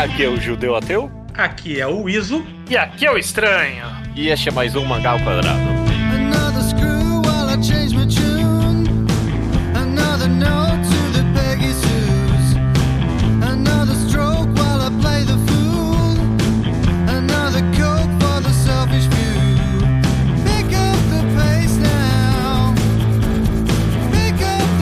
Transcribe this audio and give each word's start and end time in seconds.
Aqui 0.00 0.24
é 0.24 0.28
o 0.30 0.40
Judeu 0.40 0.74
Ateu. 0.74 1.10
Aqui 1.34 1.78
é 1.78 1.86
o 1.86 2.08
Iso. 2.08 2.42
E 2.70 2.74
aqui 2.74 3.04
é 3.04 3.12
o 3.12 3.18
Estranho. 3.18 3.84
E 4.16 4.30
este 4.30 4.48
é 4.48 4.52
mais 4.52 4.74
um 4.74 4.82
Mangá 4.82 5.10
ao 5.10 5.20
Quadrado. 5.20 5.79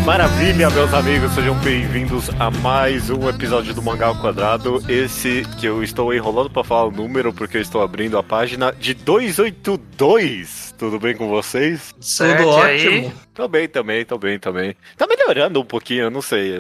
Maravilha, 0.09 0.71
meus 0.71 0.95
amigos, 0.95 1.33
sejam 1.33 1.55
bem-vindos 1.57 2.31
a 2.41 2.51
mais 2.51 3.11
um 3.11 3.29
episódio 3.29 3.75
do 3.75 3.83
Mangá 3.83 4.07
ao 4.07 4.17
Quadrado. 4.19 4.83
Esse 4.89 5.43
que 5.61 5.67
eu 5.67 5.83
estou 5.83 6.15
enrolando 6.15 6.49
pra 6.49 6.65
falar 6.65 6.87
o 6.87 6.91
número 6.91 7.31
porque 7.31 7.59
eu 7.59 7.61
estou 7.61 7.83
abrindo 7.83 8.17
a 8.17 8.23
página 8.23 8.73
de 8.73 8.95
282. 8.95 10.75
Tudo 10.79 10.99
bem 10.99 11.15
com 11.15 11.29
vocês? 11.29 11.95
Certo, 12.01 12.39
Tudo 12.39 12.49
ótimo. 12.49 13.13
Tô 13.35 13.47
bem 13.49 13.69
também, 13.69 14.03
tô 14.07 14.17
bem 14.17 14.39
também. 14.39 14.75
Tá 14.97 15.07
melhorando 15.07 15.61
um 15.61 15.65
pouquinho, 15.65 16.05
eu 16.05 16.11
não 16.11 16.23
sei. 16.23 16.55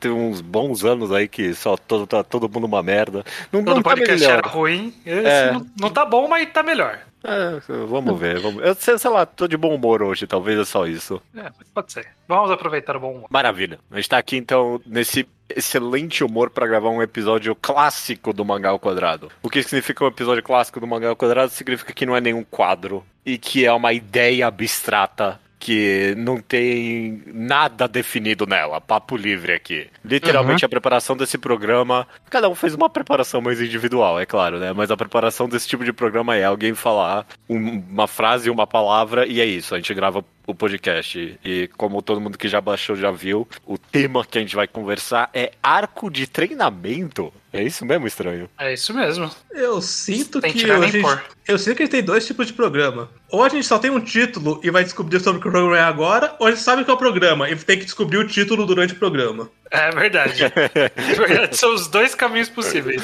Tem 0.00 0.10
uns 0.10 0.40
bons 0.40 0.84
anos 0.84 1.12
aí 1.12 1.28
que 1.28 1.54
só 1.54 1.76
todo, 1.76 2.04
tá 2.04 2.24
todo 2.24 2.48
mundo 2.52 2.64
uma 2.64 2.82
merda. 2.82 3.24
Não, 3.52 3.62
Todo 3.62 3.76
não 3.76 3.82
tá 3.82 3.90
podcast 3.90 4.20
melhor. 4.20 4.38
era 4.38 4.48
ruim. 4.48 4.92
Esse 5.06 5.24
É. 5.24 5.52
não, 5.52 5.64
não 5.80 5.88
tá 5.88 6.04
bom, 6.04 6.26
mas 6.26 6.50
tá 6.52 6.64
melhor. 6.64 6.98
É, 7.22 7.60
vamos 7.86 8.18
ver, 8.18 8.40
vamos 8.40 8.62
Eu 8.62 8.74
sei, 8.74 8.98
sei 8.98 9.10
lá, 9.10 9.26
tô 9.26 9.46
de 9.46 9.56
bom 9.56 9.74
humor 9.74 10.02
hoje, 10.02 10.26
talvez 10.26 10.58
é 10.58 10.64
só 10.64 10.86
isso. 10.86 11.20
É, 11.36 11.50
pode 11.74 11.92
ser. 11.92 12.08
Vamos 12.26 12.50
aproveitar 12.50 12.96
o 12.96 13.00
bom 13.00 13.12
humor. 13.12 13.28
Maravilha. 13.30 13.78
A 13.90 13.96
gente 13.96 14.08
tá 14.08 14.18
aqui 14.18 14.36
então 14.36 14.80
nesse 14.86 15.28
excelente 15.54 16.22
humor 16.24 16.50
pra 16.50 16.66
gravar 16.66 16.90
um 16.90 17.02
episódio 17.02 17.54
clássico 17.54 18.32
do 18.32 18.44
Mangá 18.44 18.70
ao 18.70 18.78
Quadrado. 18.78 19.30
O 19.42 19.50
que 19.50 19.62
significa 19.62 20.04
um 20.04 20.08
episódio 20.08 20.42
clássico 20.42 20.80
do 20.80 20.86
Mangá 20.86 21.08
ao 21.08 21.16
Quadrado 21.16 21.50
significa 21.50 21.92
que 21.92 22.06
não 22.06 22.16
é 22.16 22.20
nenhum 22.20 22.44
quadro 22.44 23.04
e 23.26 23.36
que 23.36 23.64
é 23.64 23.72
uma 23.72 23.92
ideia 23.92 24.46
abstrata 24.46 25.40
que 25.60 26.14
não 26.16 26.40
tem 26.40 27.22
nada 27.26 27.86
definido 27.86 28.46
nela, 28.46 28.80
papo 28.80 29.14
livre 29.16 29.52
aqui. 29.52 29.86
Literalmente 30.02 30.64
a 30.64 30.68
preparação 30.68 31.14
desse 31.14 31.36
programa, 31.36 32.08
cada 32.30 32.48
um 32.48 32.54
fez 32.54 32.74
uma 32.74 32.88
preparação 32.88 33.42
mais 33.42 33.60
individual, 33.60 34.18
é 34.18 34.24
claro, 34.24 34.58
né? 34.58 34.72
Mas 34.72 34.90
a 34.90 34.96
preparação 34.96 35.46
desse 35.48 35.68
tipo 35.68 35.84
de 35.84 35.92
programa 35.92 36.34
é 36.34 36.44
alguém 36.44 36.74
falar 36.74 37.26
um- 37.48 37.78
uma 37.90 38.08
frase, 38.08 38.48
uma 38.48 38.66
palavra 38.66 39.26
e 39.26 39.38
é 39.40 39.44
isso. 39.44 39.74
A 39.74 39.78
gente 39.78 39.92
grava 39.92 40.24
o 40.46 40.54
podcast 40.54 41.38
e 41.44 41.68
como 41.76 42.00
todo 42.00 42.20
mundo 42.20 42.38
que 42.38 42.48
já 42.48 42.60
baixou 42.60 42.96
já 42.96 43.10
viu, 43.10 43.46
o 43.66 43.76
tema 43.76 44.24
que 44.24 44.38
a 44.38 44.40
gente 44.40 44.56
vai 44.56 44.66
conversar 44.66 45.28
é 45.34 45.52
arco 45.62 46.10
de 46.10 46.26
treinamento. 46.26 47.32
É 47.52 47.62
isso 47.62 47.84
mesmo, 47.84 48.06
estranho? 48.06 48.48
É 48.58 48.72
isso 48.72 48.94
mesmo. 48.94 49.30
Eu 49.50 49.80
sinto 49.82 50.40
Tem 50.40 50.52
que 50.52 50.58
tirar 50.60 50.78
a 50.78 50.86
gente, 50.86 51.04
eu 51.48 51.58
sinto 51.58 51.76
que 51.76 51.82
a 51.82 51.86
gente 51.86 51.92
tem 51.92 52.02
dois 52.02 52.24
tipos 52.26 52.46
de 52.46 52.52
programa. 52.52 53.10
Ou 53.28 53.42
a 53.44 53.48
gente 53.48 53.66
só 53.66 53.78
tem 53.78 53.90
um 53.90 54.00
título 54.00 54.60
e 54.62 54.70
vai 54.70 54.84
descobrir 54.84 55.18
sobre 55.20 55.38
o 55.38 55.42
que 55.42 55.48
o 55.48 55.50
programa 55.50 55.76
é 55.78 55.82
agora, 55.82 56.34
ou 56.38 56.46
a 56.46 56.50
gente 56.50 56.62
sabe 56.62 56.82
o 56.82 56.84
que 56.84 56.90
é 56.90 56.94
o 56.94 56.96
programa 56.96 57.48
e 57.50 57.56
tem 57.56 57.78
que 57.78 57.84
descobrir 57.84 58.18
o 58.18 58.26
título 58.26 58.66
durante 58.66 58.92
o 58.92 58.96
programa. 58.96 59.50
É 59.70 59.90
verdade. 59.90 60.44
É 60.74 61.14
verdade, 61.14 61.56
São 61.56 61.74
os 61.74 61.86
dois 61.88 62.14
caminhos 62.14 62.48
possíveis. 62.48 63.02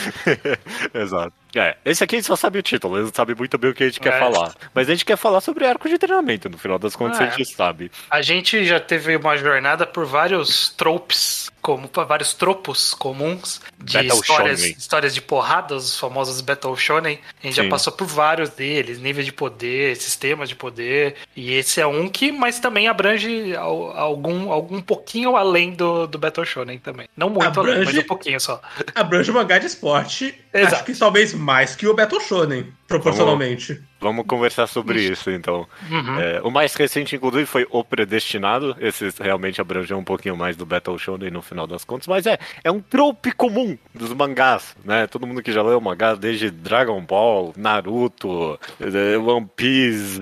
Exato. 0.95 1.33
É, 1.55 1.77
esse 1.85 2.05
aqui 2.05 2.17
a 2.17 2.19
gente 2.19 2.27
só 2.27 2.37
sabe 2.37 2.59
o 2.59 2.63
título, 2.63 2.97
ele 2.97 3.05
não 3.07 3.13
sabe 3.15 3.35
muito 3.35 3.57
bem 3.57 3.71
o 3.71 3.75
que 3.75 3.83
a 3.85 3.87
gente 3.87 4.01
quer 4.01 4.15
É. 4.15 4.19
falar. 4.19 4.55
Mas 4.75 4.89
a 4.89 4.93
gente 4.93 5.05
quer 5.05 5.17
falar 5.17 5.41
sobre 5.41 5.65
arco 5.65 5.89
de 5.89 5.97
treinamento, 5.99 6.49
no 6.49 6.59
final 6.59 6.79
das 6.79 6.95
contas 6.95 7.21
É. 7.21 7.25
a 7.25 7.31
gente 7.31 7.45
sabe. 7.55 7.91
A 8.11 8.21
gente 8.21 8.65
já 8.65 8.79
teve 8.79 9.17
uma 9.17 9.37
jornada 9.37 9.87
por 9.87 10.05
vários 10.05 10.69
tropes, 10.71 11.46
como 11.67 11.91
vários 12.07 12.33
tropos 12.33 12.95
comuns 12.95 13.61
de 13.83 13.95
Battle 13.95 14.21
histórias, 14.21 14.61
shonen. 14.61 14.75
histórias 14.79 15.15
de 15.15 15.21
porrada, 15.21 15.75
os 15.75 15.99
famosos 15.99 16.41
Battle 16.41 16.77
Shonen. 16.77 17.19
A 17.43 17.47
gente 17.47 17.57
Sim. 17.57 17.65
já 17.65 17.69
passou 17.69 17.93
por 17.93 18.07
vários 18.07 18.51
deles, 18.51 19.01
níveis 19.01 19.27
de 19.27 19.33
poder, 19.33 19.97
sistemas 19.97 20.49
de 20.49 20.55
poder. 20.55 21.17
E 21.35 21.53
esse 21.53 21.81
é 21.81 21.87
um 21.87 22.09
que, 22.09 22.31
mas 22.31 22.61
também 22.61 22.87
abrange 22.87 23.57
al- 23.57 23.91
algum, 23.97 24.53
algum 24.53 24.81
pouquinho 24.81 25.35
além 25.37 25.73
do, 25.73 26.07
do 26.07 26.19
Battle 26.19 26.47
Shonen 26.47 26.79
também. 26.79 27.09
Não 27.17 27.29
muito 27.29 27.59
além, 27.59 27.79
mas 27.79 27.89
Abrange? 27.89 27.99
um 27.99 28.07
pouquinho 28.07 28.41
só. 28.41 28.61
Abrange 28.95 29.33
o 29.33 29.35
mangá 29.35 29.59
de 29.59 29.67
esporte, 29.67 30.39
Exato. 30.61 30.75
acho 30.77 30.85
que 30.85 30.95
talvez 30.99 31.35
mais 31.35 31.75
que 31.77 31.87
o 31.87 31.95
Battle 31.95 32.21
Shonen, 32.21 32.67
proporcionalmente. 32.89 33.81
Vamos 34.01 34.27
conversar 34.27 34.67
sobre 34.67 35.01
isso, 35.01 35.31
então. 35.31 35.67
Uhum. 35.91 36.21
É, 36.21 36.41
o 36.43 36.51
mais 36.51 36.75
recente, 36.75 37.17
inclusive, 37.17 37.47
foi 37.47 37.67
O 37.71 37.83
Predestinado. 37.83 38.77
Esse 38.79 39.09
realmente 39.21 39.61
abrangeu 39.61 39.97
um 39.99 40.05
pouquinho 40.05 40.37
mais 40.37 40.55
do 40.57 40.67
Battle 40.67 40.99
Shonen 40.99 41.31
no 41.31 41.41
final 41.43 41.67
das 41.67 41.85
contas. 41.85 42.07
Mas 42.07 42.27
é, 42.27 42.39
é 42.63 42.71
um 42.71 42.81
trope 42.81 43.33
comum 43.33 43.77
dos 43.95 44.13
mangás, 44.13 44.77
né? 44.85 45.07
Todo 45.07 45.27
mundo 45.27 45.43
que 45.43 45.51
já 45.53 45.63
leu 45.63 45.81
mangá, 45.81 46.15
desde 46.15 46.51
Dragon 46.51 47.01
Ball, 47.01 47.53
Naruto, 47.57 48.59
eh, 48.81 49.17
One 49.17 49.49
Piece... 49.57 50.21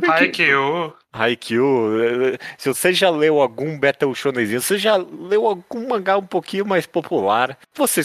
que- 0.00 0.10
Haikyuu. 0.10 0.92
Haikyuu, 1.12 2.38
se 2.56 2.68
você 2.68 2.92
já 2.92 3.10
leu 3.10 3.40
algum 3.40 3.78
Battle 3.78 4.14
Shonenzinho, 4.14 4.62
você 4.62 4.78
já 4.78 4.96
leu 4.96 5.46
algum 5.46 5.86
mangá 5.88 6.16
um 6.16 6.26
pouquinho 6.26 6.64
mais 6.64 6.86
popular, 6.86 7.58
você 7.74 8.02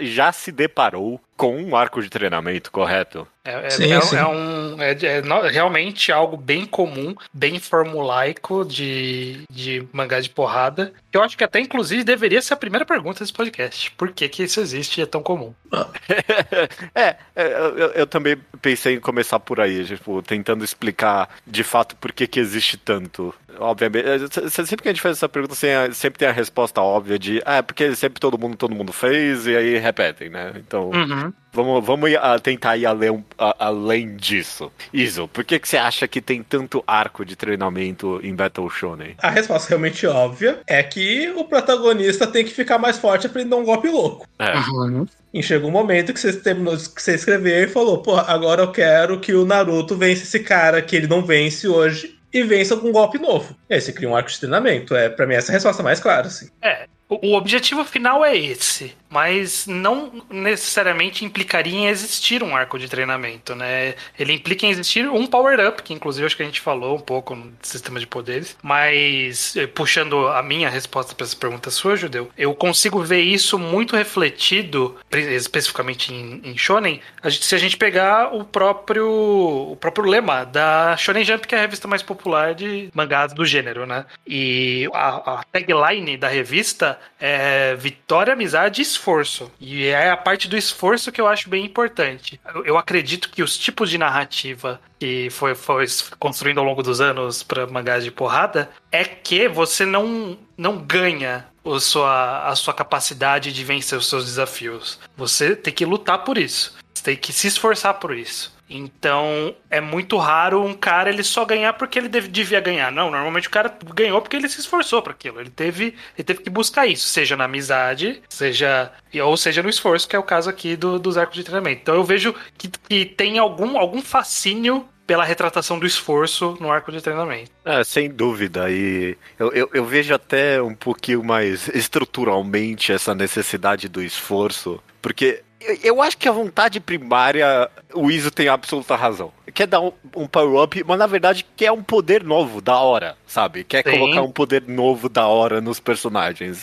já 0.00 0.30
se 0.32 0.52
deparou 0.52 1.20
com 1.36 1.56
um 1.56 1.74
arco 1.76 2.02
de 2.02 2.08
treinamento, 2.08 2.70
correto? 2.70 3.26
É, 3.44 3.66
é- 3.66 3.70
Sim, 3.70 3.92
é- 3.92 4.00
sim. 4.00 4.16
é 4.16 4.26
um, 4.26 4.80
é, 4.80 4.92
é 4.92 5.50
realmente 5.50 6.10
algo 6.10 6.36
bem 6.36 6.64
comum, 6.64 7.14
bem 7.32 7.58
formulaico 7.58 8.64
de, 8.64 9.42
de 9.50 9.86
mangá 9.92 10.20
de 10.20 10.30
porrada. 10.30 10.92
Eu 11.12 11.22
acho 11.22 11.36
que 11.36 11.44
até, 11.44 11.60
inclusive, 11.60 12.02
deveria 12.04 12.40
ser 12.40 12.54
a 12.54 12.56
primeira 12.56 12.86
pergunta 12.86 13.20
desse 13.20 13.32
podcast. 13.32 13.90
Por 13.92 14.12
que, 14.12 14.28
que 14.28 14.44
isso 14.44 14.60
existe 14.60 14.98
e 15.00 15.02
é 15.02 15.06
tão 15.06 15.22
comum? 15.22 15.52
é, 16.94 17.16
é, 17.36 17.46
eu, 17.52 17.88
eu 17.92 18.06
também 18.06 18.36
pensei 18.62 18.94
em 18.94 19.00
começar 19.00 19.38
por 19.40 19.60
aí, 19.60 19.84
tipo, 19.84 20.22
tentando 20.22 20.64
explicar 20.64 21.28
de 21.46 21.62
fato 21.62 21.96
por 21.96 22.12
que, 22.12 22.26
que 22.26 22.40
existe 22.40 22.76
tanto. 22.76 23.34
Obviamente, 23.58 24.06
é, 24.06 24.18
se- 24.18 24.50
se- 24.50 24.66
sempre 24.66 24.82
que 24.82 24.88
a 24.88 24.92
gente 24.92 25.00
faz 25.02 25.16
essa 25.16 25.28
pergunta, 25.28 25.54
assim, 25.54 25.66
é- 25.68 25.92
sempre 25.92 26.18
tem 26.18 26.28
a 26.28 26.32
resposta 26.32 26.80
óbvia 26.80 27.18
de, 27.18 27.42
ah, 27.44 27.56
é 27.56 27.62
porque 27.62 27.94
sempre 27.94 28.20
todo 28.20 28.38
mundo, 28.38 28.56
todo 28.56 28.74
mundo 28.74 28.92
fez, 28.92 29.46
e 29.46 29.56
aí 29.56 29.78
repetem, 29.78 30.28
né? 30.30 30.52
Então, 30.56 30.90
Uhum. 30.90 31.32
vamos, 31.52 31.84
vamos 31.84 32.10
ir, 32.10 32.18
tentar 32.42 32.76
ir 32.76 32.86
além, 32.86 33.24
a- 33.38 33.56
além 33.66 34.16
disso. 34.16 34.70
Iso, 34.92 35.28
por 35.28 35.44
que, 35.44 35.58
que 35.58 35.68
você 35.68 35.76
acha 35.76 36.06
que 36.08 36.20
tem 36.20 36.42
tanto 36.42 36.82
arco 36.86 37.24
de 37.24 37.36
treinamento 37.36 38.20
em 38.22 38.34
Battle 38.34 38.68
Shonen? 38.70 39.14
A 39.18 39.30
resposta 39.30 39.68
realmente 39.70 40.06
óbvia 40.06 40.60
é 40.66 40.82
que 40.82 41.32
o 41.36 41.44
protagonista 41.44 42.26
tem 42.26 42.44
que 42.44 42.50
ficar 42.52 42.78
mais 42.78 42.98
forte 42.98 43.28
pra 43.28 43.40
ele 43.40 43.50
dar 43.50 43.56
um 43.56 43.64
golpe 43.64 43.88
louco. 43.88 44.26
É, 44.38 44.54
Uhum. 44.56 45.06
E 45.32 45.42
chegou 45.42 45.68
um 45.68 45.72
momento 45.72 46.12
que 46.14 46.20
você 46.20 46.32
terminou, 46.32 46.76
que 46.76 47.02
você 47.02 47.14
escreveu 47.16 47.64
e 47.64 47.68
falou, 47.68 47.98
pô, 47.98 48.14
agora 48.16 48.62
eu 48.62 48.70
quero 48.70 49.18
que 49.18 49.34
o 49.34 49.44
Naruto 49.44 49.96
vença 49.96 50.22
esse 50.22 50.38
cara 50.38 50.80
que 50.80 50.94
ele 50.94 51.08
não 51.08 51.22
vence 51.24 51.66
hoje 51.66 52.14
e 52.34 52.42
vença 52.42 52.76
com 52.76 52.88
um 52.88 52.92
golpe 52.92 53.16
novo. 53.16 53.56
E 53.70 53.74
aí 53.74 53.80
você 53.80 53.92
cria 53.92 54.08
um 54.08 54.16
arco 54.16 54.28
de 54.28 54.38
treinamento. 54.40 54.94
É, 54.96 55.08
pra 55.08 55.24
mim, 55.24 55.34
essa 55.34 55.50
é 55.50 55.52
a 55.52 55.54
resposta 55.54 55.82
mais 55.84 56.00
clara, 56.00 56.26
assim. 56.26 56.48
É, 56.60 56.88
o 57.08 57.34
objetivo 57.34 57.84
final 57.84 58.24
é 58.24 58.36
esse, 58.36 58.92
mas 59.14 59.64
não 59.68 60.10
necessariamente 60.28 61.24
implicaria 61.24 61.72
em 61.72 61.86
existir 61.86 62.42
um 62.42 62.56
arco 62.56 62.76
de 62.80 62.88
treinamento, 62.88 63.54
né? 63.54 63.94
Ele 64.18 64.32
implica 64.32 64.66
em 64.66 64.70
existir 64.70 65.08
um 65.08 65.24
power-up, 65.24 65.82
que 65.84 65.94
inclusive 65.94 66.26
acho 66.26 66.36
que 66.36 66.42
a 66.42 66.46
gente 66.46 66.60
falou 66.60 66.96
um 66.96 67.00
pouco 67.00 67.36
no 67.36 67.52
sistema 67.62 68.00
de 68.00 68.08
poderes, 68.08 68.56
mas 68.60 69.54
eh, 69.56 69.68
puxando 69.68 70.26
a 70.26 70.42
minha 70.42 70.68
resposta 70.68 71.14
para 71.14 71.24
essa 71.24 71.36
pergunta 71.36 71.70
sua, 71.70 71.94
Judeu, 71.96 72.28
eu 72.36 72.52
consigo 72.56 73.00
ver 73.02 73.20
isso 73.20 73.56
muito 73.56 73.94
refletido, 73.94 74.96
especificamente 75.12 76.12
em, 76.12 76.40
em 76.44 76.58
Shonen, 76.58 77.00
a 77.22 77.28
gente- 77.30 77.44
se 77.44 77.54
a 77.54 77.58
gente 77.58 77.76
pegar 77.76 78.34
o 78.34 78.44
próprio, 78.44 79.08
o 79.08 79.76
próprio 79.80 80.06
lema 80.06 80.44
da 80.44 80.96
Shonen 80.96 81.24
Jump, 81.24 81.46
que 81.46 81.54
é 81.54 81.58
a 81.58 81.60
revista 81.60 81.86
mais 81.86 82.02
popular 82.02 82.54
de 82.54 82.88
mangás 82.92 83.32
do 83.32 83.44
gênero, 83.46 83.86
né? 83.86 84.04
E 84.26 84.88
a, 84.92 85.38
a 85.40 85.44
tagline 85.44 86.16
da 86.16 86.26
revista 86.28 86.98
é 87.20 87.74
vitória, 87.76 88.32
amizade 88.32 88.82
e 88.82 88.84
esforço. 89.04 89.50
E 89.60 89.86
é 89.86 90.10
a 90.10 90.16
parte 90.16 90.48
do 90.48 90.56
esforço 90.56 91.12
que 91.12 91.20
eu 91.20 91.26
acho 91.26 91.50
bem 91.50 91.64
importante. 91.64 92.40
Eu, 92.64 92.78
acredito 92.78 93.28
que 93.28 93.42
os 93.42 93.58
tipos 93.58 93.90
de 93.90 93.98
narrativa 93.98 94.80
que 94.98 95.28
foi, 95.30 95.54
foi 95.54 95.84
construindo 96.18 96.58
ao 96.58 96.64
longo 96.64 96.82
dos 96.82 97.00
anos 97.00 97.42
para 97.42 97.66
mangás 97.66 98.02
de 98.02 98.10
porrada 98.10 98.70
é 98.90 99.04
que 99.04 99.48
você 99.48 99.84
não, 99.84 100.38
não 100.56 100.78
ganha 100.78 101.46
o 101.62 101.78
sua, 101.78 102.48
a 102.48 102.56
sua 102.56 102.72
capacidade 102.72 103.52
de 103.52 103.64
vencer 103.64 103.98
os 103.98 104.08
seus 104.08 104.24
desafios. 104.24 104.98
Você 105.16 105.54
tem 105.54 105.72
que 105.72 105.84
lutar 105.84 106.24
por 106.24 106.38
isso. 106.38 106.74
Você 106.94 107.04
tem 107.04 107.16
que 107.16 107.32
se 107.32 107.46
esforçar 107.46 107.94
por 107.94 108.16
isso. 108.16 108.53
Então, 108.68 109.54
é 109.68 109.80
muito 109.80 110.16
raro 110.16 110.62
um 110.64 110.74
cara 110.74 111.10
ele 111.10 111.22
só 111.22 111.44
ganhar 111.44 111.74
porque 111.74 111.98
ele 111.98 112.08
devia 112.08 112.60
ganhar. 112.60 112.90
Não, 112.90 113.10
normalmente 113.10 113.48
o 113.48 113.50
cara 113.50 113.72
ganhou 113.94 114.20
porque 114.22 114.36
ele 114.36 114.48
se 114.48 114.60
esforçou 114.60 115.02
para 115.02 115.12
aquilo. 115.12 115.40
Ele 115.40 115.50
teve, 115.50 115.94
ele 116.16 116.24
teve 116.24 116.42
que 116.42 116.50
buscar 116.50 116.86
isso, 116.86 117.06
seja 117.06 117.36
na 117.36 117.44
amizade, 117.44 118.22
seja 118.28 118.90
ou 119.22 119.36
seja 119.36 119.62
no 119.62 119.68
esforço, 119.68 120.08
que 120.08 120.16
é 120.16 120.18
o 120.18 120.24
caso 120.24 120.50
aqui 120.50 120.76
do, 120.76 120.98
dos 120.98 121.16
arcos 121.16 121.36
de 121.36 121.44
treinamento. 121.44 121.82
Então 121.82 121.94
eu 121.94 122.04
vejo 122.04 122.34
que, 122.56 122.68
que 122.68 123.04
tem 123.04 123.38
algum, 123.38 123.78
algum 123.78 124.02
fascínio 124.02 124.88
pela 125.06 125.24
retratação 125.24 125.78
do 125.78 125.86
esforço 125.86 126.56
no 126.60 126.70
arco 126.70 126.90
de 126.90 127.00
treinamento. 127.00 127.50
É, 127.64 127.84
sem 127.84 128.10
dúvida. 128.10 128.70
E 128.70 129.16
eu, 129.38 129.52
eu, 129.52 129.70
eu 129.74 129.84
vejo 129.84 130.14
até 130.14 130.60
um 130.62 130.74
pouquinho 130.74 131.22
mais 131.22 131.68
estruturalmente 131.68 132.92
essa 132.92 133.14
necessidade 133.14 133.88
do 133.88 134.02
esforço. 134.02 134.82
Porque 135.02 135.43
eu- 135.82 136.02
acho 136.02 136.16
que 136.18 136.28
a 136.28 136.32
vontade 136.32 136.80
primária, 136.80 137.70
o 137.94 138.10
Iso 138.10 138.30
tem 138.30 138.48
absoluta 138.48 138.94
razão. 138.96 139.32
Quer 139.52 139.66
dar 139.66 139.80
um, 139.80 139.92
um 140.16 140.26
power-up, 140.26 140.82
mas 140.86 140.98
na 140.98 141.06
verdade 141.06 141.46
quer 141.56 141.70
um 141.70 141.82
poder 141.82 142.24
novo, 142.24 142.60
da 142.60 142.76
hora, 142.78 143.16
sabe? 143.26 143.62
Quer 143.64 143.84
Sim. 143.84 143.98
colocar 143.98 144.22
um 144.22 144.30
poder 144.30 144.62
novo, 144.66 145.08
da 145.08 145.26
hora 145.28 145.60
nos 145.60 145.78
personagens. 145.80 146.62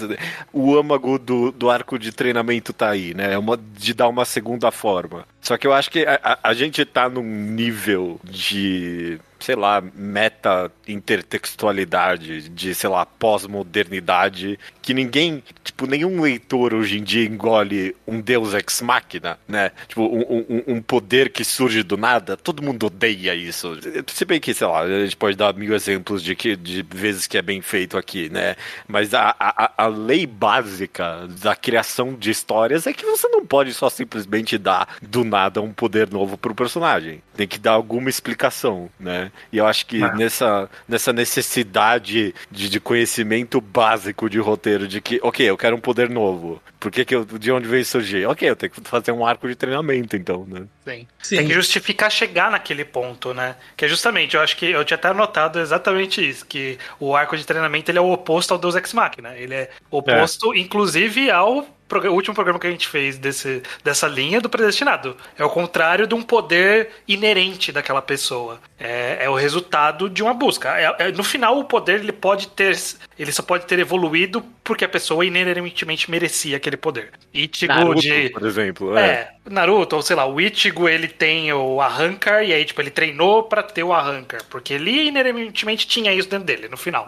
O 0.52 0.76
âmago 0.78 1.18
do, 1.18 1.52
do 1.52 1.70
arco 1.70 1.98
de 1.98 2.12
treinamento 2.12 2.74
tá 2.74 2.90
aí, 2.90 3.14
né? 3.14 3.34
É 3.34 3.38
uma, 3.38 3.58
de 3.58 3.94
dar 3.94 4.08
uma 4.10 4.26
segunda 4.26 4.72
forma. 4.72 5.26
Só 5.42 5.58
que 5.58 5.66
eu 5.66 5.74
acho 5.74 5.90
que 5.90 6.06
a, 6.06 6.20
a- 6.22 6.40
a 6.44 6.54
gente 6.54 6.84
tá 6.86 7.08
num 7.08 7.24
nível 7.24 8.20
de 8.24 9.20
sei 9.42 9.56
lá, 9.56 9.84
meta 9.96 10.72
intertextualidade, 10.88 12.50
de, 12.50 12.74
sei 12.76 12.90
lá, 12.90 13.06
pós-modernidade, 13.06 14.60
que 14.82 14.94
ninguém, 14.94 15.44
tipo, 15.64 15.86
nenhum 15.88 16.22
leitor 16.22 16.74
hoje 16.74 16.98
em 16.98 17.04
dia 17.04 17.26
engole 17.26 17.96
um 18.08 18.20
deus 18.22 18.54
ex 18.54 18.82
machina, 18.82 19.38
né? 19.48 19.72
Tipo, 19.88 20.04
um, 20.04 20.46
um- 20.50 20.64
um 20.76 20.82
poder 20.82 21.32
que 21.32 21.44
surge 21.44 21.84
do 21.84 21.98
nada, 21.98 22.36
todo 22.38 22.62
mundo 22.64 22.86
odeia 22.88 23.34
isso. 23.36 23.78
Se 24.08 24.26
bem 24.26 24.40
que, 24.40 24.54
sei 24.54 24.68
lá, 24.68 24.82
a 24.82 25.04
gente 25.04 25.16
pode 25.18 25.36
dar 25.38 25.54
mil 25.54 25.74
exemplos 25.74 26.22
de, 26.24 26.36
que, 26.36 26.56
de 26.56 26.82
vezes 26.90 27.28
que 27.28 27.38
é 27.38 27.42
bem 27.42 27.62
feito 27.62 27.98
aqui, 27.98 28.30
né? 28.30 28.56
Mas 28.88 29.14
a, 29.14 29.36
a, 29.40 29.72
a 29.78 29.88
lei 29.88 30.26
básica 30.26 31.28
da 31.42 31.56
criação 31.56 32.14
de 32.14 32.32
histórias 32.32 32.86
é 32.88 32.94
que 32.94 33.06
você 33.06 33.28
não 33.28 33.46
pode 33.46 33.74
só 33.74 33.90
simplesmente 33.90 34.58
dar 34.58 34.96
do 35.02 35.24
nada 35.24 35.62
um 35.62 35.72
poder 35.74 36.10
novo 36.10 36.38
pro 36.38 36.56
personagem. 36.56 37.22
Tem 37.36 37.48
que 37.48 37.58
dar 37.60 37.72
alguma 37.72 38.10
explicação, 38.10 38.90
né? 39.00 39.31
E 39.52 39.58
eu 39.58 39.66
acho 39.68 39.86
que 39.86 40.04
Ah. 40.04 40.14
nessa, 40.14 40.70
nessa 40.88 41.14
necessidade 41.14 42.34
de, 42.50 42.70
de 42.70 42.80
conhecimento 42.80 43.60
básico 43.62 44.30
de 44.30 44.40
roteiro, 44.40 44.88
de 44.88 45.02
que, 45.02 45.20
ok, 45.24 45.50
eu 45.50 45.58
quero 45.58 45.76
um 45.76 45.80
poder 45.82 46.10
novo. 46.10 46.62
Por 46.80 46.92
que 46.92 47.06
que 47.06 47.16
eu, 47.16 47.24
de 47.26 47.52
onde 47.52 47.68
veio 47.68 47.86
surgir? 47.86 48.26
Ok, 48.26 48.50
eu 48.50 48.56
tenho 48.56 48.72
que 48.72 48.82
fazer 48.82 49.12
um 49.12 49.26
arco 49.26 49.48
de 49.48 49.56
treinamento, 49.56 50.16
então, 50.16 50.46
né? 50.48 50.64
Sim. 50.86 51.08
Sim. 51.22 51.38
Tem 51.38 51.48
que 51.48 51.54
justificar 51.54 52.12
chegar 52.12 52.50
naquele 52.50 52.84
ponto, 52.84 53.34
né? 53.34 53.56
Que 53.78 53.86
é 53.86 53.88
justamente, 53.88 54.36
eu 54.36 54.42
acho 54.42 54.58
que 54.58 54.66
eu 54.66 54.84
tinha 54.84 54.98
até 54.98 55.10
anotado 55.10 55.60
exatamente 55.60 56.28
isso, 56.28 56.46
que 56.46 56.80
o 57.00 57.16
arco 57.16 57.38
de 57.38 57.46
treinamento 57.46 57.92
ele 57.92 58.00
é 58.00 58.02
o 58.02 58.12
oposto 58.12 58.52
ao 58.54 58.58
Deus 58.60 58.76
Ex 58.76 58.94
Machina. 58.94 59.36
Ele 59.38 59.54
é 59.54 59.70
oposto, 59.92 60.56
inclusive, 60.56 61.30
ao 61.30 61.68
o 62.00 62.14
último 62.14 62.36
programa 62.36 62.60
que 62.60 62.68
a 62.68 62.72
gente 62.72 62.88
fez 62.88 63.18
desse, 63.18 63.62
dessa 63.84 64.08
linha 64.08 64.40
do 64.42 64.50
predestinado. 64.50 65.16
É 65.38 65.44
o 65.44 65.50
contrário 65.50 66.08
de 66.08 66.16
um 66.16 66.22
poder 66.22 66.90
inerente 67.08 67.72
daquela 67.72 68.02
pessoa. 68.02 68.60
É, 68.80 69.26
é 69.26 69.30
o 69.30 69.36
resultado 69.36 70.10
de 70.10 70.24
uma 70.24 70.34
busca. 70.34 70.70
É- 70.78 70.96
é- 71.08 71.12
no 71.12 71.24
final, 71.24 71.60
o 71.60 71.66
poder 71.66 72.00
ele 72.00 72.12
pode 72.12 72.48
ter. 72.48 72.78
Ele 73.18 73.32
só 73.32 73.44
pode 73.44 73.66
ter 73.66 73.80
evoluído 73.80 74.42
porque 74.64 74.86
a 74.86 74.90
pessoa 74.90 75.26
inerentemente 75.26 76.10
merecia 76.10 76.58
aquele 76.58 76.78
poder. 76.78 77.10
Ichigo 77.34 77.74
Naruto, 77.74 78.02
de. 78.02 78.30
por 78.30 78.46
exemplo. 78.46 78.98
É, 78.98 79.32
Naruto, 79.50 79.96
ou 79.96 80.02
sei 80.02 80.16
lá, 80.16 80.26
o 80.26 80.40
Ichigo, 80.40 80.88
ele 80.88 81.08
tem 81.08 81.52
o 81.52 81.82
Arrancar, 81.82 82.44
e 82.44 82.54
aí, 82.54 82.64
tipo, 82.64 82.80
ele 82.82 82.92
treinou 82.92 83.44
pra 83.44 83.64
ter 83.64 83.84
o 83.84 83.92
Arrancar, 83.94 84.44
porque 84.50 84.74
ele 84.74 85.08
inerentemente 85.08 85.88
tinha 85.88 86.14
isso 86.14 86.30
dentro 86.30 86.46
dele, 86.46 86.68
no 86.68 86.78
final. 86.78 87.06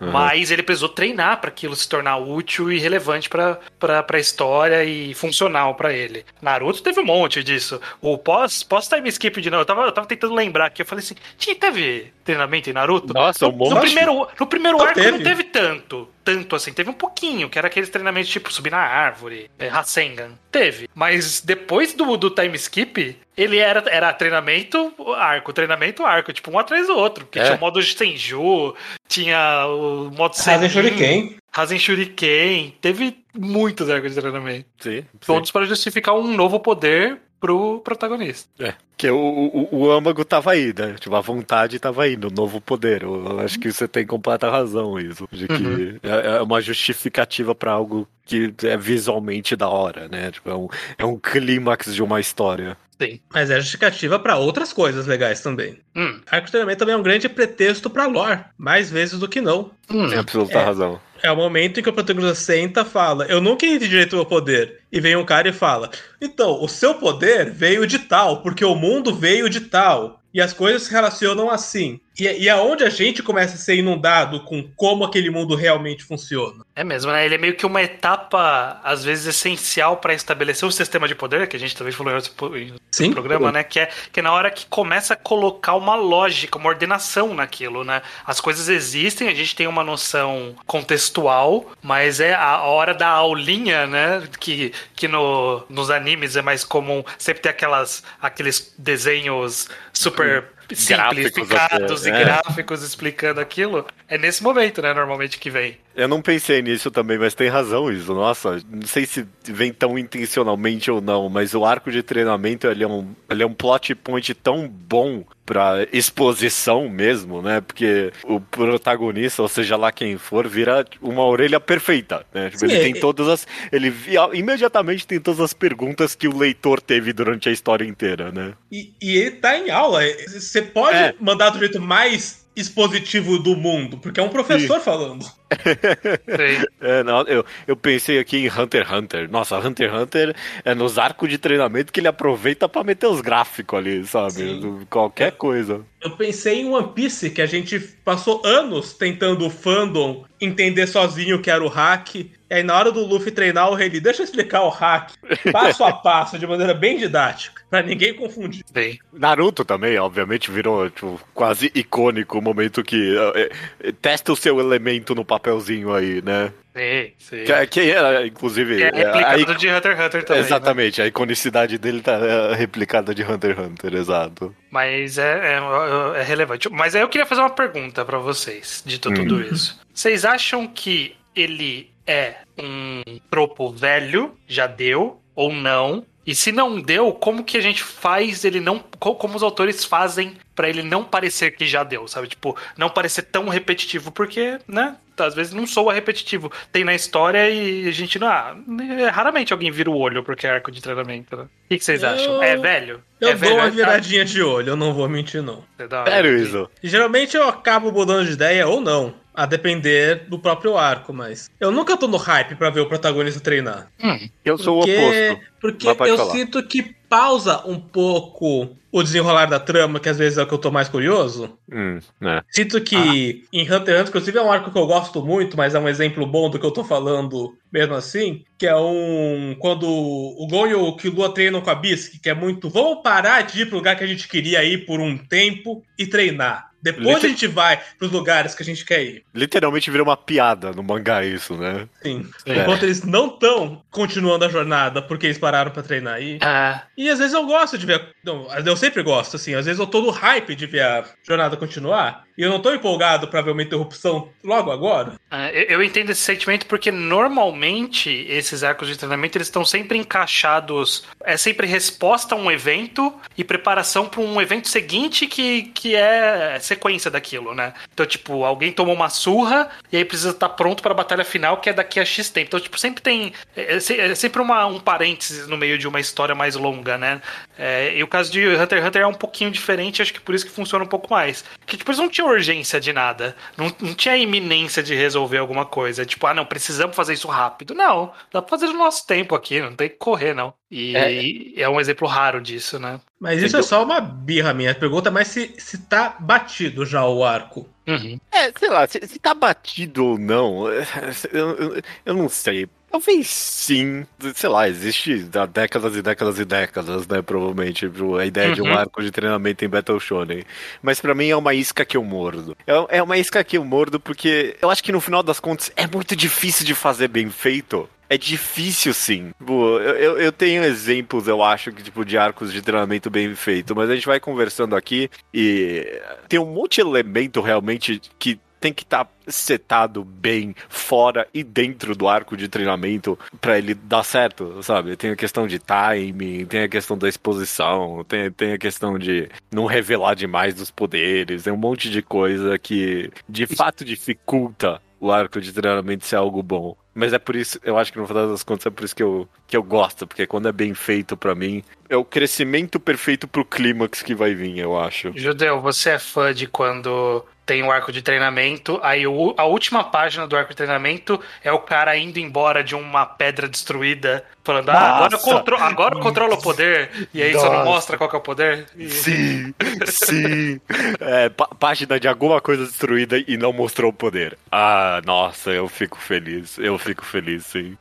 Mas 0.00 0.50
ele 0.50 0.62
precisou 0.62 0.88
treinar 0.88 1.40
pra 1.40 1.48
aquilo 1.48 1.76
se 1.76 1.88
tornar 1.88 2.16
útil 2.16 2.72
e 2.72 2.78
relevante 2.78 3.28
pra, 3.28 3.58
pra, 3.78 4.02
pra 4.02 4.18
história 4.18 4.84
e 4.84 5.12
funcional 5.14 5.74
pra 5.74 5.92
ele. 5.92 6.24
Naruto 6.40 6.82
teve 6.82 7.00
um 7.00 7.04
monte 7.04 7.42
disso. 7.42 7.80
O 8.00 8.16
pós, 8.16 8.62
pós 8.62 8.88
time 8.88 9.08
skip 9.08 9.40
de 9.40 9.50
Naruto, 9.50 9.70
eu 9.72 9.76
tava, 9.76 9.88
eu 9.88 9.92
tava 9.92 10.06
tentando 10.06 10.34
lembrar 10.34 10.66
aqui, 10.66 10.82
eu 10.82 10.86
falei 10.86 11.04
assim, 11.04 11.14
tinha, 11.36 11.54
teve 11.54 12.12
treinamento 12.24 12.70
em 12.70 12.72
Naruto? 12.72 13.12
Nossa, 13.12 13.46
um 13.46 13.52
monte. 13.52 13.74
no 13.74 13.80
primeiro, 13.80 14.28
no 14.40 14.46
primeiro 14.46 14.78
Não 14.78 14.84
arco 14.86 14.98
não 14.98 15.12
teve. 15.12 15.24
teve 15.24 15.44
tanto. 15.44 16.08
Tanto 16.24 16.56
assim, 16.56 16.72
teve 16.72 16.88
um 16.88 16.94
pouquinho, 16.94 17.50
que 17.50 17.58
era 17.58 17.68
aqueles 17.68 17.90
treinamentos 17.90 18.30
tipo 18.30 18.50
subir 18.50 18.70
na 18.70 18.78
árvore, 18.78 19.50
é, 19.58 19.68
Rasengan. 19.68 20.32
Teve. 20.50 20.88
Mas 20.94 21.42
depois 21.42 21.92
do, 21.92 22.16
do 22.16 22.30
time 22.30 22.56
skip, 22.56 23.16
ele 23.36 23.58
era, 23.58 23.84
era 23.90 24.12
treinamento, 24.12 24.94
arco, 25.16 25.52
treinamento, 25.52 26.02
arco, 26.04 26.32
tipo, 26.32 26.50
um 26.50 26.58
atrás 26.58 26.86
do 26.86 26.96
outro. 26.96 27.26
Porque 27.26 27.38
É. 27.40 27.44
tinha 27.44 27.56
o 27.56 27.60
modo 27.60 27.82
Senju, 27.82 28.74
tinha 29.08 29.66
o 29.66 30.10
modo 30.16 30.34
Rasen 30.34 30.58
Senin, 30.58 30.68
Shuriken. 30.70 31.36
Rasen 31.52 31.78
Shuriken. 31.78 32.74
Teve 32.80 33.18
muitos 33.36 33.90
arcos 33.90 34.14
de 34.14 34.20
treinamento. 34.20 34.66
Sim, 34.80 35.00
sim. 35.02 35.06
Todos 35.26 35.50
para 35.50 35.66
justificar 35.66 36.14
um 36.14 36.34
novo 36.34 36.58
poder 36.60 37.20
pro 37.44 37.80
protagonista. 37.80 38.48
É, 38.58 38.74
que 38.96 39.10
o, 39.10 39.16
o, 39.18 39.68
o 39.76 39.90
âmago 39.90 40.24
tava 40.24 40.52
aí, 40.52 40.72
né? 40.76 40.94
Tipo, 40.98 41.14
a 41.14 41.20
vontade 41.20 41.78
tava 41.78 42.04
aí 42.04 42.16
no 42.16 42.30
novo 42.30 42.58
poder. 42.58 43.02
Eu, 43.02 43.40
acho 43.40 43.58
que 43.60 43.70
você 43.70 43.86
tem 43.86 44.06
completa 44.06 44.50
razão 44.50 44.98
isso. 44.98 45.28
De 45.30 45.46
que 45.46 45.54
Uhum. 45.54 45.98
é, 46.02 46.36
é 46.38 46.42
uma 46.42 46.60
justificativa 46.60 47.54
pra 47.54 47.72
algo 47.72 48.08
que 48.24 48.54
é 48.62 48.76
visualmente 48.78 49.54
da 49.54 49.68
hora, 49.68 50.08
né? 50.08 50.30
Tipo, 50.30 50.48
é 50.50 50.54
um, 50.56 50.68
é 50.98 51.04
um 51.04 51.18
clímax 51.18 51.94
de 51.94 52.02
uma 52.02 52.18
história. 52.18 52.76
Sim. 53.00 53.20
Mas 53.32 53.50
é 53.50 53.56
justificativa 53.56 54.18
pra 54.18 54.36
outras 54.36 54.72
coisas 54.72 55.06
legais 55.06 55.40
também. 55.40 55.78
Hum, 55.96 56.20
Arco 56.30 56.46
de 56.46 56.52
treinamento 56.52 56.78
também 56.78 56.94
é 56.94 56.98
um 56.98 57.02
grande 57.02 57.28
pretexto 57.28 57.90
pra 57.90 58.06
lore, 58.06 58.40
mais 58.56 58.90
vezes 58.90 59.18
do 59.18 59.28
que 59.28 59.40
não. 59.40 59.70
hum. 59.90 60.08
Tem 60.08 60.18
absoluta 60.18 60.58
É. 60.58 60.62
razão. 60.64 61.00
É 61.22 61.32
o 61.32 61.36
momento 61.36 61.80
em 61.80 61.82
que 61.82 61.88
o 61.88 61.92
protagonista 61.92 62.34
senta 62.34 62.82
e 62.82 62.84
fala: 62.84 63.24
Eu 63.26 63.40
nunca 63.40 63.64
entendi 63.64 63.88
direito 63.88 64.12
o 64.12 64.16
meu 64.16 64.26
poder. 64.26 64.80
E 64.92 65.00
vem 65.00 65.16
um 65.16 65.24
cara 65.24 65.48
e 65.48 65.52
fala: 65.52 65.90
Então, 66.20 66.62
o 66.62 66.68
seu 66.68 66.94
poder 66.94 67.50
veio 67.50 67.86
de 67.86 67.98
tal, 67.98 68.42
porque 68.42 68.64
o 68.64 68.74
mundo 68.74 69.14
veio 69.14 69.48
de 69.48 69.60
tal. 69.62 70.20
E 70.34 70.40
as 70.40 70.52
coisas 70.52 70.82
se 70.82 70.90
relacionam 70.92 71.48
assim. 71.50 71.98
E, 72.18 72.24
e 72.44 72.48
aonde 72.48 72.84
a 72.84 72.90
gente 72.90 73.22
começa 73.22 73.54
a 73.54 73.58
ser 73.58 73.76
inundado 73.76 74.40
com 74.44 74.62
como 74.76 75.04
aquele 75.04 75.30
mundo 75.30 75.54
realmente 75.54 76.04
funciona. 76.04 76.64
É 76.76 76.84
mesmo, 76.84 77.10
né? 77.10 77.24
Ele 77.24 77.34
é 77.34 77.38
meio 77.38 77.54
que 77.56 77.66
uma 77.66 77.82
etapa, 77.82 78.80
às 78.84 79.04
vezes, 79.04 79.26
essencial 79.26 79.96
para 79.96 80.14
estabelecer 80.14 80.68
o 80.68 80.72
sistema 80.72 81.08
de 81.08 81.14
poder, 81.14 81.48
que 81.48 81.56
a 81.56 81.60
gente 81.60 81.76
também 81.76 81.92
falou 81.92 82.12
em 82.12 82.16
outro 82.16 82.32
po- 82.32 82.56
em 82.56 82.72
outro 82.72 82.80
Sim. 82.92 83.12
programa, 83.12 83.50
né? 83.50 83.64
Que 83.64 83.80
é, 83.80 83.88
que 84.12 84.20
é 84.20 84.22
na 84.22 84.32
hora 84.32 84.50
que 84.50 84.66
começa 84.66 85.14
a 85.14 85.16
colocar 85.16 85.74
uma 85.74 85.94
lógica, 85.96 86.56
uma 86.58 86.68
ordenação 86.68 87.34
naquilo, 87.34 87.82
né? 87.84 88.02
As 88.24 88.40
coisas 88.40 88.68
existem, 88.68 89.28
a 89.28 89.34
gente 89.34 89.56
tem 89.56 89.66
uma 89.66 89.82
noção 89.82 90.54
contextual, 90.66 91.72
mas 91.82 92.20
é 92.20 92.34
a 92.34 92.62
hora 92.62 92.94
da 92.94 93.08
aulinha, 93.08 93.86
né? 93.86 94.22
Que, 94.38 94.72
que 94.94 95.08
no, 95.08 95.64
nos 95.68 95.90
animes 95.90 96.36
é 96.36 96.42
mais 96.42 96.64
comum 96.64 97.02
sempre 97.18 97.42
ter 97.42 97.48
aquelas, 97.48 98.02
aqueles 98.20 98.72
desenhos 98.78 99.68
super 99.92 100.53
Gráficos 100.68 101.24
simplificados 101.24 102.06
até, 102.06 102.10
e 102.10 102.20
é. 102.20 102.24
gráficos 102.24 102.82
explicando 102.82 103.40
aquilo. 103.40 103.86
É 104.08 104.18
nesse 104.18 104.42
momento, 104.42 104.80
né? 104.82 104.92
Normalmente 104.94 105.38
que 105.38 105.50
vem. 105.50 105.78
Eu 105.96 106.08
não 106.08 106.20
pensei 106.20 106.60
nisso 106.60 106.90
também, 106.90 107.18
mas 107.18 107.34
tem 107.34 107.48
razão 107.48 107.90
isso. 107.92 108.12
Nossa, 108.12 108.60
não 108.70 108.86
sei 108.86 109.06
se 109.06 109.24
vem 109.44 109.72
tão 109.72 109.98
intencionalmente 109.98 110.90
ou 110.90 111.00
não, 111.00 111.28
mas 111.28 111.54
o 111.54 111.64
arco 111.64 111.90
de 111.90 112.02
treinamento 112.02 112.66
ele 112.66 112.82
é 112.82 112.86
um, 112.88 113.08
ele 113.30 113.42
é 113.42 113.46
um 113.46 113.54
plot 113.54 113.94
point 113.94 114.34
tão 114.34 114.66
bom 114.68 115.24
pra 115.46 115.86
exposição 115.92 116.88
mesmo, 116.88 117.42
né? 117.42 117.60
Porque 117.60 118.12
o 118.24 118.40
protagonista, 118.40 119.42
ou 119.42 119.48
seja 119.48 119.76
lá 119.76 119.92
quem 119.92 120.16
for, 120.18 120.48
vira 120.48 120.84
uma 121.02 121.24
orelha 121.24 121.60
perfeita, 121.60 122.24
né? 122.32 122.46
Tipo, 122.50 122.60
Sim, 122.60 122.64
ele 122.66 122.76
é- 122.76 122.80
tem 122.80 122.94
todas 122.94 123.28
as. 123.28 123.46
Ele 123.70 123.90
via- 123.90 124.30
imediatamente 124.32 125.06
tem 125.06 125.20
todas 125.20 125.40
as 125.40 125.52
perguntas 125.52 126.14
que 126.14 126.26
o 126.26 126.36
leitor 126.36 126.80
teve 126.80 127.12
durante 127.12 127.48
a 127.48 127.52
história 127.52 127.84
inteira, 127.84 128.32
né? 128.32 128.54
E, 128.72 128.92
e 129.02 129.16
ele 129.18 129.32
tá 129.32 129.56
em 129.58 129.70
aula. 129.70 130.00
Você 130.28 130.62
pode 130.62 130.96
É. 130.96 131.14
mandar 131.20 131.50
do 131.50 131.58
jeito 131.58 131.80
mais 131.80 132.42
expositivo 132.56 133.36
do 133.38 133.56
mundo, 133.56 133.98
porque 133.98 134.20
é 134.20 134.22
um 134.22 134.28
professor 134.28 134.78
falando. 134.80 135.26
É, 136.80 137.02
não, 137.02 137.22
eu, 137.22 137.44
eu 137.66 137.76
pensei 137.76 138.18
aqui 138.18 138.36
em 138.38 138.48
Hunter 138.48 138.82
x 138.86 138.92
Hunter. 138.92 139.30
Nossa, 139.30 139.58
Hunter 139.58 139.90
x 139.90 140.00
Hunter 140.02 140.36
é 140.64 140.74
nos 140.74 140.98
arcos 140.98 141.28
de 141.28 141.38
treinamento 141.38 141.92
que 141.92 142.00
ele 142.00 142.08
aproveita 142.08 142.68
pra 142.68 142.84
meter 142.84 143.06
os 143.06 143.20
gráficos 143.20 143.78
ali, 143.78 144.06
sabe? 144.06 144.60
Do- 144.60 144.86
Qualquer 144.90 145.32
coisa. 145.32 145.80
Eu 146.00 146.10
pensei 146.16 146.60
em 146.60 146.68
One 146.68 146.88
Piece, 146.94 147.30
que 147.30 147.40
a 147.40 147.46
gente 147.46 147.78
passou 148.04 148.42
anos 148.44 148.92
tentando 148.92 149.46
o 149.46 149.50
fandom 149.50 150.24
entender 150.38 150.86
sozinho 150.86 151.36
o 151.36 151.40
que 151.40 151.50
era 151.50 151.64
o 151.64 151.68
hack. 151.68 152.14
E 152.16 152.30
aí, 152.50 152.62
na 152.62 152.76
hora 152.78 152.92
do 152.92 153.04
Luffy 153.06 153.32
treinar 153.32 153.70
o 153.70 153.74
Rayleigh, 153.74 154.00
deixa 154.00 154.20
eu 154.20 154.24
explicar 154.24 154.62
o 154.62 154.68
hack 154.68 155.12
passo 155.50 155.82
a 155.82 155.92
passo, 155.94 156.38
de 156.38 156.46
maneira 156.46 156.74
bem 156.74 156.98
didática, 156.98 157.62
pra 157.70 157.82
ninguém 157.82 158.12
confundir. 158.12 158.62
Sei. 158.70 158.98
Naruto 159.10 159.64
também, 159.64 159.96
obviamente, 159.98 160.50
virou 160.50 160.90
tipo, 160.90 161.18
quase 161.32 161.72
icônico 161.74 162.38
o 162.38 162.42
momento 162.42 162.82
que 162.82 163.16
é, 163.34 163.50
é, 163.88 163.92
testa 163.92 164.30
o 164.30 164.36
seu 164.36 164.60
elemento 164.60 165.14
no 165.14 165.24
papelzinho 165.44 165.94
aí, 165.94 166.22
né? 166.22 166.52
Sei, 166.72 167.14
sei. 167.18 167.44
Que, 167.44 167.66
que 167.66 167.80
é, 167.92 168.26
inclusive. 168.26 168.82
É 168.82 168.88
é, 168.88 168.90
replicado 168.96 169.52
a- 169.52 169.54
de 169.54 169.68
Hunter 169.68 169.92
x 169.92 170.06
Hunter 170.06 170.24
também. 170.24 170.42
né? 170.42 170.48
Exatamente, 170.48 171.02
a 171.02 171.06
iconicidade 171.06 171.78
dele 171.78 172.00
tá 172.00 172.12
é, 172.14 172.54
replicada 172.54 173.14
de 173.14 173.22
Hunter 173.22 173.50
x 173.52 173.58
Hunter, 173.66 173.94
exato. 173.94 174.56
Mas 174.70 175.18
é, 175.18 175.54
é, 175.58 176.20
é 176.20 176.22
relevante. 176.22 176.68
Mas 176.70 176.96
aí 176.96 177.02
eu 177.02 177.08
queria 177.08 177.26
fazer 177.26 177.42
uma 177.42 177.50
pergunta 177.50 178.04
pra 178.04 178.18
vocês, 178.18 178.82
de 178.84 178.98
tu- 178.98 179.12
tudo 179.12 179.40
isso. 179.40 179.78
Vocês 179.92 180.24
acham 180.24 180.66
que 180.66 181.14
ele 181.36 181.90
é 182.06 182.36
um 182.58 183.02
tropo 183.30 183.70
velho, 183.70 184.34
já 184.48 184.66
deu, 184.66 185.20
ou 185.34 185.52
não? 185.52 186.04
E 186.26 186.34
se 186.34 186.50
não 186.50 186.80
deu, 186.80 187.12
como 187.12 187.44
que 187.44 187.56
a 187.56 187.60
gente 187.60 187.82
faz 187.82 188.44
ele 188.44 188.60
não. 188.60 188.82
co- 188.98 189.14
Como 189.14 189.36
os 189.36 189.42
autores 189.42 189.84
fazem 189.84 190.34
pra 190.54 190.68
ele 190.68 190.82
não 190.82 191.04
parecer 191.04 191.50
que 191.56 191.66
já 191.66 191.82
deu, 191.84 192.06
sabe? 192.08 192.28
Tipo, 192.28 192.56
não 192.78 192.88
parecer 192.88 193.22
tão 193.22 193.48
repetitivo, 193.48 194.10
porque, 194.10 194.58
né? 194.66 194.96
Às 195.18 195.34
vezes 195.34 195.52
não 195.52 195.64
soa 195.66 195.92
repetitivo. 195.94 196.50
Tem 196.72 196.82
na 196.82 196.94
história 196.94 197.48
e 197.50 197.86
a 197.86 197.90
gente 197.92 198.18
não. 198.18 198.26
Ah, 198.26 198.56
é, 198.98 199.08
raramente 199.08 199.52
alguém 199.52 199.70
vira 199.70 199.88
o 199.90 199.96
olho 199.96 200.24
porque 200.24 200.46
é 200.46 200.50
arco 200.50 200.72
de 200.72 200.80
treinamento, 200.82 201.36
né? 201.36 201.44
O 201.44 201.48
que, 201.68 201.78
que 201.78 201.84
vocês 201.84 202.02
Eu- 202.02 202.08
acham? 202.08 202.42
É 202.42 202.56
velho? 202.56 203.00
Eu 203.20 203.28
é 203.28 203.32
dou 203.32 203.40
velho, 203.40 203.54
uma 203.54 203.66
é- 203.66 203.70
viradinha 203.70 204.24
de 204.24 204.42
olho, 204.42 204.70
eu 204.70 204.76
não 204.76 204.92
vou 204.92 205.08
mentir, 205.08 205.42
não. 205.42 205.62
é 205.78 205.86
Sério 206.10 206.36
isso? 206.36 206.68
E 206.82 206.88
geralmente 206.88 207.36
eu 207.36 207.48
acabo 207.48 207.92
mudando 207.92 208.26
de 208.26 208.32
ideia 208.32 208.66
ou 208.66 208.80
não, 208.80 209.14
a 209.34 209.46
depender 209.46 210.26
do 210.28 210.38
próprio 210.38 210.76
arco, 210.76 211.12
mas 211.12 211.50
eu 211.58 211.70
nunca 211.72 211.96
tô 211.96 212.06
no 212.06 212.16
hype 212.16 212.54
pra 212.54 212.70
ver 212.70 212.80
o 212.80 212.88
protagonista 212.88 213.40
treinar. 213.40 213.88
Hum, 214.02 214.28
Eu 214.44 214.56
sou 214.56 214.76
o 214.76 214.80
Porque, 214.80 214.96
oposto. 214.96 215.50
porque 215.60 215.88
eu 216.10 216.16
falar. 216.16 216.32
sinto 216.32 216.62
que 216.62 216.94
pausa 217.08 217.62
um 217.66 217.78
pouco 217.78 218.76
o 218.90 219.02
desenrolar 219.02 219.46
da 219.46 219.58
trama, 219.58 219.98
que 219.98 220.08
às 220.08 220.16
vezes 220.18 220.38
é 220.38 220.42
o 220.42 220.46
que 220.46 220.54
eu 220.54 220.58
tô 220.58 220.70
mais 220.70 220.88
curioso. 220.88 221.58
Hum, 221.72 221.98
né? 222.20 222.42
Sinto 222.48 222.80
que 222.80 223.44
em 223.52 223.62
Hunter 223.64 223.72
x 223.76 223.80
Hunter, 223.80 224.06
inclusive, 224.08 224.38
é 224.38 224.42
um 224.42 224.52
arco 224.52 224.70
que 224.70 224.78
eu 224.78 224.86
gosto 224.86 225.24
muito, 225.24 225.56
mas 225.56 225.74
é 225.74 225.80
um 225.80 225.88
exemplo 225.88 226.24
bom 226.26 226.48
do 226.48 226.58
que 226.58 226.64
eu 226.66 226.70
tô 226.70 226.84
falando 226.84 227.56
mesmo 227.72 227.94
assim, 227.94 228.44
que 228.56 228.66
é 228.68 228.76
um... 228.76 229.56
Quando 229.58 229.88
o 229.88 230.46
Gon 230.48 230.66
e 230.68 230.74
o 230.74 230.94
Killua 230.96 231.34
treinam 231.34 231.60
com 231.60 231.70
a 231.70 231.74
Bisque, 231.74 232.20
que 232.20 232.30
é 232.30 232.34
muito... 232.34 232.70
Vamos 232.70 233.02
parar 233.02 233.42
de 233.42 233.62
ir 233.62 233.66
pro 233.66 233.78
lugar 233.78 233.96
que 233.96 234.04
a 234.04 234.06
gente 234.06 234.28
queria 234.28 234.62
ir 234.62 234.86
por 234.86 235.00
um 235.00 235.18
tempo 235.18 235.82
e 235.98 236.06
treinar. 236.06 236.70
Depois 236.84 237.06
Liter- 237.16 237.24
a 237.24 237.28
gente 237.28 237.46
vai 237.46 237.80
pros 237.98 238.12
lugares 238.12 238.54
que 238.54 238.62
a 238.62 238.66
gente 238.66 238.84
quer 238.84 239.02
ir. 239.02 239.24
Literalmente 239.34 239.90
virou 239.90 240.06
uma 240.06 240.16
piada 240.18 240.70
no 240.72 240.82
mangá 240.82 241.24
isso, 241.24 241.56
né? 241.56 241.88
Sim. 242.02 242.28
É. 242.44 242.58
Enquanto 242.58 242.82
eles 242.82 243.02
não 243.02 243.28
estão 243.28 243.82
continuando 243.90 244.44
a 244.44 244.48
jornada 244.50 245.00
porque 245.00 245.26
eles 245.26 245.38
pararam 245.38 245.70
pra 245.70 245.82
treinar 245.82 246.14
aí. 246.14 246.38
é, 246.42 246.80
E 246.96 247.08
às 247.08 247.18
vezes 247.18 247.32
eu 247.32 247.46
gosto 247.46 247.78
de 247.78 247.86
ver. 247.86 248.10
Não, 248.22 248.46
eu 248.64 248.76
sempre 248.76 249.02
gosto, 249.02 249.36
assim. 249.36 249.54
Às 249.54 249.64
vezes 249.64 249.80
eu 249.80 249.86
tô 249.86 250.02
no 250.02 250.10
hype 250.10 250.54
de 250.54 250.66
ver 250.66 250.82
a 250.82 251.04
jornada 251.26 251.56
continuar. 251.56 252.24
E 252.36 252.42
eu 252.42 252.50
não 252.50 252.60
tô 252.60 252.72
empolgado 252.74 253.28
pra 253.28 253.40
ver 253.42 253.52
uma 253.52 253.62
interrupção 253.62 254.28
logo 254.42 254.70
agora. 254.72 255.14
É, 255.30 255.72
eu- 255.72 255.82
entendo 255.82 256.10
esse 256.10 256.20
sentimento 256.22 256.66
porque 256.66 256.90
normalmente 256.90 258.10
esses 258.28 258.64
arcos 258.64 258.88
de 258.88 258.96
treinamento 258.96 259.36
eles 259.38 259.48
estão 259.48 259.64
sempre 259.64 259.98
encaixados. 259.98 261.04
É 261.22 261.36
sempre 261.36 261.66
resposta 261.66 262.34
a 262.34 262.38
um 262.38 262.50
evento 262.50 263.12
e 263.36 263.44
preparação 263.44 264.06
para 264.08 264.20
um 264.20 264.40
evento 264.40 264.68
seguinte 264.68 265.26
que, 265.26 265.64
que 265.74 265.94
é 265.94 266.58
sequência 266.60 267.10
daquilo, 267.10 267.54
né? 267.54 267.72
Então, 267.92 268.06
tipo, 268.06 268.44
alguém 268.44 268.72
tomou 268.72 268.94
uma 268.94 269.08
surra 269.08 269.68
e 269.92 269.96
aí 269.96 270.04
precisa 270.04 270.30
estar 270.30 270.48
pronto 270.50 270.82
para 270.82 270.92
a 270.92 270.96
batalha 270.96 271.24
final 271.24 271.58
que 271.58 271.68
é 271.70 271.72
daqui 271.72 272.00
a 272.00 272.04
X 272.04 272.30
tempo. 272.30 272.48
Então, 272.48 272.60
tipo, 272.60 272.78
sempre 272.78 273.02
tem. 273.02 273.32
É, 273.56 273.74
é 273.76 274.04
é 274.14 274.14
sempre 274.14 274.40
uma, 274.40 274.66
um 274.66 274.80
parênteses 274.80 275.46
no 275.48 275.56
meio 275.56 275.78
de 275.78 275.86
uma 275.88 276.00
história 276.00 276.34
mais 276.34 276.54
longa, 276.56 276.96
né? 276.98 277.20
É, 277.58 277.96
e 277.96 278.02
o 278.02 278.06
caso 278.08 278.30
de 278.32 278.46
Hunter 278.48 278.78
x 278.78 278.86
Hunter 278.88 279.02
é 279.02 279.06
um 279.06 279.14
pouquinho 279.14 279.50
diferente, 279.50 280.02
acho 280.02 280.12
que 280.12 280.20
por 280.20 280.34
isso 280.34 280.44
que 280.46 280.50
funciona 280.52 280.84
um 280.84 280.88
pouco 280.88 281.10
mais. 281.12 281.44
Porque, 281.60 281.76
tipo, 281.76 281.90
eles 281.90 281.98
não 281.98 282.08
tinham 282.08 282.23
urgência 282.24 282.80
de 282.80 282.92
nada. 282.92 283.36
Não, 283.56 283.70
não 283.80 283.94
tinha 283.94 284.16
iminência 284.16 284.82
de 284.82 284.94
resolver 284.94 285.38
alguma 285.38 285.64
coisa. 285.66 286.04
Tipo, 286.06 286.26
ah, 286.26 286.34
não, 286.34 286.44
precisamos 286.46 286.94
fazer 286.96 287.14
isso 287.14 287.28
rápido. 287.28 287.74
Não, 287.74 288.12
dá 288.32 288.40
pra 288.42 288.50
fazer 288.50 288.66
no 288.72 288.78
nosso 288.78 289.06
tempo 289.06 289.34
aqui, 289.34 289.60
não 289.60 289.74
tem 289.74 289.88
que 289.88 289.96
correr, 289.96 290.34
não. 290.34 290.52
E 290.70 290.96
É. 290.96 291.12
e 291.12 291.54
é, 291.56 291.68
um 291.68 291.80
exemplo 291.80 292.06
raro 292.08 292.40
disso, 292.40 292.78
né? 292.78 293.00
Mas 293.20 293.42
isso 293.42 293.56
Entendeu? 293.56 293.60
é 293.60 293.62
só 293.62 293.82
uma 293.84 294.00
birra 294.00 294.52
minha. 294.54 294.72
A 294.72 294.74
pergunta 294.74 295.08
é 295.08 295.12
mais 295.12 295.28
se, 295.28 295.54
se 295.58 295.86
tá 295.86 296.16
batido 296.18 296.84
já 296.86 297.06
o 297.06 297.24
arco. 297.24 297.68
Uhum. 297.86 298.18
É, 298.32 298.50
sei 298.58 298.68
lá, 298.70 298.86
se, 298.86 299.00
se 299.06 299.18
tá 299.18 299.34
batido 299.34 300.04
ou 300.06 300.18
não, 300.18 300.66
eu, 301.32 301.50
eu, 301.56 301.82
eu 302.06 302.14
não 302.14 302.28
sei. 302.28 302.66
Talvez 302.90 303.26
sim, 303.28 304.06
sei 304.36 304.48
lá, 304.48 304.68
existe 304.68 305.28
há 305.34 305.46
décadas 305.46 305.96
e 305.96 306.00
décadas 306.02 306.38
e 306.38 306.44
décadas, 306.44 307.08
né, 307.08 307.20
provavelmente, 307.22 307.88
pro- 307.88 308.16
a 308.16 308.24
ideia 308.24 308.52
de 308.52 308.62
um 308.62 308.66
Uhum. 308.66 308.76
arco 308.76 309.02
de 309.02 309.10
treinamento 309.10 309.64
em 309.64 309.68
Battle 309.68 309.98
Shonen. 309.98 310.44
Mas 310.80 311.00
pra 311.00 311.12
mim 311.12 311.26
é 311.28 311.36
uma 311.36 311.52
isca 311.54 311.84
que 311.84 311.96
eu 311.96 312.04
mordo. 312.04 312.56
É, 312.64 312.98
é 312.98 313.02
uma 313.02 313.18
isca 313.18 313.42
que 313.42 313.58
eu 313.58 313.64
mordo 313.64 313.98
porque 313.98 314.56
eu 314.62 314.70
acho 314.70 314.82
que 314.84 314.92
no 314.92 315.00
final 315.00 315.24
das 315.24 315.40
contas 315.40 315.72
é 315.74 315.88
muito 315.88 316.14
difícil 316.14 316.64
de 316.64 316.72
fazer 316.74 317.08
bem 317.08 317.28
feito. 317.30 317.88
É 318.14 318.18
difícil, 318.18 318.94
sim. 318.94 319.32
Pô, 319.44 319.80
eu, 319.80 320.18
eu- 320.20 320.30
tenho 320.32 320.62
exemplos, 320.62 321.26
eu 321.26 321.42
acho, 321.42 321.72
que, 321.72 321.82
tipo, 321.82 322.04
de 322.04 322.16
arcos 322.16 322.52
de 322.52 322.62
treinamento 322.62 323.10
bem 323.10 323.34
feito, 323.34 323.74
mas 323.74 323.90
a 323.90 323.94
gente 323.96 324.06
vai 324.06 324.20
conversando 324.20 324.76
aqui 324.76 325.10
e 325.32 326.00
tem 326.28 326.38
um 326.38 326.46
monte 326.46 326.76
de 326.76 326.82
elemento 326.82 327.40
realmente 327.40 328.00
que 328.16 328.38
tem 328.60 328.72
que 328.72 328.84
estar 328.84 329.08
setado 329.26 330.04
bem 330.04 330.54
fora 330.68 331.26
e 331.34 331.42
dentro 331.42 331.96
do 331.96 332.06
arco 332.08 332.36
de 332.36 332.46
treinamento 332.48 333.18
pra 333.40 333.58
ele 333.58 333.74
dar 333.74 334.04
certo, 334.04 334.62
sabe? 334.62 334.96
Tem 334.96 335.10
a 335.10 335.16
questão 335.16 335.48
de 335.48 335.58
timing, 335.58 336.46
tem 336.46 336.62
a 336.62 336.68
questão 336.68 336.96
da 336.96 337.08
exposição, 337.08 338.04
tem, 338.08 338.30
tem 338.30 338.52
a 338.52 338.58
questão 338.58 338.96
de 338.96 339.28
não 339.52 339.66
revelar 339.66 340.14
demais 340.14 340.54
dos 340.54 340.70
poderes, 340.70 341.42
tem 341.42 341.52
um 341.52 341.56
monte 341.56 341.90
de 341.90 342.00
coisa 342.00 342.56
que 342.60 343.10
de 343.28 343.44
fato 343.46 343.84
dificulta 343.84 344.80
o 345.00 345.10
arco 345.10 345.40
de 345.40 345.52
treinamento 345.52 346.06
ser 346.06 346.16
algo 346.16 346.42
bom. 346.42 346.76
Mas 346.94 347.12
é 347.12 347.18
por 347.18 347.34
isso, 347.34 347.58
eu 347.64 347.76
acho 347.76 347.92
que 347.92 347.98
no 347.98 348.06
final 348.06 348.28
das 348.28 348.42
contas 348.42 348.66
é 348.66 348.70
por 348.70 348.84
isso 348.84 348.94
que 348.94 349.02
eu, 349.02 349.28
que 349.46 349.56
eu 349.56 349.62
gosto, 349.62 350.06
porque 350.06 350.26
quando 350.26 350.48
é 350.48 350.52
bem 350.52 350.74
feito 350.74 351.16
pra 351.16 351.34
mim, 351.34 351.62
é 351.88 351.96
o 351.96 352.04
crescimento 352.04 352.78
perfeito 352.78 353.26
pro 353.26 353.44
clímax 353.44 354.02
que 354.02 354.14
vai 354.14 354.34
vir, 354.34 354.58
eu 354.58 354.78
acho. 354.78 355.12
Judeu, 355.16 355.60
você 355.60 355.90
é 355.90 355.98
fã 355.98 356.32
de 356.32 356.46
quando 356.46 357.24
tem 357.46 357.62
o 357.62 357.70
arco 357.70 357.92
de 357.92 358.00
treinamento, 358.02 358.80
aí 358.82 359.06
o- 359.06 359.34
a 359.36 359.44
última 359.44 359.84
página 359.84 360.26
do 360.26 360.36
arco 360.36 360.50
de 360.50 360.56
treinamento 360.56 361.20
é 361.42 361.52
o 361.52 361.58
cara 361.58 361.96
indo 361.96 362.18
embora 362.18 362.62
de 362.64 362.74
uma 362.74 363.04
pedra 363.06 363.48
destruída, 363.48 364.24
falando, 364.42 364.70
ah, 364.70 364.74
agora 364.96 365.14
eu, 365.14 365.18
Nossa! 365.18 365.24
contro 365.30 365.56
agora 365.56 365.94
eu 365.94 366.00
controlo 366.00 366.34
o 366.34 366.42
poder, 366.42 366.90
e 367.12 367.22
aí 367.22 367.32
só 367.34 367.44
não 367.46 367.58
Nossa! 367.58 367.64
mostra 367.64 367.98
qual 367.98 368.08
que 368.10 368.16
é 368.16 368.18
o 368.18 368.22
poder. 368.22 368.66
E- 368.76 368.88
Sim, 368.88 369.54
sim. 369.86 370.60
É, 371.00 371.28
pá- 371.28 371.48
página 371.58 371.98
de 372.00 372.08
alguma 372.08 372.40
coisa 372.40 372.64
destruída 372.64 373.22
e 373.26 373.36
não 373.36 373.52
mostrou 373.52 373.90
o 373.90 373.94
poder. 373.94 374.36
Ah, 374.50 375.00
nossa, 375.04 375.50
eu 375.50 375.68
fico 375.68 375.98
feliz. 375.98 376.58
Eu 376.58 376.78
fico 376.78 377.04
feliz, 377.04 377.46
sim. 377.46 377.76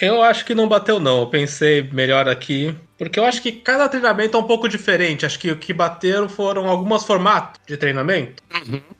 Eu 0.00 0.22
acho 0.22 0.44
que 0.44 0.54
não 0.54 0.68
bateu, 0.68 0.98
não. 1.00 1.20
Eu 1.20 1.26
pensei 1.26 1.82
melhor 1.92 2.28
aqui. 2.28 2.74
Porque 2.98 3.18
eu 3.20 3.24
acho 3.24 3.40
que 3.40 3.52
cada 3.52 3.88
treinamento 3.88 4.36
é 4.36 4.40
um 4.40 4.44
pouco 4.44 4.68
diferente. 4.68 5.24
Acho 5.24 5.38
que 5.38 5.52
o 5.52 5.56
que 5.56 5.72
bateram 5.72 6.28
foram 6.28 6.68
alguns 6.68 7.04
formatos 7.04 7.60
de 7.64 7.76
treinamento. 7.76 8.42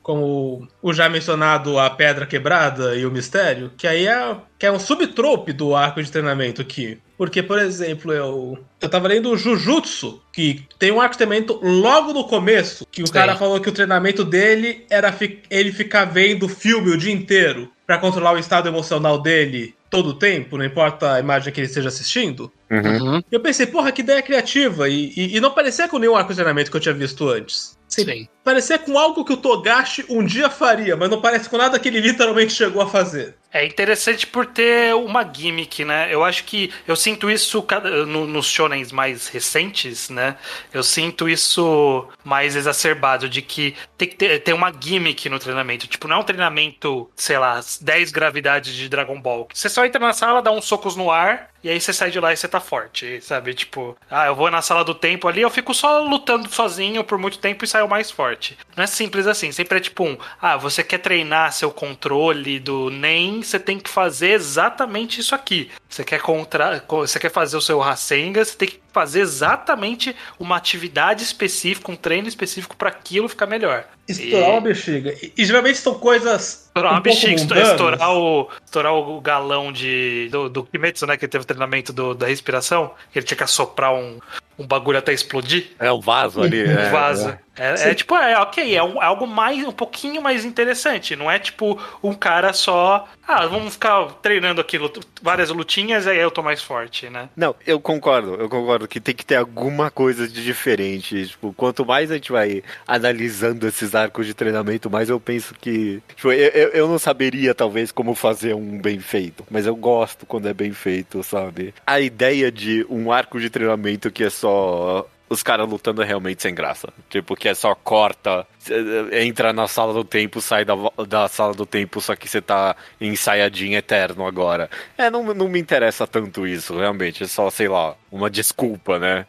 Como 0.01 0.67
o 0.81 0.93
já 0.93 1.09
mencionado 1.09 1.77
a 1.77 1.89
Pedra 1.89 2.25
Quebrada 2.25 2.95
e 2.95 3.05
o 3.05 3.11
Mistério. 3.11 3.71
Que 3.77 3.85
aí 3.85 4.07
é, 4.07 4.37
que 4.57 4.65
é 4.65 4.71
um 4.71 4.79
subtrope 4.79 5.51
do 5.51 5.75
arco 5.75 6.01
de 6.01 6.09
treinamento 6.11 6.61
aqui. 6.61 6.97
Porque, 7.17 7.43
por 7.43 7.59
exemplo, 7.59 8.13
eu, 8.13 8.57
eu 8.79 8.87
tava 8.89 9.09
lendo 9.09 9.29
o 9.31 9.37
Jujutsu, 9.37 10.21
que 10.31 10.65
tem 10.79 10.89
um 10.93 11.01
arco 11.01 11.11
de 11.15 11.17
treinamento 11.17 11.59
logo 11.61 12.13
no 12.13 12.23
começo, 12.23 12.87
que 12.89 13.03
o 13.03 13.07
Sim. 13.07 13.11
cara 13.11 13.35
falou 13.35 13.59
que 13.59 13.67
o 13.67 13.73
treinamento 13.73 14.23
dele 14.23 14.85
era 14.89 15.11
fi- 15.11 15.41
ele 15.49 15.73
ficar 15.73 16.05
vendo 16.05 16.47
filme 16.47 16.91
o 16.91 16.97
dia 16.97 17.11
inteiro 17.11 17.69
pra 17.85 17.97
controlar 17.97 18.31
o 18.31 18.39
estado 18.39 18.69
emocional 18.69 19.21
dele 19.21 19.75
todo 19.89 20.11
o 20.11 20.13
tempo, 20.13 20.57
não 20.57 20.63
importa 20.63 21.13
a 21.15 21.19
imagem 21.19 21.51
que 21.51 21.59
ele 21.59 21.67
esteja 21.67 21.89
assistindo. 21.89 22.49
Uhum. 22.69 23.17
E 23.19 23.23
eu 23.31 23.39
pensei, 23.39 23.65
porra, 23.65 23.91
que 23.91 24.01
ideia 24.01 24.21
criativa. 24.21 24.87
E, 24.87 25.11
e, 25.15 25.37
e 25.37 25.39
não 25.39 25.51
parecia 25.51 25.87
com 25.87 25.97
nenhum 25.97 26.15
arco 26.15 26.29
de 26.29 26.35
treinamento 26.35 26.69
que 26.69 26.77
eu 26.77 26.81
tinha 26.81 26.93
visto 26.93 27.27
antes. 27.27 27.77
Sim. 27.87 28.27
Parecia 28.43 28.77
com 28.77 28.97
algo 28.97 29.25
que 29.25 29.33
o 29.33 29.37
Togashi 29.37 30.05
um 30.07 30.23
dia 30.23 30.49
faria, 30.49 30.95
mas 30.95 31.09
não 31.09 31.19
parece 31.19 31.49
com 31.49 31.57
nada 31.57 31.79
que 31.79 31.87
ele 31.87 31.99
literalmente 31.99 32.53
chegou 32.53 32.81
a 32.81 32.87
fazer. 32.87 33.35
É 33.51 33.65
interessante 33.65 34.27
por 34.27 34.45
ter 34.45 34.93
uma 34.93 35.23
gimmick, 35.23 35.83
né? 35.83 36.07
Eu 36.13 36.23
acho 36.23 36.43
que 36.43 36.71
eu 36.87 36.95
sinto 36.95 37.31
isso 37.31 37.61
cada- 37.63 38.05
no- 38.05 38.27
nos 38.27 38.45
shonens 38.45 38.91
mais 38.91 39.27
recentes, 39.27 40.07
né? 40.09 40.35
Eu 40.71 40.83
sinto 40.83 41.27
isso 41.27 42.07
mais 42.23 42.55
exacerbado, 42.55 43.27
de 43.27 43.41
que 43.41 43.75
tem 43.97 44.07
que 44.07 44.15
ter, 44.15 44.39
ter 44.43 44.53
uma 44.53 44.71
gimmick 44.71 45.27
no 45.29 45.39
treinamento. 45.39 45.87
Tipo, 45.87 46.07
não 46.07 46.17
é 46.17 46.19
um 46.19 46.23
treinamento, 46.23 47.09
sei 47.15 47.39
lá, 47.39 47.59
10 47.81 48.11
gravidades 48.11 48.73
de 48.75 48.87
Dragon 48.87 49.19
Ball. 49.19 49.47
Você 49.51 49.67
só 49.67 49.83
entra 49.83 49.99
na 49.99 50.13
sala, 50.13 50.43
dá 50.43 50.51
uns 50.51 50.65
socos 50.65 50.95
no 50.95 51.09
ar, 51.09 51.49
e 51.63 51.69
aí 51.69 51.81
você 51.81 51.91
sai 51.91 52.11
de 52.11 52.19
lá 52.19 52.31
e 52.31 52.37
você 52.37 52.47
tá 52.47 52.59
forte, 52.59 53.19
sabe? 53.21 53.53
Tipo, 53.55 53.97
ah, 54.09 54.27
eu 54.27 54.35
vou 54.35 54.49
na 54.51 54.61
sala 54.61 54.83
do 54.83 54.93
tempo 54.95 55.27
ali, 55.27 55.41
eu 55.41 55.49
fico 55.49 55.73
só 55.73 56.01
lutando 56.03 56.47
sozinho 56.49 57.03
por 57.03 57.17
muito 57.17 57.39
tempo 57.39 57.65
e 57.65 57.67
saio 57.67 57.89
mais 57.89 58.09
forte. 58.11 58.57
Não 58.77 58.83
é 58.83 58.87
simples 58.87 59.25
assim, 59.27 59.51
sempre 59.51 59.79
é 59.79 59.81
tipo 59.81 60.03
um, 60.05 60.17
ah, 60.39 60.55
você 60.55 60.83
quer 60.83 60.99
treinar 60.99 61.51
seu 61.51 61.71
controle 61.71 62.59
do 62.59 62.89
NEM, 62.89 63.38
você 63.47 63.59
tem 63.59 63.79
que 63.79 63.89
fazer 63.89 64.31
exatamente 64.31 65.19
isso 65.21 65.33
aqui. 65.35 65.69
Você 65.89 66.03
quer 66.03 66.21
contra, 66.21 66.79
co- 66.81 67.05
você 67.07 67.19
quer 67.19 67.31
fazer 67.31 67.57
o 67.57 67.61
seu 67.61 67.79
Rasengan, 67.79 68.43
você 68.43 68.55
tem 68.55 68.67
que 68.69 68.79
fazer 68.91 69.21
exatamente 69.21 70.15
uma 70.39 70.55
atividade 70.57 71.23
específica, 71.23 71.91
um 71.91 71.95
treino 71.95 72.27
específico 72.27 72.75
para 72.75 72.89
aquilo 72.89 73.27
ficar 73.29 73.45
melhor. 73.45 73.85
Estourar 74.07 74.49
E- 74.49 74.51
uma 74.53 74.61
bexiga. 74.61 75.13
E, 75.21 75.33
e 75.37 75.45
geralmente 75.45 75.77
são 75.77 75.93
coisas. 75.93 76.65
Estourar 76.67 76.93
uma 76.93 76.99
um 76.99 77.03
pouco 77.03 77.19
bexiga, 77.19 77.41
mundanas. 77.41 77.69
estourar 77.69 78.11
o, 78.11 78.49
estourar 78.65 78.93
o 78.95 79.21
galão 79.21 79.71
de, 79.71 80.29
do, 80.31 80.49
do 80.49 80.63
Kimetsu, 80.63 81.05
né? 81.05 81.15
Que 81.17 81.27
teve 81.27 81.43
o 81.43 81.47
treinamento 81.47 81.93
do- 81.93 82.15
da 82.15 82.25
respiração, 82.25 82.91
que 83.11 83.19
ele 83.19 83.25
tinha 83.25 83.37
que 83.37 83.43
assoprar 83.43 83.93
um, 83.93 84.19
um 84.57 84.65
bagulho 84.65 84.97
até 84.97 85.13
explodir. 85.13 85.67
É 85.77 85.91
um 85.91 85.99
vaso 86.01 86.41
ali. 86.41 86.63
Um 86.67 86.71
é, 86.71 86.89
vaso. 86.89 87.29
é. 87.29 87.39
É, 87.61 87.89
é 87.89 87.93
tipo, 87.93 88.15
é 88.15 88.39
ok, 88.39 88.73
é, 88.75 88.81
um- 88.81 89.03
é 89.03 89.05
algo 89.05 89.27
mais, 89.27 89.63
um 89.67 89.71
pouquinho 89.71 90.21
mais 90.21 90.43
interessante. 90.45 91.15
Não 91.15 91.29
é 91.29 91.37
tipo 91.37 91.79
um 92.01 92.13
cara 92.13 92.51
só. 92.53 93.05
Ah, 93.27 93.45
vamos 93.45 93.73
ficar 93.73 94.05
treinando 94.23 94.59
aqui 94.61 94.79
várias 95.21 95.49
lutinhas 95.49 95.69
lutinhas, 95.69 96.07
aí 96.07 96.17
eu 96.17 96.31
tô 96.31 96.41
mais 96.41 96.63
forte, 96.63 97.09
né? 97.09 97.29
Não, 97.35 97.55
eu 97.67 97.79
concordo, 97.79 98.33
eu 98.35 98.49
concordo 98.49 98.85
que 98.89 98.99
tem 98.99 99.15
que 99.15 99.25
ter 99.25 99.35
alguma 99.35 99.91
coisa 99.91 100.27
de 100.27 100.43
diferente. 100.43 101.27
Tipo, 101.27 101.53
quanto 101.53 101.85
mais 101.85 102.11
a 102.11 102.15
gente 102.15 102.31
vai 102.31 102.63
analisando 102.87 103.67
esses 103.67 103.93
arcos 103.95 104.25
de 104.25 104.33
treinamento, 104.33 104.89
mais 104.89 105.09
eu 105.09 105.19
penso 105.19 105.53
que. 105.53 106.01
Tipo, 106.15 106.31
eu, 106.31 106.49
eu, 106.49 106.69
eu 106.69 106.87
não 106.87 106.99
saberia, 106.99 107.53
talvez, 107.53 107.91
como 107.91 108.15
fazer 108.15 108.55
um 108.55 108.79
bem 108.79 108.99
feito. 108.99 109.45
Mas 109.49 109.65
eu 109.65 109.75
gosto 109.75 110.25
quando 110.25 110.47
é 110.47 110.53
bem 110.53 110.73
feito, 110.73 111.23
sabe? 111.23 111.73
A 111.85 111.99
ideia 111.99 112.51
de 112.51 112.85
um 112.89 113.11
arco 113.11 113.39
de 113.39 113.49
treinamento 113.49 114.11
que 114.11 114.23
é 114.23 114.29
só 114.29 115.07
os 115.29 115.43
caras 115.43 115.69
lutando 115.69 116.01
é 116.01 116.05
realmente 116.05 116.41
sem 116.41 116.53
graça. 116.55 116.91
Tipo, 117.09 117.35
que 117.35 117.47
é 117.47 117.53
só 117.53 117.75
corta, 117.75 118.45
cê- 118.57 118.75
entra 119.23 119.53
na 119.53 119.67
sala 119.67 119.93
do 119.93 120.03
tempo, 120.03 120.41
sai 120.41 120.65
da, 120.65 120.73
da 121.07 121.27
sala 121.27 121.53
do 121.53 121.65
tempo, 121.65 122.01
só 122.01 122.15
que 122.15 122.27
você 122.27 122.41
tá 122.41 122.75
em 122.99 123.15
Saiyajin 123.15 123.75
eterno 123.75 124.25
agora. 124.25 124.69
É, 124.97 125.09
não, 125.09 125.23
não 125.33 125.47
me 125.47 125.59
interessa 125.59 126.05
tanto 126.07 126.47
isso, 126.47 126.77
realmente. 126.77 127.23
É 127.23 127.27
só, 127.27 127.49
sei 127.49 127.67
lá, 127.67 127.95
uma 128.11 128.29
desculpa, 128.29 128.97
né? 128.99 129.25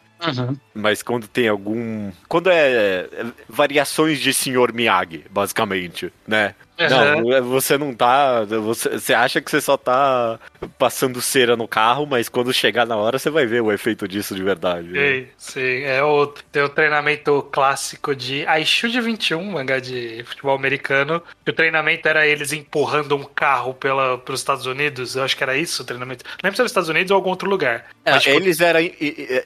Mas 0.73 1.01
quando 1.01 1.27
tem 1.27 1.47
algum. 1.47 2.11
Quando 2.27 2.49
é, 2.51 3.07
é 3.11 3.25
variações 3.49 4.19
de 4.19 4.31
Sr. 4.33 4.71
Miyagi, 4.73 5.25
basicamente, 5.31 6.13
né? 6.27 6.53
Não, 6.89 7.33
é- 7.33 7.41
você 7.41 7.77
não 7.77 7.93
tá. 7.93 8.43
Você, 8.45 8.89
você 8.89 9.13
acha 9.13 9.41
que 9.41 9.49
você 9.51 9.61
só 9.61 9.77
tá 9.77 10.39
passando 10.77 11.21
cera 11.21 11.55
no 11.55 11.67
carro, 11.67 12.05
mas 12.05 12.29
quando 12.29 12.53
chegar 12.53 12.85
na 12.85 12.95
hora 12.95 13.17
você 13.19 13.29
vai 13.29 13.45
ver 13.45 13.61
o 13.61 13.71
efeito 13.71 14.07
disso 14.07 14.35
de 14.35 14.43
verdade. 14.43 14.87
né? 14.87 14.99
Sim, 15.15 15.27
sim. 15.37 15.83
É 15.83 16.03
o, 16.03 16.27
tem 16.27 16.63
o 16.63 16.69
treinamento 16.69 17.41
clássico 17.51 18.15
de 18.15 18.45
Aishude 18.45 18.99
21, 19.01 19.43
mangá 19.43 19.79
de 19.79 20.23
futebol 20.25 20.55
americano. 20.55 21.21
Que 21.43 21.51
o 21.51 21.53
treinamento 21.53 22.07
era 22.07 22.25
eles 22.27 22.53
empurrando 22.53 23.15
um 23.15 23.23
carro 23.23 23.73
pela, 23.73 24.17
pelos 24.19 24.39
Estados 24.41 24.65
Unidos. 24.65 25.15
Eu 25.15 25.23
acho 25.23 25.35
que 25.35 25.43
era 25.43 25.57
isso 25.57 25.83
o 25.83 25.85
treinamento. 25.85 26.23
Não 26.25 26.31
lembro 26.43 26.55
se 26.55 26.61
era 26.61 26.65
os 26.65 26.71
Estados 26.71 26.89
Unidos 26.89 27.11
ou 27.11 27.15
algum 27.15 27.29
outro 27.29 27.49
lugar. 27.49 27.85
É, 28.05 28.11
Mas, 28.11 28.23
tipo, 28.23 28.35
eles 28.37 28.59
eram 28.59 28.79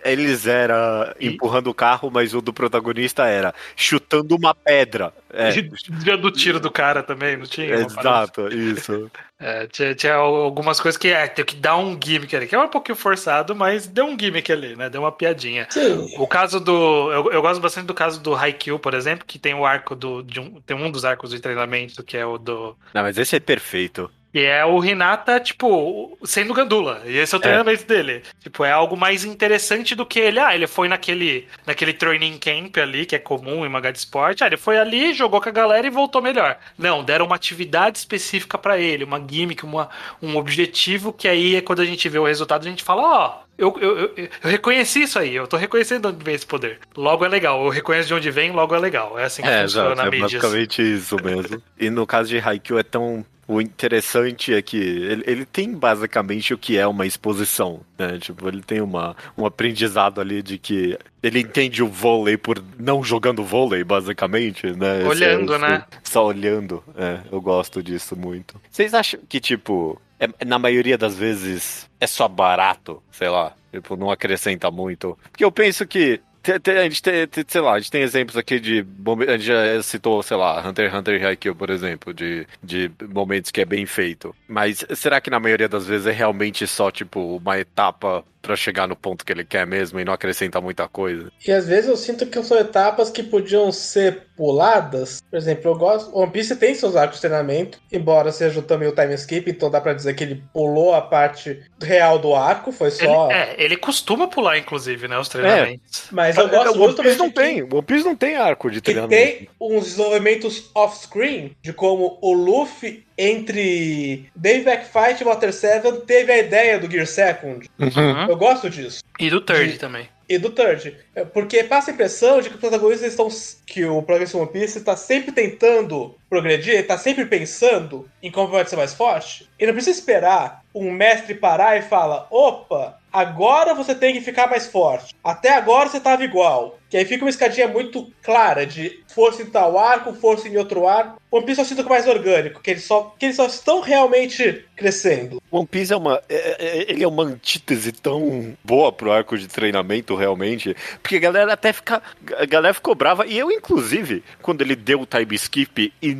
eles 0.03 0.47
era 0.47 1.15
E- 1.19 1.27
empurrando 1.27 1.67
o 1.69 1.73
carro, 1.73 2.09
mas 2.11 2.33
o 2.33 2.41
do 2.41 2.53
protagonista 2.53 3.25
era 3.27 3.53
chutando 3.75 4.35
uma 4.35 4.53
pedra. 4.53 5.13
É, 5.33 5.49
Dia 5.89 6.17
do 6.17 6.31
tiro 6.31 6.59
do 6.59 6.71
cara 6.71 7.03
também, 7.03 7.24
não 7.37 7.45
tinha? 7.45 7.75
Exato, 7.75 8.47
isso. 8.49 9.09
É, 9.37 9.67
tinha, 9.67 9.93
tinha 9.93 10.13
algumas 10.13 10.79
coisas 10.79 10.97
que 10.97 11.09
é, 11.09 11.27
tem 11.27 11.43
que 11.43 11.57
dar 11.57 11.75
um 11.75 11.99
gimmick 12.01 12.33
ali, 12.33 12.47
que 12.47 12.55
é 12.55 12.59
um 12.59 12.69
pouquinho 12.69 12.95
forçado, 12.95 13.53
mas 13.53 13.85
deu 13.85 14.05
um 14.05 14.17
gimmick 14.17 14.49
ali, 14.49 14.77
né? 14.77 14.89
Deu 14.89 15.01
uma 15.01 15.11
piadinha. 15.11 15.67
Sim. 15.69 16.15
O 16.17 16.25
caso 16.25 16.57
do. 16.57 17.11
Eu, 17.11 17.31
eu 17.33 17.41
gosto 17.41 17.59
bastante 17.59 17.85
do 17.85 17.93
caso 17.93 18.21
do 18.21 18.33
Haikyuu, 18.33 18.79
por 18.79 18.93
exemplo, 18.93 19.25
que 19.27 19.37
tem 19.37 19.53
o 19.53 19.65
arco 19.65 19.93
do. 19.93 20.23
de 20.23 20.39
um, 20.39 20.61
tem 20.61 20.77
um 20.77 20.89
dos 20.89 21.03
arcos 21.03 21.31
de 21.31 21.41
treinamento, 21.41 22.01
que 22.01 22.15
é 22.15 22.25
o 22.25 22.37
do. 22.37 22.77
Não, 22.93 23.01
mas 23.01 23.17
esse 23.17 23.35
é 23.35 23.39
perfeito. 23.41 24.09
E 24.35 24.43
é 24.43 24.65
o 24.65 24.83
Hinata, 24.83 25.39
tipo, 25.39 26.17
sendo 26.25 26.53
gandula. 26.53 27.01
E 27.05 27.15
esse 27.15 27.33
é 27.33 27.37
o 27.37 27.39
treinamento 27.39 27.85
dele. 27.85 28.21
Tipo, 28.41 28.65
é 28.65 28.71
algo 28.71 28.97
mais 28.97 29.23
interessante 29.23 29.95
do 29.95 30.05
que 30.05 30.19
ele. 30.19 30.41
Ah, 30.41 30.53
ele 30.53 30.67
foi 30.67 30.89
naquele, 30.89 31.47
naquele 31.65 31.93
training 31.93 32.37
camp 32.37 32.75
ali, 32.79 33.05
que 33.05 33.15
é 33.15 33.19
comum 33.19 33.65
em 33.65 33.69
mangá 33.69 33.91
de 33.91 33.99
esporte. 33.99 34.43
Ah, 34.43 34.47
ele 34.47 34.57
foi 34.57 34.77
ali, 34.77 35.13
jogou 35.13 35.39
com 35.39 35.47
a 35.47 35.53
galera 35.53 35.87
e 35.87 35.89
voltou 35.89 36.21
melhor. 36.21 36.57
Não, 36.77 37.01
deram 37.01 37.27
uma 37.27 37.37
atividade 37.37 37.97
específica 37.97 38.57
pra 38.57 38.77
ele, 38.77 39.05
uma 39.05 39.25
gimmick, 39.25 39.63
uma, 39.63 39.89
um 40.21 40.35
objetivo, 40.35 41.13
que 41.13 41.29
aí 41.29 41.55
é 41.55 41.61
quando 41.61 41.81
a 41.81 41.85
gente 41.85 42.09
vê 42.09 42.19
o 42.19 42.25
resultado, 42.25 42.67
a 42.67 42.69
gente 42.69 42.83
fala, 42.83 43.03
ó. 43.03 43.44
Eu, 43.57 43.75
eu, 43.79 43.97
eu, 43.99 44.13
eu 44.17 44.49
reconheci 44.49 45.03
isso 45.03 45.17
aí, 45.19 45.35
eu 45.35 45.47
tô 45.47 45.57
reconhecendo 45.57 46.01
de 46.01 46.07
onde 46.15 46.23
vem 46.23 46.35
esse 46.35 46.45
poder. 46.45 46.79
Logo 46.95 47.23
é 47.25 47.27
legal, 47.29 47.63
eu 47.63 47.69
reconheço 47.69 48.07
de 48.07 48.13
onde 48.13 48.29
vem, 48.31 48.51
logo 48.51 48.75
é 48.75 48.79
legal. 48.79 49.17
É 49.17 49.25
assim 49.25 49.41
que 49.41 49.47
É, 49.47 49.63
funciona 49.63 49.91
exato, 49.93 50.01
na 50.01 50.07
é 50.07 50.11
mídia. 50.11 50.39
basicamente 50.39 50.81
isso 50.81 51.15
mesmo. 51.23 51.61
e 51.79 51.89
no 51.89 52.05
caso 52.05 52.29
de 52.29 52.37
Haikyuu 52.39 52.79
é 52.79 52.83
tão... 52.83 53.25
O 53.47 53.61
interessante 53.61 54.51
é 54.55 54.59
que 54.59 54.75
ele, 54.75 55.23
ele 55.27 55.45
tem 55.45 55.71
basicamente 55.71 56.51
o 56.51 56.57
que 56.57 56.79
é 56.79 56.87
uma 56.87 57.05
exposição, 57.05 57.81
né? 57.95 58.17
Tipo, 58.19 58.47
ele 58.47 58.63
tem 58.63 58.81
uma, 58.81 59.15
um 59.37 59.45
aprendizado 59.45 60.19
ali 60.19 60.41
de 60.41 60.57
que 60.57 60.97
ele 61.21 61.41
entende 61.41 61.83
o 61.83 61.87
vôlei 61.87 62.37
por 62.37 62.59
não 62.79 63.03
jogando 63.03 63.43
vôlei, 63.43 63.83
basicamente, 63.83 64.65
né? 64.71 64.97
Esse 65.01 65.07
Olhando, 65.09 65.53
é- 65.53 65.59
né? 65.59 65.85
Só 66.03 66.25
olhando. 66.25 66.83
É, 66.97 67.19
eu 67.31 67.39
gosto 67.39 67.83
disso 67.83 68.15
muito. 68.17 68.59
Vocês 68.71 68.95
acham 68.95 69.19
que, 69.29 69.39
tipo, 69.39 70.01
é- 70.19 70.45
na 70.45 70.57
maioria 70.59 70.97
das 70.97 71.15
vezes 71.15 71.89
é 71.99 72.07
só 72.07 72.27
barato, 72.27 73.01
sei 73.11 73.29
lá, 73.29 73.53
tipo, 73.71 73.95
não 73.95 74.09
acrescenta 74.11 74.69
muito? 74.71 75.17
Porque 75.31 75.43
eu 75.45 75.51
penso 75.51 75.85
que 75.87 76.19
a 76.43 76.83
gente 76.83 77.01
tem, 77.01 77.25
te- 77.25 77.43
sei 77.47 77.59
lá, 77.61 77.73
a 77.73 77.79
gente 77.79 77.89
tem 77.89 78.03
exemplos 78.03 78.37
aqui 78.37 78.59
de. 78.59 78.85
A 79.27 79.31
gente 79.31 79.45
já 79.45 79.81
citou, 79.81 80.21
sei 80.21 80.37
lá, 80.37 80.61
Hunter 80.67 80.85
x 80.91 80.99
Hunter 80.99 81.25
Haikyuu, 81.25 81.55
por 81.55 81.71
exemplo, 81.71 82.13
de, 82.13 82.45
de 82.61 82.91
momentos 83.11 83.49
que 83.49 83.61
é 83.61 83.65
bem 83.65 83.85
feito. 83.87 84.35
Mas 84.47 84.85
será 84.95 85.19
que 85.19 85.31
na 85.31 85.39
maioria 85.39 85.67
das 85.67 85.87
vezes 85.87 86.05
é 86.05 86.11
realmente 86.11 86.67
só, 86.67 86.91
tipo, 86.91 87.37
uma 87.37 87.57
etapa 87.57 88.23
pra 88.45 88.55
chegar 88.55 88.87
no 88.87 88.95
ponto 88.95 89.25
que 89.25 89.31
ele 89.31 89.43
quer 89.45 89.65
mesmo 89.65 89.99
e 89.99 90.05
não 90.05 90.13
acrescenta 90.13 90.61
muita 90.61 90.87
coisa? 90.87 91.31
E 91.45 91.51
às 91.51 91.67
vezes 91.67 91.89
eu 91.89 91.97
sinto 91.97 92.25
que 92.25 92.41
são 92.43 92.57
etapas 92.57 93.09
que 93.09 93.23
podiam 93.23 93.71
ser 93.71 94.23
puladas. 94.37 95.21
Por 95.29 95.37
exemplo, 95.37 95.71
eu 95.71 95.75
gosto. 95.77 96.15
One 96.17 96.31
Piece 96.31 96.55
tem 96.57 96.75
seus 96.75 96.95
arcos 96.95 97.17
de 97.17 97.21
treinamento, 97.21 97.79
embora 97.91 98.31
seja 98.31 98.61
também 98.61 98.87
o 98.87 98.91
time 98.95 99.13
skip, 99.15 99.49
então 99.49 99.69
dá 99.69 99.79
pra 99.81 99.93
dizer 99.93 100.13
que 100.13 100.23
ele 100.23 100.43
pulou 100.53 100.93
a 100.93 101.01
parte 101.01 101.61
real 101.81 102.19
do 102.19 102.35
arco, 102.35 102.71
foi 102.71 102.87
Ele, 102.87 102.95
só. 102.95 103.31
é, 103.31 103.55
ele 103.57 103.77
costuma 103.77 104.27
pular, 104.27 104.57
inclusive, 104.57 105.07
né? 105.07 105.17
Os 105.17 105.29
treinamentos. 105.29 106.07
Mas 106.11 106.37
eu 106.37 106.47
gosto 106.49 106.67
É, 106.67 106.69
One 106.71 106.77
muito 106.79 107.01
Piece 107.01 107.17
não 107.17 107.29
tem, 107.31 107.63
One 107.63 107.81
Piece 107.83 108.03
não 108.05 108.15
tem 108.15 108.35
arco 108.35 108.69
de 108.69 108.81
que 108.81 108.91
treinamento. 108.91 109.09
tem 109.09 109.49
uns 109.59 109.85
desenvolvimentos 109.85 110.69
off-screen 110.75 111.55
de 111.61 111.71
como 111.73 112.17
o 112.21 112.33
Luffy 112.33 113.05
entre 113.17 114.29
Back 114.35 114.85
Fight 114.85 115.21
e 115.21 115.23
Water 115.25 115.53
7 115.53 115.91
teve 116.05 116.31
a 116.31 116.37
ideia 116.39 116.79
do 116.79 116.89
Gear 116.89 117.07
Second. 117.07 117.69
Uhum. 117.79 118.27
Eu 118.29 118.37
gosto 118.37 118.69
disso. 118.69 119.03
E 119.19 119.29
do 119.29 119.41
Third 119.41 119.73
De- 119.73 119.79
também. 119.79 120.09
E 120.27 120.37
do 120.39 120.49
Third. 120.49 120.95
É, 121.13 121.23
Porque 121.23 121.63
passa 121.63 121.91
a 121.91 121.93
impressão 121.93 122.41
de 122.41 122.49
que 122.49 122.55
os 122.55 122.59
protagonistas 122.61 123.11
estão. 123.11 123.27
que 123.65 123.85
o 123.85 124.01
protagonista 124.01 124.37
One 124.37 124.51
Piece 124.51 124.79
está 124.79 124.95
sempre 124.97 125.31
tentando 125.31 126.15
progredir, 126.29 126.73
ele 126.73 126.81
está 126.81 126.97
sempre 126.97 127.25
pensando 127.25 128.09
em 128.23 128.31
como 128.31 128.49
pode 128.49 128.69
ser 128.69 128.75
mais 128.75 128.93
forte. 128.93 129.47
Ele 129.59 129.67
não 129.67 129.75
precisa 129.75 129.97
esperar 129.99 130.64
um 130.75 130.91
mestre 130.91 131.33
parar 131.33 131.77
e 131.77 131.81
falar: 131.81 132.27
opa, 132.29 132.99
agora 133.11 133.73
você 133.73 133.95
tem 133.95 134.13
que 134.13 134.19
ficar 134.19 134.49
mais 134.49 134.67
forte. 134.67 135.15
Até 135.23 135.53
agora 135.53 135.87
você 135.89 135.97
estava 135.97 136.23
igual. 136.23 136.77
Que 136.89 136.97
aí 136.97 137.05
fica 137.05 137.23
uma 137.25 137.29
escadinha 137.29 137.67
muito 137.67 138.11
clara 138.21 138.65
de 138.65 139.03
força 139.07 139.41
em 139.41 139.47
tal 139.47 139.77
arco, 139.77 140.13
força 140.13 140.47
em 140.47 140.55
outro 140.57 140.87
arco. 140.87 141.19
One 141.31 141.45
Piece 141.45 141.59
é 141.61 141.83
mais 141.83 142.07
orgânico, 142.07 142.61
que 142.61 142.71
eles 142.71 142.83
só, 142.83 143.13
que 143.19 143.25
eles 143.25 143.35
só 143.35 143.45
estão 143.45 143.81
realmente 143.81 144.65
crescendo. 144.75 145.41
One 145.51 145.67
Piece 145.67 145.91
é 145.91 145.97
uma. 145.97 146.21
é- 146.29 146.55
é- 146.59 146.91
ele 146.91 147.03
é 147.03 147.07
uma 147.07 147.23
antítese 147.23 147.91
tão 147.91 148.55
boa 148.63 148.91
pro 148.91 149.11
arco 149.11 149.37
de 149.37 149.47
treinamento, 149.47 150.15
realmente. 150.15 150.75
Porque 151.01 151.17
a 151.17 151.19
galera 151.19 151.53
até 151.53 151.73
fica. 151.73 152.01
A 152.37 152.45
galera 152.45 152.73
ficou 152.73 152.95
brava. 152.95 153.25
E 153.25 153.37
eu, 153.37 153.51
inclusive, 153.51 154.23
quando 154.41 154.61
ele 154.61 154.75
deu 154.75 155.01
o 155.01 155.05
time 155.05 155.35
skip, 155.35 155.91
e 156.01 156.17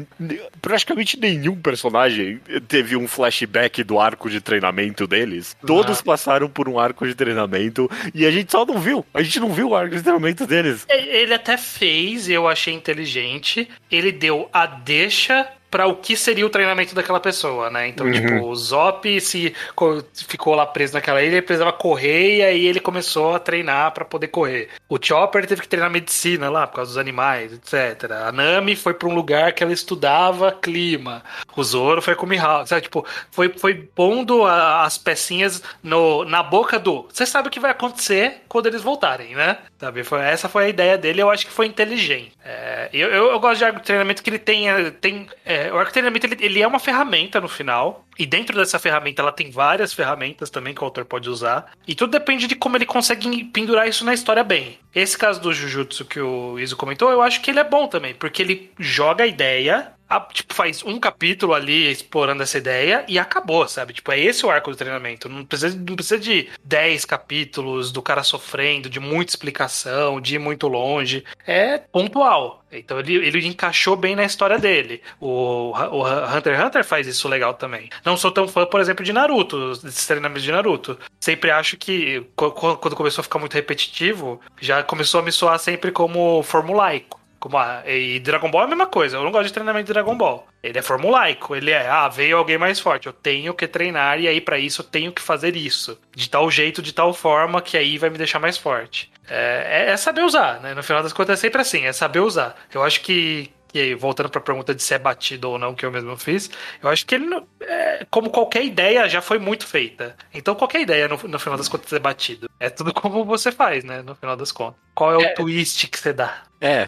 praticamente 0.62 1.18
nenhum 1.18 1.56
personagem 1.56 2.42
teve 2.68 2.98
um 2.98 3.08
flashback 3.08 3.84
do 3.84 4.00
arco 4.00 4.30
de 4.30 4.42
treinamento 4.46 5.06
deles. 5.06 5.58
Todos 5.66 6.02
passaram 6.02 6.48
por 6.48 6.70
um 6.70 6.80
arco 6.80 7.06
de 7.06 7.16
treinamento 7.16 7.90
e 8.14 8.26
a 8.26 8.32
gente 8.32 8.52
só 8.52 8.66
não 8.66 8.80
viu. 8.80 9.06
A 9.14 9.22
gente 9.22 9.40
não 9.40 9.52
viu 9.52 9.70
o 9.70 9.76
arco 9.76 9.96
de 9.96 10.02
treinamento 10.02 10.48
deles. 10.48 10.86
Ele 10.88 11.34
até 11.34 11.58
fez, 11.58 12.30
eu 12.30 12.48
achei 12.48 12.74
inteligente. 12.74 13.68
Ele 13.92 14.12
deu 14.12 14.48
a 14.54 14.66
deixa 14.66 15.48
para 15.70 15.88
o 15.88 15.96
que 15.96 16.16
seria 16.16 16.46
o 16.46 16.50
treinamento 16.50 16.96
daquela 16.96 17.20
pessoa, 17.20 17.70
né? 17.70 17.88
Então, 17.90 18.06
Uhum. 18.06 18.12
tipo, 18.14 18.46
o 18.46 18.56
Zop 18.56 19.20
se 19.20 19.54
co- 19.76 20.04
ficou 20.28 20.56
lá 20.56 20.66
preso 20.66 20.94
naquela 20.94 21.22
ilha, 21.22 21.34
ele 21.34 21.42
precisava 21.42 21.74
correr 21.74 22.38
e 22.38 22.44
aí 22.44 22.66
ele 22.66 22.80
começou 22.80 23.36
a 23.36 23.40
treinar 23.40 23.92
para 23.92 24.06
poder 24.06 24.28
correr. 24.30 24.70
O 24.88 24.98
Chopper 25.02 25.46
teve 25.46 25.62
que 25.62 25.68
treinar 25.68 25.90
medicina 25.92 26.50
lá 26.50 26.66
por 26.66 26.78
causa 26.78 26.92
dos 26.92 26.98
animais, 26.98 27.52
etc. 27.52 28.10
A 28.26 28.32
Nami 28.32 28.76
foi 28.76 28.94
para 28.94 29.08
um 29.10 29.14
lugar 29.14 29.52
que 29.54 29.64
ela 29.64 29.74
estudava 29.74 30.52
clima. 30.52 31.24
O 31.56 31.64
Zoro 31.64 32.02
foi 32.02 32.16
com 32.16 32.26
o 32.26 32.30
Mihawk, 32.30 32.70
sabe? 32.70 32.84
Tipo, 32.84 33.06
foi, 33.32 33.50
foi 33.50 33.74
pondo 33.76 34.46
a- 34.46 34.84
as 34.84 34.98
pecinhas 34.98 35.62
no, 35.84 36.24
na 36.26 36.42
boca 36.42 36.80
do. 36.80 37.08
Você 37.12 37.26
sabe 37.26 37.48
o 37.48 37.52
que 37.52 37.60
vai 37.60 37.72
acontecer 37.72 38.44
quando 38.48 38.68
eles 38.68 38.82
voltarem, 38.82 39.36
né? 39.36 39.58
Sabe? 39.80 40.04
Foi, 40.04 40.20
essa 40.22 40.48
foi 40.48 40.66
a 40.66 40.70
ideia 40.70 40.98
dele, 40.98 41.22
eu 41.22 41.30
acho 41.30 41.46
que 41.46 41.52
foi 41.52 41.66
inteligente. 41.66 42.32
É, 42.46 42.90
eu, 42.94 43.10
eu, 43.10 43.32
eu 43.32 43.40
gosto 43.40 43.66
de 43.66 43.82
treinamento 43.82 44.24
que 44.24 44.30
ele 44.30 44.40
tem. 44.40 44.70
é, 44.70 44.90
tem 44.92 45.28
é, 45.56 45.72
o 45.72 45.78
arco 45.78 45.98
ele, 45.98 46.10
ele 46.40 46.62
é 46.62 46.68
uma 46.68 46.80
ferramenta 46.80 47.40
no 47.40 47.48
final. 47.48 48.06
E 48.18 48.26
dentro 48.26 48.56
dessa 48.58 48.80
ferramenta 48.80 49.22
ela 49.22 49.32
tem 49.32 49.50
várias 49.50 49.94
ferramentas 49.94 50.50
também 50.50 50.74
que 50.74 50.82
o 50.82 50.86
autor 50.86 51.06
pode 51.06 51.30
usar. 51.30 51.72
E 51.88 51.96
tudo 51.96 52.12
depende 52.12 52.48
de 52.48 52.56
como 52.56 52.78
ele 52.78 52.86
consegue 52.86 53.44
pendurar 53.46 53.88
isso 53.88 54.06
na 54.06 54.14
história 54.14 54.44
bem. 54.44 54.78
Esse 54.94 55.18
caso 55.18 55.42
do 55.42 55.54
Jujutsu 55.54 56.06
que 56.06 56.20
o 56.20 56.60
Iso 56.60 56.78
comentou, 56.78 57.10
eu 57.10 57.22
acho 57.22 57.42
que 57.42 57.52
ele 57.52 57.60
é 57.60 57.64
bom 57.64 57.88
também, 57.88 58.14
porque 58.14 58.42
ele 58.42 58.72
joga 58.80 59.24
a 59.24 59.28
ideia 59.28 59.95
tipo, 60.34 60.54
faz 60.54 60.84
um 60.84 61.00
capítulo 61.00 61.54
ali 61.54 61.90
explorando 61.92 62.44
essa 62.44 62.58
ideia 62.58 63.04
e 63.08 63.18
acabou, 63.18 63.68
sabe? 63.68 63.94
Tipo, 63.94 64.12
é 64.12 64.20
esse 64.20 64.46
o 64.46 64.50
arco 64.50 64.72
do 64.72 64.78
treinamento. 64.78 65.28
Não 65.28 65.46
precisa, 65.46 65.76
não 65.76 65.96
precisa 65.96 66.20
de 66.20 66.50
10 66.64 67.06
capítulos 67.06 67.92
do 67.92 68.02
cara 68.02 68.24
sofrendo, 68.24 68.90
de 68.90 69.00
muita 69.00 69.32
explicação, 69.32 70.22
de 70.22 70.36
ir 70.36 70.40
muito 70.40 70.68
longe. 70.68 71.24
É 71.46 71.78
pontual. 71.78 72.64
Então 72.72 73.00
ele, 73.00 73.16
ele 73.16 73.48
encaixou 73.48 73.96
bem 73.96 74.16
na 74.16 74.24
história 74.24 74.60
dele. 74.60 75.02
O, 75.20 75.72
o 75.72 76.06
Hunter 76.06 76.56
x 76.56 76.66
Hunter 76.66 76.84
faz 76.84 77.08
isso 77.08 77.28
legal 77.28 77.54
também. 77.54 77.90
Não 78.04 78.18
sou 78.18 78.32
tão 78.32 78.48
fã, 78.48 78.66
por 78.66 78.80
exemplo, 78.80 79.04
de 79.04 79.14
Naruto, 79.14 79.76
desses 79.78 80.06
treinamentos 80.06 80.44
de 80.44 80.52
Naruto. 80.52 80.98
Sempre 81.20 81.52
acho 81.52 81.78
que 81.78 82.26
quando 82.36 82.96
começou 82.96 83.22
a 83.22 83.24
ficar 83.24 83.40
muito 83.40 83.54
repetitivo, 83.54 84.42
já 84.60 84.84
começou 84.84 85.22
a 85.22 85.24
me 85.24 85.32
soar 85.32 85.58
sempre 85.60 85.92
como 85.92 86.44
formulaico. 86.44 87.25
Como 87.46 87.60
a, 87.60 87.84
e 87.86 88.20
Dragon 88.22 88.50
Ball 88.50 88.64
é 88.64 88.66
a 88.66 88.68
mesma 88.70 88.88
coisa. 88.88 89.18
Eu 89.18 89.24
não 89.24 89.30
gosto 89.32 89.46
de 89.46 89.54
treinamento 89.54 89.86
de 89.86 89.94
Dragon 89.94 90.18
Ball. 90.18 90.48
Ele 90.64 90.80
é 90.80 90.82
formulaico. 90.82 91.56
Ele 91.56 91.70
é, 91.70 91.88
ah, 91.88 92.08
veio 92.08 92.38
alguém 92.40 92.58
mais 92.58 92.80
forte. 92.80 93.06
Eu 93.06 93.14
tenho 93.14 93.54
que 93.54 93.68
treinar 93.68 94.20
e 94.20 94.28
aí 94.28 94.42
pra 94.42 94.58
isso 94.58 94.82
eu 94.82 94.86
tenho 94.86 95.12
que 95.12 95.22
fazer 95.22 95.56
isso. 95.56 95.96
De 96.16 96.28
tal 96.28 96.50
jeito, 96.50 96.82
de 96.82 96.92
tal 96.92 97.14
forma 97.14 97.62
que 97.62 97.78
aí 97.78 98.00
vai 98.00 98.10
me 98.10 98.18
deixar 98.18 98.40
mais 98.40 98.58
forte. 98.58 99.12
É, 99.30 99.86
é- 99.90 99.92
é 99.92 99.96
saber 99.98 100.24
usar, 100.24 100.60
né? 100.60 100.74
No 100.74 100.82
final 100.82 101.04
das 101.04 101.14
contas 101.14 101.38
é 101.38 101.42
sempre 101.42 101.62
assim, 101.62 101.86
é 101.86 101.94
saber 101.94 102.20
usar. 102.22 102.56
Eu 102.74 102.82
acho 102.82 103.02
que, 103.02 103.52
que 103.68 103.94
voltando 103.94 104.28
pra 104.30 104.42
pergunta 104.42 104.74
de 104.74 104.82
se 104.82 104.96
é 104.96 104.98
batido 104.98 105.52
ou 105.52 105.60
não, 105.60 105.76
que 105.76 105.86
eu 105.86 105.92
mesmo 105.92 106.18
fiz, 106.18 106.50
eu 106.82 106.90
acho 106.90 107.06
que 107.06 107.14
ele, 107.14 107.28
é, 107.62 108.08
como 108.10 108.32
qualquer 108.32 108.66
ideia, 108.66 109.08
já 109.08 109.22
foi 109.22 109.38
muito 109.38 109.68
feita. 109.68 110.16
Então 110.34 110.56
qualquer 110.56 110.82
ideia, 110.82 111.08
no, 111.08 111.16
no 111.28 111.38
final 111.40 111.58
das 111.60 111.68
contas, 111.68 111.94
é 111.94 112.00
batido. 112.00 112.50
É 112.60 112.70
tudo 112.70 112.94
como 112.94 113.26
você 113.26 113.52
faz, 113.52 113.84
né? 113.84 114.02
No 114.02 114.16
final 114.16 114.36
das 114.38 114.52
contas. 114.52 114.80
Qual 114.94 115.12
é 115.12 115.18
o 115.18 115.22
É. 115.22 115.34
twist 115.34 115.88
que 115.88 116.00
você 116.00 116.14
dá? 116.14 116.44
É, 116.62 116.88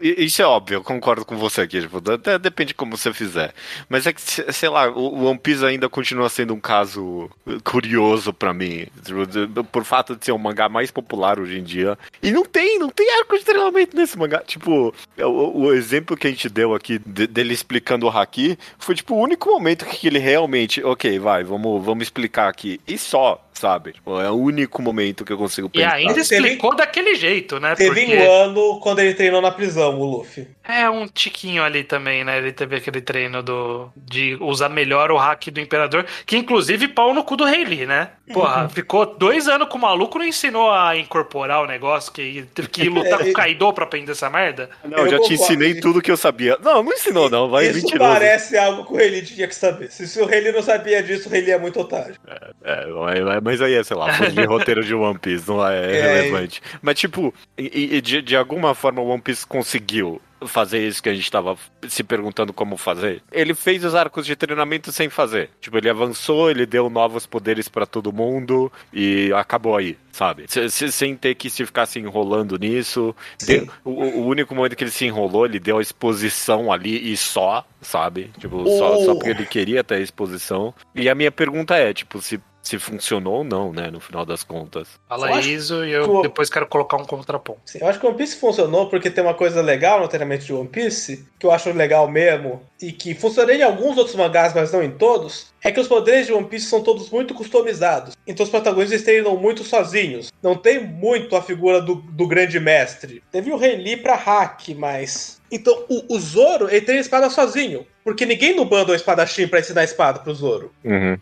isso 0.00 0.40
é 0.40 0.46
óbvio, 0.46 0.76
eu 0.76 0.82
concordo 0.84 1.24
com 1.24 1.36
você 1.36 1.60
aqui, 1.62 1.80
tipo, 1.82 1.98
até 2.12 2.38
depende 2.38 2.68
de 2.68 2.74
como 2.74 2.96
você 2.96 3.12
fizer. 3.12 3.52
Mas 3.88 4.06
é 4.06 4.12
que, 4.12 4.20
se- 4.22 4.50
sei 4.52 4.68
lá, 4.68 4.88
o 4.88 5.18
o 5.18 5.24
One 5.24 5.38
Piece 5.38 5.64
ainda 5.66 5.88
continua 5.88 6.28
sendo 6.28 6.54
um 6.54 6.60
caso 6.60 7.28
curioso 7.64 8.32
pra 8.32 8.54
mim, 8.54 8.86
tipo, 9.04 9.64
por 9.64 9.84
fato 9.84 10.14
de 10.14 10.24
ser 10.24 10.30
o 10.32 10.38
mangá 10.38 10.68
mais 10.68 10.92
popular 10.92 11.40
hoje 11.40 11.58
em 11.58 11.64
dia. 11.64 11.98
E 12.22 12.30
não 12.30 12.44
tem, 12.44 12.78
não 12.78 12.88
tem 12.88 13.10
arco 13.18 13.36
de 13.36 13.44
treinamento 13.44 13.96
nesse 13.96 14.16
mangá. 14.16 14.38
Tipo, 14.46 14.94
o, 15.18 15.62
o 15.64 15.74
exemplo 15.74 16.16
que 16.16 16.28
a 16.28 16.30
gente 16.30 16.48
deu 16.48 16.72
aqui 16.72 17.00
de- 17.04 17.26
dele 17.26 17.52
explicando 17.52 18.06
o 18.06 18.10
Haki 18.10 18.56
foi, 18.78 18.94
tipo, 18.94 19.14
o 19.14 19.20
único 19.20 19.50
momento 19.50 19.84
que 19.84 20.06
ele 20.06 20.20
realmente, 20.20 20.82
ok, 20.82 21.18
vai, 21.18 21.42
vamos, 21.42 21.84
vamos 21.84 22.02
explicar 22.04 22.48
aqui. 22.48 22.80
E 22.86 22.96
só, 22.96 23.44
sabe? 23.58 23.92
Tipo, 23.92 24.20
é 24.20 24.30
o 24.30 24.34
único 24.34 24.80
momento 24.80 25.24
que 25.24 25.32
eu 25.32 25.36
consigo 25.38 25.68
E 25.74 25.78
pensar. 25.78 25.94
ainda 25.94 26.14
Teve- 26.14 26.20
explicou 26.36 26.74
daquele 26.74 27.14
jeito, 27.14 27.58
né? 27.60 27.74
Teve 27.74 28.00
Porque 28.06 28.16
um 28.16 28.32
ano 28.32 28.80
quando 28.80 29.00
ele 29.00 29.14
treinou 29.14 29.40
na 29.40 29.50
prisão, 29.50 29.98
o 30.00 30.04
Luffy. 30.04 30.46
é 30.66 30.88
um 30.88 31.06
tiquinho 31.06 31.62
ali 31.62 31.82
também, 31.84 32.24
né? 32.24 32.38
Ele 32.38 32.52
teve 32.52 32.76
aquele 32.76 33.00
treino 33.00 33.42
do 33.42 33.90
de 33.96 34.36
usar 34.40 34.68
melhor 34.68 35.10
o 35.10 35.16
hack 35.16 35.46
do 35.50 35.60
Imperador, 35.60 36.06
que 36.26 36.36
inclusive 36.36 36.88
pau 36.88 37.12
no 37.12 37.24
cu 37.24 37.36
do 37.36 37.44
Rei 37.44 37.64
Lee, 37.64 37.86
né? 37.86 38.10
Porra, 38.32 38.64
Uhum. 38.64 38.68
ficou 38.68 39.06
dois 39.06 39.48
anos 39.48 39.68
com 39.68 39.78
o 39.78 39.80
maluco, 39.80 40.18
não 40.18 40.24
ensinou 40.26 40.70
a 40.70 40.96
incorporar 40.96 41.62
o 41.62 41.66
negócio, 41.66 42.12
que 42.12 42.44
teve 42.54 42.68
que 42.68 42.88
lutar 42.88 43.18
com 43.18 43.30
o 43.30 43.32
Kaido 43.32 43.72
pra 43.72 43.84
aprender 43.84 44.12
essa 44.12 44.28
merda. 44.30 44.68
Não, 44.84 44.98
eu 44.98 45.08
já 45.10 45.18
te 45.20 45.34
ensinei 45.34 45.80
tudo 45.80 46.02
que 46.02 46.10
eu 46.10 46.16
sabia. 46.16 46.56
Não, 46.62 46.82
não 46.82 46.92
ensinou, 46.92 47.30
não. 47.30 47.48
Vai 47.48 47.66
Isso 47.66 47.76
mentiroso. 47.82 48.12
parece 48.12 48.56
algo 48.58 48.84
que 48.84 48.92
o 48.92 48.96
Rayleigh 48.96 49.24
tinha 49.24 49.48
que 49.48 49.54
saber. 49.54 49.90
Se, 49.90 50.06
se 50.06 50.20
o 50.20 50.26
Rayleigh 50.26 50.52
não 50.54 50.62
sabia 50.62 51.02
disso, 51.02 51.28
o 51.28 51.32
Rayleigh 51.32 51.52
é 51.52 51.58
muito 51.58 51.80
otário. 51.80 52.14
É, 52.62 52.86
mas- 52.86 53.24
mas- 53.24 53.42
mas 53.48 53.62
aí 53.62 53.74
é, 53.74 53.82
sei 53.82 53.96
lá, 53.96 54.10
de 54.10 54.44
roteiro 54.46 54.84
de 54.84 54.94
One 54.94 55.18
Piece, 55.18 55.48
não 55.48 55.66
é, 55.66 55.96
É, 55.98 56.00
relevante. 56.22 56.60
Mas, 56.82 56.98
tipo, 56.98 57.32
e- 57.56 57.96
e 57.96 58.00
de, 58.00 58.20
de 58.22 58.36
alguma 58.36 58.74
forma 58.74 59.00
o 59.00 59.08
One 59.08 59.22
Piece 59.22 59.46
conseguiu 59.46 60.20
fazer 60.46 60.86
isso 60.86 61.02
que 61.02 61.08
a 61.08 61.14
gente 61.14 61.28
tava 61.28 61.56
se 61.88 62.04
perguntando 62.04 62.52
como 62.52 62.76
fazer. 62.76 63.20
Ele 63.32 63.54
fez 63.54 63.84
os 63.84 63.92
arcos 63.96 64.24
de 64.24 64.36
treinamento 64.36 64.92
sem 64.92 65.08
fazer. 65.08 65.50
Tipo, 65.60 65.76
ele 65.78 65.90
avançou, 65.90 66.48
ele 66.48 66.64
deu 66.64 66.88
novos 66.88 67.26
poderes 67.26 67.68
pra 67.68 67.84
todo 67.84 68.12
mundo 68.12 68.70
e 68.92 69.32
acabou 69.34 69.76
aí, 69.76 69.98
sabe? 70.12 70.44
Se- 70.46 70.70
se- 70.70 70.92
sem 70.92 71.16
ter 71.16 71.34
que 71.34 71.50
se 71.50 71.66
ficar 71.66 71.86
se 71.86 71.98
enrolando 71.98 72.56
nisso. 72.56 73.12
Deu- 73.44 73.66
o, 73.84 73.90
o 73.90 74.26
único 74.28 74.54
momento 74.54 74.76
que 74.76 74.84
ele 74.84 74.92
se 74.92 75.06
enrolou, 75.06 75.44
ele 75.44 75.58
deu 75.58 75.78
a 75.78 75.82
exposição 75.82 76.70
ali 76.70 77.10
e 77.12 77.16
só, 77.16 77.66
sabe? 77.82 78.30
Tipo, 78.38 78.64
só, 78.78 78.96
O- 78.96 79.04
só 79.06 79.14
porque 79.14 79.30
ele 79.30 79.44
queria 79.44 79.82
ter 79.82 79.96
a 79.96 80.00
exposição. 80.00 80.72
E 80.94 81.08
a 81.08 81.16
minha 81.16 81.32
pergunta 81.32 81.74
é, 81.76 81.92
tipo, 81.92 82.22
se, 82.22 82.40
se 82.68 82.78
funcionou 82.78 83.36
ou 83.38 83.44
não, 83.44 83.72
né, 83.72 83.90
no 83.90 83.98
final 83.98 84.26
das 84.26 84.42
contas. 84.44 84.88
Fala 85.08 85.30
Eu 85.30 85.38
isso 85.40 85.82
e 85.84 85.88
que 85.88 85.92
eu 85.94 86.16
o- 86.18 86.22
depois 86.22 86.50
quero 86.50 86.66
colocar 86.66 86.96
um 86.98 87.04
contraponto. 87.04 87.60
Sim, 87.64 87.78
eu 87.80 87.88
acho 87.88 87.98
que 87.98 88.06
One 88.06 88.16
Piece 88.16 88.36
funcionou 88.36 88.88
porque 88.90 89.10
tem 89.10 89.24
uma 89.24 89.32
coisa 89.34 89.62
legal 89.62 90.00
no 90.00 90.08
treinamento 90.08 90.44
de 90.44 90.52
One 90.52 90.68
Piece, 90.68 91.24
que 91.38 91.46
eu 91.46 91.50
acho 91.50 91.72
legal 91.72 92.06
mesmo, 92.10 92.62
e 92.80 92.92
que 92.92 93.14
funcionaria 93.14 93.60
em 93.62 93.64
alguns 93.64 93.96
outros 93.96 94.14
mangás, 94.14 94.52
mas 94.54 94.70
não 94.70 94.82
em 94.82 94.90
todos, 94.90 95.48
é 95.64 95.72
que 95.72 95.80
os 95.80 95.88
poderes 95.88 96.26
de 96.26 96.32
One 96.32 96.46
Piece 96.46 96.66
são 96.66 96.82
todos 96.82 97.08
muito 97.10 97.32
customizados. 97.34 98.14
Então 98.26 98.44
os 98.44 98.50
protagonistas 98.50 99.02
treinam 99.02 99.36
muito 99.36 99.64
sozinhos. 99.64 100.30
Não 100.42 100.54
tem 100.54 100.78
muito 100.84 101.34
a 101.36 101.42
figura 101.42 101.80
do, 101.80 101.94
do 101.96 102.26
grande 102.28 102.60
mestre. 102.60 103.22
Teve 103.32 103.50
o 103.50 103.56
Rei 103.56 103.76
Lee 103.76 103.96
pra 103.96 104.14
hack, 104.14 104.68
mas... 104.76 105.38
Então 105.50 105.84
o, 105.88 106.14
o 106.14 106.20
Zoro, 106.20 106.68
ele 106.68 106.82
treina 106.82 107.00
espada 107.00 107.30
sozinho. 107.30 107.86
Porque 108.08 108.24
ninguém 108.24 108.56
no 108.56 108.64
bando 108.64 108.94
é 108.94 108.96
espadachim 108.96 109.46
pra 109.46 109.60
ensinar 109.60 109.82
a 109.82 109.84
espada 109.84 110.20
pro 110.20 110.34
Zoro. 110.34 110.72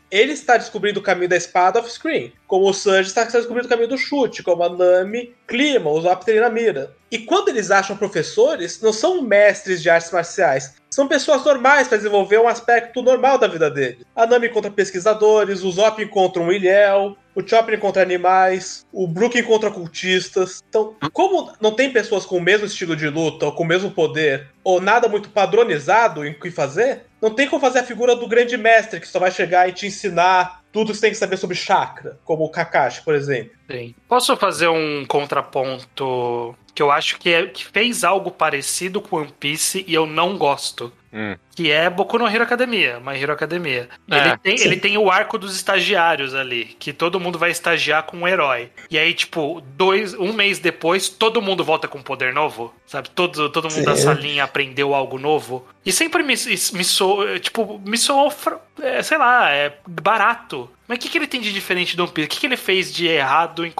Ele 0.09 0.33
está 0.33 0.57
descobrindo 0.57 1.01
o 1.01 1.03
caminho 1.03 1.29
da 1.29 1.37
espada 1.37 1.81
off-screen, 1.81 2.33
como 2.47 2.65
o 2.71 2.73
Sanji 2.73 3.09
está 3.09 3.25
descobrindo 3.25 3.67
o 3.67 3.69
caminho 3.69 3.89
do 3.89 3.99
chute, 3.99 4.41
como 4.41 4.63
a 4.63 4.69
Nami 4.69 5.35
clima, 5.49 5.91
o 5.91 6.01
Zop 6.01 6.25
treina 6.25 6.47
a 6.47 6.51
mira. 6.51 6.95
E 7.11 7.19
quando 7.19 7.49
eles 7.49 7.73
acham 7.73 7.97
professores, 7.97 8.81
não 8.81 8.93
são 8.93 9.21
mestres 9.21 9.83
de 9.83 9.91
artes 9.91 10.13
marciais, 10.13 10.77
são 10.89 11.09
pessoas 11.09 11.45
normais 11.45 11.89
para 11.89 11.97
desenvolver 11.99 12.39
um 12.39 12.47
aspecto 12.47 13.03
normal 13.03 13.37
da 13.37 13.49
vida 13.49 13.69
deles. 13.69 14.07
A 14.15 14.25
Nami 14.25 14.47
encontra 14.47 14.71
pesquisadores, 14.71 15.65
o 15.65 15.73
Zop 15.73 16.01
encontra 16.01 16.41
um 16.41 16.53
Ilhéu, 16.53 17.17
o 17.37 17.47
Chopper 17.47 17.75
encontra 17.75 18.03
animais, 18.03 18.87
o 18.91 19.07
Brook 19.07 19.39
encontra 19.39 19.71
cultistas. 19.71 20.65
Então, 20.67 20.97
como 21.13 21.53
não 21.61 21.71
tem 21.71 21.93
pessoas 21.93 22.25
com 22.25 22.39
o 22.39 22.43
mesmo 22.43 22.65
estilo 22.65 22.97
de 22.97 23.11
luta, 23.11 23.45
ou 23.45 23.53
com 23.53 23.63
o 23.63 23.67
mesmo 23.67 23.91
poder, 23.91 24.49
ou 24.65 24.81
nada 24.81 25.07
muito 25.07 25.29
padronizado 25.29 26.25
em 26.25 26.33
que 26.33 26.51
fazer, 26.51 27.03
não 27.21 27.31
tem 27.31 27.47
como 27.47 27.61
fazer 27.61 27.81
a 27.81 27.85
figura 27.85 28.17
do 28.17 28.27
grande 28.27 28.57
mestre 28.57 29.01
que 29.01 29.07
só 29.07 29.19
vai 29.19 29.31
chegar 29.31 29.69
e 29.69 29.73
te 29.73 29.87
ensinar 29.87 30.63
tudo 30.73 30.93
que 30.93 30.95
você 30.95 31.03
tem 31.03 31.11
que 31.11 31.17
saber 31.17 31.37
sobre 31.37 31.57
chakra, 31.57 32.19
como 32.25 32.45
o 32.45 32.51
Kakashi, 32.51 33.03
por 33.03 33.15
exemplo. 33.15 33.53
Sim. 33.71 33.95
Posso 34.09 34.35
fazer 34.37 34.69
um 34.69 35.05
contraponto 35.07 36.57
que 36.75 36.83
eu 36.83 36.91
acho 36.91 37.19
que, 37.19 37.31
é, 37.33 37.47
que 37.47 37.67
fez 37.67 38.03
algo 38.03 38.31
parecido 38.31 39.01
com 39.01 39.17
One 39.17 39.33
Piece 39.39 39.85
e 39.87 39.95
eu 39.95 40.07
não 40.07 40.37
gosto? 40.39 40.93
Hum. 41.17 41.35
Que 41.55 41.71
é 41.71 41.89
Boku 41.89 42.19
no 42.19 42.29
Hero 42.29 42.45
Academia, 42.45 43.01
My 43.01 43.19
Hero 43.19 43.33
Academia. 43.33 43.89
É, 44.11 44.19
ele, 44.19 44.37
tem, 44.37 44.59
sim. 44.59 44.65
ele 44.67 44.77
tem 44.77 44.99
o 44.99 45.11
arco 45.11 45.39
dos 45.39 45.57
estagiários 45.57 46.35
ali, 46.35 46.77
que 46.79 46.93
todo 46.93 47.19
mundo 47.19 47.39
vai 47.39 47.51
estagiar 47.51 48.03
com 48.03 48.19
um 48.19 48.29
herói. 48.29 48.71
E 48.91 48.99
aí, 48.99 49.15
tipo, 49.15 49.63
dois, 49.75 50.13
um 50.13 50.35
mês 50.35 50.59
depois, 50.59 51.09
todo 51.09 51.41
mundo 51.41 51.65
volta 51.65 51.89
com 51.89 51.97
um 51.97 52.03
poder 52.03 52.35
novo, 52.35 52.75
sabe? 52.87 53.09
Todo, 53.09 53.49
todo 53.49 53.65
mundo 53.65 53.79
Sim. 53.79 53.85
da 53.85 53.97
salinha 53.97 54.45
aprendeu 54.45 54.95
algo 54.95 55.19
novo. 55.19 55.67
E 55.87 55.93
sempre 55.93 56.25
me, 56.25 56.35
me 56.35 56.85
soou, 56.85 57.39
tipo, 57.39 57.81
me 57.85 57.97
soou, 57.97 58.33
é, 58.83 59.01
sei 59.05 59.17
lá, 59.17 59.53
é 59.53 59.73
barato. 59.87 60.69
Mas 60.89 60.99
o 60.99 61.01
que, 61.01 61.09
que 61.09 61.17
ele 61.17 61.29
tem 61.29 61.41
de 61.41 61.53
diferente 61.53 61.97
do 61.97 62.03
One 62.03 62.13
Piece? 62.13 62.27
O 62.27 62.29
que, 62.29 62.41
que 62.41 62.47
ele 62.47 62.57
fez 62.57 62.93
de 62.93 63.07
errado 63.07 63.65
em... 63.65 63.73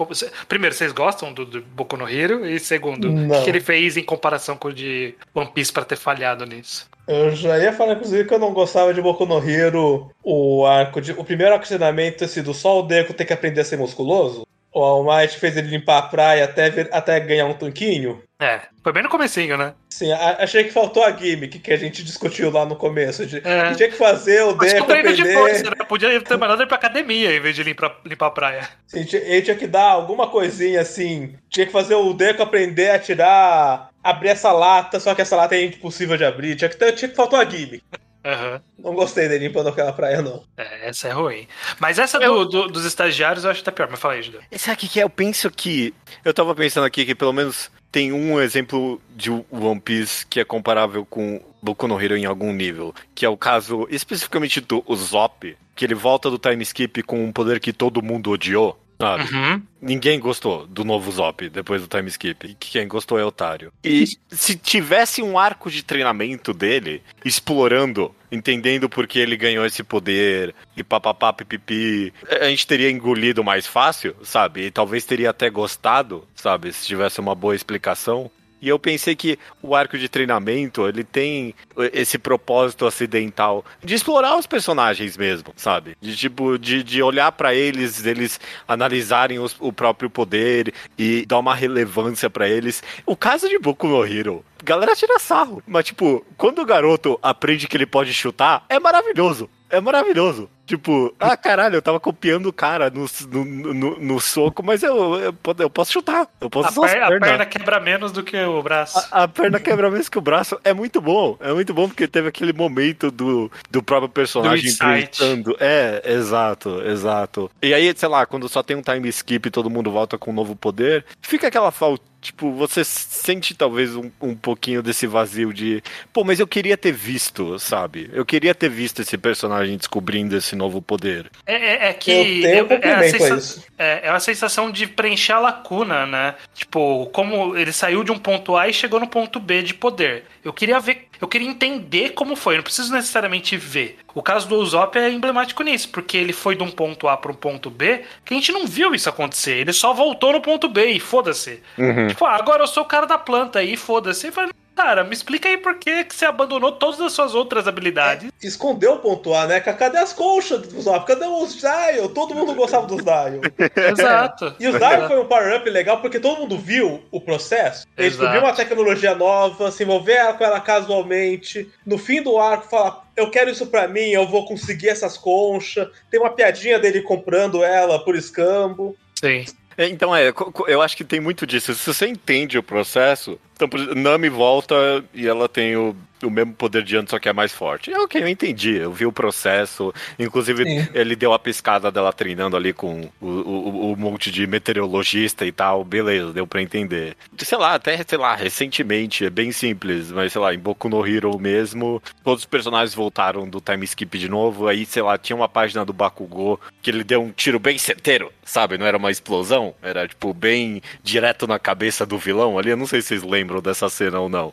Primeiro, 0.49 0.75
vocês 0.75 0.93
gostam 0.93 1.33
do, 1.33 1.45
do 1.45 1.63
Boku 1.63 1.97
no 1.97 2.09
Hero? 2.09 2.47
E 2.47 2.61
segundo, 2.61 3.11
o 3.11 3.31
que, 3.31 3.43
que 3.43 3.51
ele 3.51 3.61
fez 3.61 3.97
em 3.97 4.05
comparação 4.05 4.57
com 4.57 4.69
o 4.69 4.73
de 4.73 5.15
One 5.35 5.51
Piece 5.53 5.73
pra 5.73 5.85
ter 5.85 5.97
falhado 5.97 6.47
nisso? 6.47 6.89
Eu 7.09 7.35
já 7.35 7.59
ia 7.59 7.73
falar, 7.73 7.95
inclusive, 7.95 8.29
que 8.29 8.35
eu 8.35 8.39
não 8.39 8.53
gostava 8.53 8.95
de 8.95 9.03
Boku 9.03 9.27
no 9.27 9.39
Hero, 9.39 10.11
o 10.23 10.65
arco 10.67 11.01
de. 11.01 11.13
O 11.13 11.25
primeiro 11.25 11.53
arco 11.53 11.65
de 11.65 11.69
treinamento 11.69 12.19
ter 12.19 12.29
sido 12.29 12.53
só 12.53 12.81
o 12.81 12.83
Deku 12.83 13.15
ter 13.15 13.25
que 13.25 13.33
aprender 13.33 13.61
a 13.61 13.65
ser 13.65 13.79
musculoso. 13.79 14.47
O 14.77 14.83
All 14.85 15.03
Might 15.05 15.39
fez 15.39 15.57
ele 15.57 15.69
limpar 15.69 15.97
a 15.97 16.03
praia 16.03 16.45
até, 16.45 16.69
ver- 16.69 16.91
até 16.93 17.19
ganhar 17.19 17.47
um 17.47 17.55
tanquinho. 17.55 18.23
É, 18.39 18.61
foi 18.83 18.93
bem 18.93 19.03
no 19.03 19.09
comecinho, 19.09 19.57
né? 19.57 19.73
Sim, 19.89 20.13
a- 20.13 20.37
achei 20.41 20.65
que 20.65 20.71
faltou 20.71 21.03
a 21.03 21.11
gimmick 21.13 21.59
que 21.61 21.73
a 21.73 21.79
gente 21.79 22.05
discutiu 22.05 22.51
lá 22.51 22.67
no 22.67 22.77
começo. 22.77 23.25
De, 23.25 23.39
É. 23.43 23.73
tinha 23.73 23.89
que 23.89 23.97
fazer 23.97 24.43
o 24.45 24.55
Mas 24.55 24.75
ficou 24.75 24.87
treino 24.89 25.15
de 25.15 25.33
força, 25.33 25.63
né? 25.71 25.85
Podia 25.89 26.21
ter 26.21 26.37
mandado 26.37 26.61
ele 26.61 26.69
pra 26.69 26.77
academia 26.77 27.35
em 27.35 27.41
vez 27.41 27.57
de 27.57 27.63
limpar, 27.63 27.97
limpar 28.05 28.27
a 28.27 28.31
praia. 28.31 28.69
Sim, 28.87 29.07
ele 29.15 29.41
tinha 29.41 29.57
que 29.57 29.67
dar 29.67 29.93
alguma 29.93 30.29
coisinha 30.29 30.83
assim. 30.83 31.35
Tinha 31.49 31.65
que 31.65 31.73
fazer 31.73 31.95
o 31.95 32.13
Deku 32.13 32.43
aprender 32.43 32.91
a 32.91 32.99
tirar. 32.99 33.89
abrir 34.05 34.29
essa 34.29 34.53
lata, 34.53 35.01
só 35.01 35.15
que 35.15 35.23
essa 35.23 35.35
lata 35.35 35.57
é 35.57 35.63
impossível 35.65 36.17
de 36.19 36.25
abrir. 36.25 36.55
Tinha 36.55 36.69
que, 36.69 36.77
ter, 36.77 36.93
tinha 36.93 37.09
que 37.09 37.17
faltou 37.17 37.41
a 37.41 37.45
gimmick. 37.45 37.83
Aham. 38.27 38.61
Não 38.79 38.93
gostei 38.95 39.29
dele 39.29 39.47
limpando 39.47 39.69
aquela 39.69 39.93
praia, 39.93 40.21
não. 40.21 40.43
É, 40.57 40.89
essa 40.89 41.07
é 41.09 41.13
ruim. 41.13 41.47
Mas 41.79 41.99
essa 41.99 42.19
do- 42.19 42.45
do- 42.45 42.69
dos 42.69 42.85
estagiários 42.85 43.45
eu 43.45 43.51
acho 43.53 43.61
até 43.61 43.71
pior, 43.71 43.89
mas 43.89 44.01
fala 44.01 44.15
aí, 44.15 44.23
Judeu. 44.23 44.41
Sabe 44.59 44.75
o 44.77 44.79
que 44.81 44.89
que 44.89 45.01
é? 45.01 45.05
Eu 45.05 45.11
penso 45.11 45.49
que. 45.51 45.95
Eu 46.25 46.35
tava 46.35 46.55
pensando 46.55 46.85
aqui 46.85 47.07
que 47.07 47.15
pelo 47.15 47.33
menos 47.33 47.71
tem 47.93 48.13
um 48.13 48.41
exemplo 48.41 49.01
de 49.15 49.31
One 49.31 49.81
Piece 49.81 50.27
que 50.27 50.41
é 50.41 50.45
comparável 50.45 51.07
com 51.07 51.41
Boku 51.63 51.87
no 51.87 52.01
Hero 52.03 52.17
em 52.17 52.25
algum 52.27 52.53
nível. 52.53 52.93
Que 53.15 53.25
é 53.25 53.29
o 53.29 53.37
caso 53.37 53.87
especificamente 53.91 54.61
do 54.61 54.83
Usopp, 54.87 55.57
que 55.77 55.85
ele 55.85 55.95
volta 55.95 56.29
do 56.29 56.39
time 56.39 56.63
skip 56.65 57.03
com 57.05 57.25
um 57.25 57.31
poder 57.33 57.61
que 57.61 57.73
todo 57.73 58.03
mundo 58.03 58.31
odiou. 58.33 58.77
Sabe? 58.99 59.35
Uhum. 59.35 59.63
Ninguém 59.81 60.19
gostou 60.19 60.67
do 60.67 60.85
novo 60.85 61.11
Zop 61.13 61.49
depois 61.49 61.83
do 61.83 61.89
time 61.89 62.09
skip. 62.09 62.47
E 62.47 62.55
quem 62.55 62.89
gostou 62.89 63.19
é 63.19 63.25
otário. 63.25 63.73
E 63.85 64.05
se 64.31 64.57
tivesse 64.57 65.23
um 65.23 65.39
arco 65.39 65.71
de 65.71 65.83
treinamento 65.83 66.53
dele, 66.53 67.03
explorando, 67.25 68.15
entendendo 68.31 68.89
por 68.89 69.07
que 69.07 69.19
ele 69.19 69.37
ganhou 69.37 69.65
esse 69.65 69.83
poder, 69.83 70.55
e 70.77 70.83
papapá, 70.83 71.33
pipipi, 71.33 72.13
a 72.41 72.49
gente 72.49 72.67
teria 72.67 72.91
engolido 72.91 73.45
mais 73.45 73.67
fácil, 73.67 74.17
sabe? 74.23 74.67
E 74.67 74.71
talvez 74.71 75.05
teria 75.05 75.31
até 75.31 75.49
gostado, 75.51 76.27
sabe? 76.35 76.73
Se 76.73 76.87
tivesse 76.87 77.21
uma 77.21 77.35
boa 77.35 77.55
explicação. 77.55 78.31
E 78.61 78.69
eu 78.69 78.79
pensei 78.79 79.15
que 79.15 79.39
o 79.63 79.75
arco 79.75 79.99
de 79.99 80.09
treinamento, 80.09 80.87
ele 80.89 81.05
tem 81.05 81.55
esse 81.93 82.19
propósito 82.19 82.87
acidental 82.87 83.65
de 83.85 83.95
explorar 83.95 84.37
os 84.37 84.47
personagens 84.47 85.17
mesmo, 85.17 85.53
sabe? 85.57 85.97
De 86.01 86.17
tipo, 86.17 86.59
de, 86.59 86.83
de 86.83 87.03
olhar 87.03 87.31
pra 87.33 87.55
eles, 87.55 88.05
eles 88.07 88.41
analisarem 88.67 89.39
os- 89.39 89.57
o 89.61 89.73
próprio 89.73 90.09
poder 90.11 90.73
e 90.99 91.25
dar 91.27 91.39
uma 91.39 91.55
relevância 91.55 92.29
pra 92.31 92.49
eles. 92.49 92.83
O 93.05 93.17
caso 93.17 93.49
de 93.49 93.59
Boku 93.59 93.87
no 93.87 94.05
Hero, 94.05 94.45
galera 94.65 94.95
tira 94.97 95.19
sarro, 95.19 95.63
mas 95.67 95.85
tipo, 95.87 96.25
quando 96.37 96.61
o 96.61 96.67
garoto 96.67 97.19
aprende 97.23 97.67
que 97.69 97.77
ele 97.77 97.87
pode 97.87 98.13
chutar, 98.13 98.65
é 98.69 98.79
maravilhoso. 98.81 99.49
É 99.69 99.81
maravilhoso. 99.81 100.49
Tipo, 100.67 101.15
ah, 101.21 101.37
caralho, 101.37 101.77
eu 101.77 101.83
tava 101.83 102.01
copiando 102.01 102.47
o 102.47 102.53
cara 102.53 102.91
no, 102.91 103.07
no, 103.31 103.45
no, 103.73 104.01
no 104.01 104.21
soco, 104.21 104.65
mas 104.65 104.83
eu, 104.83 105.15
eu, 105.21 105.35
eu 105.59 105.71
posso 105.71 105.93
chutar. 105.93 106.27
Eu 106.41 106.51
posso 106.51 106.83
A, 106.83 106.89
per- 106.89 107.03
a 107.05 107.21
perna 107.21 107.47
quebra 107.47 107.79
menos 107.79 108.11
do 108.11 108.23
que 108.25 108.37
o 108.37 108.61
braço. 108.63 108.99
A, 109.13 109.23
a 109.23 109.29
perna 109.29 109.61
quebra 109.61 109.89
mesmo 109.91 110.11
que 110.11 110.19
o 110.19 110.21
braço. 110.23 110.59
É 110.65 110.75
muito 110.75 111.01
bom. 111.01 111.37
É 111.41 111.53
muito 111.53 111.73
bom 111.73 111.87
porque 111.89 112.09
teve 112.09 112.29
aquele 112.29 112.53
momento 112.53 113.13
do, 113.13 113.51
do 113.71 113.81
próprio 113.81 114.09
personagem 114.09 114.75
pensando. 114.77 115.57
É, 115.61 116.03
exato, 116.05 116.83
exato. 116.83 117.49
E 117.63 117.73
aí, 117.73 117.93
sei 117.97 118.09
lá, 118.09 118.27
quando 118.27 118.49
só 118.49 118.61
tem 118.63 118.77
um 118.77 118.83
time 118.83 119.09
skip 119.09 119.47
e 119.47 119.51
todo 119.53 119.71
mundo 119.71 119.91
volta 119.93 120.19
com 120.19 120.33
um 120.33 120.35
novo 120.35 120.57
poder, 120.57 121.05
fica 121.23 121.47
aquela 121.47 121.71
falta. 121.71 122.03
Tipo, 122.19 122.51
você 122.51 122.83
sente 122.83 123.55
talvez 123.55 123.95
um, 123.95 124.11
um 124.21 124.35
pouquinho 124.35 124.83
desse 124.83 125.07
vazio 125.07 125.53
de. 125.53 125.81
Pô, 126.13 126.25
mas 126.25 126.41
eu 126.41 126.47
queria 126.47 126.77
ter 126.77 126.91
visto, 126.91 127.57
sabe? 127.61 128.11
Eu 128.13 128.25
queria 128.27 128.53
ter 128.53 128.69
visto 128.69 129.01
esse 129.01 129.17
personagem 129.17 129.77
descobrindo 129.77 130.37
esse 130.37 130.56
novo 130.57 130.83
poder. 130.83 131.31
É, 131.47 131.55
é- 131.55 131.89
é 131.89 131.93
que. 131.93 132.11
Eu 132.45 132.67
tenho 132.67 132.83
um 132.83 132.99
é, 133.01 133.09
sensa- 133.11 133.35
isso. 133.37 133.65
é, 133.79 134.01
é 134.09 134.11
uma 134.11 134.21
sensação 134.21 134.71
de 134.71 134.87
preencher 134.87 135.33
a 135.33 135.39
lacuna, 135.39 136.07
né? 136.07 136.35
Tipo, 136.55 137.07
como 137.13 137.57
ele 137.57 137.73
saiu 137.73 138.03
de 138.03 138.11
um 138.11 138.19
ponto 138.19 138.57
A 138.57 138.69
e 138.69 138.73
chegou 138.73 138.99
no 138.99 139.07
ponto 139.07 139.39
B 139.39 139.63
de 139.63 139.75
poder. 139.75 140.25
Eu 140.45 140.53
queria 140.53 140.79
ver, 140.81 141.09
eu 141.21 141.27
queria 141.29 141.49
entender 141.49 142.11
como 142.11 142.35
foi, 142.37 142.55
eu 142.55 142.59
não 142.59 142.65
preciso 142.65 142.93
necessariamente 142.93 143.57
ver. 143.57 143.99
O 144.15 144.23
caso 144.23 144.49
do 144.49 144.57
Usopp 144.57 144.97
é 144.97 145.11
emblemático 145.11 145.63
nisso, 145.63 145.89
porque 145.91 146.17
ele 146.17 146.33
foi 146.33 146.55
de 146.57 146.63
um 146.63 146.71
ponto 146.71 147.07
A 147.09 147.17
para 147.17 147.31
um 147.31 147.35
ponto 147.35 147.69
B, 147.71 148.03
que 148.25 148.33
a 148.33 148.37
gente 148.37 148.53
não 148.53 148.67
viu 148.67 148.95
isso 148.95 149.09
acontecer. 149.09 149.57
Ele 149.59 149.73
só 149.73 149.93
voltou 149.93 150.33
no 150.33 150.41
ponto 150.41 150.69
B 150.69 150.87
e 150.93 151.01
foda-se. 151.01 151.61
Tipo, 152.09 152.25
ah, 152.25 152.37
agora 152.37 152.63
eu 152.63 152.67
sou 152.67 152.83
o 152.83 152.87
cara 152.87 153.07
da 153.07 153.19
planta 153.19 153.59
aí, 153.59 153.77
foda-se. 153.77 154.29
E 154.29 154.33
falei, 154.33 154.51
cara, 154.77 155.03
me 155.03 155.15
explica 155.15 155.49
aí 155.49 155.57
por 155.57 155.77
que, 155.79 156.05
que 156.05 156.15
você 156.15 156.27
abandonou 156.27 156.71
todas 156.71 157.01
as 157.01 157.13
suas 157.13 157.35
outras 157.35 157.67
habilidades. 157.67 158.31
Escondeu 158.43 158.95
o 158.95 158.99
ponto 158.99 159.35
A, 159.35 159.47
né? 159.47 159.59
Cadê 159.59 159.99
as 159.99 160.13
colchas 160.13 160.61
do 160.61 160.81
Zop? 160.81 161.07
Cadê 161.07 161.25
os 161.25 161.57
Dial? 161.57 162.09
Todo 162.11 162.35
mundo 162.35 162.55
gostava 162.55 162.87
dos 162.87 163.03
Dial. 163.03 163.41
Exato. 163.91 164.55
E 164.61 164.69
os 164.69 164.77
Dial 164.77 165.09
foi 165.09 165.19
um 165.19 165.27
power-up 165.27 165.69
legal 165.71 166.01
porque 166.01 166.21
todo 166.21 166.41
mundo 166.41 166.59
viu 166.59 167.03
o 167.11 167.21
processo. 167.21 167.87
Ele 167.97 168.11
descobriu 168.11 168.41
uma 168.41 168.53
tecnologia 168.53 169.15
nova, 169.15 169.71
se 169.71 169.83
envolver 169.83 170.35
com 170.35 170.45
ela 170.45 170.61
casualmente. 170.61 171.69
No 171.85 171.97
fim 171.97 172.23
do 172.23 172.39
arco, 172.39 172.69
fala: 172.69 173.03
Eu 173.17 173.31
quero 173.31 173.51
isso 173.51 173.67
pra 173.67 173.89
mim, 173.89 174.11
eu 174.11 174.27
vou 174.27 174.47
conseguir 174.47 174.91
essas 174.91 175.17
conchas. 175.17 175.89
Tem 176.11 176.21
uma 176.21 176.31
piadinha 176.31 176.79
dele 176.79 177.01
comprando 177.01 177.65
ela 177.65 177.99
por 178.05 178.15
escambo. 178.15 178.97
Sim. 179.19 179.47
É, 179.77 179.89
Então, 179.89 180.15
é, 180.15 180.33
eu 180.69 180.83
acho 180.83 180.97
que 180.97 181.05
tem 181.05 181.21
muito 181.21 181.47
disso. 181.47 181.75
Se 181.75 181.87
você 181.87 182.07
entende 182.07 182.59
o 182.59 182.63
processo, 182.63 183.39
então, 183.57 183.69
por 183.71 183.81
exemplo, 183.81 183.99
Nami 183.99 184.29
volta 184.29 185.03
e 185.15 185.27
ela 185.27 185.49
tem 185.49 185.77
o, 185.77 185.97
o 186.23 186.29
mesmo 186.29 186.53
poder 186.53 186.83
de 186.83 186.95
antes, 186.95 187.11
só 187.11 187.19
que 187.19 187.27
é 187.27 187.33
mais 187.33 187.53
forte. 187.53 187.91
É 187.91 187.99
ok, 187.99 188.23
eu 188.23 188.29
entendi, 188.29 188.77
eu 188.77 188.93
vi 188.93 189.07
o 189.07 189.13
processo. 189.13 189.95
Inclusive, 190.19 190.63
Sim. 190.63 190.89
ele 190.93 191.17
deu 191.17 191.33
a 191.33 191.39
piscada 191.39 191.91
dela 191.91 192.13
treinando 192.13 192.55
ali 192.55 192.75
com 192.75 193.09
o, 193.19 193.27
o, 193.27 193.93
o 193.93 193.97
monte 193.97 194.31
de 194.31 194.47
meteorologista 194.47 195.47
e 195.47 195.53
tal. 195.53 195.83
Beleza, 195.85 196.35
deu 196.35 196.47
pra 196.47 196.61
entender. 196.61 197.17
Sei 197.39 197.57
lá, 197.57 197.75
até, 197.75 197.97
sei 198.07 198.19
lá, 198.19 198.35
recentemente, 198.35 199.25
é 199.25 199.31
bem 199.31 199.51
simples, 199.53 200.13
mas 200.13 200.33
sei 200.33 200.41
lá, 200.41 200.53
em 200.53 200.59
Boku 200.59 200.91
no 200.91 201.07
Hero 201.07 201.39
mesmo, 201.39 202.03
todos 202.23 202.43
os 202.43 202.47
personagens 202.47 202.95
voltaram 202.95 203.49
do 203.49 203.59
time 203.59 203.87
skip 203.87 204.19
de 204.19 204.29
novo. 204.29 204.69
Aí, 204.69 204.85
sei 204.85 205.03
lá, 205.03 205.17
tinha 205.17 205.35
uma 205.35 205.49
página 205.49 205.83
do 205.83 205.95
Bakugou 205.95 206.61
que 206.83 206.91
ele 206.91 207.03
deu 207.03 207.23
um 207.23 207.33
tiro 207.33 207.59
bem 207.59 207.79
certeiro, 207.79 208.31
sabe? 208.45 208.77
Não 208.77 208.85
era 208.85 208.99
uma 208.99 209.11
explosão, 209.11 209.75
era 209.81 210.07
tipo 210.07 210.35
bem 210.35 210.83
direto 211.03 211.47
na 211.47 211.59
cabeça 211.59 212.05
do 212.05 212.19
vilão 212.19 212.59
ali. 212.59 212.69
Eu 212.69 212.77
não 212.77 212.87
sei 212.87 213.01
se 213.01 213.09
vocês 213.09 213.23
lembram 213.23 213.46
dessa 213.63 213.89
cena 213.89 214.21
ou 214.21 214.29
não. 214.29 214.53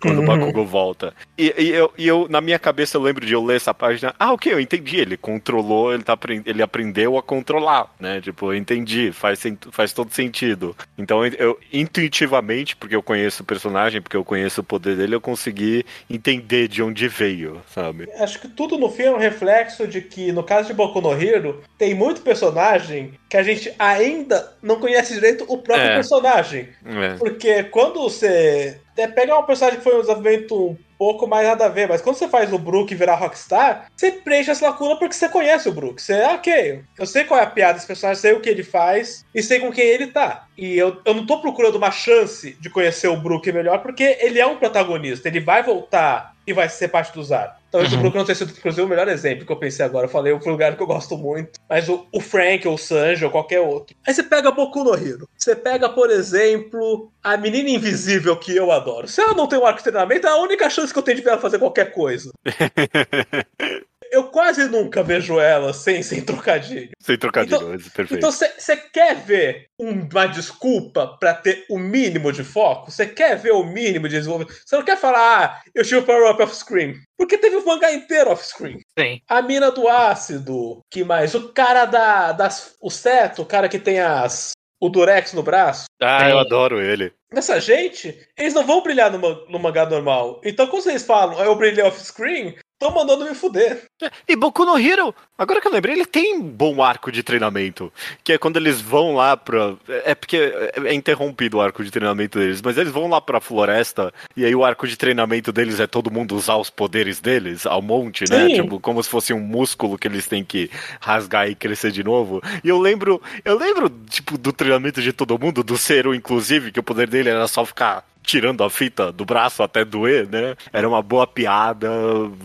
Quando 0.00 0.18
Uhum. 0.18 0.24
o 0.24 0.26
Bakugou 0.26 0.66
volta. 0.66 1.14
E, 1.38 1.54
e 1.56 1.68
eu, 1.70 1.92
e 1.96 2.06
eu, 2.06 2.26
na 2.28 2.40
minha 2.40 2.58
cabeça, 2.58 2.96
eu 2.96 3.02
lembro 3.02 3.24
de 3.24 3.32
eu 3.32 3.44
ler 3.44 3.56
essa 3.56 3.72
página. 3.72 4.14
Ah, 4.18 4.32
ok, 4.32 4.52
eu 4.52 4.60
entendi. 4.60 4.96
Ele 4.98 5.16
controlou, 5.16 5.92
ele, 5.94 6.02
tá, 6.02 6.18
ele 6.44 6.62
aprendeu 6.62 7.16
a 7.16 7.22
controlar, 7.22 7.92
né? 8.00 8.20
Tipo, 8.20 8.52
eu 8.52 8.56
entendi, 8.56 9.12
faz, 9.12 9.42
faz 9.70 9.92
todo 9.92 10.12
sentido. 10.12 10.76
Então, 10.98 11.24
eu, 11.24 11.32
eu, 11.38 11.58
intuitivamente, 11.72 12.74
porque 12.76 12.96
eu 12.96 13.02
conheço 13.02 13.42
o 13.42 13.46
personagem, 13.46 14.00
porque 14.02 14.16
eu 14.16 14.24
conheço 14.24 14.60
o 14.60 14.64
poder 14.64 14.96
dele, 14.96 15.14
eu 15.14 15.20
consegui 15.20 15.84
entender 16.10 16.68
de 16.68 16.82
onde 16.82 17.06
veio, 17.08 17.60
sabe? 17.72 18.08
Acho 18.18 18.40
que 18.40 18.48
tudo 18.48 18.76
no 18.78 18.88
filme 18.90 19.12
é 19.12 19.16
um 19.16 19.20
reflexo 19.20 19.86
de 19.86 20.00
que, 20.00 20.32
no 20.32 20.42
caso 20.42 20.68
de 20.68 20.74
Boku 20.74 21.00
no 21.00 21.12
Hero, 21.12 21.62
tem 21.78 21.94
muito 21.94 22.22
personagem 22.22 23.12
que 23.28 23.36
a 23.36 23.42
gente 23.42 23.72
ainda 23.78 24.52
não 24.62 24.78
conhece 24.80 25.14
direito 25.14 25.44
o 25.48 25.58
próprio 25.58 25.88
É. 25.88 25.94
personagem. 25.94 26.68
É. 26.84 27.14
Porque 27.14 27.62
quando 27.64 28.00
você 28.00 28.78
até 28.92 29.08
pega 29.08 29.38
um 29.38 29.42
personagem 29.42 29.78
que 29.78 29.84
foi 29.84 29.96
um 29.96 30.00
desenvolvimento 30.00 30.70
um 30.70 30.76
pouco 30.98 31.26
mais 31.26 31.46
nada 31.48 31.64
a 31.64 31.68
ver, 31.68 31.88
mas 31.88 32.00
quando 32.00 32.16
você 32.16 32.28
faz 32.28 32.52
o 32.52 32.58
Brook 32.58 32.94
virar 32.94 33.16
Rockstar, 33.16 33.90
você 33.96 34.12
preenche 34.12 34.50
essa 34.50 34.66
lacuna 34.66 34.96
porque 34.96 35.14
você 35.14 35.28
conhece 35.28 35.68
o 35.68 35.72
Brook. 35.72 36.00
Você, 36.00 36.12
ah, 36.14 36.34
ok, 36.34 36.82
eu 36.98 37.06
sei 37.06 37.24
qual 37.24 37.40
é 37.40 37.42
a 37.42 37.46
piada 37.46 37.74
desse 37.74 37.86
personagem, 37.86 38.20
sei 38.20 38.32
o 38.32 38.40
que 38.40 38.48
ele 38.48 38.62
faz 38.62 39.24
e 39.34 39.42
sei 39.42 39.60
com 39.60 39.72
quem 39.72 39.84
ele 39.84 40.08
tá. 40.08 40.46
E 40.56 40.76
eu, 40.76 41.00
eu 41.04 41.14
não 41.14 41.26
tô 41.26 41.40
procurando 41.40 41.76
uma 41.76 41.90
chance 41.90 42.56
de 42.60 42.70
conhecer 42.70 43.08
o 43.08 43.16
Brook 43.16 43.50
melhor 43.50 43.78
porque 43.78 44.18
ele 44.20 44.38
é 44.38 44.46
um 44.46 44.56
protagonista, 44.56 45.28
ele 45.28 45.40
vai 45.40 45.62
voltar 45.62 46.34
e 46.46 46.52
vai 46.52 46.68
ser 46.68 46.88
parte 46.88 47.12
do 47.14 47.22
Zara. 47.22 47.61
Talvez 47.72 47.90
Uhum. 47.92 47.98
o 47.98 48.02
Brook 48.02 48.16
não 48.18 48.24
tenha 48.26 48.36
sido, 48.36 48.52
inclusive, 48.56 48.82
o 48.82 48.86
melhor 48.88 49.08
exemplo 49.08 49.46
que 49.46 49.50
eu 49.50 49.56
pensei 49.56 49.84
agora. 49.84 50.04
Eu 50.04 50.10
falei 50.10 50.32
um 50.34 50.38
lugar 50.38 50.76
que 50.76 50.82
eu 50.82 50.86
gosto 50.86 51.16
muito. 51.16 51.58
Mas 51.68 51.88
o, 51.88 52.06
o 52.12 52.20
Frank, 52.20 52.68
ou 52.68 52.74
o 52.74 52.78
Sanji, 52.78 53.24
ou 53.24 53.30
qualquer 53.30 53.60
outro. 53.60 53.96
Aí 54.06 54.12
você 54.12 54.22
pega 54.22 54.50
Boku 54.52 54.84
no 54.84 54.94
Hero. 54.94 55.26
Você 55.38 55.56
pega, 55.56 55.88
por 55.88 56.10
exemplo, 56.10 57.10
a 57.24 57.36
menina 57.36 57.70
invisível 57.70 58.36
que 58.36 58.54
eu 58.54 58.70
adoro. 58.70 59.08
Se 59.08 59.20
ela 59.22 59.34
não 59.34 59.46
tem 59.46 59.58
um 59.58 59.64
arco 59.66 59.78
de 59.78 59.84
treinamento, 59.84 60.26
é 60.26 60.30
a 60.30 60.36
única 60.36 60.68
chance 60.68 60.92
que 60.92 60.98
eu 60.98 61.02
tenho 61.02 61.16
de 61.16 61.22
ver 61.24 61.30
ela 61.30 61.40
fazer 61.40 61.58
qualquer 61.58 61.92
coisa. 61.92 62.30
Eu 64.12 64.24
quase 64.24 64.68
nunca 64.68 65.02
vejo 65.02 65.40
ela 65.40 65.72
sem, 65.72 66.02
sem 66.02 66.20
trocadilho. 66.20 66.90
Sem 67.00 67.16
trocadilho, 67.16 67.56
Então- 67.56 67.68
mas 67.70 67.88
perfeito. 67.88 68.14
Então 68.18 68.30
você 68.30 68.76
quer 68.76 69.16
ver 69.16 69.66
um- 69.80 70.06
uma 70.06 70.26
desculpa 70.26 71.16
pra 71.18 71.32
ter 71.32 71.64
o 71.70 71.78
mínimo 71.78 72.30
de 72.30 72.44
foco? 72.44 72.90
Você 72.90 73.06
quer 73.06 73.36
ver 73.38 73.52
o 73.52 73.64
mínimo 73.64 74.06
de 74.08 74.16
desenvolvimento? 74.16 74.54
Você 74.66 74.76
não 74.76 74.84
quer 74.84 74.98
falar, 74.98 75.42
ah, 75.42 75.60
eu 75.74 75.82
tive 75.82 75.96
o 75.96 76.02
Power 76.04 76.30
Up 76.30 76.42
off-screen. 76.42 76.94
Porque 77.16 77.38
teve 77.38 77.56
o 77.56 77.64
mangá 77.64 77.90
inteiro 77.92 78.30
off-screen. 78.30 78.78
Sim. 78.98 79.20
A 79.28 79.40
mina 79.40 79.70
do 79.70 79.88
ácido. 79.88 80.80
Que 80.90 81.02
mais? 81.04 81.34
O 81.34 81.48
cara 81.52 81.84
da. 81.86 82.32
Das, 82.32 82.74
o 82.82 82.90
Seto, 82.90 83.42
o 83.42 83.46
cara 83.46 83.68
que 83.68 83.78
tem 83.78 83.98
as. 84.00 84.52
O 84.80 84.88
Durex 84.88 85.32
no 85.32 85.44
braço. 85.44 85.84
ah, 86.02 86.28
eu 86.28 86.38
adoro 86.40 86.80
ele. 86.82 87.12
Essa 87.32 87.60
gente, 87.60 88.18
eles 88.36 88.52
não 88.52 88.66
vão 88.66 88.82
brilhar 88.82 89.10
no, 89.12 89.18
no 89.48 89.58
mangá 89.60 89.86
normal. 89.86 90.40
Então 90.44 90.66
quando 90.66 90.82
vocês 90.82 91.04
falam, 91.04 91.38
"Ah, 91.40 91.44
eu 91.44 91.54
brilhei 91.54 91.84
off-screen, 91.84 92.56
estão 92.82 92.94
mandando 92.94 93.24
me 93.24 93.34
fuder. 93.34 93.84
E 94.28 94.34
Boku 94.34 94.64
no 94.64 94.78
Hero, 94.78 95.14
agora 95.38 95.60
que 95.60 95.68
eu 95.68 95.72
lembrei, 95.72 95.94
ele 95.94 96.06
tem 96.06 96.36
um 96.36 96.42
bom 96.42 96.82
arco 96.82 97.12
de 97.12 97.22
treinamento. 97.22 97.92
Que 98.24 98.34
é 98.34 98.38
quando 98.38 98.56
eles 98.56 98.80
vão 98.80 99.14
lá 99.14 99.36
pra. 99.36 99.74
É 100.04 100.14
porque 100.14 100.52
é 100.84 100.92
interrompido 100.92 101.58
o 101.58 101.60
arco 101.60 101.84
de 101.84 101.90
treinamento 101.90 102.38
deles, 102.38 102.60
mas 102.62 102.76
eles 102.76 102.92
vão 102.92 103.08
lá 103.08 103.20
pra 103.20 103.40
floresta 103.40 104.12
e 104.36 104.44
aí 104.44 104.54
o 104.54 104.64
arco 104.64 104.86
de 104.86 104.96
treinamento 104.96 105.52
deles 105.52 105.78
é 105.80 105.86
todo 105.86 106.10
mundo 106.10 106.34
usar 106.34 106.56
os 106.56 106.70
poderes 106.70 107.20
deles 107.20 107.66
ao 107.66 107.80
monte, 107.80 108.24
né? 108.30 108.48
Sim. 108.48 108.62
Tipo, 108.62 108.80
como 108.80 109.02
se 109.02 109.08
fosse 109.08 109.32
um 109.32 109.40
músculo 109.40 109.98
que 109.98 110.08
eles 110.08 110.26
têm 110.26 110.44
que 110.44 110.70
rasgar 111.00 111.48
e 111.48 111.54
crescer 111.54 111.90
de 111.90 112.02
novo. 112.02 112.42
E 112.64 112.68
eu 112.68 112.78
lembro, 112.78 113.20
eu 113.44 113.56
lembro, 113.58 113.88
tipo, 114.08 114.36
do 114.36 114.52
treinamento 114.52 115.00
de 115.00 115.12
todo 115.12 115.38
mundo, 115.38 115.62
do 115.62 115.76
Cero, 115.76 116.14
inclusive, 116.14 116.72
que 116.72 116.80
o 116.80 116.82
poder 116.82 117.08
dele 117.08 117.28
era 117.28 117.46
só 117.46 117.64
ficar 117.64 118.04
tirando 118.22 118.62
a 118.62 118.70
fita 118.70 119.10
do 119.10 119.24
braço 119.24 119.62
até 119.62 119.84
doer, 119.84 120.28
né? 120.28 120.56
Era 120.72 120.88
uma 120.88 121.02
boa 121.02 121.26
piada. 121.26 121.90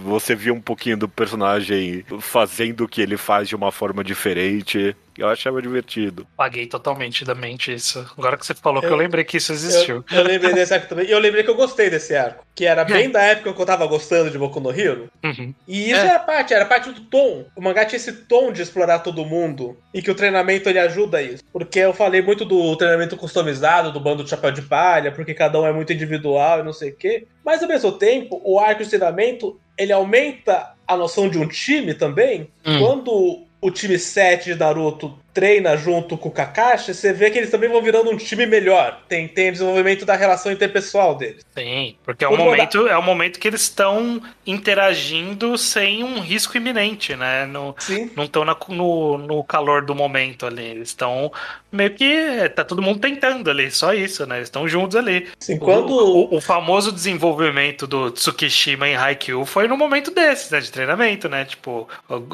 Você 0.03 0.35
via 0.35 0.53
um 0.53 0.61
pouquinho 0.61 0.97
do 0.97 1.07
personagem 1.07 2.03
fazendo 2.19 2.83
o 2.83 2.87
que 2.87 3.01
ele 3.01 3.17
faz 3.17 3.47
de 3.47 3.55
uma 3.55 3.71
forma 3.71 4.03
diferente. 4.03 4.95
Eu 5.17 5.27
achava 5.29 5.61
divertido. 5.61 6.27
Paguei 6.35 6.67
totalmente 6.67 7.25
da 7.25 7.33
mente 7.35 7.73
isso. 7.73 8.05
Agora 8.17 8.37
que 8.37 8.45
você 8.45 8.53
falou 8.53 8.79
que 8.81 8.87
eu 8.87 8.91
Eu- 8.91 8.97
lembrei 8.97 9.23
que 9.23 9.37
isso 9.37 9.51
existiu. 9.51 10.03
Eu, 10.11 10.17
eu 10.17 10.23
lembrei 10.23 10.53
desse 10.53 10.73
arco 10.73 10.87
também. 10.87 11.05
E 11.07 11.11
eu 11.11 11.19
lembrei 11.19 11.43
que 11.43 11.49
eu 11.49 11.55
gostei 11.55 11.89
desse 11.89 12.15
arco. 12.15 12.45
Que 12.55 12.65
era 12.65 12.83
bem 12.83 13.09
da 13.09 13.21
época 13.21 13.53
que 13.53 13.61
eu 13.61 13.65
tava 13.65 13.85
gostando 13.85 14.31
de 14.31 14.37
Boku 14.37 14.59
no 14.59 14.71
Hero. 14.71 15.09
Uhum. 15.23 15.53
E 15.67 15.91
isso 15.91 15.99
É. 15.99 16.07
era 16.07 16.19
parte, 16.19 16.53
era 16.53 16.65
parte 16.65 16.91
do 16.91 17.01
tom. 17.01 17.45
O 17.55 17.61
mangá 17.61 17.85
tinha 17.85 17.97
esse 17.97 18.11
tom 18.13 18.51
de 18.51 18.61
explorar 18.61 18.99
todo 18.99 19.25
mundo. 19.25 19.77
E 19.93 20.01
que 20.01 20.09
o 20.11 20.15
treinamento 20.15 20.67
ele 20.69 20.79
ajuda 20.79 21.21
isso. 21.21 21.43
Porque 21.53 21.79
eu 21.79 21.93
falei 21.93 22.21
muito 22.21 22.43
do 22.45 22.75
treinamento 22.75 23.15
customizado, 23.17 23.91
do 23.91 23.99
bando 23.99 24.23
de 24.23 24.29
chapéu 24.29 24.51
de 24.51 24.61
palha, 24.63 25.11
porque 25.11 25.33
cada 25.33 25.59
um 25.61 25.65
é 25.67 25.71
muito 25.73 25.93
individual 25.93 26.59
e 26.59 26.63
não 26.63 26.73
sei 26.73 26.89
o 26.91 26.95
quê. 26.95 27.27
Mas 27.45 27.61
ao 27.61 27.67
mesmo 27.69 27.91
tempo, 27.91 28.41
o 28.43 28.59
arco 28.59 28.83
de 28.83 28.89
treinamento 28.89 29.59
ele 29.77 29.93
aumenta 29.93 30.73
a 30.87 30.97
noção 30.97 31.29
de 31.29 31.37
um 31.37 31.47
time 31.47 31.93
também. 31.93 32.49
Hum. 32.65 32.79
Quando 32.79 33.46
o 33.61 33.71
time 33.71 33.97
7 33.97 34.53
de 34.53 34.55
Naruto 34.55 35.17
treina 35.37 35.77
junto 35.77 36.17
com 36.17 36.29
o 36.29 36.31
Kakashi, 36.31 36.95
você 36.95 37.13
vê 37.13 37.29
que 37.29 37.37
eles 37.37 37.51
também 37.51 37.69
vão 37.69 37.79
virando 37.79 38.09
um 38.09 38.17
time 38.17 38.47
melhor. 38.47 39.01
Tem, 39.07 39.27
tem 39.27 39.51
desenvolvimento 39.51 40.03
da 40.03 40.15
relação 40.15 40.51
interpessoal 40.51 41.13
deles. 41.13 41.45
Sim, 41.55 41.95
porque 42.03 42.25
é 42.25 42.27
o 42.27 42.35
momento, 42.35 42.87
é 42.87 42.97
o 42.97 43.03
momento 43.03 43.39
que 43.39 43.47
eles 43.47 43.61
estão 43.61 44.19
interagindo 44.45 45.55
sem 45.59 46.03
um 46.03 46.19
risco 46.19 46.57
iminente, 46.57 47.15
né? 47.15 47.45
No, 47.45 47.75
Sim. 47.77 48.09
não 48.15 48.23
estão 48.23 48.43
no, 48.69 49.17
no 49.19 49.43
calor 49.43 49.85
do 49.85 49.93
momento 49.93 50.47
ali. 50.47 50.63
Eles 50.63 50.89
estão 50.89 51.31
meio 51.71 51.91
que. 51.93 52.49
Tá 52.55 52.63
todo 52.63 52.81
mundo 52.81 52.99
tentando 52.99 53.49
ali, 53.51 53.69
só 53.69 53.93
isso, 53.93 54.25
né? 54.25 54.37
Eles 54.37 54.47
estão 54.47 54.67
juntos 54.67 54.95
ali. 54.95 55.27
Sim, 55.39 55.59
quando. 55.59 55.91
O, 55.91 56.33
o- 56.33 56.37
o 56.37 56.41
famoso 56.41 56.91
desenvolvimento 56.91 57.85
do 57.85 58.09
Tsukishima 58.09 58.87
em 58.87 58.95
Haikyuu 58.95 59.45
foi 59.45 59.67
no 59.67 59.77
momento 59.77 60.09
desses, 60.09 60.49
né? 60.49 60.59
De 60.59 60.71
treinamento, 60.71 61.29
né? 61.29 61.45
Tipo, 61.45 61.87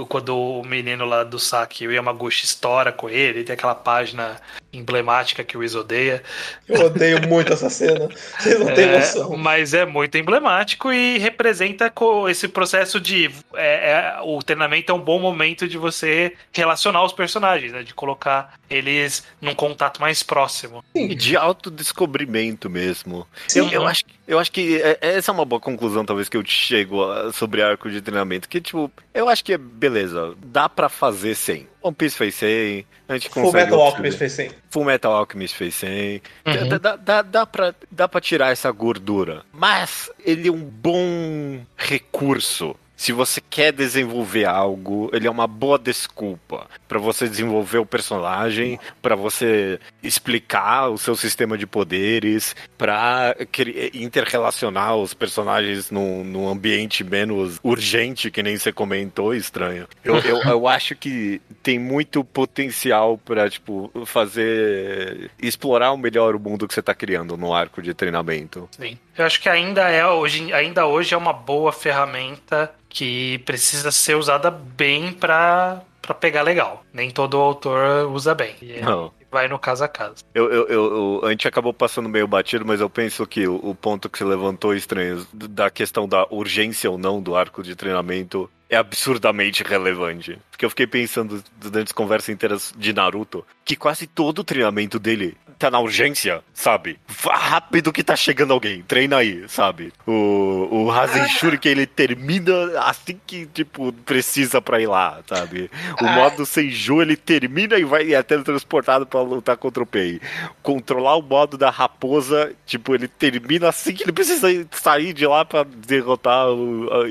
quando 0.07 0.37
o 0.37 0.63
menino 0.65 1.05
lá 1.05 1.23
do 1.25 1.37
Saki, 1.39 1.87
o 1.87 1.91
Yamaguchi, 1.91 2.45
estoura 2.45 2.91
com 2.93 3.10
ele, 3.10 3.43
tem 3.43 3.53
aquela 3.53 3.75
página 3.75 4.39
emblemática 4.71 5.43
que 5.43 5.56
o 5.56 5.60
Wiz 5.60 5.75
odeia. 5.75 6.23
Eu 6.67 6.86
odeio 6.88 7.27
muito 7.27 7.53
essa 7.53 7.69
cena. 7.69 8.10
Vocês 8.39 8.60
não 8.60 8.73
têm 8.73 8.86
É, 8.86 8.99
noção. 8.99 9.38
mas 9.38 9.73
é 9.73 9.86
muito 9.86 10.17
emblemático 10.17 10.91
e 10.91 11.17
representa 11.19 11.91
esse 12.29 12.47
processo 12.47 12.99
de. 12.99 13.29
é, 13.56 13.91
é, 13.91 14.21
o 14.23 14.39
treinamento 14.41 14.91
é 14.91 14.95
um 14.95 14.99
bom 14.99 15.19
momento 15.19 15.67
de 15.67 15.77
você 15.77 16.34
relacionar 16.51 17.03
os 17.03 17.13
personagens, 17.13 17.71
né? 17.71 17.84
De 17.84 17.93
colocar 17.93 18.53
eles 18.69 19.23
num 19.39 19.53
contato 19.53 20.01
mais 20.01 20.23
próximo. 20.23 20.84
E 20.95 21.13
de 21.13 21.36
autodescobrimento 21.38 22.69
mesmo. 22.69 23.27
Sim. 23.47 23.60
Eu, 23.60 23.69
eu 23.69 23.88
acho, 23.88 24.03
eu 24.27 24.39
acho 24.39 24.51
que 24.51 24.81
é- 24.81 24.97
essa 25.01 25.31
é 25.31 25.33
uma 25.33 25.45
boa 25.45 25.59
conclusão, 25.59 26.05
talvez, 26.05 26.29
que 26.29 26.38
eu 26.38 26.43
chego 26.45 27.03
a- 27.03 27.31
sobre 27.33 27.62
arco 27.62 27.89
de 27.89 28.01
treinamento. 28.01 28.47
Que, 28.49 28.59
tipo, 28.62 28.91
eu 29.13 29.27
acho 29.29 29.43
que 29.43 29.53
é 29.53 29.57
beleza. 29.57 30.33
Dá 30.45 30.67
pra 30.69 30.89
fazer 30.89 31.36
sem. 31.36 31.67
One 31.81 31.95
Piece 31.95 32.15
fez 32.17 32.36
sem. 32.36 32.86
A 33.07 33.13
gente 33.15 33.29
Full 33.29 33.43
consegue. 33.43 33.65
Metal 33.65 33.79
outros- 33.79 33.93
Alchemist 33.95 34.17
fez 34.17 34.31
sim. 34.31 34.49
Full 34.69 34.86
Metal 34.86 35.12
Alchemist 35.13 35.55
fez 35.57 35.75
sem. 35.75 36.21
Uhum. 36.45 36.69
Dá, 36.69 36.77
dá, 36.77 36.95
dá, 36.95 37.21
dá, 37.21 37.45
pra, 37.45 37.75
dá 37.91 38.07
pra 38.07 38.21
tirar 38.21 38.51
essa 38.51 38.71
gordura. 38.71 39.43
Mas 39.51 40.09
ele 40.25 40.47
é 40.47 40.51
um 40.51 40.63
bom 40.63 41.59
recurso. 41.75 42.75
Se 43.03 43.11
você 43.11 43.41
quer 43.41 43.73
desenvolver 43.73 44.45
algo, 44.45 45.09
ele 45.11 45.27
é 45.27 45.29
uma 45.29 45.45
boa 45.45 45.77
desculpa 45.77 46.67
pra 46.87 46.97
você 46.97 47.27
desenvolver 47.27 47.79
o 47.79 47.85
personagem, 47.85 48.79
pra 49.01 49.13
você 49.13 49.77
explicar 50.01 50.87
o 50.87 50.97
seu 50.97 51.13
sistema 51.13 51.57
de 51.57 51.67
poderes, 51.67 52.55
pra 52.77 53.35
cri- 53.51 53.91
interrelacionar 53.93 54.95
os 54.95 55.13
personagens 55.13 55.91
num, 55.91 56.23
num 56.23 56.47
ambiente 56.47 57.03
menos 57.03 57.59
urgente, 57.61 58.31
que 58.31 58.41
nem 58.41 58.55
você 58.55 58.71
comentou, 58.71 59.35
estranho. 59.35 59.85
Eu, 60.01 60.17
eu, 60.19 60.37
eu 60.49 60.65
acho 60.65 60.95
que 60.95 61.41
tem 61.61 61.77
muito 61.77 62.23
potencial 62.23 63.17
pra, 63.17 63.49
tipo, 63.49 63.91
fazer. 64.05 65.29
explorar 65.41 65.93
melhor 65.97 66.37
o 66.37 66.39
mundo 66.39 66.69
que 66.69 66.73
você 66.73 66.81
tá 66.81 66.93
criando 66.95 67.35
no 67.35 67.53
arco 67.53 67.81
de 67.81 67.93
treinamento. 67.93 68.69
Sim. 68.71 68.97
Eu 69.17 69.25
acho 69.25 69.41
que 69.41 69.49
ainda 69.49 69.89
é 69.89 70.07
hoje, 70.07 70.53
ainda 70.53 70.87
hoje 70.87 71.13
é 71.13 71.17
uma 71.17 71.33
boa 71.33 71.73
ferramenta 71.73 72.73
que 72.93 73.39
precisa 73.39 73.91
ser 73.91 74.15
usada 74.15 74.49
bem 74.51 75.12
pra 75.12 75.82
para 76.01 76.13
pegar 76.13 76.41
legal. 76.41 76.84
Nem 76.91 77.10
todo 77.10 77.38
autor 77.38 78.08
usa 78.12 78.36
bem. 78.36 78.53
E 78.62 78.82
Não. 78.82 79.10
vai 79.32 79.47
no 79.47 79.58
caso 79.58 79.86
a 79.86 79.88
caso. 79.88 80.15
Eu, 80.36 80.51
eu, 80.51 80.67
eu- 80.67 81.21
a 81.23 81.29
gente 81.29 81.47
acabou 81.47 81.73
passando 81.73 82.10
meio 82.10 82.27
batido, 82.27 82.65
mas 82.65 82.82
eu 82.82 82.89
penso 82.89 83.25
que 83.25 83.47
o, 83.47 83.56
o 83.56 83.73
ponto 83.73 84.10
que 84.10 84.17
você 84.17 84.25
levantou, 84.25 84.75
estranho, 84.75 85.25
da 85.34 85.69
questão 85.69 86.06
da 86.06 86.27
urgência 86.29 86.91
ou 86.91 86.97
não 86.97 87.21
do 87.21 87.38
arco 87.38 87.63
de 87.63 87.73
treinamento, 87.73 88.49
é 88.73 88.77
absurdamente 88.77 89.63
relevante. 89.63 90.38
Porque 90.51 90.65
eu 90.65 90.69
fiquei 90.69 90.88
pensando 90.88 91.43
durante 91.57 91.88
as 91.88 91.91
conversas 91.91 92.29
inteiras 92.29 92.73
de 92.77 92.93
Naruto, 92.93 93.45
que 93.65 93.75
quase 93.75 94.07
todo 94.07 94.39
o 94.39 94.43
treinamento 94.43 94.99
dele 94.99 95.36
tá 95.63 95.71
na 95.71 95.79
urgência, 95.79 96.43
sabe? 96.53 96.99
Vá 97.07 97.38
rápido 97.38 97.93
que 97.93 98.03
tá 98.03 98.15
chegando 98.15 98.51
alguém, 98.51 98.81
treina 98.81 99.17
aí, 99.17 99.45
sabe? 99.47 99.93
O, 100.05 100.67
o 100.69 100.89
Rasen 100.89 101.27
Shuriken, 101.29 101.71
ele 101.71 101.86
termina 101.86 102.79
assim 102.81 103.17
que, 103.25 103.45
tipo, 103.45 103.93
precisa 103.93 104.62
pra 104.62 104.81
ir 104.81 104.88
lá, 104.88 105.21
sabe? 105.25 105.71
O 106.01 106.05
modo 106.05 106.45
Senju, 106.45 107.01
ele 107.01 107.15
termina 107.15 107.77
e 107.77 107.86
vai 107.86 108.07
e 108.07 108.13
é 108.13 108.21
teletransportado 108.21 109.05
pra 109.05 109.21
lutar 109.21 109.55
contra 109.55 109.81
o 109.81 109.86
Pei. 109.86 110.19
Controlar 110.62 111.15
o 111.15 111.21
modo 111.21 111.57
da 111.57 111.69
raposa, 111.69 112.51
tipo, 112.65 112.93
ele 112.93 113.07
termina 113.07 113.69
assim 113.69 113.93
que 113.93 114.03
ele 114.03 114.12
precisa 114.12 114.67
sair 114.71 115.13
de 115.13 115.25
lá 115.25 115.45
pra 115.45 115.63
derrotar, 115.63 116.47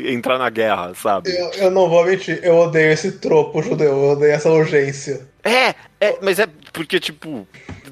entrar 0.06 0.38
na 0.38 0.50
guerra, 0.50 0.92
sabe? 0.94 1.30
Eu, 1.34 1.51
eu 1.56 1.70
não 1.70 1.88
vou 1.88 2.04
mentir, 2.04 2.40
eu 2.42 2.56
odeio 2.56 2.92
esse 2.92 3.12
tropo 3.12 3.62
judeu, 3.62 3.92
eu 3.92 4.10
odeio 4.10 4.32
essa 4.32 4.50
urgência. 4.50 5.20
É, 5.44 5.74
é, 6.00 6.18
mas 6.20 6.38
é 6.38 6.46
porque, 6.72 6.98
tipo, 6.98 7.46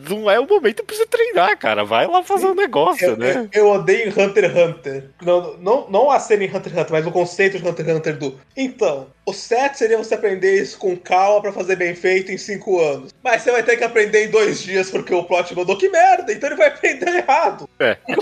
não 0.09 0.31
é 0.31 0.41
o 0.41 0.47
momento 0.47 0.83
pra 0.85 0.97
você 0.97 1.07
treinar, 1.07 1.57
cara. 1.59 1.85
Vai 1.85 2.07
lá 2.07 2.23
fazer 2.23 2.47
um 2.47 2.55
negócio, 2.55 3.05
Eu, 3.07 3.17
né? 3.17 3.49
eu, 3.53 3.63
eu 3.63 3.69
odeio 3.71 4.09
Hunter 4.11 4.45
x 4.45 4.57
Hunter. 4.57 5.11
Não, 5.23 5.57
não, 5.59 5.91
não 5.91 6.11
a 6.11 6.19
cena 6.19 6.45
em 6.45 6.49
Hunter 6.49 6.73
x 6.73 6.81
Hunter, 6.81 6.91
mas 6.93 7.07
o 7.07 7.11
conceito 7.13 7.59
de 7.59 7.69
Hunter 7.69 7.85
x 7.87 7.97
Hunter 7.97 8.17
do. 8.19 8.41
Então, 8.57 9.09
o 9.27 9.33
certo 9.33 9.77
seria 9.77 9.99
você 9.99 10.15
aprender 10.15 10.61
isso 10.63 10.79
com 10.79 10.97
calma 10.97 11.43
pra 11.43 11.53
fazer 11.53 11.77
bem 11.77 11.95
feito 11.95 12.33
em 12.33 12.39
cinco 12.39 12.81
anos. 12.81 13.15
Mas 13.23 13.43
você 13.43 13.51
vai 13.53 13.63
ter 13.63 13.77
que 13.77 13.85
aprender 13.85 14.27
em 14.27 14.31
dois 14.31 14.63
dias 14.63 14.91
porque 14.91 15.15
o 15.15 15.23
plot 15.25 15.55
mandou 15.55 15.77
que 15.77 15.89
merda, 15.89 16.33
então 16.33 16.49
ele 16.49 16.57
vai 16.57 16.69
aprender 16.69 17.09
errado. 17.15 17.69
É. 17.79 17.97
Não, 18.09 18.17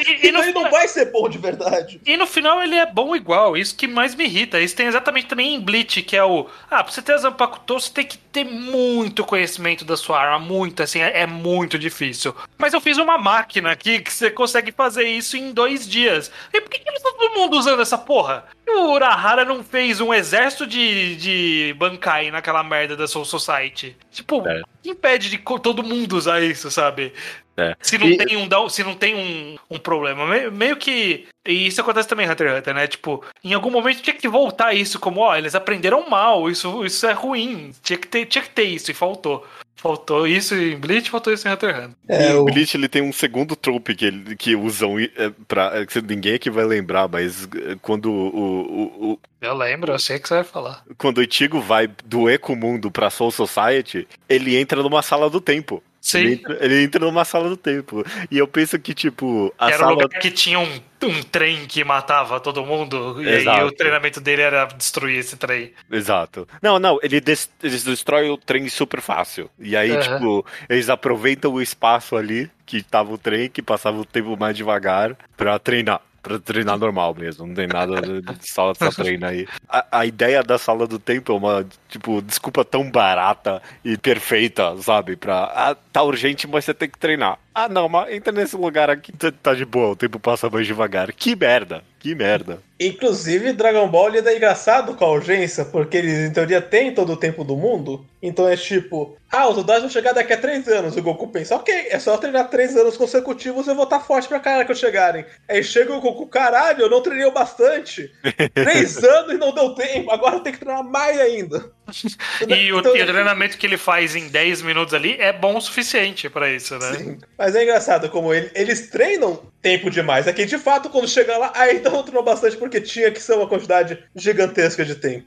e- 0.00 0.26
e 0.28 0.32
no 0.32 0.42
ele 0.42 0.52
não 0.52 0.70
vai 0.70 0.86
ser 0.88 1.06
bom 1.06 1.28
de 1.28 1.38
verdade. 1.38 2.00
E 2.06 2.16
no 2.16 2.26
final 2.26 2.62
ele 2.62 2.76
é 2.76 2.86
bom 2.86 3.14
igual, 3.16 3.56
isso 3.56 3.74
que 3.76 3.86
mais 3.86 4.14
me 4.14 4.24
irrita. 4.24 4.60
Isso 4.60 4.76
tem 4.76 4.86
exatamente 4.86 5.26
também 5.26 5.54
em 5.54 5.60
Bleach, 5.60 6.00
que 6.02 6.16
é 6.16 6.24
o. 6.24 6.46
Ah, 6.70 6.82
pra 6.84 6.92
você 6.92 7.02
ter 7.02 7.12
a 7.14 7.18
Zanpakuto, 7.18 7.74
você 7.80 7.90
tem 7.92 8.06
que 8.06 8.16
ter 8.18 8.44
muito 8.44 9.24
conhecimento 9.24 9.84
da 9.84 9.95
sua 9.96 10.20
arma, 10.20 10.38
muito, 10.38 10.82
assim, 10.82 11.00
é, 11.00 11.20
é 11.22 11.26
muito 11.26 11.78
difícil. 11.78 12.34
Mas 12.58 12.72
eu 12.74 12.80
fiz 12.80 12.98
uma 12.98 13.18
máquina 13.18 13.70
aqui 13.70 14.00
que 14.00 14.12
você 14.12 14.30
consegue 14.30 14.72
fazer 14.72 15.04
isso 15.04 15.36
em 15.36 15.52
dois 15.52 15.88
dias. 15.88 16.30
E 16.52 16.60
por 16.60 16.70
que, 16.70 16.78
que 16.78 16.88
eles 16.88 17.00
estão 17.02 17.16
todo 17.16 17.34
mundo 17.38 17.56
usando 17.56 17.82
essa 17.82 17.98
porra? 17.98 18.44
E 18.66 18.70
o 18.70 18.92
Urahara 18.92 19.44
não 19.44 19.62
fez 19.62 20.00
um 20.00 20.12
exército 20.12 20.66
de, 20.66 21.16
de 21.16 21.74
Bankai 21.78 22.30
naquela 22.30 22.62
merda 22.62 22.96
da 22.96 23.06
Soul 23.06 23.24
Society? 23.24 23.96
Tipo, 24.10 24.46
É. 24.46 24.62
que 24.82 24.90
impede 24.90 25.30
de 25.30 25.38
todo 25.38 25.82
mundo 25.82 26.16
usar 26.16 26.42
isso, 26.42 26.70
sabe? 26.70 27.12
É. 27.56 27.74
Se 27.80 27.96
não 27.96 28.06
E- 28.06 28.18
tem 28.18 28.36
um 28.36 28.68
se 28.68 28.84
não 28.84 28.94
tem 28.94 29.14
um, 29.14 29.56
um 29.76 29.78
problema. 29.78 30.26
Meio, 30.26 30.52
meio 30.52 30.76
que. 30.76 31.26
E 31.46 31.66
isso 31.66 31.80
acontece 31.80 32.06
também 32.06 32.26
em 32.26 32.30
Hunter 32.30 32.48
x 32.48 32.58
Hunter, 32.58 32.74
né? 32.74 32.86
Tipo, 32.86 33.24
em 33.42 33.54
algum 33.54 33.70
momento 33.70 34.02
tinha 34.02 34.14
que 34.14 34.28
voltar 34.28 34.74
isso 34.74 34.98
como, 35.00 35.20
ó, 35.20 35.34
eles 35.34 35.54
aprenderam 35.54 36.08
mal, 36.08 36.50
isso, 36.50 36.84
isso 36.84 37.06
é 37.06 37.12
ruim. 37.12 37.72
Tinha 37.82 37.98
que, 37.98 38.06
ter, 38.06 38.26
tinha 38.26 38.42
que 38.42 38.50
ter 38.50 38.64
isso, 38.64 38.90
e 38.90 38.94
faltou. 38.94 39.46
Faltou 39.76 40.26
isso 40.26 40.54
em 40.54 40.74
Bleach, 40.76 41.10
faltou 41.10 41.32
isso 41.32 41.46
em 41.46 41.52
Hunter 41.52 41.68
x 41.74 41.84
Hunter. 41.84 41.96
É, 42.08 42.34
o- 42.34 42.44
Bleach 42.46 42.76
ele 42.76 42.88
tem 42.88 43.02
um 43.02 43.12
segundo 43.12 43.54
trope 43.54 43.94
que, 43.94 44.06
ele, 44.06 44.34
que 44.34 44.56
usam 44.56 44.98
é, 44.98 45.08
pra. 45.46 45.70
é, 45.80 45.86
que 45.86 46.00
ninguém 46.00 46.34
aqui 46.34 46.48
vai 46.50 46.64
lembrar, 46.64 47.06
mas 47.08 47.44
é, 47.44 47.76
quando 47.82 48.10
o, 48.10 48.28
o, 48.28 49.12
o- 49.12 49.18
Eu 49.40 49.54
lembro, 49.54 49.92
eu 49.92 49.98
sei 49.98 50.16
o 50.16 50.20
que 50.20 50.28
você 50.28 50.34
vai 50.36 50.44
falar. 50.44 50.82
quando 50.96 51.18
o 51.18 51.22
Ichigo 51.22 51.60
vai 51.60 51.88
do 52.04 52.28
Ecomundo 52.28 52.90
pra 52.90 53.10
Soul 53.10 53.30
Society, 53.30 54.08
ele 54.28 54.56
entra 54.56 54.82
numa 54.82 55.02
sala 55.02 55.28
do 55.28 55.40
tempo. 55.40 55.82
Ele 56.14 56.28
Sim. 56.28 56.32
entra, 56.34 56.58
ele 56.64 56.82
entra 56.84 57.00
numa 57.04 57.24
sala 57.24 57.48
do 57.48 57.56
tempo. 57.56 58.04
E 58.30 58.38
eu 58.38 58.46
penso 58.46 58.78
que, 58.78 58.94
tipo, 58.94 59.52
a 59.58 59.66
Era 59.68 59.76
o 59.76 59.78
sala. 59.80 59.90
lugar 59.92 60.08
que 60.20 60.30
tinha 60.30 60.58
um, 60.58 60.80
um 61.02 61.22
trem 61.22 61.66
que 61.66 61.82
matava 61.82 62.38
todo 62.38 62.64
mundo, 62.64 63.20
e 63.22 63.28
aí 63.28 63.34
Exato. 63.40 63.66
o 63.66 63.72
treinamento 63.72 64.20
dele 64.20 64.42
era 64.42 64.66
destruir 64.66 65.18
esse 65.18 65.36
trem. 65.36 65.72
Exato. 65.90 66.46
Não, 66.62 66.78
não, 66.78 66.98
ele 67.02 67.20
des- 67.20 67.50
eles 67.62 67.82
destroem 67.82 68.30
o 68.30 68.36
trem 68.36 68.68
super 68.68 69.00
fácil. 69.00 69.50
E 69.58 69.76
aí, 69.76 69.90
Aham. 69.90 70.00
tipo, 70.02 70.46
eles 70.68 70.88
aproveitam 70.88 71.52
o 71.52 71.60
espaço 71.62 72.16
ali 72.16 72.48
que 72.64 72.82
tava 72.82 73.12
o 73.12 73.18
trem, 73.18 73.48
que 73.48 73.62
passava 73.62 73.98
o 73.98 74.04
tempo 74.04 74.36
mais 74.38 74.56
devagar, 74.56 75.16
pra 75.36 75.58
treinar. 75.58 76.00
Pra 76.26 76.40
treinar 76.40 76.76
normal 76.76 77.14
mesmo, 77.14 77.46
não 77.46 77.54
tem 77.54 77.68
nada 77.68 78.02
de 78.02 78.20
de 78.20 78.50
sala 78.50 78.74
só 78.74 78.90
treina 78.90 79.28
aí. 79.28 79.46
A, 79.68 80.00
a 80.00 80.06
ideia 80.06 80.42
da 80.42 80.58
sala 80.58 80.84
do 80.84 80.98
tempo 80.98 81.32
é 81.32 81.36
uma, 81.36 81.64
tipo, 81.88 82.20
desculpa 82.20 82.64
tão 82.64 82.90
barata 82.90 83.62
e 83.84 83.96
perfeita, 83.96 84.76
sabe? 84.82 85.14
Pra. 85.14 85.44
Ah, 85.54 85.76
tá 85.92 86.02
urgente, 86.02 86.48
mas 86.48 86.64
você 86.64 86.74
tem 86.74 86.90
que 86.90 86.98
treinar. 86.98 87.38
Ah, 87.58 87.70
não, 87.70 87.88
mas 87.88 88.12
entra 88.12 88.30
nesse 88.30 88.54
lugar 88.54 88.90
aqui, 88.90 89.10
tá, 89.12 89.32
tá 89.32 89.54
de 89.54 89.64
boa, 89.64 89.92
o 89.92 89.96
tempo 89.96 90.20
passa 90.20 90.50
mais 90.50 90.66
devagar. 90.66 91.10
Que 91.10 91.34
merda, 91.34 91.82
que 91.98 92.14
merda. 92.14 92.60
Inclusive, 92.78 93.54
Dragon 93.54 93.88
Ball 93.88 94.10
lida 94.10 94.34
engraçado 94.34 94.94
com 94.94 95.06
a 95.06 95.10
urgência, 95.10 95.64
porque 95.64 95.96
eles, 95.96 96.28
em 96.28 96.30
teoria, 96.30 96.60
têm 96.60 96.92
todo 96.92 97.14
o 97.14 97.16
tempo 97.16 97.42
do 97.42 97.56
mundo. 97.56 98.04
Então 98.22 98.46
é 98.46 98.58
tipo, 98.58 99.16
ah, 99.32 99.48
os 99.48 99.56
Udais 99.56 99.80
vão 99.80 99.88
chegar 99.88 100.12
daqui 100.12 100.34
a 100.34 100.36
três 100.36 100.68
anos. 100.68 100.98
O 100.98 101.02
Goku 101.02 101.28
pensa, 101.28 101.56
ok, 101.56 101.74
é 101.88 101.98
só 101.98 102.18
treinar 102.18 102.50
três 102.50 102.76
anos 102.76 102.94
consecutivos 102.94 103.66
e 103.66 103.70
eu 103.70 103.74
vou 103.74 103.84
estar 103.84 104.00
forte 104.00 104.28
pra 104.28 104.38
caralho 104.38 104.66
quando 104.66 104.76
chegarem. 104.76 105.24
Aí 105.48 105.64
chega 105.64 105.94
o 105.94 106.00
Goku, 106.02 106.26
caralho, 106.26 106.82
eu 106.82 106.90
não 106.90 107.00
treinei 107.00 107.24
o 107.24 107.32
bastante. 107.32 108.12
três 108.52 109.02
anos 109.02 109.32
e 109.32 109.38
não 109.38 109.54
deu 109.54 109.74
tempo, 109.74 110.10
agora 110.10 110.36
eu 110.36 110.40
tenho 110.40 110.58
que 110.58 110.62
treinar 110.62 110.84
mais 110.84 111.18
ainda. 111.18 111.72
E 112.48 112.72
o, 112.72 112.78
Então- 112.80 112.96
e 112.96 113.02
o 113.02 113.06
treinamento 113.06 113.56
que 113.56 113.66
ele 113.66 113.76
faz 113.76 114.14
em 114.16 114.28
10 114.28 114.62
minutos 114.62 114.92
ali 114.94 115.16
é 115.18 115.32
bom 115.32 115.56
o 115.56 115.60
suficiente 115.60 116.28
pra 116.28 116.50
isso, 116.50 116.78
né? 116.78 116.92
Sim. 116.98 117.18
Mas 117.38 117.54
é 117.54 117.62
engraçado 117.62 118.08
como 118.08 118.32
ele- 118.34 118.50
eles 118.54 118.88
treinam 118.90 119.42
tempo 119.62 119.90
demais. 119.90 120.28
Aqui, 120.28 120.44
de 120.44 120.58
fato, 120.58 120.88
quando 120.90 121.08
chega 121.08 121.36
lá, 121.36 121.52
então 121.72 121.92
não 121.92 122.02
treinou 122.02 122.22
bastante 122.22 122.56
porque 122.56 122.80
tinha 122.80 123.10
que 123.10 123.20
ser 123.20 123.34
uma 123.34 123.48
quantidade 123.48 123.98
gigantesca 124.14 124.84
de 124.84 124.94
tempo. 124.94 125.26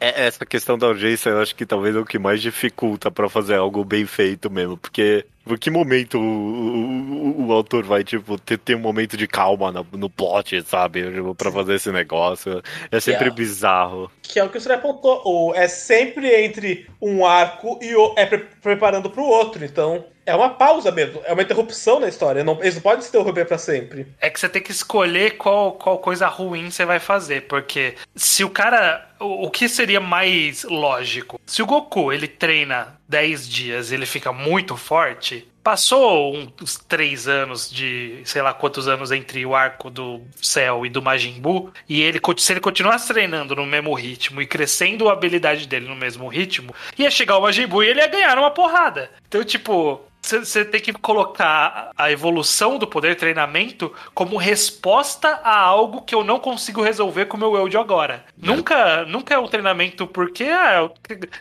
É, 0.00 0.26
essa 0.26 0.44
questão 0.44 0.76
da 0.76 0.88
urgência, 0.88 1.30
eu 1.30 1.40
acho 1.40 1.54
que 1.54 1.64
talvez 1.64 1.94
é 1.96 1.98
o 1.98 2.04
que 2.04 2.18
mais 2.18 2.40
dificulta 2.42 3.10
pra 3.10 3.28
fazer 3.28 3.54
algo 3.56 3.84
bem 3.84 4.04
feito 4.06 4.50
mesmo, 4.50 4.76
porque 4.76 5.24
que 5.56 5.70
momento 5.70 6.18
o, 6.18 6.20
o- 6.22 7.46
o 7.46 7.52
autor 7.52 7.84
vai, 7.84 8.02
tipo, 8.02 8.36
ter, 8.38 8.58
ter 8.58 8.74
um 8.74 8.80
momento 8.80 9.16
de 9.16 9.26
calma 9.28 9.70
no, 9.70 9.86
no 9.92 10.10
plot, 10.10 10.60
sabe? 10.62 11.02
Tipo, 11.10 11.34
Pra 11.34 11.52
fazer 11.52 11.74
esse 11.76 11.92
negócio. 11.92 12.60
É 12.90 12.98
sempre 13.00 13.26
Yeah. 13.26 13.36
bizarro. 13.36 14.10
Que 14.22 14.38
é 14.40 14.44
o 14.44 14.50
que 14.50 14.58
Sr. 14.60 14.72
apontou. 14.72 15.22
O, 15.24 15.54
é 15.54 15.68
sempre 15.68 16.44
entre 16.44 16.86
um 17.00 17.24
arco 17.24 17.78
e 17.80 17.94
o, 17.94 18.12
é 18.16 18.26
pre- 18.26 18.46
preparando 18.60 19.08
pro 19.08 19.22
outro. 19.22 19.64
Então, 19.64 20.04
é 20.28 20.34
uma 20.34 20.50
pausa 20.50 20.92
mesmo. 20.92 21.22
É 21.24 21.32
uma 21.32 21.42
interrupção 21.42 21.98
na 21.98 22.06
história. 22.06 22.44
Não, 22.44 22.58
eles 22.60 22.74
não 22.74 22.82
podem 22.82 23.00
se 23.00 23.08
interromper 23.08 23.46
pra 23.46 23.56
sempre. 23.56 24.06
É 24.20 24.28
que 24.28 24.38
você 24.38 24.48
tem 24.48 24.60
que 24.60 24.70
escolher 24.70 25.38
qual, 25.38 25.72
qual 25.72 25.98
coisa 25.98 26.28
ruim 26.28 26.70
você 26.70 26.84
vai 26.84 27.00
fazer, 27.00 27.42
porque 27.48 27.94
se 28.14 28.44
o 28.44 28.50
cara. 28.50 29.06
O, 29.18 29.46
o 29.46 29.50
que 29.50 29.68
seria 29.68 30.00
mais 30.00 30.62
lógico? 30.64 31.40
Se 31.44 31.62
o 31.62 31.66
Goku 31.66 32.12
ele 32.12 32.28
treina 32.28 32.96
10 33.08 33.48
dias 33.48 33.90
ele 33.90 34.06
fica 34.06 34.32
muito 34.32 34.76
forte, 34.76 35.48
passou 35.64 36.36
uns 36.36 36.76
3 36.76 37.26
anos 37.26 37.70
de 37.70 38.20
sei 38.24 38.42
lá 38.42 38.54
quantos 38.54 38.86
anos 38.86 39.10
entre 39.10 39.44
o 39.44 39.54
arco 39.54 39.90
do 39.90 40.22
Cell 40.40 40.86
e 40.86 40.88
do 40.88 41.02
Majin 41.02 41.40
Buu, 41.40 41.72
e 41.88 42.00
ele, 42.00 42.20
se 42.36 42.52
ele 42.52 42.60
continuasse 42.60 43.08
treinando 43.08 43.56
no 43.56 43.66
mesmo 43.66 43.92
ritmo 43.92 44.40
e 44.40 44.46
crescendo 44.46 45.08
a 45.08 45.12
habilidade 45.12 45.66
dele 45.66 45.88
no 45.88 45.96
mesmo 45.96 46.28
ritmo, 46.28 46.74
ia 46.96 47.10
chegar 47.10 47.38
o 47.38 47.42
Majin 47.42 47.66
Buu 47.66 47.82
e 47.82 47.88
ele 47.88 48.00
ia 48.00 48.06
ganhar 48.06 48.38
uma 48.38 48.50
porrada. 48.50 49.10
Então, 49.28 49.44
tipo, 49.44 50.00
você 50.36 50.64
tem 50.64 50.80
que 50.80 50.92
colocar 50.92 51.90
a 51.96 52.10
evolução 52.10 52.78
do 52.78 52.86
poder 52.86 53.16
treinamento 53.16 53.92
como 54.14 54.36
resposta 54.36 55.40
a 55.42 55.58
algo 55.58 56.02
que 56.02 56.14
eu 56.14 56.24
não 56.24 56.38
consigo 56.38 56.82
resolver 56.82 57.26
com 57.26 57.36
o 57.36 57.40
meu 57.40 57.56
eu 57.56 57.68
de 57.68 57.76
agora. 57.76 58.24
Nunca, 58.36 59.04
nunca 59.04 59.34
é 59.34 59.38
um 59.38 59.48
treinamento 59.48 60.06
porque 60.06 60.44
ah, 60.44 60.74
eu, 60.76 60.94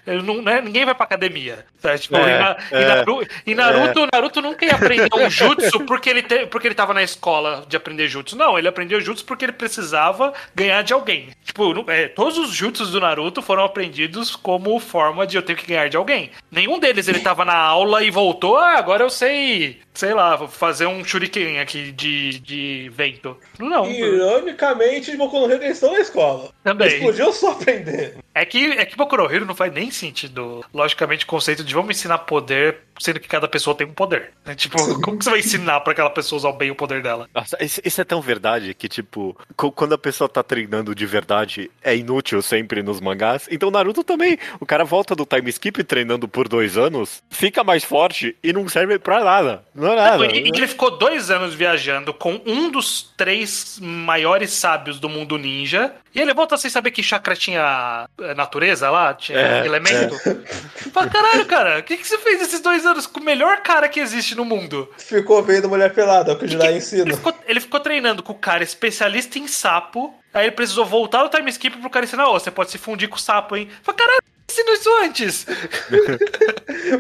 eu 0.05 0.23
não, 0.23 0.41
né, 0.41 0.61
ninguém 0.61 0.85
vai 0.85 0.95
pra 0.95 1.05
academia. 1.05 1.65
Tá? 1.87 1.97
Tipo, 1.97 2.17
É, 2.17 2.35
em, 2.35 2.39
Na- 2.39 2.57
é. 2.71 2.85
Naru- 2.87 3.27
em 3.45 3.55
Naruto, 3.55 4.07
Naruto 4.11 4.41
nunca 4.41 4.65
ia 4.65 4.73
aprender 4.73 5.07
um 5.15 5.29
jutsu 5.29 5.85
porque 5.85 6.09
ele, 6.09 6.21
te- 6.21 6.45
porque 6.47 6.67
ele 6.67 6.75
tava 6.75 6.93
na 6.93 7.01
escola 7.03 7.63
de 7.67 7.77
aprender 7.77 8.07
jutsu. 8.07 8.35
Não, 8.37 8.57
ele 8.59 8.67
aprendeu 8.67 8.99
jutsu 8.99 9.23
porque 9.25 9.45
ele 9.45 9.51
precisava 9.53 10.33
ganhar 10.53 10.81
de 10.81 10.91
alguém. 10.93 11.29
Tipo, 11.45 11.73
não- 11.73 11.85
é, 11.87 12.07
todos 12.09 12.37
os 12.37 12.49
jutsus 12.53 12.91
do 12.91 12.99
Naruto 12.99 13.41
foram 13.41 13.63
aprendidos 13.63 14.35
como 14.35 14.77
forma 14.79 15.25
de 15.25 15.37
eu 15.37 15.41
ter 15.41 15.55
que 15.55 15.65
ganhar 15.67 15.87
de 15.89 15.95
alguém. 15.97 16.31
Nenhum 16.51 16.77
deles 16.79 17.07
ele 17.07 17.19
tava 17.19 17.45
na 17.45 17.55
aula 17.55 18.03
e 18.03 18.09
voltou, 18.11 18.57
ah, 18.57 18.75
agora 18.77 19.03
eu 19.03 19.09
sei, 19.09 19.79
sei 19.93 20.13
lá, 20.13 20.35
vou 20.35 20.47
fazer 20.47 20.87
um 20.87 21.03
shuriken 21.05 21.59
aqui 21.59 21.91
de, 21.91 22.39
de 22.39 22.91
vento. 22.93 23.37
Não, 23.59 23.85
Ironicamente, 23.89 25.11
de 25.11 25.17
Boku 25.17 25.39
no 25.39 25.45
Hero, 25.51 25.63
eles 25.63 25.77
estão 25.77 25.91
na 25.93 25.99
escola. 25.99 26.49
Também. 26.63 26.87
Eles 26.87 27.01
podiam 27.01 27.31
só 27.31 27.51
aprender. 27.51 28.15
É 28.41 28.45
que, 28.45 28.65
é 28.65 28.85
que 28.85 28.95
Boku 28.95 29.17
no 29.17 29.31
Hero 29.31 29.45
não 29.45 29.55
faz 29.55 29.71
nem 29.73 29.89
sentido. 29.91 30.63
Logicamente, 30.73 31.25
o 31.25 31.27
conceito 31.27 31.63
de 31.63 31.73
vamos 31.73 31.97
ensinar 31.97 32.19
poder, 32.19 32.77
sendo 32.99 33.19
que 33.19 33.27
cada 33.27 33.47
pessoa 33.47 33.75
tem 33.75 33.87
um 33.87 33.93
poder. 33.93 34.31
né? 34.45 34.55
Tipo, 34.55 34.77
como 35.01 35.17
que 35.17 35.23
você 35.23 35.29
vai 35.29 35.39
ensinar 35.39 35.79
pra 35.81 35.93
aquela 35.93 36.09
pessoa 36.09 36.37
usar 36.37 36.51
bem 36.53 36.71
o 36.71 36.75
poder 36.75 37.01
dela? 37.01 37.27
Nossa, 37.33 37.57
isso, 37.63 37.81
isso 37.83 38.01
é 38.01 38.03
tão 38.03 38.21
verdade 38.21 38.73
que, 38.73 38.87
tipo, 38.87 39.35
quando 39.55 39.93
a 39.93 39.97
pessoa 39.97 40.29
tá 40.29 40.43
treinando 40.43 40.93
de 40.93 41.05
verdade, 41.05 41.69
é 41.83 41.95
inútil 41.95 42.41
sempre 42.41 42.83
nos 42.83 43.01
mangás. 43.01 43.47
Então, 43.51 43.71
Naruto 43.71 44.03
também. 44.03 44.37
O 44.59 44.65
cara 44.65 44.83
volta 44.83 45.15
do 45.15 45.25
time 45.25 45.49
skip 45.49 45.83
treinando 45.83 46.27
por 46.27 46.47
dois 46.47 46.77
anos, 46.77 47.23
fica 47.29 47.63
mais 47.63 47.83
forte 47.83 48.35
e 48.43 48.53
não 48.53 48.67
serve 48.69 48.99
pra 48.99 49.23
nada. 49.23 49.63
Não 49.73 49.91
é 49.91 49.95
nada. 49.95 50.25
E, 50.27 50.43
e 50.43 50.47
ele 50.47 50.67
ficou 50.67 50.97
dois 50.97 51.31
anos 51.31 51.53
viajando 51.53 52.13
com 52.13 52.41
um 52.45 52.69
dos 52.69 53.13
três 53.17 53.79
maiores 53.81 54.51
sábios 54.51 54.99
do 54.99 55.09
mundo 55.09 55.37
ninja. 55.37 55.93
E 56.17 56.21
ele 56.21 56.33
volta 56.33 56.57
sem 56.57 56.69
saber 56.69 56.89
que 56.89 57.03
chakra 57.03 57.35
tinha 57.35 58.09
eh, 58.19 58.33
natureza 58.33 58.89
lá, 58.89 59.13
tinha 59.13 59.37
É, 59.37 59.65
elemento. 59.65 60.15
Fala, 60.91 61.07
caralho, 61.07 61.45
cara, 61.45 61.79
o 61.79 61.83
que, 61.83 61.95
que 61.95 62.07
você 62.07 62.17
fez 62.17 62.41
esses 62.41 62.59
dois 62.59 62.85
anos 62.87 63.05
com 63.05 63.19
o 63.19 63.23
melhor 63.23 63.61
cara 63.61 63.87
que 63.87 63.99
existe 63.99 64.33
no 64.33 64.43
mundo? 64.43 64.91
Ficou 64.97 65.43
vendo 65.43 65.69
mulher 65.69 65.93
pelada, 65.93 66.31
é 66.31 66.33
o 66.33 66.37
que 66.39 66.45
o 66.45 66.47
Jiraiya 66.47 66.71
Ele 66.71 66.77
ensina. 66.79 67.15
ficou, 67.15 67.33
ele 67.45 67.59
ficou 67.59 67.79
treinando 67.79 68.23
com 68.23 68.33
o 68.33 68.37
cara 68.39 68.63
especialista 68.63 69.37
em 69.37 69.47
sapo. 69.47 70.11
Aí 70.33 70.45
ele 70.47 70.55
precisou 70.55 70.85
voltar 70.85 71.23
no 71.23 71.29
time 71.29 71.49
skip 71.51 71.77
pro 71.77 71.89
cara 71.89 72.05
ensinar: 72.05 72.27
Ô, 72.29 72.33
você 72.33 72.49
pode 72.49 72.71
se 72.71 72.77
fundir 72.79 73.07
com 73.09 73.15
o 73.15 73.19
sapo, 73.19 73.55
hein? 73.55 73.69
Fala, 73.83 73.97
caralho, 73.97 74.21
ensinou 74.49 74.73
isso 74.73 74.89
antes. 75.03 75.45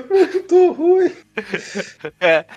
Muito 0.09 0.71
ruim. 0.73 1.11
É. 2.19 2.45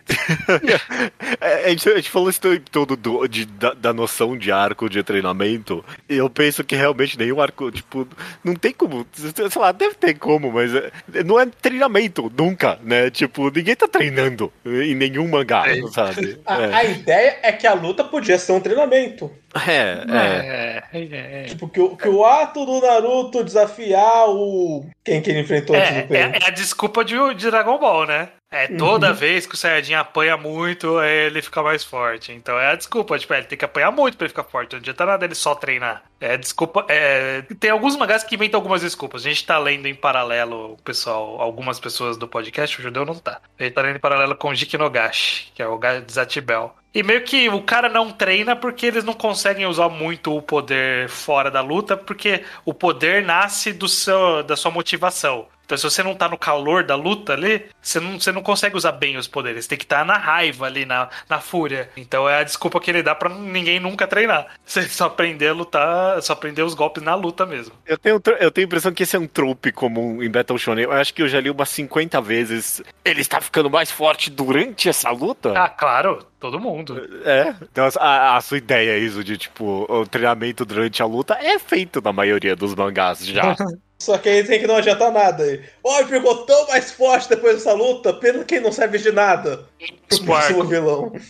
É, 1.41 1.67
a, 1.67 1.69
gente, 1.71 2.11
falou 2.11 2.29
isso 2.29 2.41
todo 2.71 2.97
do- 2.97 3.27
de- 3.27 3.47
da, 3.47 3.73
da 3.73 3.93
noção 3.95 4.37
de 4.37 4.51
arco 4.53 4.91
de 4.91 5.03
treinamento. 5.03 5.83
E 6.09 6.17
eu 6.17 6.29
penso 6.29 6.63
que 6.65 6.75
realmente 6.77 7.17
nenhum 7.19 7.41
arco, 7.41 7.71
tipo, 7.71 8.07
não 8.45 8.55
tem 8.55 8.73
como. 8.73 9.07
Sei 9.13 9.33
lá, 9.57 9.73
deve 9.73 9.95
ter 9.95 10.15
como, 10.19 10.53
mas 10.53 10.75
é- 10.75 10.91
não 11.25 11.39
é 11.41 11.47
treinamento, 11.47 12.31
nunca, 12.37 12.79
né? 12.83 13.11
Tipo, 13.11 13.51
ninguém 13.51 13.75
tá 13.77 13.89
treinando 13.89 14.53
em 14.67 14.95
nenhum 14.95 15.27
mangá, 15.29 15.65
É. 15.67 15.81
sabe? 15.89 16.39
A, 16.45 16.61
É, 16.63 16.75
a 16.75 16.85
ideia 16.85 17.39
é 17.43 17.53
que 17.53 17.67
a 17.67 17.73
luta 17.75 18.05
podia 18.05 18.39
ser 18.39 18.53
um 18.53 18.61
treinamento. 18.61 19.31
É. 19.55 19.73
é. 19.73 20.83
É, 20.93 20.99
é, 20.99 21.43
é. 21.43 21.45
Tipo, 21.45 21.69
que 21.69 21.81
o, 21.81 21.97
que 21.97 22.09
o 22.09 22.25
ato 22.25 22.65
do 22.65 22.81
Naruto 22.81 23.43
desafiar 23.45 24.29
o. 24.29 24.87
Quem 25.05 25.21
que 25.21 25.31
ele 25.31 25.41
enfrentou 25.41 25.75
antes 25.77 25.91
É, 25.91 26.03
do 26.03 26.09
Pain? 26.09 26.19
é- 26.19 26.39
é 26.43 26.47
a 26.47 26.51
desculpa 26.51 27.05
de, 27.05 27.15
de 27.35 27.51
Dragon 27.51 27.79
Ball, 27.79 28.07
né? 28.07 28.29
É 28.53 28.67
toda 28.67 29.11
Uhum. 29.11 29.15
vez 29.15 29.47
que 29.47 29.55
o 29.55 29.57
Saiyajin 29.57 29.95
apanha 29.95 30.37
muito, 30.37 31.01
ele 31.01 31.41
fica 31.41 31.63
mais 31.63 31.85
forte. 31.85 32.33
Então 32.33 32.59
é 32.59 32.73
a 32.73 32.75
desculpa, 32.75 33.17
tipo, 33.17 33.33
é, 33.33 33.39
ele 33.39 33.47
tem 33.47 33.57
que 33.57 33.65
apanhar 33.65 33.93
muito 33.93 34.17
pra 34.17 34.25
ele 34.25 34.31
ficar 34.31 34.43
forte. 34.43 34.73
Não 34.73 34.81
adianta 34.81 35.07
nada 35.07 35.25
ele 35.25 35.37
só 35.37 35.55
treinar. 35.55 36.03
É 36.21 36.37
desculpa. 36.37 36.85
é, 36.89 37.43
Tem 37.61 37.71
alguns 37.71 37.95
mangás 37.97 38.25
que 38.25 38.35
inventam 38.35 38.59
algumas 38.59 38.81
desculpas. 38.83 39.25
A 39.25 39.29
gente 39.29 39.47
tá 39.47 39.57
lendo 39.57 39.87
em 39.87 39.95
paralelo, 39.95 40.73
o 40.73 40.77
pessoal, 40.83 41.41
algumas 41.41 41.79
pessoas 41.79 42.17
do 42.17 42.27
podcast, 42.27 42.77
o 42.79 42.83
judeu 42.83 43.05
não 43.07 43.15
tá. 43.15 43.41
A 43.57 43.63
gente 43.63 43.73
tá 43.73 43.83
lendo 43.83 43.97
em 43.97 44.01
paralelo 44.01 44.35
com 44.35 44.49
o 44.49 44.55
Jiki 44.55 44.77
Nogashi, 44.77 45.53
que 45.55 45.63
é 45.63 45.69
o 45.69 45.79
Ga- 45.79 46.03
Zatibel. 46.11 46.75
E 46.93 47.05
meio 47.05 47.23
que 47.23 47.49
o 47.49 47.63
cara 47.63 47.89
não 47.89 48.11
treina 48.11 48.57
porque 48.57 48.85
eles 48.87 49.05
não 49.05 49.15
conseguem 49.15 49.65
usar 49.65 49.89
muito 49.89 50.37
o 50.37 50.43
poder 50.43 51.09
fora 51.09 51.49
da 51.53 51.61
luta, 51.61 51.97
porque 51.97 52.43
o 52.65 52.75
poder 52.75 53.23
nasce 53.25 53.73
do 53.73 53.87
seu, 53.87 54.43
da 54.43 54.57
sua 54.57 54.73
motivação. 54.73 55.47
Então, 55.71 55.79
se 55.79 55.85
você 55.85 56.03
não 56.03 56.17
tá 56.17 56.29
no 56.29 56.37
calor 56.37 56.83
da 56.83 56.97
luta 56.97 57.33
ali, 57.33 57.67
você 57.81 58.01
não, 58.01 58.19
você 58.19 58.33
não 58.33 58.43
consegue 58.43 58.77
usar 58.77 58.91
bem 58.91 59.17
os 59.17 59.29
poderes. 59.29 59.69
Tem 59.69 59.79
que 59.79 59.85
estar 59.85 60.05
na 60.05 60.19
raiva 60.19 60.67
ali, 60.67 60.85
na, 60.85 61.09
na 61.29 61.39
fúria. 61.39 61.89
Então 61.97 62.29
é 62.29 62.41
a 62.41 62.43
desculpa 62.43 62.81
que 62.81 62.91
ele 62.91 63.05
dá 63.05 63.15
pra 63.15 63.29
ninguém 63.29 63.79
nunca 63.79 64.05
treinar. 64.09 64.49
Você 64.67 64.83
só 64.89 65.05
aprender 65.05 65.49
a 65.49 65.53
lutar, 65.53 66.21
só 66.23 66.33
aprender 66.33 66.63
os 66.63 66.75
golpes 66.75 67.05
na 67.05 67.15
luta 67.15 67.47
mesmo. 67.47 67.73
Eu 67.87 67.97
tenho, 67.97 68.21
eu 68.41 68.51
tenho 68.51 68.65
a 68.65 68.67
impressão 68.67 68.93
que 68.93 69.05
esse 69.05 69.15
é 69.15 69.19
um 69.19 69.29
trope 69.29 69.71
comum 69.71 70.21
em 70.21 70.29
Battle 70.29 70.59
Shonen. 70.59 70.85
Eu 70.87 70.93
acho 70.93 71.15
que 71.15 71.23
eu 71.23 71.29
já 71.29 71.41
li 71.41 71.51
umas 71.51 71.69
50 71.69 72.21
vezes. 72.21 72.83
Ele 73.05 73.21
está 73.21 73.41
ficando 73.41 73.71
mais 73.71 73.93
forte 73.93 74.29
durante 74.29 74.89
essa 74.89 75.11
luta? 75.11 75.53
Ah, 75.57 75.69
claro, 75.69 76.27
todo 76.41 76.59
mundo. 76.59 77.01
É. 77.25 77.55
Então, 77.63 77.89
a, 78.01 78.37
a 78.37 78.41
sua 78.41 78.59
ideia 78.59 78.99
isso 78.99 79.23
de, 79.23 79.39
tipo, 79.39 79.87
o 79.89 80.05
treinamento 80.05 80.65
durante 80.65 81.01
a 81.01 81.07
luta 81.07 81.35
é 81.41 81.61
feito 81.61 82.01
na 82.03 82.13
maioria 82.13 82.57
dos 82.57 82.75
mangás 82.75 83.25
já. 83.25 83.55
Só 84.01 84.17
que 84.17 84.31
aí 84.31 84.43
tem 84.43 84.59
que 84.59 84.67
não 84.67 84.77
adiantar 84.77 85.13
nada. 85.13 85.45
Ó, 85.85 85.99
ele 86.01 86.09
ficou 86.09 86.47
tão 86.47 86.67
mais 86.69 86.91
forte 86.91 87.29
depois 87.29 87.57
dessa 87.57 87.75
luta, 87.75 88.15
pena 88.15 88.43
que 88.45 88.59
não 88.59 88.73
serve 88.73 88.99
de 88.99 89.13
nada. 89.13 89.69
Pro 90.09 90.65
vilão. 90.65 91.13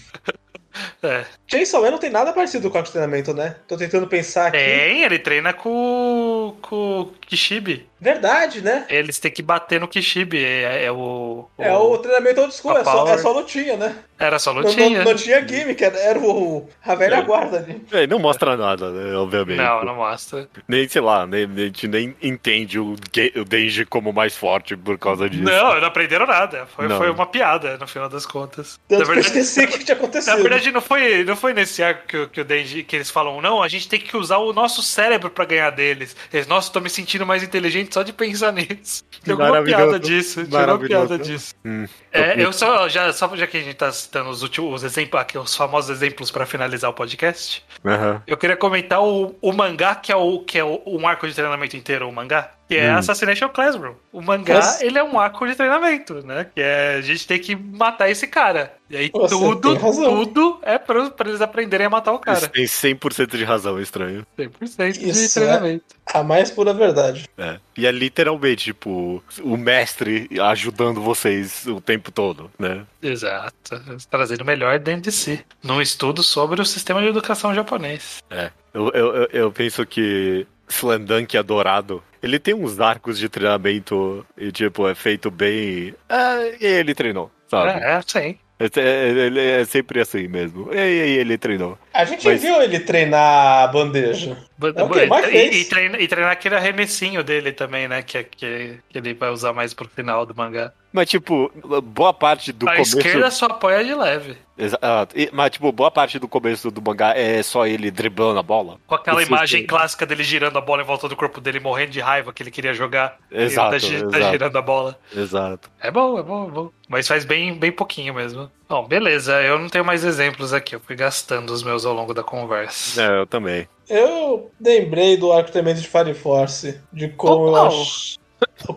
É. 1.02 1.26
Chainsaw 1.48 1.82
Man 1.82 1.90
não 1.90 1.98
tem 1.98 2.10
nada 2.10 2.32
parecido 2.32 2.70
com 2.70 2.78
o 2.78 2.82
treinamento, 2.84 3.34
né? 3.34 3.56
Tô 3.66 3.76
tentando 3.76 4.06
pensar 4.06 4.46
aqui. 4.46 4.56
Tem, 4.56 5.02
ele 5.02 5.18
treina 5.18 5.52
com, 5.52 6.56
com 6.62 7.10
Kishibe. 7.22 7.89
Verdade, 8.00 8.62
né? 8.62 8.86
Eles 8.88 9.18
têm 9.18 9.30
que 9.30 9.42
bater 9.42 9.78
no 9.80 9.86
Kishibe. 9.88 10.42
É, 10.42 10.84
é 10.84 10.92
o, 10.92 11.48
É 11.58 11.72
o 11.72 11.98
treinamento 11.98 12.40
old 12.40 12.54
school, 12.54 12.76
é 12.78 12.84
só, 12.84 13.06
é 13.08 13.18
só 13.18 13.32
lutinha, 13.32 13.76
né? 13.76 13.94
Era 14.18 14.38
só 14.38 14.52
Não, 14.52 14.62
lutinha. 14.62 14.98
não, 14.98 15.12
não 15.12 15.14
tinha 15.14 15.46
gimmick, 15.46 15.82
era, 15.82 15.96
era 15.98 16.18
o, 16.18 16.68
a 16.84 16.94
velha 16.94 17.16
É. 17.16 17.22
guarda 17.22 17.58
ali. 17.58 17.82
É, 17.90 18.06
não 18.06 18.18
mostra 18.18 18.54
nada, 18.56 18.90
né, 18.90 19.16
obviamente. 19.16 19.56
Não, 19.58 19.82
não 19.84 19.96
mostra. 19.96 20.48
Nem, 20.68 20.86
sei 20.88 21.00
lá, 21.00 21.26
nem, 21.26 21.44
a 21.44 21.56
gente 21.66 21.88
nem 21.88 22.14
entende 22.22 22.78
o, 22.78 22.92
o 23.36 23.44
Denji 23.44 23.86
como 23.86 24.12
mais 24.12 24.36
forte 24.36 24.76
por 24.76 24.98
causa 24.98 25.28
disso. 25.28 25.42
Não, 25.44 25.80
não 25.80 25.86
aprenderam 25.88 26.26
nada. 26.26 26.66
Foi, 26.76 26.86
Não. 26.88 26.98
foi 26.98 27.10
uma 27.10 27.26
piada, 27.26 27.78
no 27.78 27.86
final 27.86 28.08
das 28.10 28.26
contas. 28.26 28.78
Tanto 28.88 28.98
na 29.00 29.04
que 29.06 29.10
eu 29.10 29.14
verdade, 29.14 29.38
esqueci 29.38 29.64
o 29.64 29.68
que 29.68 29.84
tinha 29.84 29.94
na 29.96 30.00
acontecido. 30.02 30.36
verdade 30.42 30.70
não, 30.72 30.80
foi, 30.82 31.24
não 31.24 31.36
foi 31.36 31.54
nesse 31.54 31.82
arco 31.82 32.06
que, 32.06 32.16
o- 32.18 32.28
que 32.28 32.40
o 32.42 32.44
Denji, 32.44 32.82
que 32.82 32.96
eles 32.96 33.10
falam, 33.10 33.40
não, 33.40 33.62
a 33.62 33.68
gente 33.68 33.88
tem 33.88 33.98
que 34.00 34.14
usar 34.16 34.36
o 34.38 34.52
nosso 34.52 34.82
cérebro 34.82 35.30
pra 35.30 35.46
ganhar 35.46 35.70
deles. 35.70 36.14
Eles, 36.32 36.46
nossa, 36.46 36.70
tô 36.70 36.80
me 36.80 36.90
sentindo 36.90 37.24
mais 37.24 37.42
inteligente 37.42 37.89
só 37.94 38.02
de 38.02 38.12
pensar 38.12 38.52
nisso. 38.52 39.04
Tem 39.22 39.32
alguma 39.32 39.62
piada 39.62 39.98
disso. 39.98 40.44
Tinha 40.46 40.60
alguma 40.60 40.88
piada 40.88 41.18
disso. 41.18 41.54
Hum. 41.64 41.86
É, 42.12 42.42
eu 42.42 42.52
só, 42.52 42.88
já, 42.88 43.12
só 43.12 43.34
já 43.36 43.46
que 43.46 43.56
a 43.56 43.62
gente 43.62 43.74
tá 43.74 43.92
citando 43.92 44.30
os 44.30 44.42
últimos 44.42 44.70
os 44.74 44.84
exemplos, 44.84 45.20
aqui, 45.20 45.38
os 45.38 45.54
famosos 45.54 45.90
exemplos 45.90 46.30
pra 46.30 46.46
finalizar 46.46 46.90
o 46.90 46.94
podcast, 46.94 47.64
Aham. 47.84 48.22
eu 48.26 48.36
queria 48.36 48.56
comentar 48.56 49.02
o, 49.02 49.36
o 49.40 49.52
mangá, 49.52 49.94
que 49.94 50.12
é, 50.12 50.16
o, 50.16 50.40
que 50.40 50.58
é 50.58 50.64
o, 50.64 50.82
um 50.86 51.06
arco 51.06 51.26
de 51.26 51.34
treinamento 51.34 51.76
inteiro, 51.76 52.08
o 52.08 52.12
mangá, 52.12 52.50
que 52.70 52.76
é 52.76 52.92
Hum. 52.94 52.98
Assassination 52.98 53.48
Classroom. 53.48 53.94
O 54.12 54.22
mangá, 54.22 54.54
Nossa. 54.54 54.86
ele 54.86 54.96
é 54.96 55.02
um 55.02 55.18
arco 55.18 55.44
de 55.44 55.56
treinamento, 55.56 56.24
né? 56.24 56.46
Que 56.54 56.60
é 56.60 56.94
a 56.98 57.00
gente 57.00 57.26
tem 57.26 57.40
que 57.40 57.56
matar 57.56 58.08
esse 58.08 58.28
cara. 58.28 58.72
E 58.88 58.96
aí 58.96 59.10
Você 59.12 59.34
tudo, 59.34 59.76
tudo 59.76 60.58
é 60.62 60.78
pra, 60.78 61.10
pra 61.10 61.28
eles 61.28 61.40
aprenderem 61.40 61.88
a 61.88 61.90
matar 61.90 62.12
o 62.12 62.18
cara. 62.20 62.46
Tem 62.48 62.64
100% 62.64 63.36
de 63.36 63.42
razão, 63.42 63.76
é 63.78 63.82
estranho. 63.82 64.24
100% 64.38 64.92
de 65.00 65.08
Isso 65.10 65.38
é- 65.40 65.42
treinamento. 65.42 65.84
A 66.14 66.22
mais 66.22 66.48
pura 66.50 66.72
verdade. 66.72 67.28
É. 67.36 67.58
E 67.76 67.86
é 67.86 67.90
literalmente, 67.90 68.66
tipo, 68.66 69.22
o 69.42 69.56
mestre 69.56 70.28
ajudando 70.40 71.00
vocês 71.00 71.66
o 71.66 71.80
tempo 71.80 72.10
todo, 72.12 72.50
né? 72.58 72.84
Exato. 73.02 73.80
Trazendo 74.08 74.42
o 74.42 74.46
melhor 74.46 74.78
dentro 74.78 75.02
de 75.02 75.12
si. 75.12 75.44
Num 75.62 75.80
estudo 75.80 76.22
sobre 76.22 76.60
o 76.60 76.64
sistema 76.64 77.00
de 77.00 77.08
educação 77.08 77.52
japonês. 77.54 78.22
É. 78.30 78.50
Eu, 78.72 78.90
eu, 78.90 79.14
eu- 79.32 79.52
penso 79.52 79.84
que 79.84 80.46
Slandunk 80.68 81.36
é 81.36 81.42
dourado. 81.42 82.02
Ele 82.22 82.38
tem 82.38 82.54
uns 82.54 82.78
arcos 82.80 83.18
de 83.18 83.28
treinamento 83.28 84.26
e, 84.36 84.52
tipo, 84.52 84.86
é 84.88 84.94
feito 84.94 85.30
bem. 85.30 85.94
Ah, 86.08 86.38
e 86.60 86.64
ele 86.66 86.94
treinou, 86.94 87.30
sabe? 87.48 87.70
É, 87.82 87.92
é, 87.96 88.02
sim. 88.06 88.38
É, 88.58 88.66
é- 88.76 89.60
é 89.62 89.64
sempre 89.64 90.00
assim 90.00 90.28
mesmo. 90.28 90.68
E 90.72 90.78
aí 90.78 91.16
ele 91.18 91.38
treinou. 91.38 91.78
A 91.92 92.04
gente 92.04 92.24
Mas- 92.26 92.40
viu 92.40 92.62
ele 92.62 92.78
treinar 92.80 93.64
a 93.64 93.66
bandeja. 93.66 94.36
É 94.76 94.82
o 94.82 94.90
que 94.90 95.06
mais 95.06 95.26
e, 95.26 95.30
fez. 95.30 95.56
e, 95.56 95.64
treinar, 95.68 96.00
e 96.00 96.06
treinar 96.08 96.32
aquele 96.32 96.54
arremessinho 96.54 97.24
dele 97.24 97.50
também, 97.50 97.88
né? 97.88 98.02
Que, 98.02 98.22
que, 98.24 98.78
que 98.90 98.98
ele 98.98 99.14
vai 99.14 99.30
usar 99.30 99.52
mais 99.54 99.72
pro 99.72 99.88
final 99.88 100.26
do 100.26 100.34
mangá. 100.34 100.70
Mas, 100.92 101.08
tipo, 101.08 101.50
boa 101.82 102.12
parte 102.12 102.52
do 102.52 102.68
a 102.68 102.72
começo. 102.72 102.98
esquerda 102.98 103.30
só 103.30 103.46
apoia 103.46 103.82
de 103.84 103.94
leve. 103.94 104.36
Exato. 104.58 105.18
E- 105.18 105.30
Mas, 105.32 105.52
tipo, 105.52 105.72
boa 105.72 105.90
parte 105.90 106.18
do 106.18 106.28
começo 106.28 106.70
do 106.70 106.82
mangá 106.82 107.14
é 107.16 107.42
só 107.42 107.66
ele 107.66 107.90
driblando 107.90 108.38
a 108.38 108.42
bola. 108.42 108.76
Com 108.86 108.94
aquela 108.96 109.22
Isso, 109.22 109.30
imagem 109.32 109.66
clássica 109.66 110.04
dele 110.04 110.22
girando 110.22 110.58
a 110.58 110.60
bola 110.60 110.82
em 110.82 110.84
volta 110.84 111.08
do 111.08 111.16
corpo 111.16 111.40
dele, 111.40 111.58
morrendo 111.58 111.92
de 111.92 112.00
raiva 112.00 112.30
que 112.32 112.42
ele 112.42 112.50
queria 112.50 112.74
jogar. 112.74 113.16
e 113.30 113.36
ele 113.36 113.44
Exato, 113.44 113.70
tá, 113.70 113.78
gi- 113.78 114.00
tá 114.08 114.18
exato. 114.18 114.32
girando 114.32 114.56
a 114.58 114.62
bola. 114.62 114.98
Exato. 115.16 115.70
É 115.80 115.90
bom, 115.90 116.18
é 116.18 116.22
bom, 116.22 116.48
é 116.48 116.50
bom. 116.50 116.70
Mas 116.86 117.08
faz 117.08 117.24
bem, 117.24 117.54
bem 117.54 117.72
pouquinho 117.72 118.12
mesmo. 118.12 118.50
Bom, 118.68 118.86
beleza. 118.86 119.40
Eu 119.40 119.58
não 119.58 119.68
tenho 119.68 119.84
mais 119.84 120.04
exemplos 120.04 120.52
aqui. 120.52 120.74
Eu 120.74 120.80
fui 120.80 120.96
gastando 120.96 121.50
os 121.50 121.62
meus 121.62 121.79
ao 121.84 121.94
longo 121.94 122.14
da 122.14 122.22
conversa. 122.22 123.02
É, 123.02 123.20
eu 123.20 123.26
também. 123.26 123.68
Eu 123.88 124.50
lembrei 124.60 125.16
do 125.16 125.32
arco 125.32 125.46
de 125.46 125.52
treinamento 125.52 125.80
de 125.80 125.88
Fire 125.88 126.14
Force. 126.14 126.80
De 126.92 127.08
como 127.08 127.48
eu 127.48 127.52
Qual? 127.52 127.66
acho. 127.66 128.20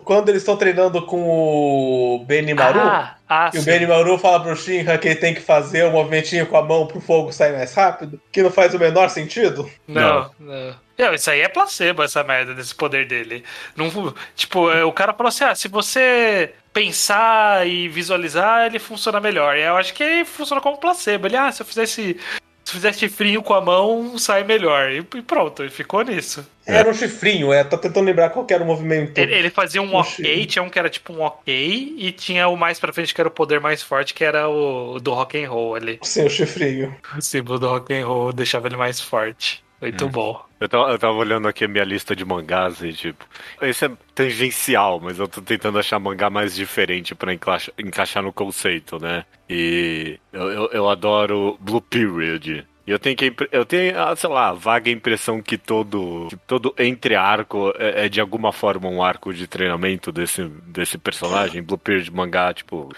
Quando 0.04 0.28
eles 0.28 0.42
estão 0.42 0.56
treinando 0.56 1.04
com 1.06 1.22
o 1.22 2.24
Benimaru. 2.26 2.80
Ah, 2.80 3.16
ah 3.28 3.50
E 3.52 3.58
o 3.58 3.62
sim. 3.62 3.70
Benimaru 3.70 4.18
fala 4.18 4.40
pro 4.40 4.56
Shinra 4.56 4.98
que 4.98 5.08
ele 5.08 5.16
tem 5.16 5.34
que 5.34 5.40
fazer 5.40 5.84
um 5.84 5.92
movimentinho 5.92 6.46
com 6.46 6.56
a 6.56 6.62
mão 6.62 6.86
pro 6.86 7.00
fogo 7.00 7.32
sair 7.32 7.52
mais 7.52 7.72
rápido, 7.74 8.20
que 8.30 8.42
não 8.42 8.50
faz 8.50 8.74
o 8.74 8.78
menor 8.78 9.08
sentido. 9.08 9.68
Não, 9.86 10.30
não. 10.38 10.74
Não, 10.96 11.12
isso 11.12 11.28
aí 11.28 11.40
é 11.40 11.48
placebo, 11.48 12.02
essa 12.02 12.22
merda 12.22 12.54
desse 12.54 12.74
poder 12.74 13.06
dele. 13.06 13.42
Não, 13.74 14.14
tipo, 14.36 14.70
é, 14.70 14.84
o 14.84 14.92
cara 14.92 15.12
falou 15.12 15.28
assim: 15.28 15.44
ah, 15.44 15.54
se 15.54 15.66
você 15.66 16.54
pensar 16.72 17.66
e 17.66 17.88
visualizar, 17.88 18.66
ele 18.66 18.78
funciona 18.78 19.20
melhor. 19.20 19.56
E 19.56 19.62
eu 19.62 19.76
acho 19.76 19.92
que 19.92 20.02
ele 20.02 20.24
funciona 20.24 20.60
como 20.60 20.78
placebo. 20.78 21.26
Ele, 21.26 21.36
ah, 21.36 21.50
se 21.50 21.62
eu 21.62 21.66
fizesse. 21.66 22.16
Se 22.64 22.72
fizesse 22.72 23.08
frio 23.08 23.42
com 23.42 23.52
a 23.52 23.60
mão, 23.60 24.16
sai 24.16 24.42
melhor. 24.42 24.90
E, 24.90 24.98
e 24.98 25.22
pronto, 25.22 25.62
ele 25.62 25.70
ficou 25.70 26.02
nisso. 26.02 26.46
É. 26.66 26.76
Era 26.76 26.90
um 26.90 26.94
chifrinho, 26.94 27.52
é, 27.52 27.62
tô 27.62 27.76
tentando 27.76 28.06
lembrar 28.06 28.30
qual 28.30 28.46
que 28.46 28.54
era 28.54 28.64
o 28.64 28.66
movimento. 28.66 29.18
Ele, 29.18 29.34
ele 29.34 29.50
fazia 29.50 29.82
um 29.82 29.94
Oxi. 29.94 30.22
ok, 30.22 30.46
tinha 30.46 30.62
um 30.62 30.70
que 30.70 30.78
era 30.78 30.88
tipo 30.88 31.12
um 31.12 31.20
ok, 31.20 31.94
e 31.98 32.10
tinha 32.10 32.48
o 32.48 32.56
mais 32.56 32.80
pra 32.80 32.90
frente 32.92 33.14
que 33.14 33.20
era 33.20 33.28
o 33.28 33.30
poder 33.30 33.60
mais 33.60 33.82
forte, 33.82 34.14
que 34.14 34.24
era 34.24 34.48
o 34.48 34.98
do 34.98 35.12
rock 35.12 35.44
and 35.44 35.50
roll 35.50 35.74
ali. 35.74 35.98
Sim, 36.02 36.24
o 36.24 36.30
chifrinho. 36.30 36.96
O 37.16 37.20
símbolo 37.20 37.58
do 37.58 37.68
rock 37.68 37.92
and 37.92 38.06
roll 38.06 38.32
deixava 38.32 38.66
ele 38.66 38.76
mais 38.76 38.98
forte. 38.98 39.62
Muito 39.80 40.08
bom. 40.08 40.42
Eu 40.64 40.68
tava, 40.68 40.90
eu 40.92 40.98
tava 40.98 41.12
olhando 41.14 41.46
aqui 41.46 41.64
a 41.66 41.68
minha 41.68 41.84
lista 41.84 42.16
de 42.16 42.24
mangás 42.24 42.80
e, 42.82 42.90
tipo, 42.94 43.26
esse 43.60 43.84
é 43.84 43.90
tangencial, 44.14 44.98
mas 44.98 45.18
eu 45.18 45.28
tô 45.28 45.42
tentando 45.42 45.78
achar 45.78 45.98
mangá 45.98 46.30
mais 46.30 46.54
diferente 46.54 47.14
pra 47.14 47.34
encaixa- 47.34 47.70
encaixar 47.78 48.22
no 48.22 48.32
conceito, 48.32 48.98
né? 48.98 49.26
E 49.48 50.18
eu, 50.32 50.50
eu, 50.50 50.70
eu 50.72 50.88
adoro 50.88 51.58
Blue 51.60 51.82
Period. 51.82 52.66
E 52.86 52.90
eu 52.90 52.98
tenho 52.98 53.16
que 53.16 53.32
eu 53.50 53.64
tenho, 53.64 53.98
ah, 53.98 54.14
sei 54.14 54.28
lá, 54.30 54.48
a 54.50 54.52
vaga 54.52 54.90
impressão 54.90 55.40
que 55.40 55.56
todo 55.56 56.26
que 56.28 56.36
todo 56.36 56.74
entre 56.78 57.14
arco 57.14 57.72
é, 57.78 58.06
é 58.06 58.08
de 58.08 58.20
alguma 58.20 58.52
forma 58.52 58.88
um 58.88 59.02
arco 59.02 59.32
de 59.32 59.46
treinamento 59.46 60.12
desse, 60.12 60.44
desse 60.66 60.98
personagem. 60.98 61.62
Blue 61.62 61.78
Period 61.78 62.10
mangá, 62.10 62.52
tipo, 62.52 62.90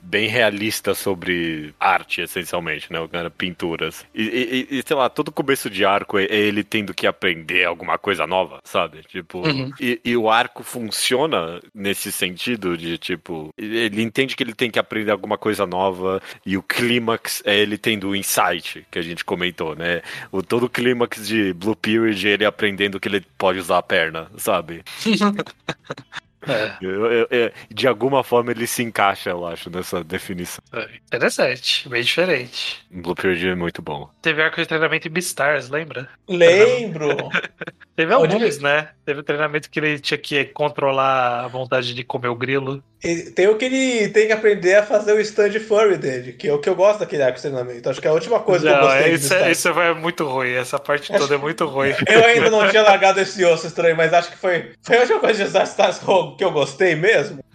bem 0.00 0.28
realista 0.28 0.94
sobre 0.94 1.74
arte, 1.78 2.20
essencialmente, 2.22 2.92
né? 2.92 2.98
O 3.00 3.08
cara, 3.08 3.30
pinturas. 3.30 4.06
E, 4.14 4.66
e- 4.70 4.78
e, 4.78 4.82
sei 4.86 4.96
lá, 4.96 5.08
todo 5.08 5.30
começo 5.30 5.68
de 5.68 5.84
arco 5.84 6.18
é, 6.18 6.24
é 6.24 6.36
ele 6.36 6.64
tendo 6.64 6.94
que 6.94 7.06
aprender 7.06 7.64
alguma 7.64 7.98
coisa 7.98 8.26
nova, 8.26 8.60
sabe? 8.64 9.02
Tipo, 9.08 9.46
Uhum. 9.46 9.70
e, 9.80 10.00
e 10.04 10.16
o 10.16 10.30
arco 10.30 10.62
funciona 10.62 11.60
nesse 11.74 12.10
sentido 12.10 12.76
de, 12.76 12.96
tipo, 12.96 13.50
ele 13.58 14.00
entende 14.02 14.34
que 14.34 14.42
ele 14.42 14.54
tem 14.54 14.70
que 14.70 14.78
aprender 14.78 15.10
alguma 15.10 15.36
coisa 15.36 15.66
nova 15.66 16.22
e 16.44 16.56
o 16.56 16.62
clímax 16.62 17.42
é 17.44 17.56
ele 17.58 17.76
tendo 17.76 18.08
o 18.08 18.16
insight, 18.16 18.86
que 18.90 18.98
a 18.98 19.02
gente 19.02 19.24
comentou, 19.26 19.74
né? 19.74 20.00
O 20.32 20.42
todo 20.42 20.66
o 20.66 20.70
clímax 20.70 21.26
de 21.26 21.52
Blue 21.52 21.76
Period 21.76 22.24
ele 22.24 22.44
aprendendo 22.44 22.98
que 22.98 23.08
ele 23.08 23.20
pode 23.36 23.58
usar 23.58 23.78
a 23.78 23.82
perna, 23.82 24.30
sabe? 24.38 24.82
É, 26.48 26.72
Eu- 26.80 27.06
eu- 27.12 27.26
eu- 27.30 27.52
de 27.70 27.86
alguma 27.88 28.22
forma 28.22 28.50
ele 28.50 28.66
se 28.66 28.82
encaixa, 28.82 29.30
eu 29.30 29.46
acho, 29.46 29.70
nessa 29.70 30.02
definição. 30.04 30.62
é 30.72 30.88
interessante, 31.06 31.88
bem 31.88 32.02
diferente. 32.02 32.84
Blue 32.90 33.14
Period 33.14 33.48
é 33.48 33.54
muito 33.54 33.82
bom. 33.82 34.08
Teve 34.22 34.42
arco 34.42 34.60
de 34.60 34.66
treinamento 34.66 35.08
em 35.08 35.10
Beastars, 35.10 35.68
lembra? 35.68 36.08
Lembro. 36.28 37.08
Teve 37.96 38.12
alguns, 38.12 38.58
né? 38.58 38.90
Teve 39.06 39.22
treinamento 39.22 39.70
que 39.70 39.78
ele 39.80 39.98
tinha 39.98 40.18
que 40.18 40.44
controlar 40.46 41.44
a 41.44 41.48
vontade 41.48 41.94
de 41.94 42.04
comer 42.04 42.28
o 42.28 42.34
grilo. 42.34 42.82
E 43.02 43.30
tem 43.30 43.46
o 43.48 43.56
que 43.56 43.64
ele 43.66 44.08
tem 44.08 44.26
que 44.26 44.32
aprender 44.32 44.74
a 44.74 44.82
fazer 44.82 45.12
o 45.12 45.20
stand 45.20 45.52
furry 45.60 45.96
dele, 45.96 46.32
que 46.32 46.48
é 46.48 46.52
o 46.52 46.58
que 46.58 46.68
eu 46.68 46.74
gosto 46.74 47.00
daquele 47.00 47.22
arco 47.22 47.36
de 47.36 47.42
treinamento. 47.42 47.88
Acho 47.88 48.00
que 48.00 48.06
é 48.06 48.10
a 48.10 48.14
última 48.14 48.40
coisa 48.40 48.66
que 48.68 48.74
eu 48.74 48.76
Não, 48.80 48.86
gostei 48.88 49.12
isso, 49.14 49.34
é, 49.34 49.50
isso 49.50 49.68
é 49.68 49.94
muito 49.94 50.26
ruim. 50.26 50.50
Essa 50.52 50.78
parte 50.78 51.12
toda 51.12 51.34
é 51.34 51.38
muito 51.38 51.66
ruim. 51.66 51.90
Eu 52.08 52.24
ainda 52.24 52.50
não 52.50 52.68
tinha 52.68 52.82
largado 52.82 53.20
esse 53.20 53.44
osso 53.44 53.66
estranho, 53.66 53.96
mas 53.96 54.12
acho 54.12 54.30
que 54.30 54.36
foi, 54.38 54.72
foi 54.82 54.96
a 54.96 55.00
última 55.00 55.20
coisa 55.20 55.44
de 55.44 55.50
Star 55.50 55.64
Stars 55.64 55.98
que 56.36 56.44
eu 56.44 56.52
gostei 56.52 56.94
mesmo. 56.94 57.42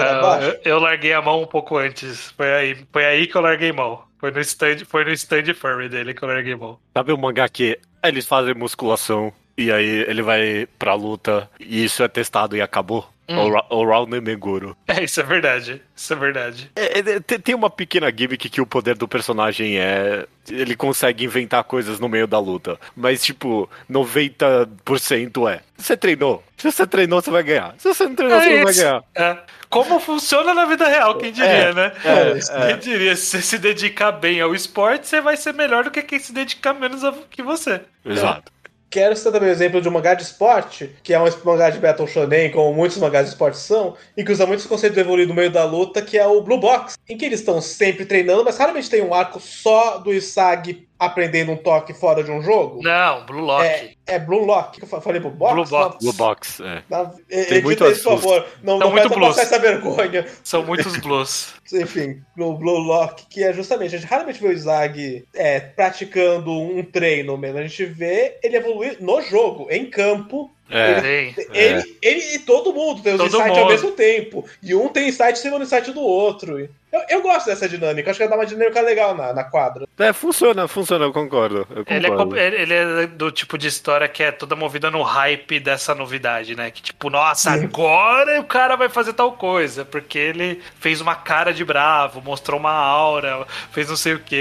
Abaixo. 0.00 0.58
eu, 0.64 0.72
eu 0.72 0.78
larguei 0.78 1.12
a 1.12 1.22
mão 1.22 1.42
um 1.42 1.46
pouco 1.46 1.76
antes. 1.76 2.30
Foi 2.32 2.52
aí, 2.52 2.76
foi 2.92 3.04
aí 3.04 3.26
que 3.26 3.36
eu 3.36 3.40
larguei 3.40 3.72
mão. 3.72 4.02
Foi 4.18 4.30
no 4.30 4.40
stand, 4.40 4.84
foi 4.86 5.04
no 5.04 5.12
stand 5.12 5.54
furry 5.54 5.88
dele 5.88 6.12
que 6.12 6.22
eu 6.22 6.28
larguei 6.28 6.54
mão. 6.54 6.78
Sabe 6.94 7.12
o 7.12 7.18
mangá 7.18 7.48
que 7.48 7.78
eles 8.04 8.26
fazem 8.26 8.54
musculação 8.54 9.32
e 9.56 9.72
aí 9.72 10.04
ele 10.06 10.22
vai 10.22 10.66
pra 10.78 10.94
luta 10.94 11.48
e 11.58 11.84
isso 11.84 12.02
é 12.02 12.08
testado 12.08 12.56
e 12.56 12.60
acabou? 12.62 13.08
Hum. 13.36 13.84
Raul 13.86 14.06
Nemeguro. 14.06 14.76
É, 14.88 15.04
isso 15.04 15.20
é 15.20 15.22
verdade. 15.22 15.80
Isso 15.94 16.12
é 16.12 16.16
verdade. 16.16 16.70
É, 16.74 16.98
é, 16.98 17.20
tem- 17.20 17.38
tem 17.40 17.54
uma 17.54 17.70
pequena 17.70 18.10
gimmick 18.14 18.48
que 18.50 18.60
o 18.60 18.66
poder 18.66 18.96
do 18.96 19.06
personagem 19.06 19.78
é. 19.78 20.26
Ele 20.48 20.74
consegue 20.74 21.24
inventar 21.24 21.62
coisas 21.64 22.00
no 22.00 22.08
meio 22.08 22.26
da 22.26 22.38
luta. 22.40 22.78
Mas, 22.96 23.22
tipo, 23.22 23.70
90% 23.88 25.48
é. 25.48 25.60
Você 25.76 25.96
treinou. 25.96 26.42
Se 26.56 26.70
você 26.70 26.86
treinou, 26.86 27.20
você 27.22 27.30
vai 27.30 27.42
ganhar. 27.42 27.74
Se 27.78 27.88
você 27.88 28.04
não 28.04 28.14
treinou, 28.14 28.38
É 28.38 28.42
você 28.42 28.56
não 28.56 28.64
vai 28.64 28.74
ganhar. 28.74 29.04
É. 29.14 29.36
Como 29.68 30.00
funciona 30.00 30.52
na 30.52 30.64
vida 30.66 30.86
real, 30.88 31.16
quem 31.18 31.30
diria, 31.32 31.48
É, 31.48 31.72
né? 31.74 31.92
é, 32.04 32.66
Quem 32.72 32.78
diria, 32.78 33.14
se 33.14 33.26
você 33.26 33.42
se 33.42 33.58
dedicar 33.58 34.10
bem 34.12 34.40
ao 34.40 34.54
esporte, 34.54 35.06
você 35.06 35.20
vai 35.20 35.36
ser 35.36 35.54
melhor 35.54 35.84
do 35.84 35.90
que 35.90 36.02
quem 36.02 36.18
se 36.18 36.32
dedicar 36.32 36.74
menos 36.74 37.04
a- 37.04 37.14
que 37.30 37.42
você. 37.42 37.80
Exato. 38.04 38.50
Quero 38.90 39.14
citar 39.14 39.32
também 39.32 39.48
o 39.48 39.52
exemplo 39.52 39.80
de 39.80 39.88
um 39.88 39.92
mangá 39.92 40.14
de 40.14 40.24
esporte, 40.24 40.90
que 41.04 41.14
é 41.14 41.20
um 41.20 41.24
mangá 41.44 41.70
de 41.70 41.78
Battle 41.78 42.08
Shonen, 42.08 42.50
como 42.50 42.74
muitos 42.74 42.98
mangás 42.98 43.26
de 43.26 43.30
esporte 43.30 43.56
são, 43.56 43.96
e 44.16 44.24
que 44.24 44.32
usa 44.32 44.44
muitos 44.46 44.66
conceitos 44.66 44.98
evoluídos 44.98 45.28
no 45.28 45.34
meio 45.34 45.50
da 45.50 45.64
luta, 45.64 46.02
que 46.02 46.18
é 46.18 46.26
o 46.26 46.42
Blue 46.42 46.58
Box, 46.58 46.98
em 47.08 47.16
que 47.16 47.24
eles 47.24 47.38
estão 47.38 47.60
sempre 47.60 48.04
treinando, 48.04 48.44
mas 48.44 48.58
raramente 48.58 48.90
tem 48.90 49.00
um 49.00 49.14
arco 49.14 49.38
só 49.38 49.98
do 49.98 50.12
Isagi 50.12 50.89
aprendendo 51.00 51.50
um 51.52 51.56
toque 51.56 51.94
fora 51.94 52.22
de 52.22 52.30
um 52.30 52.42
jogo. 52.42 52.80
Não, 52.82 53.24
Blue 53.24 53.40
Lock. 53.40 53.64
É, 53.64 53.94
É 54.06 54.18
Blue 54.18 54.44
Lock. 54.44 54.76
que 54.78 54.84
Eu 54.84 54.88
fa- 54.88 55.00
falei 55.00 55.20
Blue 55.20 55.30
Box? 55.30 55.54
Blue 55.54 55.64
Box. 55.66 55.96
Blue 56.04 56.12
Box, 56.12 56.60
é. 56.62 56.82
Na, 56.90 57.04
Tem 57.06 57.44
Tem 57.46 57.62
muito 57.62 57.82
muito 57.84 58.02
por 58.02 58.20
favor. 58.20 58.46
Não, 58.62 58.78
Tá 58.78 58.84
não 58.84 58.92
muito 58.92 59.08
vai 59.08 59.18
blues. 59.18 59.28
passar 59.36 59.42
essa 59.42 59.58
vergonha. 59.58 60.26
São 60.44 60.62
muitos 60.64 60.96
blues. 61.00 61.54
Enfim, 61.72 62.20
no 62.36 62.52
Blue 62.58 62.78
Lock, 62.78 63.24
que 63.30 63.42
é 63.42 63.52
justamente, 63.52 63.94
a 63.94 63.98
gente 63.98 64.08
raramente 64.10 64.40
vê 64.42 64.48
o 64.48 64.58
Zag 64.58 65.24
é, 65.34 65.60
praticando 65.60 66.50
um 66.52 66.82
treino 66.82 67.36
mesmo. 67.38 67.58
A 67.58 67.62
gente 67.62 67.84
vê 67.86 68.36
ele 68.42 68.56
evoluir 68.56 68.96
no 69.00 69.20
jogo, 69.22 69.68
em 69.70 69.86
campo. 69.88 70.50
É. 70.72 71.00
Tem. 71.00 71.34
Ele, 71.52 71.96
ele 72.00 72.34
e 72.34 72.38
todo 72.40 72.72
mundo 72.72 73.02
tem 73.02 73.14
os 73.14 73.18
Todo 73.18 73.28
insights 73.28 73.48
mundo. 73.48 73.58
ao 73.60 73.68
mesmo 73.68 73.90
tempo. 73.92 74.44
E 74.62 74.72
um 74.74 74.88
tem 74.88 75.08
insight 75.08 75.32
em 75.32 75.42
cima 75.42 75.58
do 75.58 75.64
insight 75.64 75.90
do 75.90 76.00
outro. 76.00 76.68
Eu, 76.92 77.00
eu 77.08 77.22
gosto 77.22 77.46
dessa 77.46 77.68
dinâmica, 77.68 78.10
acho 78.10 78.18
que 78.18 78.26
dá 78.26 78.34
uma 78.34 78.46
dinâmica 78.46 78.80
legal 78.80 79.14
na, 79.14 79.32
na 79.32 79.44
quadra. 79.44 79.86
É, 79.98 80.12
funciona, 80.12 80.66
funciona, 80.66 81.04
eu 81.04 81.12
concordo. 81.12 81.66
Eu 81.70 81.84
Ele 81.88 82.06
é, 82.06 82.10
concordo. 82.10 82.36
ele 82.36 82.74
é 82.74 83.06
do 83.06 83.30
tipo 83.30 83.56
de 83.56 83.68
história 83.68 84.08
que 84.08 84.22
é 84.22 84.32
toda 84.32 84.56
movida 84.56 84.90
no 84.90 85.02
hype 85.02 85.60
dessa 85.60 85.94
novidade, 85.94 86.56
né? 86.56 86.70
Que 86.70 86.82
tipo, 86.82 87.08
nossa, 87.10 87.52
agora 87.52 88.40
o 88.40 88.44
cara 88.44 88.76
vai 88.76 88.88
fazer 88.88 89.12
tal 89.12 89.32
coisa, 89.32 89.84
porque 89.84 90.18
ele 90.18 90.60
fez 90.80 91.00
uma 91.00 91.14
cara 91.14 91.52
de 91.52 91.64
bravo, 91.64 92.20
mostrou 92.22 92.58
uma 92.58 92.72
aura, 92.72 93.46
fez 93.72 93.88
não 93.88 93.96
sei 93.96 94.14
o 94.14 94.18
que. 94.18 94.34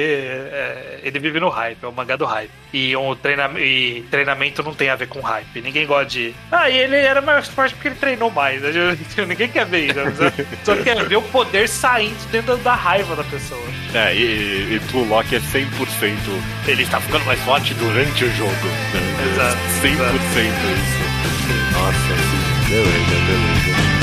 ele 1.04 1.20
vive 1.20 1.40
no 1.40 1.50
hype, 1.50 1.84
é 1.84 1.88
o 1.88 1.92
mangá 1.92 2.16
do 2.16 2.26
hype. 2.26 2.52
E, 2.72 2.96
um 2.96 3.16
treina, 3.16 3.50
e 3.60 4.04
treinamento 4.12 4.62
não 4.62 4.74
tem 4.76 4.90
a 4.90 4.96
ver 4.96 5.08
com 5.08 5.20
hype. 5.22 5.62
Ninguém 5.62 5.88
gosta 5.88 6.06
de. 6.06 6.36
Ah, 6.52 6.70
e 6.70 6.78
ele 6.78 6.96
era 6.98 7.20
mais 7.22 7.48
forte 7.48 7.74
porque 7.74 7.88
ele 7.90 7.96
treinou 7.96 8.30
mais. 8.30 8.62
Ninguém 9.28 9.50
quer 9.50 9.66
ver 9.66 9.86
isso. 9.88 10.00
né? 10.00 10.34
Só 10.64 10.76
quer 10.76 11.04
ver 11.06 11.16
o 11.18 11.22
poder 11.24 11.68
saindo 11.68 12.39
da 12.42 12.76
raiva 12.76 13.16
da 13.16 13.24
pessoa. 13.24 13.64
É, 13.94 14.16
e, 14.16 14.76
e 14.76 14.82
Blue 14.92 15.08
Lock 15.08 15.36
é 15.36 15.40
100%. 15.40 15.68
Ele 16.68 16.84
está 16.84 17.00
ficando 17.00 17.26
mais 17.26 17.40
forte 17.42 17.74
durante 17.74 18.24
o 18.24 18.36
jogo. 18.36 18.52
Né? 18.52 19.32
Exato, 19.32 19.58
100% 19.82 19.90
exato. 19.90 20.10
isso. 20.76 21.10
Nossa, 21.74 22.70
beleza, 22.70 23.16
beleza. 23.26 23.99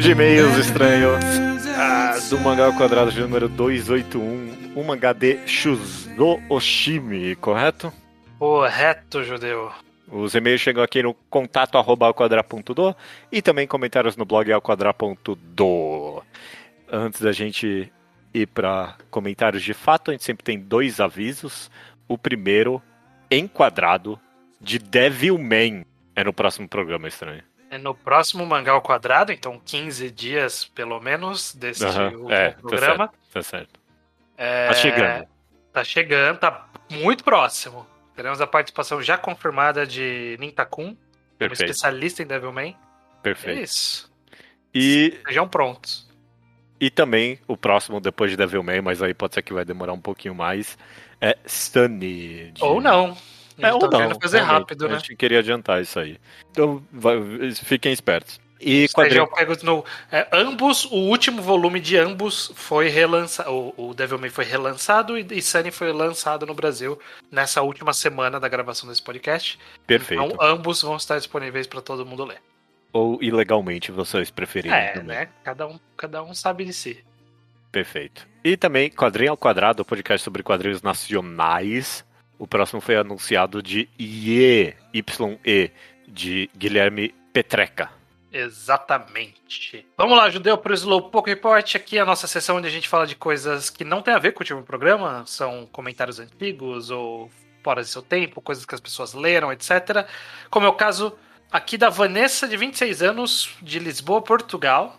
De 0.00 0.12
e-mails 0.12 0.56
estranhos. 0.56 1.22
Ah, 1.76 2.16
do 2.30 2.40
mangá 2.40 2.64
ao 2.64 2.72
quadrado 2.72 3.12
de 3.12 3.20
número 3.20 3.50
281. 3.50 4.72
Um 4.74 4.82
mangá 4.82 5.12
de 5.12 5.46
Shuzo 5.46 6.40
Oshimi, 6.48 7.36
correto? 7.36 7.92
Correto, 8.38 9.22
judeu. 9.22 9.70
Os 10.08 10.34
e-mails 10.34 10.62
chegam 10.62 10.82
aqui 10.82 11.02
no 11.02 11.12
contato 11.28 11.76
arroba 11.76 12.06
alquadra.do 12.06 12.96
e 13.30 13.42
também 13.42 13.66
comentários 13.66 14.16
no 14.16 14.24
blog 14.24 14.50
alquadra.do. 14.50 16.22
Antes 16.90 17.20
da 17.20 17.32
gente 17.32 17.92
ir 18.32 18.46
para 18.46 18.96
comentários 19.10 19.62
de 19.62 19.74
fato, 19.74 20.10
a 20.10 20.14
gente 20.14 20.24
sempre 20.24 20.44
tem 20.44 20.58
dois 20.58 20.98
avisos. 20.98 21.70
O 22.08 22.16
primeiro, 22.16 22.82
enquadrado, 23.30 24.18
de 24.58 24.78
Devilman. 24.78 25.84
É 26.16 26.24
no 26.24 26.32
próximo 26.32 26.66
programa, 26.66 27.06
estranho. 27.06 27.49
É 27.70 27.78
no 27.78 27.94
próximo 27.94 28.44
Mangá 28.44 28.72
ao 28.72 28.82
Quadrado, 28.82 29.30
então 29.32 29.60
15 29.64 30.10
dias 30.10 30.64
pelo 30.64 31.00
menos 31.00 31.54
deste 31.54 31.84
último 31.84 32.30
é, 32.30 32.50
tá 32.50 32.58
programa. 32.60 33.12
Tá 33.32 33.42
certo. 33.42 33.78
É, 34.36 34.66
Tá 34.68 34.74
chegando. 34.74 35.26
Tá 35.72 35.84
chegando, 35.84 36.38
tá 36.38 36.68
muito 36.90 37.22
próximo. 37.22 37.86
Teremos 38.16 38.40
a 38.40 38.46
participação 38.46 39.00
já 39.00 39.16
confirmada 39.16 39.86
de 39.86 40.36
Nintakun, 40.40 40.96
Perfeito, 41.38 41.70
especialista 41.70 42.22
em 42.22 42.26
Devilman. 42.26 42.70
É 42.70 43.22
perfeito. 43.22 43.60
isso. 43.62 44.10
E 44.74 45.20
Sejam 45.28 45.48
prontos. 45.48 46.10
E 46.80 46.90
também 46.90 47.38
o 47.46 47.56
próximo, 47.56 48.00
depois 48.00 48.30
de 48.32 48.36
Devilman, 48.36 48.80
mas 48.82 49.00
aí 49.02 49.14
pode 49.14 49.34
ser 49.34 49.42
que 49.42 49.52
vai 49.52 49.64
demorar 49.64 49.92
um 49.92 50.00
pouquinho 50.00 50.34
mais, 50.34 50.76
é 51.20 51.36
Sunny. 51.46 52.50
de- 52.52 52.64
Ou 52.64 52.80
não. 52.80 53.16
A 53.62 53.68
É, 53.68 53.72
gente 53.72 53.82
ou 53.82 53.88
tá 53.88 53.98
não. 53.98 54.06
querendo 54.06 54.20
fazer 54.22 54.40
rápido, 54.40 54.88
né? 54.88 54.94
A 54.94 54.98
gente 54.98 55.16
queria 55.16 55.38
adiantar 55.40 55.80
isso 55.82 55.98
aí. 55.98 56.18
Então, 56.50 56.82
vai- 56.92 57.18
fiquem 57.64 57.92
espertos. 57.92 58.40
E 58.62 58.86
pegos 59.34 59.62
no. 59.62 59.82
é, 60.12 60.28
ambos, 60.30 60.84
o 60.84 60.94
último 60.96 61.40
volume 61.40 61.80
de 61.80 61.96
ambos 61.96 62.52
foi 62.54 62.88
relançado. 62.90 63.50
O, 63.50 63.88
o 63.88 63.94
Devilman 63.94 64.28
foi 64.28 64.44
relançado 64.44 65.16
e, 65.18 65.26
e 65.30 65.40
Sunny 65.40 65.70
foi 65.70 65.90
lançado 65.94 66.44
no 66.44 66.52
Brasil 66.52 66.98
nessa 67.32 67.62
última 67.62 67.94
semana 67.94 68.38
da 68.38 68.48
gravação 68.48 68.86
desse 68.86 69.02
podcast. 69.02 69.58
Perfeito. 69.86 70.22
Então, 70.22 70.36
ambos 70.46 70.82
vão 70.82 70.96
estar 70.96 71.16
disponíveis 71.16 71.66
para 71.66 71.80
todo 71.80 72.04
mundo 72.04 72.22
ler. 72.26 72.36
Ou 72.92 73.18
ilegalmente, 73.22 73.90
vocês 73.90 74.30
preferirem 74.30 74.76
É, 74.76 74.88
também. 74.92 75.16
né? 75.16 75.28
Cada 75.42 75.66
um, 75.66 75.80
cada 75.96 76.22
um 76.22 76.34
sabe 76.34 76.66
de 76.66 76.74
si. 76.74 77.02
Perfeito. 77.72 78.28
E 78.44 78.58
também 78.58 78.90
Quadrinho 78.90 79.30
ao 79.30 79.36
Quadrado, 79.38 79.84
podcast 79.86 80.22
sobre 80.22 80.42
quadrinhos 80.42 80.82
nacionais. 80.82 82.04
O 82.40 82.46
próximo 82.46 82.80
foi 82.80 82.96
anunciado 82.96 83.62
de 83.62 83.86
IE, 83.98 84.74
YE, 84.94 85.72
de 86.08 86.50
Guilherme 86.56 87.14
Petreca. 87.34 87.90
Exatamente. 88.32 89.84
Vamos 89.94 90.16
lá, 90.16 90.30
Judeu, 90.30 90.56
para 90.56 90.72
o 90.72 90.74
Slowpoke 90.74 91.28
Report. 91.28 91.76
Aqui 91.76 91.98
é 91.98 92.00
a 92.00 92.06
nossa 92.06 92.26
sessão 92.26 92.56
onde 92.56 92.66
a 92.66 92.70
gente 92.70 92.88
fala 92.88 93.06
de 93.06 93.14
coisas 93.14 93.68
que 93.68 93.84
não 93.84 94.00
tem 94.00 94.14
a 94.14 94.18
ver 94.18 94.32
com 94.32 94.38
o 94.38 94.42
último 94.42 94.62
programa. 94.62 95.22
São 95.26 95.68
comentários 95.70 96.18
antigos 96.18 96.90
ou 96.90 97.30
fora 97.62 97.82
de 97.82 97.90
seu 97.90 98.00
tempo, 98.00 98.40
coisas 98.40 98.64
que 98.64 98.74
as 98.74 98.80
pessoas 98.80 99.12
leram, 99.12 99.52
etc. 99.52 100.06
Como 100.48 100.64
é 100.64 100.68
o 100.70 100.72
caso 100.72 101.12
aqui 101.52 101.76
da 101.76 101.90
Vanessa, 101.90 102.48
de 102.48 102.56
26 102.56 103.02
anos, 103.02 103.50
de 103.60 103.78
Lisboa, 103.78 104.22
Portugal. 104.22 104.96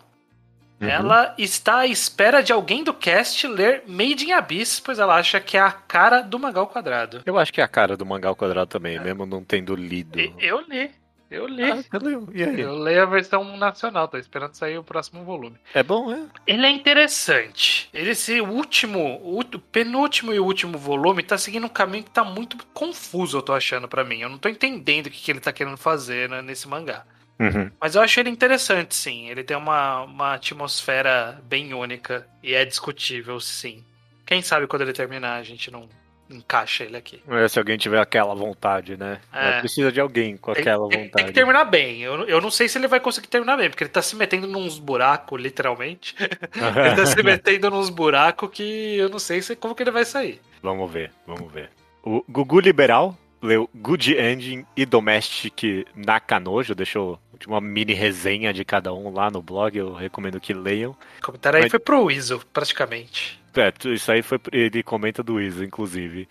Uhum. 0.82 0.88
Ela 0.88 1.34
está 1.38 1.78
à 1.78 1.86
espera 1.86 2.42
de 2.42 2.52
alguém 2.52 2.82
do 2.82 2.92
cast 2.92 3.46
ler 3.46 3.84
Made 3.86 4.26
in 4.26 4.32
Abyss, 4.32 4.80
pois 4.80 4.98
ela 4.98 5.14
acha 5.14 5.40
que 5.40 5.56
é 5.56 5.60
a 5.60 5.70
cara 5.70 6.22
do 6.22 6.38
Magal 6.40 6.66
Quadrado. 6.66 7.22
Eu 7.24 7.38
acho 7.38 7.52
que 7.52 7.60
é 7.60 7.64
a 7.64 7.68
cara 7.68 7.96
do 7.96 8.04
mangá 8.04 8.28
ao 8.28 8.36
quadrado 8.36 8.66
também, 8.66 8.98
mesmo 8.98 9.24
não 9.24 9.44
tendo 9.44 9.76
lido. 9.76 10.18
Eu 10.40 10.60
li, 10.68 10.90
eu 11.30 11.46
li. 11.46 11.62
Ah, 11.62 11.76
você 11.76 11.98
leu? 11.98 12.28
E 12.34 12.42
aí? 12.42 12.60
Eu 12.60 12.74
leio 12.74 13.02
a 13.02 13.06
versão 13.06 13.56
nacional, 13.56 14.08
tô 14.08 14.18
esperando 14.18 14.54
sair 14.54 14.76
o 14.76 14.84
próximo 14.84 15.24
volume. 15.24 15.56
É 15.72 15.82
bom, 15.82 16.12
é? 16.12 16.26
Ele 16.46 16.66
é 16.66 16.70
interessante. 16.70 17.88
Ele, 17.94 18.10
esse 18.10 18.40
último, 18.40 19.20
o 19.22 19.42
penúltimo 19.58 20.34
e 20.34 20.40
último 20.40 20.76
volume 20.76 21.22
tá 21.22 21.38
seguindo 21.38 21.64
um 21.64 21.70
caminho 21.70 22.04
que 22.04 22.10
tá 22.10 22.24
muito 22.24 22.58
confuso, 22.74 23.38
eu 23.38 23.42
tô 23.42 23.54
achando 23.54 23.88
pra 23.88 24.04
mim. 24.04 24.20
Eu 24.20 24.28
não 24.28 24.36
tô 24.36 24.48
entendendo 24.48 25.06
o 25.06 25.10
que, 25.10 25.22
que 25.22 25.30
ele 25.30 25.40
tá 25.40 25.52
querendo 25.52 25.76
fazer 25.76 26.28
né, 26.28 26.42
nesse 26.42 26.68
mangá. 26.68 27.04
Uhum. 27.42 27.70
Mas 27.80 27.94
eu 27.94 28.02
acho 28.02 28.20
ele 28.20 28.30
interessante, 28.30 28.94
sim. 28.94 29.28
Ele 29.28 29.42
tem 29.42 29.56
uma, 29.56 30.02
uma 30.02 30.34
atmosfera 30.34 31.40
bem 31.44 31.74
única 31.74 32.26
e 32.42 32.54
é 32.54 32.64
discutível, 32.64 33.40
sim. 33.40 33.84
Quem 34.24 34.40
sabe 34.42 34.66
quando 34.66 34.82
ele 34.82 34.92
terminar 34.92 35.36
a 35.36 35.42
gente 35.42 35.70
não 35.70 35.88
encaixa 36.30 36.84
ele 36.84 36.96
aqui. 36.96 37.22
É, 37.28 37.46
se 37.48 37.58
alguém 37.58 37.76
tiver 37.76 38.00
aquela 38.00 38.34
vontade, 38.34 38.96
né? 38.96 39.20
É. 39.32 39.58
Precisa 39.60 39.92
de 39.92 40.00
alguém 40.00 40.36
com 40.36 40.52
Tem- 40.52 40.62
aquela 40.62 40.88
tem, 40.88 40.98
tem 40.98 41.06
vontade. 41.06 41.24
que 41.26 41.32
terminar 41.32 41.64
bem. 41.64 42.00
Eu, 42.00 42.26
eu 42.26 42.40
não 42.40 42.50
sei 42.50 42.68
se 42.68 42.78
ele 42.78 42.88
vai 42.88 43.00
conseguir 43.00 43.28
terminar 43.28 43.56
bem, 43.56 43.68
porque 43.68 43.84
ele 43.84 43.90
tá 43.90 44.00
se 44.00 44.16
metendo 44.16 44.46
nos 44.46 44.78
buracos, 44.78 45.40
literalmente. 45.40 46.14
ele 46.18 46.96
tá 46.96 47.06
se 47.06 47.22
metendo 47.22 47.70
nos 47.70 47.90
buracos 47.90 48.50
que 48.50 48.96
eu 48.96 49.08
não 49.08 49.18
sei 49.18 49.42
se, 49.42 49.54
como 49.56 49.74
que 49.74 49.82
ele 49.82 49.90
vai 49.90 50.04
sair. 50.04 50.40
Vamos 50.62 50.90
ver, 50.90 51.12
vamos 51.26 51.52
ver. 51.52 51.70
O 52.02 52.24
Gugu 52.28 52.60
Liberal 52.60 53.16
leu 53.42 53.68
Good 53.74 54.14
Ending 54.16 54.64
e 54.76 54.86
Domestic 54.86 55.84
Nakanojo, 55.94 56.74
deixou 56.74 57.18
uma 57.46 57.60
mini 57.60 57.92
resenha 57.92 58.52
de 58.52 58.64
cada 58.64 58.92
um 58.94 59.12
lá 59.12 59.28
no 59.30 59.42
blog, 59.42 59.76
eu 59.76 59.92
recomendo 59.92 60.40
que 60.40 60.54
leiam. 60.54 60.92
O 61.18 61.22
comentário 61.26 61.56
aí 61.56 61.62
Mas- 61.64 61.70
foi 61.72 61.80
pro 61.80 62.04
Weasel, 62.04 62.40
praticamente. 62.52 63.40
É, 63.54 63.70
isso 63.92 64.10
aí 64.10 64.22
foi. 64.22 64.40
Ele 64.50 64.82
comenta 64.82 65.22
do 65.22 65.38
Isa, 65.40 65.62
inclusive. 65.64 66.26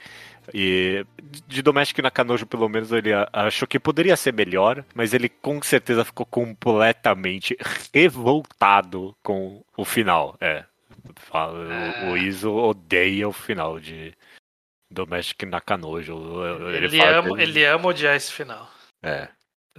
E 0.54 1.06
de 1.48 1.62
Domestic 1.62 2.00
Nakanojo, 2.00 2.48
pelo 2.48 2.68
menos, 2.68 2.92
ele 2.92 3.12
achou 3.32 3.68
que 3.68 3.78
poderia 3.80 4.16
ser 4.18 4.34
melhor, 4.34 4.84
mas 4.96 5.14
ele 5.14 5.30
com 5.30 5.62
certeza 5.62 6.04
ficou 6.04 6.26
completamente 6.26 7.56
revoltado 7.94 9.16
com 9.22 9.64
o 9.78 9.86
final. 9.86 10.36
É. 10.42 10.64
O- 11.32 12.12
O. 12.12 12.18
Iso 12.18 12.52
odeia 12.54 13.28
o 13.28 13.34
final 13.34 13.80
de 13.80 14.14
Domestic 14.92 15.44
Nakanojo. 15.44 16.14
Ele, 16.68 16.86
Ele, 16.86 17.02
ama, 17.02 17.36
que 17.36 17.42
ele 17.42 17.66
ama 17.66 17.88
odiar 17.90 18.16
esse 18.16 18.32
final. 18.32 18.70
É. 19.04 19.28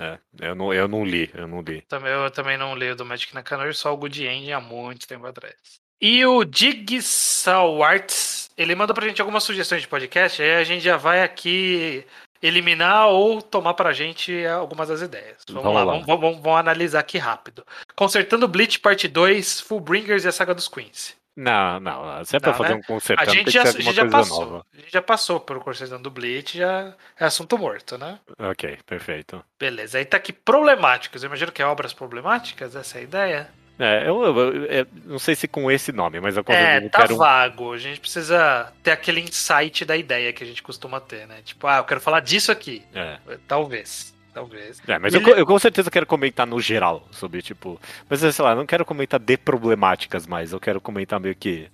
É. 0.01 0.19
Eu 0.41 0.55
não, 0.55 0.73
eu 0.73 0.89
não 0.89 1.05
li, 1.05 1.31
eu 1.35 1.47
não 1.47 1.61
li. 1.61 1.83
Também, 1.83 2.11
eu 2.11 2.31
também 2.31 2.57
não 2.57 2.73
leio 2.75 2.97
do 2.97 3.05
Magic 3.05 3.35
na 3.35 3.43
Canoe, 3.43 3.75
só 3.75 3.93
o 3.93 3.97
Good 3.97 4.25
End 4.27 4.51
há 4.53 4.59
muito 4.61 5.07
tempo 5.07 5.27
atrás. 5.27 5.55
E 6.01 6.25
o 6.25 6.43
Digsal 6.45 7.83
Arts, 7.83 8.51
ele 8.57 8.75
manda 8.75 8.95
pra 8.95 9.07
gente 9.07 9.21
algumas 9.21 9.45
sugestões 9.45 9.83
de 9.83 9.89
podcast, 9.89 10.43
aí 10.43 10.55
a 10.57 10.65
gente 10.65 10.83
já 10.83 10.97
vai 10.97 11.23
aqui 11.23 12.05
eliminar 12.43 13.09
ou 13.09 13.41
tomar 13.41 13.75
pra 13.75 13.93
gente 13.93 14.45
algumas 14.47 14.89
das 14.89 15.01
ideias. 15.01 15.39
Vamos, 15.49 15.63
Vamos 15.63 15.79
lá, 15.79 15.85
lá. 15.85 15.93
Vamos, 15.93 16.07
vamos- 16.07 16.43
vamos 16.43 16.59
analisar 16.59 16.99
aqui 17.01 17.19
rápido. 17.19 17.65
Consertando 17.95 18.49
Bleach 18.49 18.81
Parte 18.81 19.07
2, 19.07 19.61
Fullbringers 19.61 20.25
e 20.25 20.29
a 20.29 20.33
Saga 20.33 20.55
dos 20.55 20.67
Queens. 20.67 21.15
Não, 21.37 21.81
não. 21.81 22.25
Se 22.25 22.37
é 22.37 22.41
pra 22.41 22.51
Não, 22.53 22.59
fazer 22.59 22.75
né? 22.75 22.77
um 22.77 22.83
consertando, 22.83 23.31
A 23.31 23.35
gente 23.35 23.51
já, 23.51 23.63
a 23.63 23.71
gente 23.71 23.93
já 23.95 24.07
passou. 24.09 24.45
nova. 24.45 24.67
A 24.73 24.77
gente 24.77 24.93
já 24.93 25.01
passou 25.03 25.41
pelo 25.41 25.61
Consertando 25.61 26.11
Bleach, 26.11 26.59
já 26.59 26.95
é 27.19 27.25
assunto 27.25 27.57
morto, 27.57 27.97
né? 27.97 28.19
Ok, 28.39 28.79
perfeito. 28.85 29.43
Beleza, 29.59 29.97
aí 29.99 30.05
tá 30.05 30.19
aqui 30.19 30.33
problemáticos. 30.33 31.23
Eu 31.23 31.29
imagino 31.29 31.51
que 31.51 31.63
é 31.63 31.67
obras 31.67 31.93
problemáticas, 31.95 32.77
essa 32.77 32.99
é 32.99 33.01
a 33.01 33.05
ideia? 33.05 33.51
É, 33.79 34.07
eu, 34.07 34.23
eu- 34.23 34.55
eu- 34.55 34.65
é, 34.71 34.87
não 35.07 35.19
sei 35.19 35.35
se 35.35 35.49
com 35.49 35.71
esse 35.71 35.91
nome, 35.91 36.21
mas 36.21 36.37
eu, 36.37 36.45
É, 36.49 36.77
eu 36.85 36.91
tá 36.91 37.01
quero 37.01 37.17
vago. 37.17 37.73
A 37.73 37.79
gente 37.79 37.99
precisa 37.99 38.71
ter 38.83 38.91
aquele 38.91 39.21
insight 39.21 39.85
da 39.87 39.97
ideia 39.97 40.33
que 40.33 40.45
a 40.45 40.47
gente 40.47 40.63
costuma 40.63 41.01
ter, 41.01 41.27
né? 41.27 41.41
Tipo, 41.43 41.67
ah, 41.67 41.79
eu 41.79 41.85
quero 41.85 42.01
falar 42.01 42.21
disso 42.21 42.53
aqui. 42.53 42.85
É, 42.95 43.19
Talvez. 43.49 44.15
Talvez. 44.33 44.81
é, 44.87 44.99
mas 44.99 45.13
eu, 45.13 45.21
eu 45.21 45.45
com 45.45 45.59
certeza 45.59 45.91
quero 45.91 46.07
comentar 46.07 46.47
no 46.47 46.59
geral 46.61 47.07
sobre, 47.11 47.43
tipo. 47.43 47.79
Mas 48.09 48.21
sei 48.21 48.45
lá, 48.45 48.53
eu 48.53 48.57
não 48.57 48.67
quero 48.67 48.85
comentar 48.85 49.21
de 49.21 49.37
problemáticas 49.37 50.27
mais, 50.27 50.53
eu 50.53 50.61
quero 50.61 50.81
comentar 50.81 51.21
meio 51.21 51.35
que. 51.35 51.69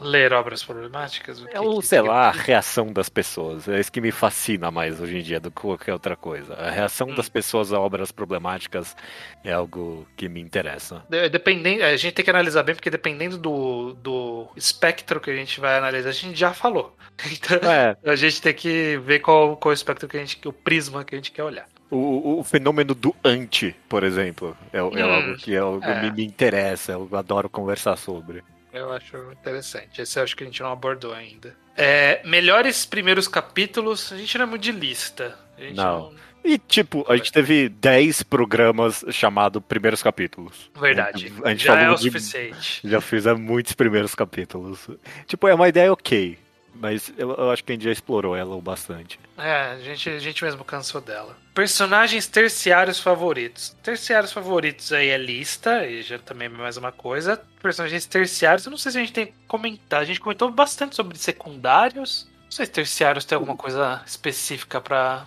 Ler 0.00 0.32
obras 0.32 0.62
problemáticas? 0.64 1.40
O 1.40 1.46
que 1.46 1.56
É 1.56 1.60
o, 1.60 1.80
que- 1.80 1.86
sei 1.86 2.00
lá, 2.00 2.28
a 2.28 2.30
reação 2.32 2.92
das 2.92 3.08
pessoas. 3.08 3.68
É 3.68 3.78
isso 3.78 3.90
que 3.92 4.00
me 4.00 4.10
fascina 4.10 4.70
mais 4.70 5.00
hoje 5.00 5.18
em 5.18 5.22
dia 5.22 5.38
do 5.40 5.50
que 5.50 5.60
qualquer 5.60 5.92
outra 5.92 6.16
coisa. 6.16 6.54
A 6.54 6.70
reação 6.70 7.08
Hum. 7.08 7.14
das 7.14 7.28
pessoas 7.28 7.72
a 7.72 7.78
obras 7.80 8.10
problemáticas 8.10 8.96
é 9.44 9.52
algo 9.52 10.06
que 10.16 10.28
me 10.28 10.40
interessa. 10.40 11.04
De- 11.08 11.28
Dependendo, 11.28 11.84
a 11.84 11.96
gente 11.96 12.14
tem 12.14 12.24
que 12.24 12.30
analisar 12.30 12.62
bem, 12.64 12.74
porque 12.74 12.90
dependendo 12.90 13.38
do, 13.38 13.94
do 13.94 14.48
espectro 14.56 15.20
que 15.20 15.30
a 15.30 15.36
gente 15.36 15.60
vai 15.60 15.76
analisar, 15.78 16.08
a 16.08 16.12
gente 16.12 16.38
já 16.38 16.52
falou. 16.52 16.94
Então, 17.30 17.70
É, 17.70 17.96
a 18.04 18.16
gente 18.16 18.42
tem 18.42 18.52
que 18.54 18.98
ver 18.98 19.20
qual, 19.20 19.56
qual 19.56 19.70
é 19.72 19.74
o 19.74 19.76
espectro 19.76 20.08
que 20.08 20.16
a 20.16 20.20
gente, 20.20 20.46
o 20.48 20.52
prisma 20.52 21.04
que 21.04 21.14
a 21.14 21.18
gente 21.18 21.30
quer 21.30 21.44
olhar. 21.44 21.66
o, 21.90 22.40
o 22.40 22.42
fenômeno 22.44 22.92
do 22.94 23.14
anti, 23.24 23.74
por 23.88 24.02
exemplo, 24.02 24.56
é, 24.72 24.78
é 24.78 24.82
Hum, 24.82 25.14
algo 25.14 25.36
que 25.36 25.54
é 25.54 25.58
algo 25.58 25.80
que 25.80 25.86
é. 25.86 25.94
me, 25.94 26.10
me 26.10 26.24
interessa, 26.24 26.92
eu 26.92 27.08
adoro 27.16 27.48
conversar 27.48 27.96
sobre. 27.96 28.42
Eu 28.74 28.92
acho 28.92 29.16
interessante. 29.32 30.02
Esse 30.02 30.18
eu 30.18 30.24
acho 30.24 30.36
que 30.36 30.42
a 30.42 30.46
gente 30.46 30.60
não 30.62 30.72
abordou 30.72 31.14
ainda. 31.14 31.56
É, 31.76 32.20
melhores 32.24 32.84
primeiros 32.84 33.26
capítulos, 33.28 34.12
a 34.12 34.16
gente 34.16 34.36
não 34.36 34.44
é 34.44 34.48
muito 34.48 34.62
de 34.62 34.72
lista. 34.72 35.38
Gente 35.58 35.74
Não. 35.76 36.12
E, 36.44 36.58
tipo, 36.58 37.06
a 37.10 37.16
gente 37.16 37.32
teve 37.32 37.70
10 37.70 38.22
programas 38.24 39.02
chamado 39.10 39.62
Primeiros 39.62 40.02
Capítulos. 40.02 40.70
Verdade. 40.78 41.32
A 41.42 41.50
gente 41.50 41.64
Já 41.64 41.80
é 41.80 41.90
o 41.90 41.94
de- 41.94 42.02
suficiente. 42.02 42.80
Já 42.86 43.00
fiz 43.00 43.26
há 43.26 43.34
muitos 43.34 43.72
primeiros 43.72 44.14
capítulos. 44.14 44.86
Tipo, 45.26 45.48
é 45.48 45.54
uma 45.54 45.68
ideia 45.68 45.90
ok, 45.90 46.36
mas 46.74 47.12
eu, 47.16 47.32
eu 47.34 47.50
acho 47.50 47.62
que 47.62 47.72
a 47.72 47.74
gente 47.74 47.84
já 47.84 47.92
explorou 47.92 48.36
ela 48.36 48.54
o 48.54 48.60
bastante. 48.60 49.18
É, 49.38 49.72
a 49.72 49.78
gente, 49.78 50.08
a 50.08 50.18
gente 50.18 50.44
mesmo 50.44 50.64
cansou 50.64 51.00
dela. 51.00 51.36
Personagens 51.54 52.26
terciários 52.26 52.98
favoritos. 52.98 53.76
Terciários 53.82 54.32
favoritos 54.32 54.92
aí 54.92 55.08
é 55.08 55.18
lista, 55.18 55.86
e 55.86 56.02
já 56.02 56.18
também 56.18 56.46
é 56.46 56.50
mais 56.50 56.76
uma 56.76 56.92
coisa. 56.92 57.40
Personagens 57.62 58.06
terciários, 58.06 58.66
eu 58.66 58.70
não 58.70 58.78
sei 58.78 58.92
se 58.92 58.98
a 58.98 59.00
gente 59.00 59.12
tem 59.12 59.26
que 59.26 59.34
comentar. 59.46 60.00
A 60.00 60.04
gente 60.04 60.20
comentou 60.20 60.50
bastante 60.50 60.96
sobre 60.96 61.16
secundários. 61.16 62.28
Não 62.44 62.50
sei 62.50 62.66
se 62.66 62.72
terciários 62.72 63.24
tem 63.24 63.36
alguma 63.36 63.56
coisa 63.56 64.02
específica 64.04 64.80
pra 64.80 65.26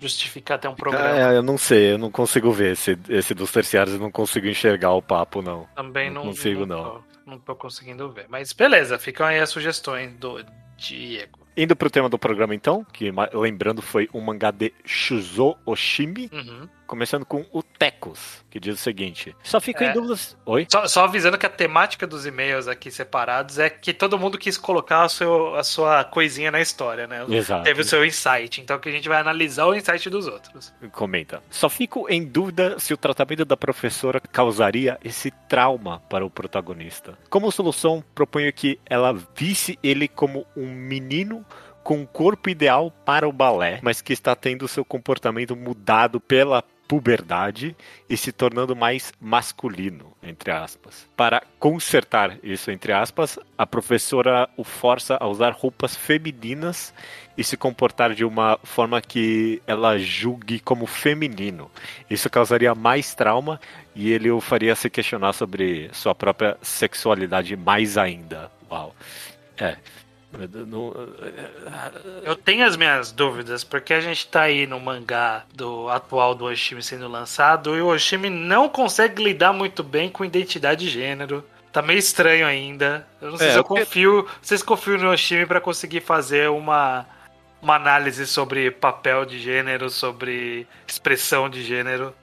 justificar 0.00 0.56
até 0.56 0.68
um 0.68 0.74
programa. 0.74 1.18
É, 1.18 1.36
eu 1.36 1.42
não 1.42 1.58
sei, 1.58 1.92
eu 1.92 1.98
não 1.98 2.10
consigo 2.10 2.52
ver 2.52 2.72
esse, 2.72 2.98
esse 3.08 3.34
dos 3.34 3.50
terciários, 3.50 3.94
eu 3.94 4.00
não 4.00 4.10
consigo 4.10 4.46
enxergar 4.46 4.92
o 4.92 5.02
papo, 5.02 5.42
não. 5.42 5.66
Também 5.74 6.08
não 6.08 6.24
não, 6.24 6.30
consigo, 6.30 6.64
não. 6.64 6.76
não. 6.76 6.84
Tô, 6.84 7.02
não 7.26 7.38
tô 7.38 7.56
conseguindo 7.56 8.10
ver. 8.10 8.26
Mas 8.28 8.52
beleza, 8.52 8.98
ficam 8.98 9.26
aí 9.26 9.38
as 9.40 9.50
sugestões 9.50 10.12
do 10.14 10.44
Diego. 10.78 11.38
Indo 11.56 11.74
pro 11.74 11.90
tema 11.90 12.08
do 12.08 12.18
programa, 12.18 12.54
então, 12.54 12.84
que 12.92 13.12
lembrando 13.34 13.82
foi 13.82 14.08
um 14.14 14.20
mangá 14.20 14.50
de 14.52 14.72
Shuzo 14.84 15.56
Oshimi, 15.66 16.30
Uhum. 16.32 16.68
Começando 16.88 17.24
com 17.24 17.44
o 17.52 17.62
Tecos, 17.62 18.44
que 18.50 18.58
diz 18.58 18.74
o 18.74 18.82
seguinte: 18.82 19.36
Só 19.44 19.60
fico 19.60 19.84
É. 19.84 19.90
em 19.90 19.92
dúvidas. 19.92 20.36
Oi? 20.44 20.66
Só, 20.68 20.88
só 20.88 21.04
avisando 21.04 21.38
que 21.38 21.46
a 21.46 21.50
temática 21.50 22.06
dos 22.06 22.26
e-mails 22.26 22.66
aqui 22.66 22.90
separados 22.90 23.58
é 23.58 23.70
que 23.70 23.92
todo 23.94 24.18
mundo 24.18 24.36
quis 24.38 24.58
colocar 24.58 25.04
o 25.04 25.08
seu, 25.08 25.54
a 25.54 25.62
sua 25.62 26.02
coisinha 26.02 26.50
na 26.50 26.60
história, 26.60 27.06
né? 27.06 27.24
Exato. 27.28 27.62
Teve 27.62 27.82
o 27.82 27.84
seu 27.84 28.04
insight, 28.04 28.60
então 28.60 28.78
que 28.80 28.88
a 28.88 28.92
gente 28.92 29.08
vai 29.08 29.20
analisar 29.20 29.66
o 29.66 29.74
insight 29.74 30.08
dos 30.10 30.26
outros. 30.26 30.74
Comenta. 30.90 31.42
Só 31.50 31.68
fico 31.68 32.08
em 32.08 32.24
dúvida 32.24 32.78
se 32.78 32.92
o 32.92 32.96
tratamento 32.96 33.44
da 33.44 33.56
professora 33.56 34.18
causaria 34.20 34.98
esse 35.04 35.30
trauma 35.48 36.00
para 36.08 36.24
o 36.24 36.30
protagonista. 36.30 37.16
Como 37.28 37.52
solução, 37.52 38.02
proponho 38.14 38.52
que 38.52 38.80
ela 38.86 39.14
visse 39.36 39.78
ele 39.82 40.08
como 40.08 40.46
um 40.56 40.66
menino 40.66 41.44
com 41.84 41.98
um 42.00 42.06
corpo 42.06 42.50
ideal 42.50 42.90
para 43.04 43.26
o 43.26 43.32
balé, 43.32 43.78
mas 43.82 44.02
que 44.02 44.12
está 44.12 44.34
tendo 44.36 44.68
seu 44.68 44.84
comportamento 44.84 45.56
mudado 45.56 46.20
pela 46.20 46.62
puberdade 46.88 47.76
e 48.08 48.16
se 48.16 48.32
tornando 48.32 48.74
mais 48.74 49.12
masculino, 49.20 50.16
entre 50.22 50.50
aspas. 50.50 51.06
Para 51.14 51.42
consertar 51.58 52.38
isso, 52.42 52.70
entre 52.70 52.92
aspas, 52.92 53.38
a 53.56 53.66
professora 53.66 54.48
o 54.56 54.64
força 54.64 55.18
a 55.20 55.28
usar 55.28 55.52
roupas 55.52 55.94
femininas 55.94 56.94
e 57.36 57.44
se 57.44 57.56
comportar 57.56 58.14
de 58.14 58.24
uma 58.24 58.58
forma 58.64 59.00
que 59.02 59.62
ela 59.66 59.98
julgue 59.98 60.58
como 60.58 60.86
feminino. 60.86 61.70
Isso 62.08 62.30
causaria 62.30 62.74
mais 62.74 63.14
trauma 63.14 63.60
e 63.94 64.10
ele 64.10 64.30
o 64.30 64.40
faria 64.40 64.74
se 64.74 64.88
questionar 64.88 65.34
sobre 65.34 65.90
sua 65.92 66.14
própria 66.14 66.56
sexualidade 66.62 67.54
mais 67.54 67.98
ainda. 67.98 68.50
Uau. 68.70 68.94
É. 69.58 69.76
Eu 70.54 70.66
não- 70.66 70.94
Eu 72.22 72.36
tenho 72.36 72.64
as 72.66 72.76
minhas 72.76 73.10
dúvidas, 73.12 73.64
porque 73.64 73.92
a 73.94 74.00
gente 74.00 74.26
tá 74.28 74.42
aí 74.42 74.66
no 74.66 74.78
mangá 74.78 75.44
do 75.54 75.88
atual 75.88 76.34
do 76.34 76.44
Oshimi 76.44 76.82
sendo 76.82 77.08
lançado 77.08 77.76
e 77.76 77.80
o 77.80 77.88
Oshimi 77.88 78.30
não 78.30 78.68
consegue 78.68 79.22
lidar 79.22 79.52
muito 79.52 79.82
bem 79.82 80.08
com 80.08 80.24
identidade 80.24 80.84
de 80.84 80.90
gênero. 80.90 81.44
Tá 81.72 81.82
meio 81.82 81.98
estranho 81.98 82.46
ainda. 82.46 83.06
Eu 83.20 83.30
não 83.30 83.38
sei 83.38 83.48
É, 83.48 83.52
se 83.52 83.58
eu 83.58 83.64
confio. 83.64 84.26
Se 84.40 84.64
confio 84.64 84.98
no 84.98 85.10
Oshimi 85.10 85.46
pra 85.46 85.60
conseguir 85.60 86.00
fazer 86.00 86.48
uma, 86.50 87.06
uma 87.60 87.74
análise 87.76 88.26
sobre 88.26 88.70
papel 88.70 89.24
de 89.24 89.38
gênero, 89.38 89.90
sobre 89.90 90.66
expressão 90.86 91.48
de 91.48 91.62
gênero. 91.62 92.14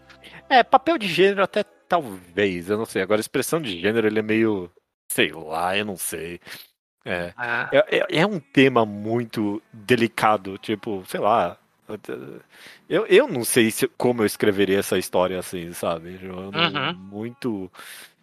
É, 0.50 0.64
papel 0.64 0.98
de 0.98 1.08
gênero 1.08 1.44
até 1.44 1.64
talvez, 1.88 2.70
eu 2.70 2.78
não 2.78 2.86
sei. 2.86 3.02
Agora, 3.02 3.22
expressão 3.22 3.62
de 3.62 3.80
gênero, 3.80 4.08
ele 4.08 4.20
é 4.20 4.24
meio. 4.24 4.70
Sei 5.12 5.32
lá, 5.32 5.78
eu 5.78 5.86
não 5.86 5.96
sei. 5.98 6.40
É. 7.06 7.32
Ah, 7.38 7.70
É, 7.72 7.98
é- 8.00 8.20
é 8.22 8.26
um 8.26 8.40
tema 8.40 8.86
muito 8.86 9.62
delicado, 9.72 10.58
tipo, 10.58 11.04
sei 11.08 11.20
lá. 11.20 11.56
Eu, 12.90 13.06
eu 13.08 13.28
não 13.28 13.44
sei 13.44 13.70
se- 13.72 13.88
como 13.90 14.22
eu 14.22 14.26
escreveria 14.26 14.80
essa 14.80 14.98
história 14.98 15.38
assim, 15.40 15.72
sabe? 15.74 16.20
Não- 16.22 16.50
Uhum. 16.50 16.94
Muito. 16.96 17.72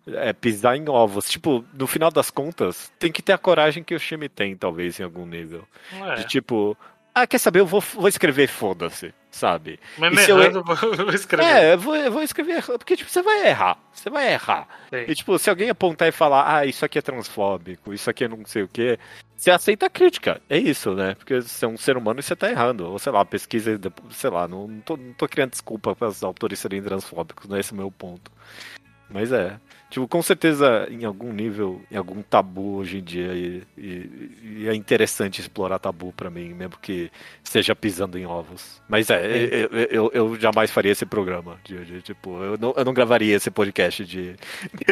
É 0.06 0.32
pisar 0.32 0.76
em 0.76 0.88
ovos. 0.88 1.30
Tipo, 1.30 1.64
no 1.72 1.86
final 1.86 2.10
das 2.10 2.28
contas, 2.28 2.92
tem 2.98 3.12
que 3.12 3.22
ter 3.22 3.32
a 3.34 3.38
coragem 3.38 3.84
que 3.84 3.94
o 3.94 4.00
time 4.00 4.28
tem, 4.28 4.56
talvez, 4.56 4.98
em 4.98 5.04
algum 5.04 5.24
nível. 5.24 5.64
é. 5.92 6.16
De 6.16 6.26
tipo, 6.26 6.76
ah, 7.14 7.26
quer 7.26 7.38
saber? 7.38 7.60
Eu 7.60 7.66
vou, 7.66 7.80
vou 7.80 8.08
escrever, 8.08 8.48
foda-se, 8.48 9.12
sabe? 9.30 9.78
Mas 9.98 10.28
eu- 10.28 10.36
me 10.36 10.42
errando, 10.44 10.62
vou 10.64 10.76
vou 10.76 11.10
escrever. 11.14 11.44
É, 11.44 11.74
eu 11.74 11.78
vou, 11.78 11.94
eu 11.96 12.10
vou 12.12 12.22
escrever, 12.22 12.62
porque 12.64 12.96
tipo, 12.96 13.10
você 13.10 13.22
vai 13.22 13.48
errar. 13.48 13.78
Você 13.92 14.08
vai 14.08 14.32
errar. 14.32 14.66
Sei. 14.90 15.04
E 15.08 15.14
tipo, 15.14 15.38
se 15.38 15.50
alguém 15.50 15.68
apontar 15.70 16.08
e 16.08 16.12
falar, 16.12 16.56
ah, 16.56 16.66
isso 16.66 16.84
aqui 16.84 16.98
é 16.98 17.02
transfóbico, 17.02 17.92
isso 17.92 18.08
aqui 18.08 18.24
é 18.24 18.28
não 18.28 18.44
sei 18.46 18.62
o 18.62 18.68
quê, 18.68 18.98
você 19.36 19.50
aceita 19.50 19.86
a 19.86 19.90
crítica. 19.90 20.40
É 20.48 20.56
isso, 20.56 20.94
né? 20.94 21.14
Porque 21.14 21.40
você 21.42 21.64
é 21.64 21.68
um 21.68 21.76
ser 21.76 21.96
humano 21.96 22.20
e 22.20 22.22
você 22.22 22.34
tá 22.36 22.50
errando. 22.50 22.86
Ou 22.90 22.98
sei 22.98 23.12
lá, 23.12 23.24
pesquisa, 23.24 23.78
sei 24.10 24.30
lá, 24.30 24.48
não, 24.48 24.66
não, 24.68 24.80
tô, 24.80 24.96
não 24.96 25.12
tô 25.12 25.28
criando 25.28 25.50
desculpa 25.50 25.94
para 25.94 26.08
os 26.08 26.22
autores 26.22 26.58
serem 26.60 26.82
transfóbicos, 26.82 27.48
não 27.48 27.56
é 27.56 27.60
esse 27.60 27.72
o 27.72 27.76
meu 27.76 27.90
ponto. 27.90 28.30
Mas 29.10 29.32
é. 29.32 29.58
Tipo, 29.92 30.08
com 30.08 30.22
certeza, 30.22 30.88
em 30.90 31.04
algum 31.04 31.30
nível, 31.34 31.82
em 31.90 31.98
algum 31.98 32.22
tabu 32.22 32.76
hoje 32.76 32.96
em 32.96 33.02
dia, 33.04 33.34
e, 33.34 33.62
e- 33.76 34.30
e 34.62 34.66
é 34.66 34.74
interessante 34.74 35.38
explorar 35.38 35.78
tabu 35.78 36.14
pra 36.14 36.30
mim, 36.30 36.54
mesmo 36.54 36.78
que 36.80 37.10
esteja 37.44 37.76
pisando 37.76 38.18
em 38.18 38.24
ovos. 38.24 38.80
Mas 38.88 39.10
é, 39.10 39.66
eu, 39.70 39.70
eu, 39.90 40.10
eu 40.14 40.40
jamais 40.40 40.70
faria 40.70 40.92
esse 40.92 41.04
programa. 41.04 41.58
De, 41.62 41.84
de- 41.84 42.00
tipo, 42.00 42.42
eu 42.42 42.56
não, 42.56 42.72
eu 42.74 42.84
não 42.86 42.94
gravaria 42.94 43.36
esse 43.36 43.50
podcast 43.50 44.02
de, 44.06 44.34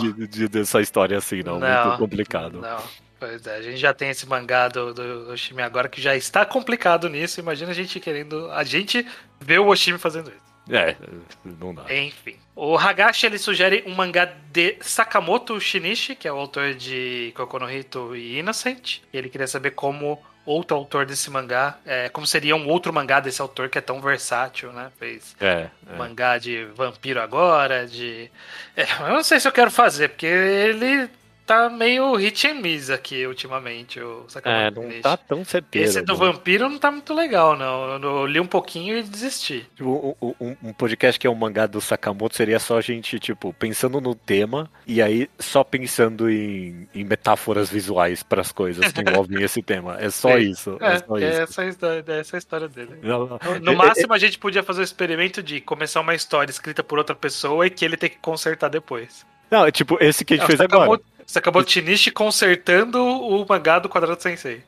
de, 0.00 0.26
de, 0.28 0.48
dessa 0.48 0.80
história 0.80 1.18
assim, 1.18 1.42
não. 1.42 1.58
Não, 1.60 1.86
Muito 1.88 1.98
complicado. 1.98 2.58
Não. 2.58 2.78
Pois 3.20 3.46
é, 3.46 3.56
a 3.56 3.62
gente 3.62 3.76
já 3.76 3.92
tem 3.94 4.08
esse 4.08 4.26
mangá 4.26 4.66
do, 4.68 4.92
do 4.94 5.30
Oshimi 5.30 5.60
agora 5.62 5.88
que 5.90 6.00
já 6.00 6.16
está 6.16 6.44
complicado 6.46 7.08
nisso. 7.08 7.38
Imagina 7.38 7.70
a 7.70 7.74
gente 7.74 8.00
querendo. 8.00 8.50
A 8.50 8.64
gente 8.64 9.06
ver 9.40 9.60
o 9.60 9.66
Oshimi 9.68 9.98
fazendo 9.98 10.30
isso. 10.30 10.51
É, 10.70 10.96
não 11.44 11.74
dá. 11.74 11.84
Enfim. 11.92 12.36
O 12.54 12.76
Hagashi 12.76 13.26
ele 13.26 13.38
sugere 13.38 13.82
um 13.86 13.94
mangá 13.94 14.24
de 14.52 14.76
Sakamoto 14.80 15.58
Shinichi, 15.60 16.14
que 16.14 16.28
é 16.28 16.32
o 16.32 16.36
autor 16.36 16.74
de 16.74 17.32
Kokono 17.34 17.70
Hito 17.70 18.14
e 18.14 18.38
Innocent. 18.38 19.00
Ele 19.12 19.28
queria 19.28 19.46
saber 19.46 19.72
como 19.72 20.22
outro 20.44 20.76
autor 20.76 21.06
desse 21.06 21.30
mangá, 21.30 21.78
é, 21.86 22.08
como 22.08 22.26
seria 22.26 22.54
um 22.56 22.68
outro 22.68 22.92
mangá 22.92 23.20
desse 23.20 23.40
autor 23.40 23.68
que 23.68 23.78
é 23.78 23.80
tão 23.80 24.00
versátil, 24.00 24.72
né? 24.72 24.90
Fez 24.98 25.36
É, 25.40 25.68
é. 25.88 25.96
mangá 25.96 26.38
de 26.38 26.64
vampiro 26.74 27.20
agora, 27.20 27.86
de. 27.86 28.30
É, 28.76 28.82
eu 29.00 29.08
não 29.14 29.22
sei 29.22 29.40
se 29.40 29.48
eu 29.48 29.52
quero 29.52 29.70
fazer, 29.70 30.08
porque 30.08 30.26
ele 30.26 31.08
tá 31.46 31.68
meio 31.68 32.14
hit 32.16 32.46
and 32.46 32.54
miss 32.54 32.88
aqui 32.90 33.26
ultimamente, 33.26 34.00
o 34.00 34.24
É, 34.26 34.30
Sakamoto 34.30 34.74
não 34.76 34.82
Shinichi. 34.82 35.02
tá 35.02 35.16
tão 35.16 35.44
certeiro. 35.44 35.88
Esse 35.88 36.02
do 36.02 36.12
né? 36.12 36.18
vampiro 36.18 36.68
não 36.68 36.78
tá 36.78 36.90
muito 36.90 37.12
legal, 37.14 37.56
não. 37.56 38.00
Eu 38.02 38.26
li 38.26 38.40
um 38.40 38.46
pouquinho 38.46 38.96
e 38.96 39.02
desisti. 39.02 39.66
Tipo, 39.74 40.16
um, 40.20 40.34
um- 40.40 40.56
um 40.62 40.72
podcast 40.72 41.18
que 41.18 41.26
é 41.26 41.30
um 41.30 41.34
mangá 41.34 41.66
do 41.66 41.80
Sakamoto 41.80 42.36
seria 42.36 42.58
só 42.58 42.78
a 42.78 42.80
gente, 42.80 43.18
tipo, 43.18 43.52
pensando 43.52 44.00
no 44.00 44.14
tema 44.14 44.70
e 44.86 45.02
aí 45.02 45.28
só 45.38 45.62
pensando 45.64 46.30
em, 46.30 46.88
em 46.94 47.04
metáforas 47.04 47.68
visuais 47.70 48.22
para 48.22 48.40
as 48.40 48.52
coisas 48.52 48.92
que 48.92 49.00
envolvem 49.00 49.42
esse 49.44 49.62
tema. 49.62 49.96
É 50.00 50.10
só 50.10 50.36
Sim. 50.38 50.50
isso. 50.50 50.78
É, 50.80 50.92
É, 50.94 50.98
só 50.98 51.16
é 51.18 51.20
isso. 51.28 51.40
essa, 51.42 51.62
a 51.62 51.66
história, 51.66 52.04
é 52.06 52.18
essa 52.20 52.36
a 52.36 52.38
história 52.38 52.68
dele. 52.68 52.98
Não, 53.02 53.26
não. 53.26 53.38
No, 53.44 53.58
no 53.60 53.72
É- 53.72 53.76
máximo, 53.76 54.12
a 54.14 54.18
gente 54.18 54.38
podia 54.38 54.62
fazer 54.62 54.80
o 54.80 54.84
experimento 54.84 55.42
de 55.42 55.60
começar 55.60 56.00
uma 56.00 56.14
história 56.14 56.50
escrita 56.50 56.82
por 56.82 56.98
outra 56.98 57.14
pessoa 57.16 57.66
e 57.66 57.70
que 57.70 57.84
ele 57.84 57.96
tem 57.96 58.10
que 58.10 58.18
consertar 58.18 58.68
depois. 58.68 59.26
Não, 59.50 59.66
é 59.66 59.70
tipo, 59.70 59.98
esse 60.02 60.24
que 60.24 60.32
a 60.32 60.36
gente 60.38 60.44
É, 60.44 60.46
fez 60.46 60.58
você 60.58 60.64
agora. 60.64 60.98
Você 61.32 61.38
acabou 61.38 61.64
de 61.64 61.72
Shinichi 61.72 62.10
consertando 62.10 63.02
o 63.02 63.46
mangá 63.48 63.78
do 63.78 63.88
Quadrado 63.88 64.22
Sensei. 64.22 64.62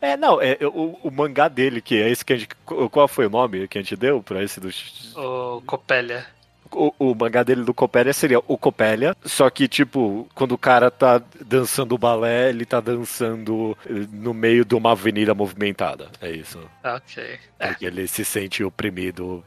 É, 0.00 0.16
não, 0.16 0.40
é 0.40 0.56
o, 0.62 0.98
o 1.02 1.10
mangá 1.10 1.48
dele, 1.48 1.82
que 1.82 2.00
é 2.00 2.08
esse 2.08 2.24
que 2.24 2.32
a 2.32 2.36
gente. 2.38 2.48
Qual 2.64 3.06
foi 3.06 3.26
o 3.26 3.30
nome 3.30 3.68
que 3.68 3.78
a 3.78 3.82
gente 3.82 3.94
deu 3.94 4.22
pra 4.22 4.42
esse 4.42 4.58
do. 4.58 4.70
O 5.16 5.60
Copélia. 5.66 6.26
O, 6.70 6.92
o 6.98 7.14
mangá 7.14 7.42
dele 7.42 7.62
do 7.62 7.72
Copélia 7.72 8.12
seria 8.12 8.40
o 8.46 8.58
Copélia, 8.58 9.16
só 9.24 9.48
que, 9.48 9.66
tipo, 9.66 10.28
quando 10.34 10.52
o 10.52 10.58
cara 10.58 10.90
tá 10.90 11.22
dançando 11.40 11.96
balé, 11.96 12.50
ele 12.50 12.66
tá 12.66 12.78
dançando 12.78 13.76
eh, 13.86 14.06
no 14.12 14.34
meio 14.34 14.66
de 14.66 14.74
uma 14.74 14.92
avenida 14.92 15.34
movimentada. 15.34 16.10
É 16.20 16.30
isso. 16.30 16.58
Ok. 16.84 17.38
É, 17.58 17.68
Porque 17.68 17.86
ele 17.86 18.06
se 18.06 18.22
sente 18.22 18.62
oprimido 18.62 19.42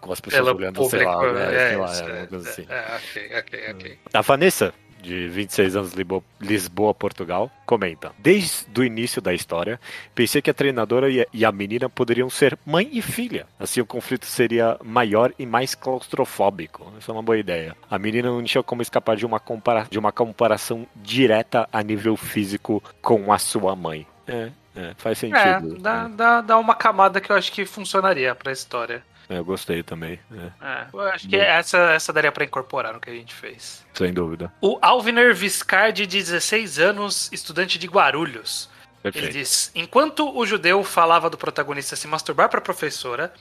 com 0.00 0.12
as 0.12 0.20
pessoas 0.20 0.44
pelo 0.46 0.56
olhando, 0.56 0.76
público. 0.76 0.96
sei 0.96 1.04
lá, 1.04 1.32
né, 1.32 1.54
é, 1.54 1.68
sei 1.68 1.76
lá, 1.76 1.94
é, 1.94 2.22
é, 2.22 2.26
coisa 2.26 2.50
assim. 2.50 2.66
é, 2.70 2.74
é, 2.74 2.96
ok, 2.96 3.38
ok, 3.38 3.70
ok. 3.72 3.98
A 4.14 4.20
Vanessa, 4.22 4.74
de 5.02 5.28
26 5.28 5.76
anos, 5.76 5.92
Lisboa, 6.40 6.92
Portugal, 6.94 7.50
comenta: 7.64 8.12
Desde 8.18 8.66
o 8.80 8.84
início 8.84 9.20
da 9.22 9.32
história, 9.34 9.80
pensei 10.14 10.42
que 10.42 10.50
a 10.50 10.54
treinadora 10.54 11.08
e 11.10 11.44
a- 11.44 11.48
a 11.48 11.52
menina 11.52 11.88
poderiam 11.88 12.28
ser 12.30 12.58
mãe 12.66 12.88
e 12.92 13.00
filha. 13.00 13.46
Assim 13.58 13.80
o 13.80 13.86
conflito 13.86 14.26
seria 14.26 14.76
maior 14.82 15.32
e 15.38 15.46
mais 15.46 15.74
claustrofóbico. 15.74 16.92
Essa 16.98 17.10
é 17.10 17.14
uma 17.14 17.22
boa 17.22 17.38
ideia. 17.38 17.76
A 17.90 17.98
menina 17.98 18.28
não 18.28 18.42
tinha 18.42 18.62
como 18.62 18.82
escapar 18.82 19.16
de 19.16 19.26
uma, 19.26 19.38
compara 19.38 19.86
de 19.90 19.98
uma 19.98 20.12
comparação 20.12 20.86
direta 20.96 21.68
a 21.72 21.82
nível 21.82 22.16
físico 22.16 22.82
com 23.02 23.32
a 23.32 23.38
sua 23.38 23.76
mãe. 23.76 24.06
É, 24.26 24.50
é, 24.74 24.94
faz 24.96 25.22
É, 25.22 25.28
sentido. 25.60 25.78
dá, 25.80 26.08
dá, 26.08 26.40
dá 26.40 26.58
uma 26.58 26.74
camada 26.74 27.20
que 27.20 27.30
eu 27.30 27.36
acho 27.36 27.52
que 27.52 27.64
funcionaria 27.64 28.34
pra 28.34 28.50
história. 28.52 29.02
É, 29.28 29.38
eu 29.38 29.44
gostei 29.44 29.82
também, 29.82 30.18
é, 30.32 30.64
É, 30.66 30.86
eu 30.92 31.00
acho 31.00 31.28
que 31.28 31.36
essa, 31.36 31.78
essa 31.92 32.12
daria 32.12 32.30
pra 32.30 32.44
incorporar 32.44 32.92
no 32.92 33.00
que 33.00 33.10
a 33.10 33.14
gente 33.14 33.34
fez. 33.34 33.84
sem 33.92 34.12
dúvida. 34.12 34.52
O 34.60 34.78
Alviner 34.80 35.34
Viscardi, 35.34 36.06
de 36.06 36.18
16 36.18 36.78
anos, 36.78 37.28
estudante 37.32 37.78
de 37.78 37.86
Guarulhos. 37.86 38.68
Ele 39.02 39.12
Perfeito. 39.12 39.32
diz: 39.34 39.70
Enquanto 39.74 40.36
o 40.36 40.44
judeu 40.46 40.82
falava 40.84 41.28
do 41.30 41.36
protagonista 41.38 41.94
se 41.96 42.06
masturbar 42.08 42.48
para 42.48 42.58
a 42.58 42.62
professora, 42.62 43.32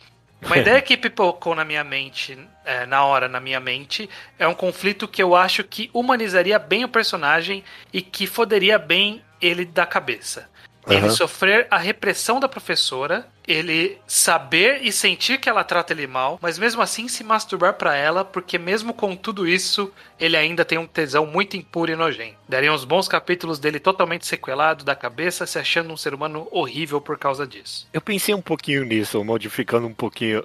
uma 0.44 0.58
ideia 0.58 0.82
que 0.82 0.96
pipocou 0.98 1.56
na 1.56 1.66
minha 1.66 1.84
mente, 1.84 2.38
é, 2.64 2.86
na 2.86 3.04
hora, 3.04 3.28
na 3.28 3.40
minha 3.40 3.60
mente, 3.60 4.08
é 4.38 4.48
um 4.48 4.54
conflito 4.54 5.08
que 5.08 5.22
eu 5.24 5.36
acho 5.36 5.64
que 5.64 5.90
humanizaria 5.94 6.60
bem 6.60 6.84
o 6.84 6.90
personagem 6.90 7.64
e 7.92 8.02
que 8.02 8.28
foderia 8.28 8.78
bem 8.78 9.24
ele 9.42 9.66
da 9.66 9.86
cabeça. 9.86 10.48
Ele 10.88 11.00
Aham. 11.08 11.10
sofrer 11.10 11.68
a 11.72 11.78
repressão 11.80 12.40
da 12.40 12.48
professora, 12.48 13.28
ele 13.48 13.98
saber 14.08 14.80
e 14.84 14.92
sentir 14.92 15.40
que 15.40 15.50
ela 15.50 15.64
trata 15.64 15.94
ele 15.94 16.08
mal, 16.08 16.40
mas 16.42 16.58
mesmo 16.58 16.82
assim 16.82 17.08
se 17.08 17.24
masturbar 17.24 17.74
pra 17.74 17.96
ela, 17.96 18.26
porque 18.26 18.58
mesmo 18.58 18.94
com 18.94 19.16
tudo 19.16 19.48
isso, 19.48 19.92
ele 20.20 20.38
ainda 20.38 20.64
tem 20.66 20.78
um 20.78 20.88
tesão 20.88 21.26
muito 21.26 21.58
impuro 21.58 21.92
e 21.92 21.96
nojento. 21.96 22.36
Daria 22.48 22.72
uns 22.72 22.86
bons 22.86 23.08
capítulos 23.08 23.60
dele 23.60 23.80
totalmente 23.80 24.26
sequelado 24.26 24.84
da 24.84 24.96
cabeça, 24.96 25.46
se 25.46 25.58
achando 25.60 25.92
um 25.92 25.98
ser 25.98 26.14
humano 26.14 26.48
horrível 26.52 27.02
por 27.02 27.18
causa 27.18 27.46
disso. 27.48 27.88
Eu 27.92 28.02
pensei 28.02 28.34
um 28.36 28.42
pouquinho 28.42 28.84
nisso, 28.86 29.24
modificando 29.24 29.88
um 29.88 29.94
pouquinho. 29.94 30.44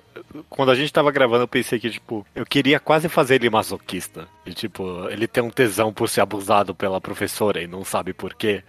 Quando 0.48 0.70
a 0.70 0.74
gente 0.74 0.92
tava 0.92 1.10
gravando, 1.10 1.44
eu 1.44 1.48
pensei 1.48 1.78
que, 1.78 1.90
tipo, 1.90 2.26
eu 2.34 2.46
queria 2.46 2.80
quase 2.80 3.08
fazer 3.08 3.36
ele 3.36 3.50
masoquista. 3.50 4.26
E, 4.46 4.54
tipo, 4.54 5.08
ele 5.10 5.26
tem 5.28 5.42
um 5.42 5.50
tesão 5.50 5.92
por 5.92 6.08
ser 6.08 6.22
abusado 6.22 6.74
pela 6.74 7.00
professora 7.00 7.60
e 7.62 7.66
não 7.66 7.84
sabe 7.84 8.12
por 8.12 8.34
quê. 8.34 8.62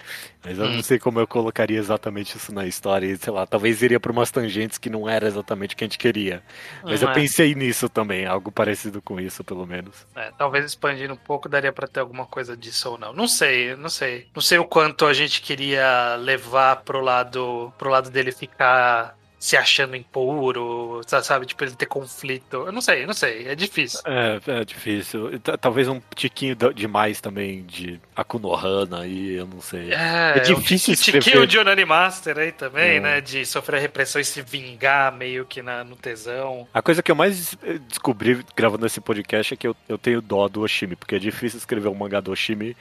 Mas 0.44 0.58
eu 0.58 0.66
Hum. 0.66 0.76
não 0.76 0.84
sei 0.84 1.00
como 1.00 1.20
eu 1.20 1.28
colocaria 1.28 1.78
exatamente 1.80 2.36
isso 2.36 2.54
na 2.54 2.66
história. 2.66 3.06
E, 3.08 3.18
sei 3.18 3.32
lá, 3.32 3.46
talvez 3.48 3.82
iria 3.82 4.00
pra 4.00 4.12
umas 4.12 4.30
tangentes 4.32 4.78
que 4.78 4.90
não 4.90 5.08
era 5.08 5.28
exatamente 5.28 5.74
o 5.74 5.78
que 5.78 5.84
a 5.84 5.88
gente 5.88 5.98
queria. 5.98 6.44
Mas 6.84 7.02
eu 7.02 7.10
É. 7.10 7.14
pensei 7.14 7.56
nisso 7.56 7.88
também, 7.88 8.26
algo 8.26 8.52
parecido 8.52 9.02
com 9.02 9.20
isso, 9.20 9.44
pelo 9.44 9.66
menos. 9.66 10.06
É, 10.16 10.32
talvez 10.38 10.66
expandindo 10.92 11.14
um 11.14 11.18
pouco 11.18 11.50
daria 11.50 11.72
pra 11.72 11.88
ter 11.88 12.00
alguma 12.00 12.26
coisa 12.26 12.56
disso 12.56 12.92
ou 12.92 12.98
não. 12.98 13.14
Não 13.14 13.28
sei, 13.28 13.76
não 13.76 13.90
sei. 13.90 14.28
Não 14.34 14.42
sei 14.42 14.58
o 14.58 14.66
quanto 14.66 15.06
a 15.06 15.14
gente 15.14 15.42
queria 15.42 16.16
levar 16.16 16.78
pro 16.84 17.02
lado, 17.02 17.74
pro 17.78 17.90
lado 17.90 18.10
dele 18.10 18.32
ficar 18.32 19.18
se 19.42 19.58
achando 19.58 19.96
impuro, 19.96 21.02
sa- 21.08 21.24
sabe? 21.24 21.48
Tipo, 21.48 21.64
ele 21.64 21.72
ter 21.72 21.88
conflito. 21.88 22.58
Eu 22.58 22.72
não 22.72 22.80
sei, 22.80 23.02
eu 23.02 23.08
não 23.08 23.14
sei. 23.14 23.48
É 23.48 23.56
difícil. 23.56 24.00
É, 24.06 24.40
é 24.60 24.64
difícil. 24.64 25.40
Ta- 25.40 25.58
Talvez 25.58 25.88
um 25.88 26.00
tiquinho 26.16 26.56
demais 26.76 27.20
também 27.20 27.64
de 27.64 28.00
Akunohana 28.16 29.00
aí, 29.02 29.34
eu 29.34 29.48
não 29.48 29.60
sei. 29.60 29.92
É, 29.92 30.34
É 30.38 30.40
difícil 30.42 30.94
Tiki- 30.94 31.02
escrever. 31.18 31.24
Tiquinho 31.24 31.48
de 31.48 31.58
Onani 31.58 31.86
Master 31.86 32.38
aí 32.38 32.52
também, 32.52 32.98
É. 32.98 33.00
né? 33.00 33.20
De 33.22 33.44
sofrer 33.44 33.82
repressão 33.82 34.22
e 34.22 34.26
se 34.26 34.44
vingar 34.44 35.12
meio 35.12 35.44
que 35.44 35.64
na, 35.64 35.84
no 35.84 35.96
tesão. 35.96 36.68
A 36.72 36.82
coisa 36.84 37.02
que 37.02 37.12
eu 37.12 37.16
mais 37.16 37.58
eh, 37.64 37.80
descobri 37.88 38.46
gravando 38.56 38.86
esse 38.86 39.02
podcast 39.02 39.56
é 39.56 39.58
que 39.58 39.68
eu, 39.68 39.76
eu 39.90 39.98
tenho 39.98 40.22
dó 40.22 40.48
do 40.48 40.62
Oshimi, 40.62 40.96
porque 40.96 41.16
é 41.16 41.20
difícil 41.20 41.58
escrever 41.58 41.88
um 41.90 41.96
mangá 41.96 42.20
do 42.20 42.32
Oshimi 42.32 42.78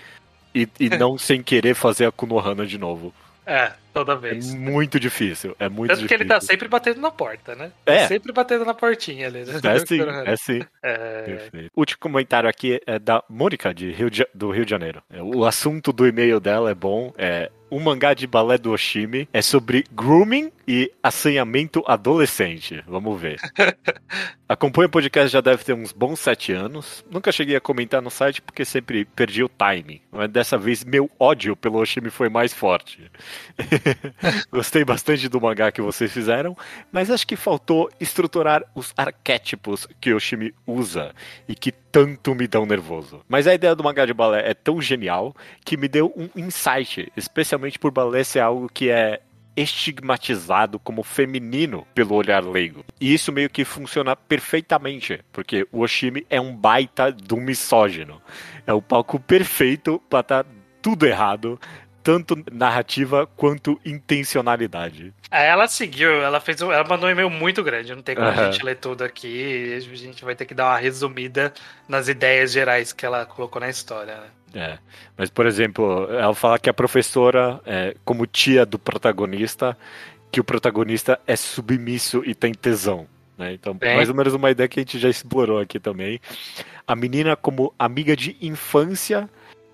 e, 0.54 0.68
e 0.78 0.90
não 0.98 1.16
sem 1.16 1.42
querer 1.42 1.74
fazer 1.74 2.04
a 2.04 2.12
Kunohana 2.12 2.66
de 2.66 2.76
novo. 2.76 3.14
É, 3.46 3.72
toda 3.92 4.12
É 4.12 4.16
vez. 4.16 4.54
muito 4.54 4.98
difícil, 5.00 5.54
é 5.58 5.68
muito 5.68 5.90
Tanto 5.90 5.98
que 5.98 6.02
difícil. 6.08 6.22
ele 6.22 6.28
tá 6.28 6.40
sempre 6.40 6.68
batendo 6.68 7.00
na 7.00 7.10
porta, 7.10 7.54
né? 7.54 7.72
É. 7.86 8.06
Sempre 8.06 8.32
batendo 8.32 8.64
na 8.64 8.74
portinha 8.74 9.26
ali. 9.26 9.44
né? 9.44 9.54
É 9.62 9.78
sim, 9.86 10.00
é 10.26 10.36
sim. 10.36 10.60
É, 10.82 11.22
Perfeito. 11.22 11.70
O 11.74 11.80
último 11.80 11.98
comentário 12.00 12.48
aqui 12.48 12.80
é 12.86 12.98
da 12.98 13.22
Mônica, 13.28 13.72
de 13.74 13.90
Rio 13.92 14.10
de, 14.10 14.26
do 14.34 14.50
Rio 14.50 14.64
de 14.64 14.70
Janeiro. 14.70 15.02
É, 15.10 15.22
O 15.22 15.44
assunto 15.44 15.92
do 15.92 16.06
e-mail 16.06 16.40
dela 16.40 16.70
é 16.70 16.74
bom. 16.74 17.12
É 17.16 17.50
um 17.72 17.78
mangá 17.78 18.14
de 18.14 18.26
balé 18.26 18.58
do 18.58 18.72
Oshimi 18.72 19.28
é 19.32 19.40
sobre 19.40 19.84
grooming 19.92 20.50
e 20.66 20.90
assanhamento 21.00 21.84
adolescente. 21.86 22.82
Vamos 22.84 23.20
ver. 23.20 23.38
Acompanho 24.48 24.88
o 24.88 24.90
podcast 24.90 25.28
já 25.32 25.40
deve 25.40 25.62
ter 25.62 25.72
uns 25.72 25.92
bons 25.92 26.18
sete 26.18 26.52
anos. 26.52 27.04
Nunca 27.08 27.30
cheguei 27.30 27.54
a 27.54 27.60
comentar 27.60 28.02
no 28.02 28.10
site 28.10 28.42
porque 28.42 28.64
sempre 28.64 29.04
perdi 29.04 29.44
o 29.44 29.48
timing. 29.48 30.00
Mas 30.10 30.28
dessa 30.30 30.58
vez 30.58 30.82
meu 30.84 31.08
ódio 31.16 31.54
pelo 31.54 31.78
Oshimi 31.78 32.10
foi 32.10 32.28
mais 32.28 32.52
forte. 32.52 33.08
Gostei 34.50 34.84
bastante 34.84 35.28
do 35.28 35.40
mangá 35.40 35.70
que 35.72 35.82
vocês 35.82 36.12
fizeram, 36.12 36.56
mas 36.92 37.10
acho 37.10 37.26
que 37.26 37.36
faltou 37.36 37.90
estruturar 38.00 38.64
os 38.74 38.92
arquétipos 38.96 39.86
que 40.00 40.12
o 40.12 40.16
Oshimi 40.16 40.54
usa 40.66 41.14
e 41.48 41.54
que 41.54 41.72
tanto 41.72 42.34
me 42.34 42.46
dão 42.46 42.66
nervoso. 42.66 43.22
Mas 43.28 43.46
a 43.46 43.54
ideia 43.54 43.74
do 43.74 43.84
mangá 43.84 44.06
de 44.06 44.14
balé 44.14 44.48
é 44.48 44.54
tão 44.54 44.80
genial 44.80 45.34
que 45.64 45.76
me 45.76 45.88
deu 45.88 46.12
um 46.16 46.28
insight, 46.36 47.10
especialmente 47.16 47.78
por 47.78 47.90
balé 47.90 48.24
ser 48.24 48.40
algo 48.40 48.68
que 48.72 48.90
é 48.90 49.20
estigmatizado 49.56 50.78
como 50.78 51.02
feminino 51.02 51.86
pelo 51.94 52.14
olhar 52.14 52.44
leigo. 52.44 52.84
E 53.00 53.12
isso 53.12 53.32
meio 53.32 53.50
que 53.50 53.64
funciona 53.64 54.14
perfeitamente, 54.16 55.20
porque 55.32 55.66
o 55.72 55.80
Oshimi 55.80 56.24
é 56.30 56.40
um 56.40 56.54
baita 56.54 57.10
do 57.12 57.36
misógino. 57.36 58.22
É 58.66 58.72
o 58.72 58.80
palco 58.80 59.18
perfeito 59.18 60.00
para 60.08 60.20
estar 60.20 60.46
tudo 60.80 61.06
errado, 61.06 61.60
tanto 62.02 62.36
narrativa 62.50 63.26
quanto 63.36 63.80
intencionalidade. 63.84 65.12
Aí 65.30 65.46
ela 65.46 65.68
seguiu, 65.68 66.10
ela 66.10 66.40
fez, 66.40 66.60
ela 66.60 66.84
mandou 66.84 67.08
um 67.08 67.12
e-mail 67.12 67.30
muito 67.30 67.62
grande, 67.62 67.94
não 67.94 68.02
tem 68.02 68.14
como 68.14 68.28
Aham. 68.28 68.48
a 68.48 68.50
gente 68.50 68.64
ler 68.64 68.76
tudo 68.76 69.04
aqui, 69.04 69.74
a 69.74 69.80
gente 69.96 70.24
vai 70.24 70.34
ter 70.34 70.46
que 70.46 70.54
dar 70.54 70.66
uma 70.66 70.78
resumida 70.78 71.52
nas 71.88 72.08
ideias 72.08 72.52
gerais 72.52 72.92
que 72.92 73.04
ela 73.04 73.24
colocou 73.26 73.60
na 73.60 73.68
história, 73.68 74.16
né? 74.16 74.26
É, 74.52 74.78
mas 75.16 75.30
por 75.30 75.46
exemplo, 75.46 76.08
ela 76.10 76.34
fala 76.34 76.58
que 76.58 76.68
a 76.68 76.74
professora, 76.74 77.60
é, 77.64 77.94
como 78.04 78.26
tia 78.26 78.66
do 78.66 78.78
protagonista, 78.78 79.76
que 80.32 80.40
o 80.40 80.44
protagonista 80.44 81.20
é 81.26 81.36
submisso 81.36 82.22
e 82.26 82.34
tem 82.34 82.52
tesão. 82.52 83.06
Né? 83.38 83.54
Então, 83.54 83.74
Bem. 83.74 83.96
mais 83.96 84.08
ou 84.08 84.14
menos 84.14 84.34
uma 84.34 84.50
ideia 84.50 84.68
que 84.68 84.80
a 84.80 84.82
gente 84.82 84.98
já 84.98 85.08
explorou 85.08 85.60
aqui 85.60 85.80
também. 85.80 86.20
A 86.86 86.94
menina 86.94 87.36
como 87.36 87.72
amiga 87.78 88.16
de 88.16 88.36
infância 88.40 89.30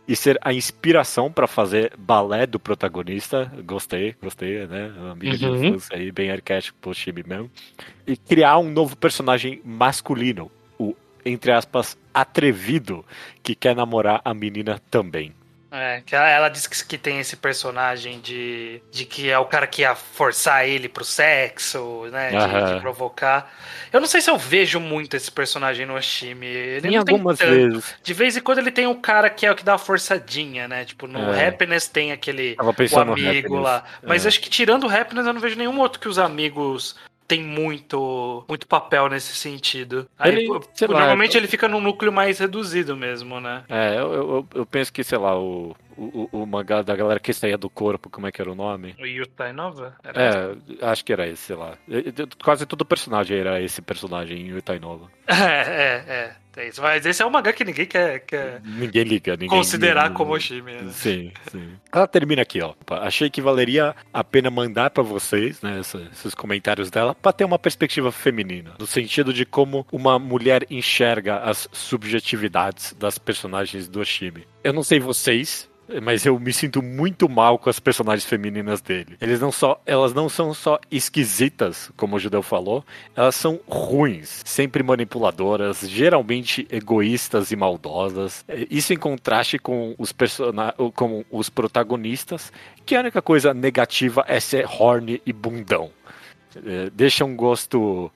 e 0.09 0.14
ser 0.14 0.38
a 0.42 0.52
inspiração 0.52 1.30
para 1.30 1.46
fazer 1.46 1.92
balé 1.98 2.46
do 2.46 2.61
protagonista. 2.61 3.50
Gostei, 3.64 4.14
gostei, 4.22 4.66
né? 4.66 4.92
Uma 4.96 5.12
amiga 5.12 5.36
de 5.36 5.46
Uhum. 5.46 5.54
infância 5.54 5.96
aí, 5.96 6.12
bem 6.12 6.30
arquétipo 6.30 6.92
time 6.94 7.24
mesmo. 7.26 7.50
E 8.07 8.16
criar 8.16 8.59
um 8.59 8.70
novo 8.70 8.96
personagem 8.96 9.61
masculino, 9.64 10.50
o, 10.78 10.94
entre 11.24 11.50
aspas, 11.52 11.96
atrevido, 12.14 13.04
que 13.42 13.54
quer 13.54 13.74
namorar 13.74 14.20
a 14.24 14.32
menina 14.32 14.80
também. 14.90 15.32
É, 15.77 16.03
que 16.05 16.14
ela, 16.14 16.29
ela 16.29 16.49
diz 16.49 16.66
que, 16.66 16.85
que 16.85 16.99
tem 16.99 17.20
esse 17.20 17.37
personagem 17.37 18.20
de, 18.20 18.81
de 18.91 19.05
que 19.05 19.31
é 19.31 19.39
o 19.39 19.45
cara 19.45 19.66
que 19.66 19.83
ia 19.83 19.95
forçar 19.95 20.66
ele 20.66 20.89
pro 20.89 21.05
sexo, 21.05 22.07
né? 22.11 22.31
De, 22.31 22.74
de 22.74 22.81
provocar. 22.81 23.53
Eu 23.93 24.01
não 24.01 24.07
sei 24.07 24.20
se 24.20 24.31
eu 24.31 24.39
vejo 24.39 24.81
muito 24.81 25.16
esse 25.16 25.31
personagem 25.31 25.87
no 25.87 25.99
time. 26.01 26.47
Ele 26.47 26.89
Em 26.89 26.97
não 26.97 27.05
tem 27.05 27.14
algumas 27.14 27.39
tanto. 27.39 27.51
vezes. 27.51 27.95
De 28.03 28.14
vez 28.14 28.37
em 28.37 28.41
quando 28.41 28.59
ele 28.59 28.70
tem 28.70 28.87
um 28.87 28.95
cara 29.01 29.29
que 29.31 29.47
é 29.47 29.51
o 29.51 29.55
que 29.55 29.64
dá 29.64 29.72
uma 29.72 29.79
forçadinha, 29.79 30.66
né? 30.68 30.85
Tipo, 30.85 31.07
no 31.07 31.33
É. 31.33 31.49
Happiness 31.49 31.89
tem 31.89 32.12
aquele 32.12 32.57
o 32.59 32.99
amigo 33.01 33.57
lá. 33.59 33.85
Mas 34.05 34.24
É. 34.24 34.29
acho 34.29 34.41
que 34.41 34.49
tirando 34.51 34.85
o 34.85 34.91
Happiness, 34.91 35.27
eu 35.27 35.33
não 35.33 35.41
vejo 35.41 35.57
nenhum 35.57 35.79
outro 35.79 36.01
que 36.01 36.09
os 36.09 36.18
amigos 36.18 36.97
têm 37.27 37.43
muito, 37.43 38.45
muito 38.49 38.66
papel 38.66 39.09
nesse 39.09 39.35
sentido. 39.35 40.09
Aí, 40.18 40.33
Ele, 40.33 40.61
sei 40.74 40.89
lá, 40.89 40.99
normalmente 41.01 41.35
eu- 41.35 41.41
ele 41.41 41.49
fica 41.49 41.66
num 41.68 41.81
núcleo 41.81 42.12
mais 42.12 42.39
reduzido 42.39 42.97
mesmo, 42.97 43.41
né? 43.41 43.64
É, 43.68 43.99
eu, 43.99 44.12
eu, 44.12 44.49
eu 44.55 44.66
penso 44.66 44.93
que, 44.93 45.03
sei 45.05 45.18
lá, 45.18 45.39
o, 45.39 45.74
o, 45.97 46.28
o 46.32 46.47
mangá 46.47 46.82
da 46.82 46.94
galera 46.94 47.20
que 47.20 47.32
saía 47.32 47.59
do 47.59 47.70
corpo, 47.70 48.11
como 48.11 48.26
é 48.26 48.32
que 48.32 48.40
era 48.40 48.51
o 48.51 48.55
nome? 48.55 48.94
O 48.99 49.07
Yuta 49.07 49.53
Nova? 49.53 49.97
Era 50.03 50.57
É, 50.80 50.86
acho 50.86 51.05
que 51.05 51.12
era 51.12 51.26
esse, 51.26 51.42
sei 51.42 51.57
lá. 51.57 51.76
Quase 52.42 52.66
todo 52.66 52.84
personagem 52.84 53.38
era 53.38 53.61
esse 53.61 53.80
personagem 53.82 54.49
em 54.49 54.57
Itainova. 54.57 55.11
É, 55.28 56.05
é, 56.09 56.12
é. 56.12 56.36
Tem 56.57 56.68
isso. 56.68 56.80
Mas 56.80 57.05
esse 57.05 57.22
é 57.22 57.26
um 57.26 57.28
mangá 57.28 57.53
que 57.53 57.62
ninguém 57.62 57.84
quer, 57.84 58.20
quer 58.20 58.62
Ninguém 58.64 59.05
liga, 59.05 59.32
ninguém 59.32 59.51
considerar 59.51 60.11
como 60.14 60.32
Oshimi. 60.32 60.72
Né? 60.72 60.90
Sim, 60.90 61.30
sim. 61.51 61.74
Ela 61.92 62.07
termina 62.09 62.40
aqui, 62.40 62.62
ó. 62.62 62.74
Achei 63.03 63.28
que 63.28 63.42
valeria 63.42 63.94
a 64.11 64.24
pena 64.24 64.51
mandar 64.51 64.88
pra 64.88 65.03
vocês, 65.03 65.61
né, 65.61 65.80
esses 65.80 66.34
comentários 66.34 66.90
dela, 66.90 67.14
pra 67.14 67.30
ter 67.30 67.44
uma 67.44 67.59
perspectiva 67.59 68.11
feminina, 68.11 68.72
no 68.78 68.86
sentido 68.86 69.34
de 69.34 69.44
como 69.44 69.86
uma 69.92 70.18
mulher 70.18 70.66
enxerga 70.70 71.40
as 71.40 71.68
subjetividades 71.72 72.94
das 72.99 73.18
personagens 73.18 73.86
do 73.86 74.01
Oshimi. 74.01 74.47
Eu 74.64 74.72
não 74.72 74.82
sei 74.82 74.99
vocês, 74.99 75.68
mas 76.03 76.26
eu 76.26 76.39
me 76.39 76.53
sinto 76.53 76.82
muito 76.82 77.28
mal 77.28 77.59
com 77.59 77.70
as 77.70 77.78
personagens 77.78 78.24
femininas 78.24 78.80
dele. 78.80 79.16
Eles 79.20 79.41
não 79.41 79.53
só, 79.53 79.80
elas 79.87 80.12
não 80.12 80.28
são 80.28 80.53
só 80.53 80.78
esquisitas, 80.91 81.91
como 81.97 82.16
o 82.16 82.18
Judeu 82.18 82.43
falou, 82.43 82.84
elas 83.14 83.34
são 83.34 83.61
ruins, 83.66 84.43
sempre 84.45 84.82
manipuladoras, 84.82 85.89
geralmente 85.89 86.66
egoístas 86.70 87.51
e 87.51 87.57
maldosas. 87.57 88.45
É, 88.49 88.66
Isso 88.70 88.93
em 88.93 88.97
contraste 88.97 89.59
com 89.59 89.95
os, 89.99 90.14
com 90.95 91.24
os 91.30 91.49
protagonistas, 91.49 92.53
que 92.84 92.95
a 92.95 93.01
única 93.01 93.22
coisa 93.22 93.55
negativa 93.55 94.24
é 94.26 94.41
ser 94.41 94.66
horny 94.66 95.22
e 95.24 95.32
bundão. 95.32 95.91
É, 96.64 96.91
Deixa 96.91 97.24
um 97.24 97.37
gosto 97.37 98.11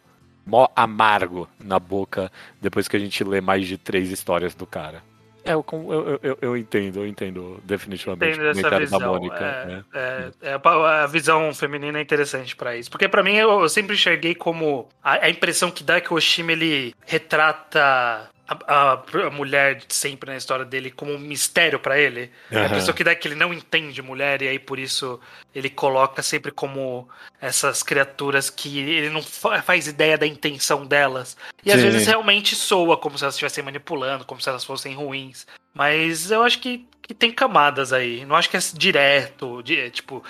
mó 0.45 0.67
amargo 0.75 1.49
na 1.63 1.79
boca 1.79 2.33
depois 2.61 2.89
que 2.89 2.97
a 2.97 3.01
gente 3.01 3.23
lê 3.23 3.41
mais 3.41 3.67
de 3.69 3.79
três 3.79 4.11
histórias 4.11 4.55
do 4.55 4.67
cara. 4.67 5.03
É, 5.45 5.53
eu, 5.53 5.65
eu, 5.71 6.21
eu, 6.23 6.39
eu 6.41 6.57
entendo, 6.57 7.01
eu 7.01 7.07
entendo 7.07 7.61
definitivamente 7.65 8.35
Entendo 8.35 8.49
essa 8.49 8.61
comentário 8.61 8.91
da 8.91 8.99
visão. 8.99 9.13
Mônica. 9.15 9.85
é, 9.93 9.99
é. 10.43 10.51
é, 10.51 10.53
é, 10.53 10.61
a 11.03 11.07
visão 11.07 11.55
feminina 11.55 11.99
é 11.99 12.03
interessante 12.03 12.55
pra 12.55 12.77
isso. 12.77 12.91
Porque 12.91 13.09
pra 13.09 13.23
mim 13.23 13.35
eu, 13.35 13.69
sempre 13.69 13.95
enxerguei 13.95 14.35
como. 14.35 14.89
A, 15.03 15.27
a 15.27 15.31
impressão 15.31 15.71
que 15.71 15.83
dá 15.83 15.97
é 15.97 16.01
que 16.01 16.13
o 16.13 16.17
Oshimi 16.17 16.53
ele 16.53 16.95
retrata. 17.07 18.29
A, 18.51 18.93
a- 18.95 19.03
a 19.27 19.31
mulher 19.31 19.81
sempre 19.89 20.29
na 20.29 20.37
história 20.37 20.65
dele 20.65 20.91
como 20.91 21.13
um 21.15 21.19
mistério 21.19 21.79
pra 21.79 21.97
ele. 21.97 22.33
É 22.51 22.67
a 22.67 22.69
pessoa 22.71 22.93
que 22.93 23.05
dá 23.05 23.15
que 23.15 23.29
ele 23.29 23.37
não 23.37 23.55
entende 23.55 24.03
mulher 24.03 24.43
e 24.43 24.49
aí 24.49 24.59
por 24.59 24.77
isso 24.79 25.21
ele 25.55 25.71
coloca 25.71 26.21
sempre 26.21 26.51
como 26.51 27.09
essas 27.41 27.83
criaturas 27.85 28.51
que 28.51 28.79
ele 28.81 29.09
não 29.11 29.23
fa- 29.23 29.63
faz 29.63 29.87
ideia 29.87 30.19
da 30.19 30.27
intenção 30.27 30.85
delas. 30.85 31.37
E 31.65 31.71
às 31.71 31.81
Sim. 31.81 31.91
vezes 31.91 32.07
realmente 32.09 32.57
soa 32.57 32.97
como 32.97 33.17
se 33.17 33.23
elas 33.25 33.35
estivessem 33.37 33.63
manipulando, 33.63 34.25
como 34.25 34.41
se 34.41 34.49
elas 34.49 34.65
fossem 34.65 34.95
ruins. 34.95 35.47
Mas 35.73 36.33
eu 36.33 36.43
acho 36.43 36.59
que, 36.59 36.85
que 37.03 37.15
tem 37.15 37.31
camadas 37.31 37.93
aí. 37.93 38.25
Não 38.25 38.35
acho 38.35 38.51
que 38.51 38.57
é 38.57 38.61
direto, 38.75 39.63
di- 39.63 39.79
é, 39.79 39.91
tipo, 39.91 40.25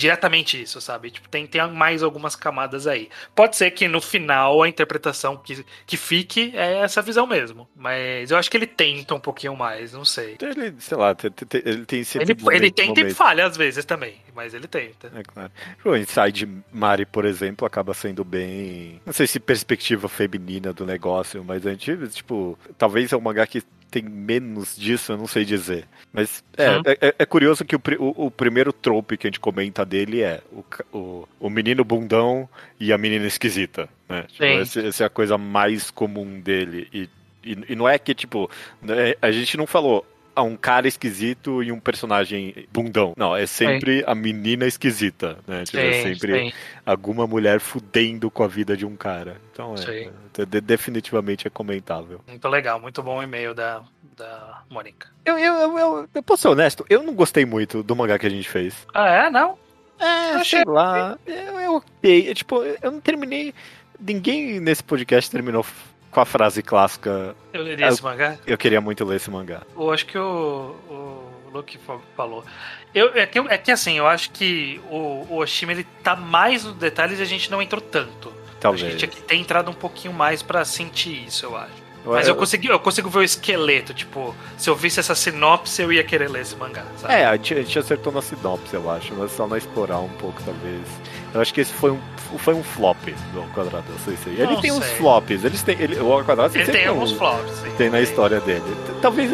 diretamente 0.00 0.60
isso, 0.60 0.80
sabe? 0.80 1.10
Tipo, 1.10 1.28
tem, 1.28 1.46
tem 1.46 1.70
mais 1.70 2.02
algumas 2.02 2.34
camadas 2.34 2.86
aí. 2.86 3.10
Pode 3.34 3.56
ser 3.56 3.70
que 3.70 3.86
no 3.86 4.00
final 4.00 4.62
a 4.62 4.68
interpretação 4.68 5.36
que, 5.36 5.64
que 5.86 5.96
fique 5.96 6.52
é 6.54 6.78
essa 6.78 7.02
visão 7.02 7.26
mesmo. 7.26 7.68
Mas 7.76 8.30
eu 8.30 8.38
acho 8.38 8.50
que 8.50 8.56
ele 8.56 8.66
tenta 8.66 9.14
um 9.14 9.20
pouquinho 9.20 9.54
mais, 9.54 9.92
não 9.92 10.04
sei. 10.04 10.38
Ele, 10.40 10.74
sei 10.78 10.96
lá, 10.96 11.14
ele 11.64 11.84
tem 11.84 12.02
sempre. 12.02 12.32
Ele, 12.32 12.56
ele 12.56 12.70
tenta 12.70 12.92
e 12.92 13.02
momentos. 13.02 13.16
falha 13.16 13.44
às 13.44 13.56
vezes 13.56 13.84
também, 13.84 14.16
mas 14.34 14.54
ele 14.54 14.66
tenta. 14.66 15.12
É 15.14 15.22
claro. 15.22 15.52
O 15.84 15.94
Inside 15.94 16.48
Mari, 16.72 17.04
por 17.04 17.26
exemplo, 17.26 17.66
acaba 17.66 17.92
sendo 17.92 18.24
bem. 18.24 19.00
Não 19.04 19.12
sei 19.12 19.26
se 19.26 19.38
perspectiva 19.38 20.08
feminina 20.08 20.72
do 20.72 20.86
negócio, 20.86 21.44
mas 21.44 21.66
a 21.66 21.70
gente, 21.70 21.94
tipo, 22.08 22.58
talvez 22.78 23.12
é 23.12 23.16
um 23.16 23.20
mangá 23.20 23.46
que 23.46 23.62
tem 23.90 24.02
menos 24.02 24.76
disso, 24.76 25.12
eu 25.12 25.16
não 25.18 25.26
sei 25.26 25.44
dizer. 25.44 25.84
Mas 26.12 26.42
é, 26.56 26.70
Hum. 26.78 26.82
é, 26.86 27.14
é 27.18 27.26
curioso 27.26 27.64
que 27.64 27.74
o, 27.76 27.80
o, 27.98 28.26
o 28.26 28.30
primeiro 28.30 28.72
trope 28.72 29.16
que 29.16 29.26
a 29.26 29.30
gente 29.30 29.40
comenta 29.40 29.84
dele 29.84 30.22
é 30.22 30.40
o, 30.52 30.64
o, 30.96 31.28
o 31.40 31.50
menino 31.50 31.84
bundão 31.84 32.48
e 32.78 32.92
a 32.92 32.98
menina 32.98 33.26
esquisita. 33.26 33.88
Né? 34.08 34.24
Tipo, 34.28 34.44
esse- 34.62 34.86
essa 34.86 35.04
é 35.04 35.06
a 35.06 35.10
coisa 35.10 35.36
mais 35.36 35.90
comum 35.90 36.40
dele. 36.40 36.88
E, 36.92 37.08
e, 37.44 37.58
e 37.70 37.76
não 37.76 37.88
é 37.88 37.98
que, 37.98 38.14
tipo, 38.14 38.50
né, 38.82 39.14
a 39.20 39.30
gente 39.30 39.56
não 39.56 39.66
falou. 39.66 40.06
A 40.34 40.42
um 40.42 40.56
cara 40.56 40.86
esquisito 40.88 41.62
e 41.62 41.72
um 41.72 41.80
personagem 41.80 42.66
bundão. 42.72 43.12
Não, 43.16 43.34
é 43.36 43.46
sempre 43.46 44.02
a 44.06 44.14
menina 44.14 44.66
esquisita, 44.66 45.38
né? 45.46 45.64
Tipo, 45.64 45.78
é 45.78 46.02
sempre 46.02 46.50
sim. 46.50 46.56
alguma 46.86 47.26
mulher 47.26 47.60
fudendo 47.60 48.30
com 48.30 48.42
a 48.42 48.46
vida 48.48 48.76
de 48.76 48.86
um 48.86 48.96
cara. 48.96 49.36
Então, 49.52 49.74
é, 49.88 50.10
é, 50.38 50.44
de- 50.46 50.60
definitivamente 50.60 51.46
é 51.46 51.50
comentável. 51.50 52.20
Muito 52.26 52.48
legal, 52.48 52.80
muito 52.80 53.02
bom 53.02 53.18
o 53.18 53.22
e-mail 53.22 53.54
da, 53.54 53.82
da 54.16 54.62
Mônica. 54.70 55.08
Eu, 55.24 55.38
eu, 55.38 55.54
eu, 55.54 55.78
eu, 55.78 56.08
eu 56.14 56.22
posso 56.22 56.42
ser 56.42 56.48
honesto, 56.48 56.84
eu 56.88 57.02
não 57.02 57.14
gostei 57.14 57.44
muito 57.44 57.82
do 57.82 57.94
mangá 57.96 58.18
que 58.18 58.26
a 58.26 58.30
gente 58.30 58.48
fez. 58.48 58.74
Ah, 58.94 59.08
é? 59.08 59.30
Não? 59.30 59.58
É, 59.98 60.34
achei- 60.36 60.60
sei 60.60 60.64
lá. 60.72 61.18
É, 61.26 61.32
é 61.64 61.68
ok. 61.68 62.30
É, 62.30 62.34
tipo, 62.34 62.62
eu 62.62 62.90
não 62.90 63.00
terminei. 63.00 63.52
Ninguém 63.98 64.58
nesse 64.60 64.82
podcast 64.82 65.30
terminou 65.30 65.62
com 66.10 66.20
a 66.20 66.24
frase 66.24 66.62
clássica. 66.62 67.34
Eu 67.52 67.62
leria 67.62 67.86
É, 67.86 67.88
esse 67.88 68.02
mangá. 68.02 68.36
Eu 68.46 68.58
queria 68.58 68.80
muito 68.80 69.04
ler 69.04 69.16
esse 69.16 69.30
mangá. 69.30 69.62
Eu 69.76 69.90
acho 69.92 70.06
que 70.06 70.18
o, 70.18 70.74
o 70.88 71.50
Luke 71.52 71.78
fa- 71.78 71.98
falou. 72.16 72.44
Eu, 72.94 73.12
é, 73.14 73.26
que, 73.26 73.38
é 73.38 73.58
que 73.58 73.70
assim, 73.70 73.96
eu 73.98 74.06
acho 74.06 74.30
que 74.30 74.80
o, 74.90 75.26
o 75.30 75.36
Oshima 75.38 75.72
ele 75.72 75.86
tá 76.02 76.16
mais 76.16 76.64
nos 76.64 76.74
detalhes 76.74 77.18
e 77.18 77.22
a 77.22 77.26
gente 77.26 77.50
não 77.50 77.62
entrou 77.62 77.80
tanto. 77.80 78.28
A 78.28 78.60
Talvez. 78.60 78.92
gente 78.92 79.04
aqui 79.04 79.22
tem 79.22 79.40
entrado 79.40 79.70
um 79.70 79.74
pouquinho 79.74 80.12
mais 80.12 80.42
pra 80.42 80.64
sentir 80.64 81.26
isso, 81.26 81.46
eu 81.46 81.56
acho. 81.56 81.80
Eu- 82.04 82.12
Mas 82.12 82.26
eu 82.26 82.34
eu- 82.34 82.38
consegui, 82.38 82.68
eu 82.68 82.80
consigo 82.80 83.08
ver 83.10 83.18
o 83.18 83.22
esqueleto, 83.22 83.92
tipo, 83.94 84.34
se 84.58 84.68
eu 84.70 84.74
visse 84.74 84.98
essa 85.00 85.14
sinopse, 85.14 85.80
eu 85.82 85.92
ia 85.92 86.02
querer 86.02 86.28
ler 86.30 86.42
esse 86.42 86.56
mangá, 86.56 86.84
sabe? 86.96 87.12
É, 87.14 87.26
a 87.26 87.36
gente, 87.36 87.54
a 87.54 87.62
gente 87.62 87.78
acertou 87.78 88.10
na 88.12 88.22
sinopse, 88.22 88.74
eu 88.74 88.90
acho, 88.90 89.14
mas 89.14 89.30
só 89.32 89.46
na 89.46 89.56
explorar 89.58 89.98
um 90.00 90.08
pouco, 90.08 90.42
talvez. 90.42 90.80
Eu 91.34 91.40
acho 91.40 91.54
que 91.54 91.60
esse 91.60 91.72
foi 91.72 91.90
um, 91.92 91.98
foi 92.38 92.54
um 92.54 92.62
flop 92.62 92.96
do 93.32 93.42
Quadrado, 93.54 93.84
eu 93.88 93.98
sei 94.04 94.16
se. 94.16 94.28
Ele 94.30 94.52
Não 94.54 94.60
tem 94.60 94.72
uns 94.72 94.84
sei. 94.84 94.96
flops, 94.96 95.44
eles 95.44 95.62
têm, 95.62 95.76
ele, 95.80 96.00
o 96.00 96.24
Quadrado 96.24 96.56
Ele 96.56 96.70
tem 96.72 96.86
alguns 96.86 97.12
um- 97.12 97.16
flops, 97.16 97.52
sim. 97.62 97.70
Tem 97.78 97.88
na 97.90 98.00
história 98.00 98.40
dele. 98.40 98.62
Talvez. 99.00 99.30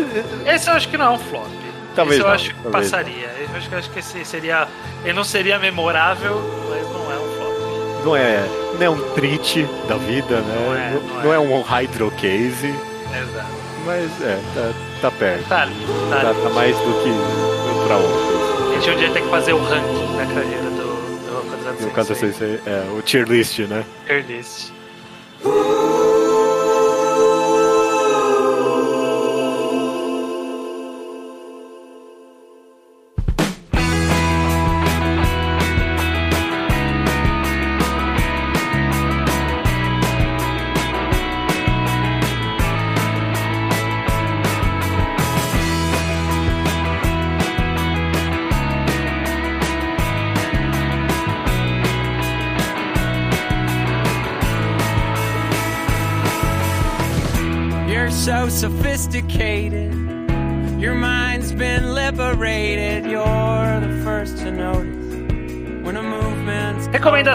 Esse 0.47 0.68
eu 0.68 0.74
acho 0.74 0.88
que 0.88 0.97
não 0.99 1.07
é 1.07 1.11
um 1.11 1.18
flop. 1.18 1.47
Talvez 1.94 2.16
esse 2.18 2.22
eu 2.22 2.28
não, 2.28 2.34
acho 2.34 2.55
que 2.55 2.70
passaria. 2.70 3.30
Eu 3.51 3.57
acho 3.57 3.68
que, 3.68 3.74
eu 3.74 3.78
acho 3.78 3.90
que 3.90 3.99
esse 4.01 4.24
seria. 4.26 4.68
Ele 5.05 5.14
não 5.14 5.24
seria 5.24 5.59
memorável, 5.59 6.40
mas 6.68 6.82
não 6.90 7.11
é 7.11 7.16
um 7.16 7.36
flop. 7.38 8.05
Não 8.05 8.16
é, 8.16 8.47
não 8.78 8.82
é 8.86 8.90
um 8.90 9.01
treat 9.14 9.62
da 9.88 9.97
vida, 9.97 10.40
né? 10.42 10.55
Não 10.66 10.74
é, 10.76 10.90
Não, 10.90 11.01
não 11.01 11.22
não 11.24 11.32
é. 11.32 11.36
é 11.36 11.38
um 11.38 11.62
hydro 11.62 12.11
case, 12.12 12.66
Exato. 12.66 13.47
mas 13.86 14.20
é, 14.20 14.38
tá, 14.55 14.72
tá 15.01 15.11
perto. 15.11 15.49
Tá 15.49 15.62
ali, 15.62 15.74
tá 16.11 16.20
Tá, 16.20 16.28
ali. 16.28 16.40
tá 16.42 16.51
mais 16.51 16.76
do 16.76 16.92
que 17.03 17.86
pra 17.86 17.97
outros. 17.97 18.70
A 18.70 18.74
gente 18.80 18.90
um 18.90 18.99
dia 18.99 19.11
tem 19.11 19.22
que 19.24 19.30
fazer 19.30 19.53
o 19.55 19.59
ranking 19.64 20.16
da 20.18 20.26
carreira 20.26 20.65
caso, 21.94 22.14
Sensei. 22.14 22.60
é 22.66 22.86
o 22.96 23.02
tier 23.02 23.26
list, 23.28 23.58
né? 23.60 23.84
Tier 24.06 24.24
list. 24.26 24.70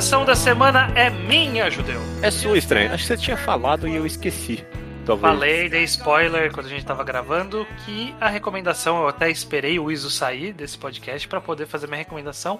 Recomendação 0.01 0.25
da 0.25 0.35
semana 0.35 0.91
é 0.95 1.11
minha, 1.11 1.69
Judeu. 1.69 2.01
É 2.23 2.31
sua 2.31 2.57
estranha. 2.57 2.91
Acho 2.91 3.03
que 3.03 3.07
você 3.09 3.17
tinha 3.17 3.37
falado 3.37 3.87
e 3.87 3.95
eu 3.95 4.03
esqueci. 4.03 4.65
talvez. 5.05 5.31
Falei, 5.31 5.69
dei 5.69 5.83
spoiler 5.83 6.51
quando 6.51 6.65
a 6.65 6.69
gente 6.69 6.83
tava 6.83 7.03
gravando, 7.03 7.67
que 7.85 8.15
a 8.19 8.27
recomendação, 8.27 8.99
eu 9.03 9.07
até 9.07 9.29
esperei 9.29 9.77
o 9.77 9.91
Iso 9.91 10.09
sair 10.09 10.53
desse 10.53 10.75
podcast 10.75 11.27
pra 11.27 11.39
poder 11.39 11.67
fazer 11.67 11.85
minha 11.85 11.99
recomendação 11.99 12.59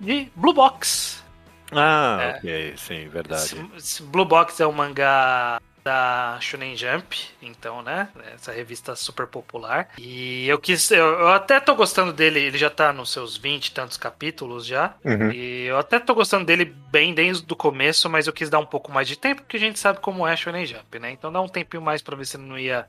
de 0.00 0.28
Blue 0.34 0.54
Box. 0.54 1.22
Ah, 1.72 2.16
É. 2.22 2.38
ok, 2.38 2.74
sim, 2.78 3.06
verdade. 3.08 3.54
Blue 4.04 4.24
Box 4.24 4.58
é 4.58 4.66
um 4.66 4.72
mangá 4.72 5.60
da 5.88 6.36
Shonen 6.38 6.76
Jump, 6.76 7.16
então, 7.40 7.80
né? 7.80 8.10
Essa 8.34 8.52
revista 8.52 8.94
super 8.94 9.26
popular. 9.26 9.88
E 9.96 10.46
eu 10.46 10.58
quis. 10.58 10.90
Eu, 10.90 11.06
eu 11.06 11.28
até 11.28 11.58
tô 11.60 11.74
gostando 11.74 12.12
dele, 12.12 12.40
ele 12.40 12.58
já 12.58 12.68
tá 12.68 12.92
nos 12.92 13.10
seus 13.10 13.38
20 13.38 13.68
e 13.68 13.72
tantos 13.72 13.96
capítulos 13.96 14.66
já. 14.66 14.94
Uhum. 15.02 15.32
E 15.32 15.64
eu 15.64 15.78
até 15.78 15.98
tô 15.98 16.14
gostando 16.14 16.44
dele 16.44 16.66
bem 16.66 17.14
desde 17.14 17.50
o 17.50 17.56
começo, 17.56 18.10
mas 18.10 18.26
eu 18.26 18.34
quis 18.34 18.50
dar 18.50 18.58
um 18.58 18.66
pouco 18.66 18.92
mais 18.92 19.08
de 19.08 19.16
tempo, 19.16 19.40
porque 19.40 19.56
a 19.56 19.60
gente 19.60 19.78
sabe 19.78 20.00
como 20.00 20.26
é 20.26 20.36
Shonen 20.36 20.66
Jump, 20.66 20.98
né? 20.98 21.10
Então 21.10 21.32
dá 21.32 21.40
um 21.40 21.48
tempinho 21.48 21.82
mais 21.82 22.02
pra 22.02 22.14
ver 22.14 22.26
se 22.26 22.36
ele 22.36 22.44
não 22.44 22.58
ia. 22.58 22.86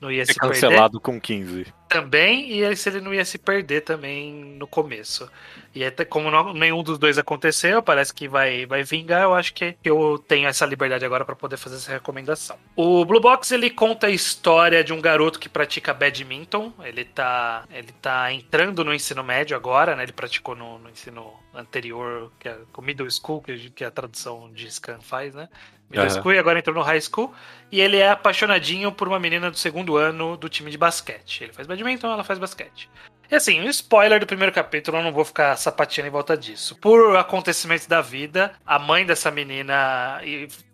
Não 0.00 0.10
ia 0.10 0.24
Ser 0.24 0.32
se 0.32 0.38
perder 0.38 0.54
cancelado 0.54 0.98
com 0.98 1.20
15. 1.20 1.66
Também, 1.90 2.52
e 2.62 2.76
se 2.76 2.88
ele 2.88 3.00
não 3.00 3.12
ia 3.12 3.24
se 3.24 3.36
perder 3.36 3.80
também 3.82 4.32
no 4.32 4.66
começo. 4.66 5.28
E 5.74 5.84
até 5.84 6.04
como 6.04 6.30
não- 6.30 6.52
nenhum 6.52 6.82
dos 6.82 6.98
dois 6.98 7.18
aconteceu, 7.18 7.82
parece 7.82 8.14
que 8.14 8.28
vai, 8.28 8.64
vai 8.66 8.82
vingar, 8.82 9.22
eu 9.22 9.34
acho 9.34 9.52
que 9.52 9.76
eu 9.84 10.22
tenho 10.26 10.48
essa 10.48 10.64
liberdade 10.64 11.04
agora 11.04 11.24
pra 11.24 11.36
poder 11.36 11.56
fazer 11.56 11.76
essa 11.76 11.92
recomendação. 11.92 12.56
O 12.76 13.04
Blue 13.04 13.20
Box 13.20 13.52
ele 13.52 13.70
conta 13.70 14.06
a 14.06 14.10
história 14.10 14.82
de 14.82 14.92
um 14.92 15.00
garoto 15.00 15.38
que 15.38 15.48
pratica 15.48 15.92
badminton. 15.92 16.72
Ele 16.82 17.04
tá, 17.04 17.64
ele 17.70 17.92
tá 18.00 18.32
entrando 18.32 18.84
no 18.84 18.94
ensino 18.94 19.22
médio 19.22 19.56
agora, 19.56 19.94
né? 19.96 20.02
Ele 20.04 20.12
praticou 20.12 20.54
no, 20.56 20.78
no 20.78 20.90
ensino 20.90 21.32
anterior, 21.54 22.32
que 22.38 22.48
é 22.48 22.56
o 22.76 22.82
middle 22.82 23.10
school, 23.10 23.42
que, 23.42 23.70
que 23.70 23.84
a 23.84 23.90
tradução 23.90 24.50
de 24.52 24.70
Scan 24.70 25.00
faz, 25.00 25.34
né? 25.34 25.48
Middle 25.88 26.08
Aham. 26.08 26.10
school 26.10 26.32
e 26.32 26.38
agora 26.38 26.58
entrou 26.58 26.74
no 26.74 26.82
high 26.82 27.00
school. 27.00 27.32
E 27.70 27.80
ele 27.80 27.96
é 27.96 28.10
apaixonadinho 28.10 28.92
por 28.92 29.08
uma 29.08 29.18
menina 29.18 29.50
do 29.50 29.56
segundo 29.58 29.96
ano 29.96 30.36
do 30.36 30.48
time 30.48 30.70
de 30.70 30.78
basquete. 30.78 31.42
Ele 31.44 31.52
faz 31.52 31.66
badminton, 31.66 31.79
ela 32.02 32.24
faz 32.24 32.38
basquete. 32.38 32.90
E 33.30 33.34
assim, 33.36 33.60
um 33.60 33.68
spoiler 33.68 34.18
do 34.18 34.26
primeiro 34.26 34.52
capítulo, 34.52 34.98
eu 34.98 35.04
não 35.04 35.12
vou 35.12 35.24
ficar 35.24 35.56
sapateando 35.56 36.08
em 36.08 36.10
volta 36.10 36.36
disso. 36.36 36.74
Por 36.76 37.16
acontecimentos 37.16 37.86
da 37.86 38.00
vida, 38.00 38.52
a 38.66 38.76
mãe 38.76 39.06
dessa 39.06 39.30
menina 39.30 40.20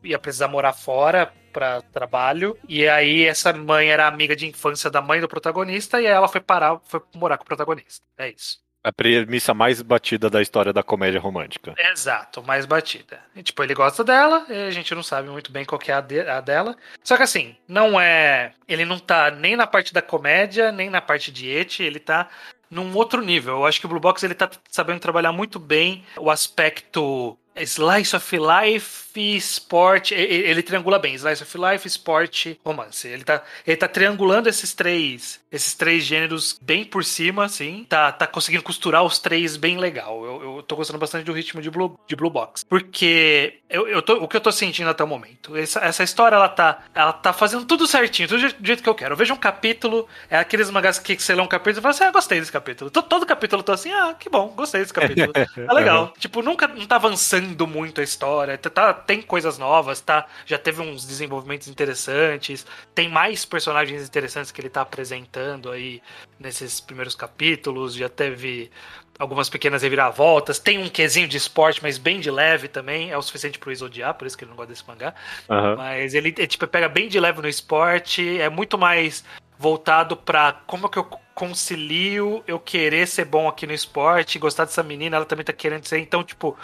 ia 0.02 0.18
precisar 0.18 0.48
morar 0.48 0.72
fora 0.72 1.30
pra 1.52 1.82
trabalho. 1.82 2.58
E 2.66 2.88
aí 2.88 3.24
essa 3.24 3.52
mãe 3.52 3.88
era 3.88 4.06
amiga 4.06 4.34
de 4.34 4.46
infância 4.46 4.90
da 4.90 5.02
mãe 5.02 5.20
do 5.20 5.28
protagonista 5.28 6.00
e 6.00 6.06
ela 6.06 6.28
foi 6.28 6.40
parar, 6.40 6.80
foi 6.84 7.00
morar 7.14 7.36
com 7.36 7.44
o 7.44 7.46
protagonista. 7.46 8.02
É 8.16 8.30
isso. 8.30 8.65
A 8.86 8.92
premissa 8.92 9.52
mais 9.52 9.82
batida 9.82 10.30
da 10.30 10.40
história 10.40 10.72
da 10.72 10.80
comédia 10.80 11.18
romântica. 11.18 11.74
Exato, 11.76 12.40
mais 12.40 12.64
batida. 12.64 13.18
E, 13.34 13.42
tipo, 13.42 13.60
ele 13.64 13.74
gosta 13.74 14.04
dela, 14.04 14.46
e 14.48 14.68
a 14.68 14.70
gente 14.70 14.94
não 14.94 15.02
sabe 15.02 15.28
muito 15.28 15.50
bem 15.50 15.64
qual 15.64 15.80
é 15.88 15.92
a, 15.92 16.00
de- 16.00 16.20
a 16.20 16.40
dela. 16.40 16.76
Só 17.02 17.16
que 17.16 17.24
assim, 17.24 17.56
não 17.66 18.00
é. 18.00 18.52
Ele 18.68 18.84
não 18.84 18.96
tá 19.00 19.28
nem 19.32 19.56
na 19.56 19.66
parte 19.66 19.92
da 19.92 20.00
comédia, 20.00 20.70
nem 20.70 20.88
na 20.88 21.00
parte 21.00 21.32
de 21.32 21.48
eti, 21.50 21.82
ele 21.82 21.98
tá 21.98 22.28
num 22.70 22.94
outro 22.94 23.20
nível. 23.20 23.54
Eu 23.56 23.66
acho 23.66 23.80
que 23.80 23.86
o 23.86 23.88
Blue 23.88 23.98
Box 23.98 24.22
ele 24.22 24.36
tá 24.36 24.48
sabendo 24.70 25.00
trabalhar 25.00 25.32
muito 25.32 25.58
bem 25.58 26.04
o 26.16 26.30
aspecto 26.30 27.36
Slice 27.64 28.14
of 28.16 28.36
Life, 28.36 29.06
Sport. 29.38 30.12
Ele 30.12 30.62
triangula 30.62 30.98
bem, 30.98 31.14
Slice 31.14 31.42
of 31.42 31.58
Life, 31.58 31.86
Sport, 31.88 32.48
Romance. 32.64 33.06
Ele 33.08 33.24
tá, 33.24 33.42
ele 33.66 33.76
tá 33.76 33.88
triangulando 33.88 34.48
esses 34.48 34.74
três, 34.74 35.40
esses 35.50 35.72
três 35.74 36.04
gêneros 36.04 36.58
bem 36.60 36.84
por 36.84 37.02
cima, 37.04 37.44
assim. 37.46 37.86
Tá, 37.88 38.12
tá 38.12 38.26
conseguindo 38.26 38.62
costurar 38.62 39.02
os 39.04 39.18
três 39.18 39.56
bem 39.56 39.78
legal. 39.78 40.22
Eu, 40.24 40.56
eu 40.56 40.62
tô 40.62 40.76
gostando 40.76 40.98
bastante 40.98 41.24
do 41.24 41.32
ritmo 41.32 41.62
de 41.62 41.70
Blue, 41.70 41.98
de 42.06 42.14
Blue 42.14 42.28
Box. 42.30 42.64
Porque 42.68 43.58
eu, 43.70 43.88
eu 43.88 44.02
tô, 44.02 44.14
o 44.22 44.28
que 44.28 44.36
eu 44.36 44.40
tô 44.40 44.52
sentindo 44.52 44.90
até 44.90 45.02
o 45.02 45.06
momento, 45.08 45.56
essa, 45.56 45.80
essa 45.80 46.02
história 46.04 46.36
ela 46.36 46.48
tá, 46.48 46.84
ela 46.94 47.12
tá 47.12 47.32
fazendo 47.32 47.64
tudo 47.64 47.86
certinho, 47.86 48.28
tudo 48.28 48.36
do 48.38 48.40
jeito- 48.42 48.60
do 48.62 48.66
jeito 48.66 48.82
que 48.82 48.88
eu 48.88 48.94
quero. 48.94 49.14
Eu 49.14 49.16
vejo 49.16 49.32
um 49.32 49.36
capítulo, 49.38 50.06
é 50.28 50.36
aqueles 50.38 50.70
mangás 50.70 50.98
que 50.98 51.16
você 51.18 51.34
lê 51.34 51.40
um 51.40 51.46
capítulo 51.48 51.78
e 51.78 51.82
fala 51.82 51.94
assim: 51.94 52.04
ah, 52.04 52.10
gostei 52.10 52.38
desse 52.38 52.52
capítulo. 52.52 52.90
Todo, 52.90 53.06
todo 53.08 53.24
capítulo 53.26 53.60
eu 53.60 53.64
tô 53.64 53.72
assim: 53.72 53.90
ah, 53.92 54.14
que 54.18 54.28
bom, 54.28 54.48
gostei 54.48 54.82
desse 54.82 54.92
capítulo. 54.92 55.32
É 55.34 55.72
legal. 55.72 56.12
Tipo, 56.18 56.42
nunca 56.42 56.68
não 56.68 56.84
tá 56.86 56.96
avançando 56.96 57.45
muito 57.66 58.00
a 58.00 58.04
história. 58.04 58.56
Tá, 58.56 58.70
tá- 58.70 58.94
tem 58.94 59.20
coisas 59.22 59.58
novas, 59.58 60.00
tá? 60.00 60.26
Já 60.44 60.58
teve 60.58 60.80
uns 60.80 61.04
desenvolvimentos 61.06 61.68
interessantes. 61.68 62.66
Tem 62.94 63.08
mais 63.08 63.44
personagens 63.44 64.06
interessantes 64.06 64.50
que 64.50 64.60
ele 64.60 64.68
tá 64.70 64.80
apresentando 64.80 65.70
aí 65.70 66.02
nesses 66.38 66.80
primeiros 66.80 67.14
capítulos. 67.14 67.94
Já 67.94 68.08
teve 68.08 68.70
algumas 69.18 69.48
pequenas 69.48 69.82
reviravoltas. 69.82 70.58
Tem 70.58 70.78
um 70.78 70.88
quesinho 70.88 71.28
de 71.28 71.36
esporte, 71.36 71.82
mas 71.82 71.98
bem 71.98 72.20
de 72.20 72.30
leve 72.30 72.68
também. 72.68 73.10
É 73.10 73.18
o 73.18 73.22
suficiente 73.22 73.58
pro 73.58 73.72
Iso 73.72 73.86
odiar, 73.86 74.14
por 74.14 74.26
isso 74.26 74.36
que 74.36 74.44
ele 74.44 74.50
não 74.50 74.56
gosta 74.56 74.72
desse 74.72 74.86
mangá. 74.86 75.14
Aham. 75.48 75.76
Mas 75.76 76.14
ele 76.14 76.34
é, 76.38 76.46
tipo, 76.46 76.66
pega 76.66 76.88
bem 76.88 77.08
de 77.08 77.18
leve 77.18 77.40
no 77.40 77.48
esporte, 77.48 78.40
é 78.40 78.48
muito 78.48 78.76
mais 78.76 79.24
voltado 79.58 80.16
pra 80.16 80.52
como 80.66 80.88
que 80.88 80.98
eu 80.98 81.04
concilio 81.34 82.42
eu 82.46 82.58
querer 82.58 83.06
ser 83.06 83.24
bom 83.24 83.48
aqui 83.48 83.66
no 83.66 83.72
esporte, 83.72 84.38
gostar 84.38 84.64
dessa 84.64 84.82
menina, 84.82 85.16
ela 85.16 85.24
também 85.24 85.44
tá 85.44 85.52
querendo 85.52 85.84
ser, 85.86 85.98
então, 85.98 86.24
tipo, 86.24 86.56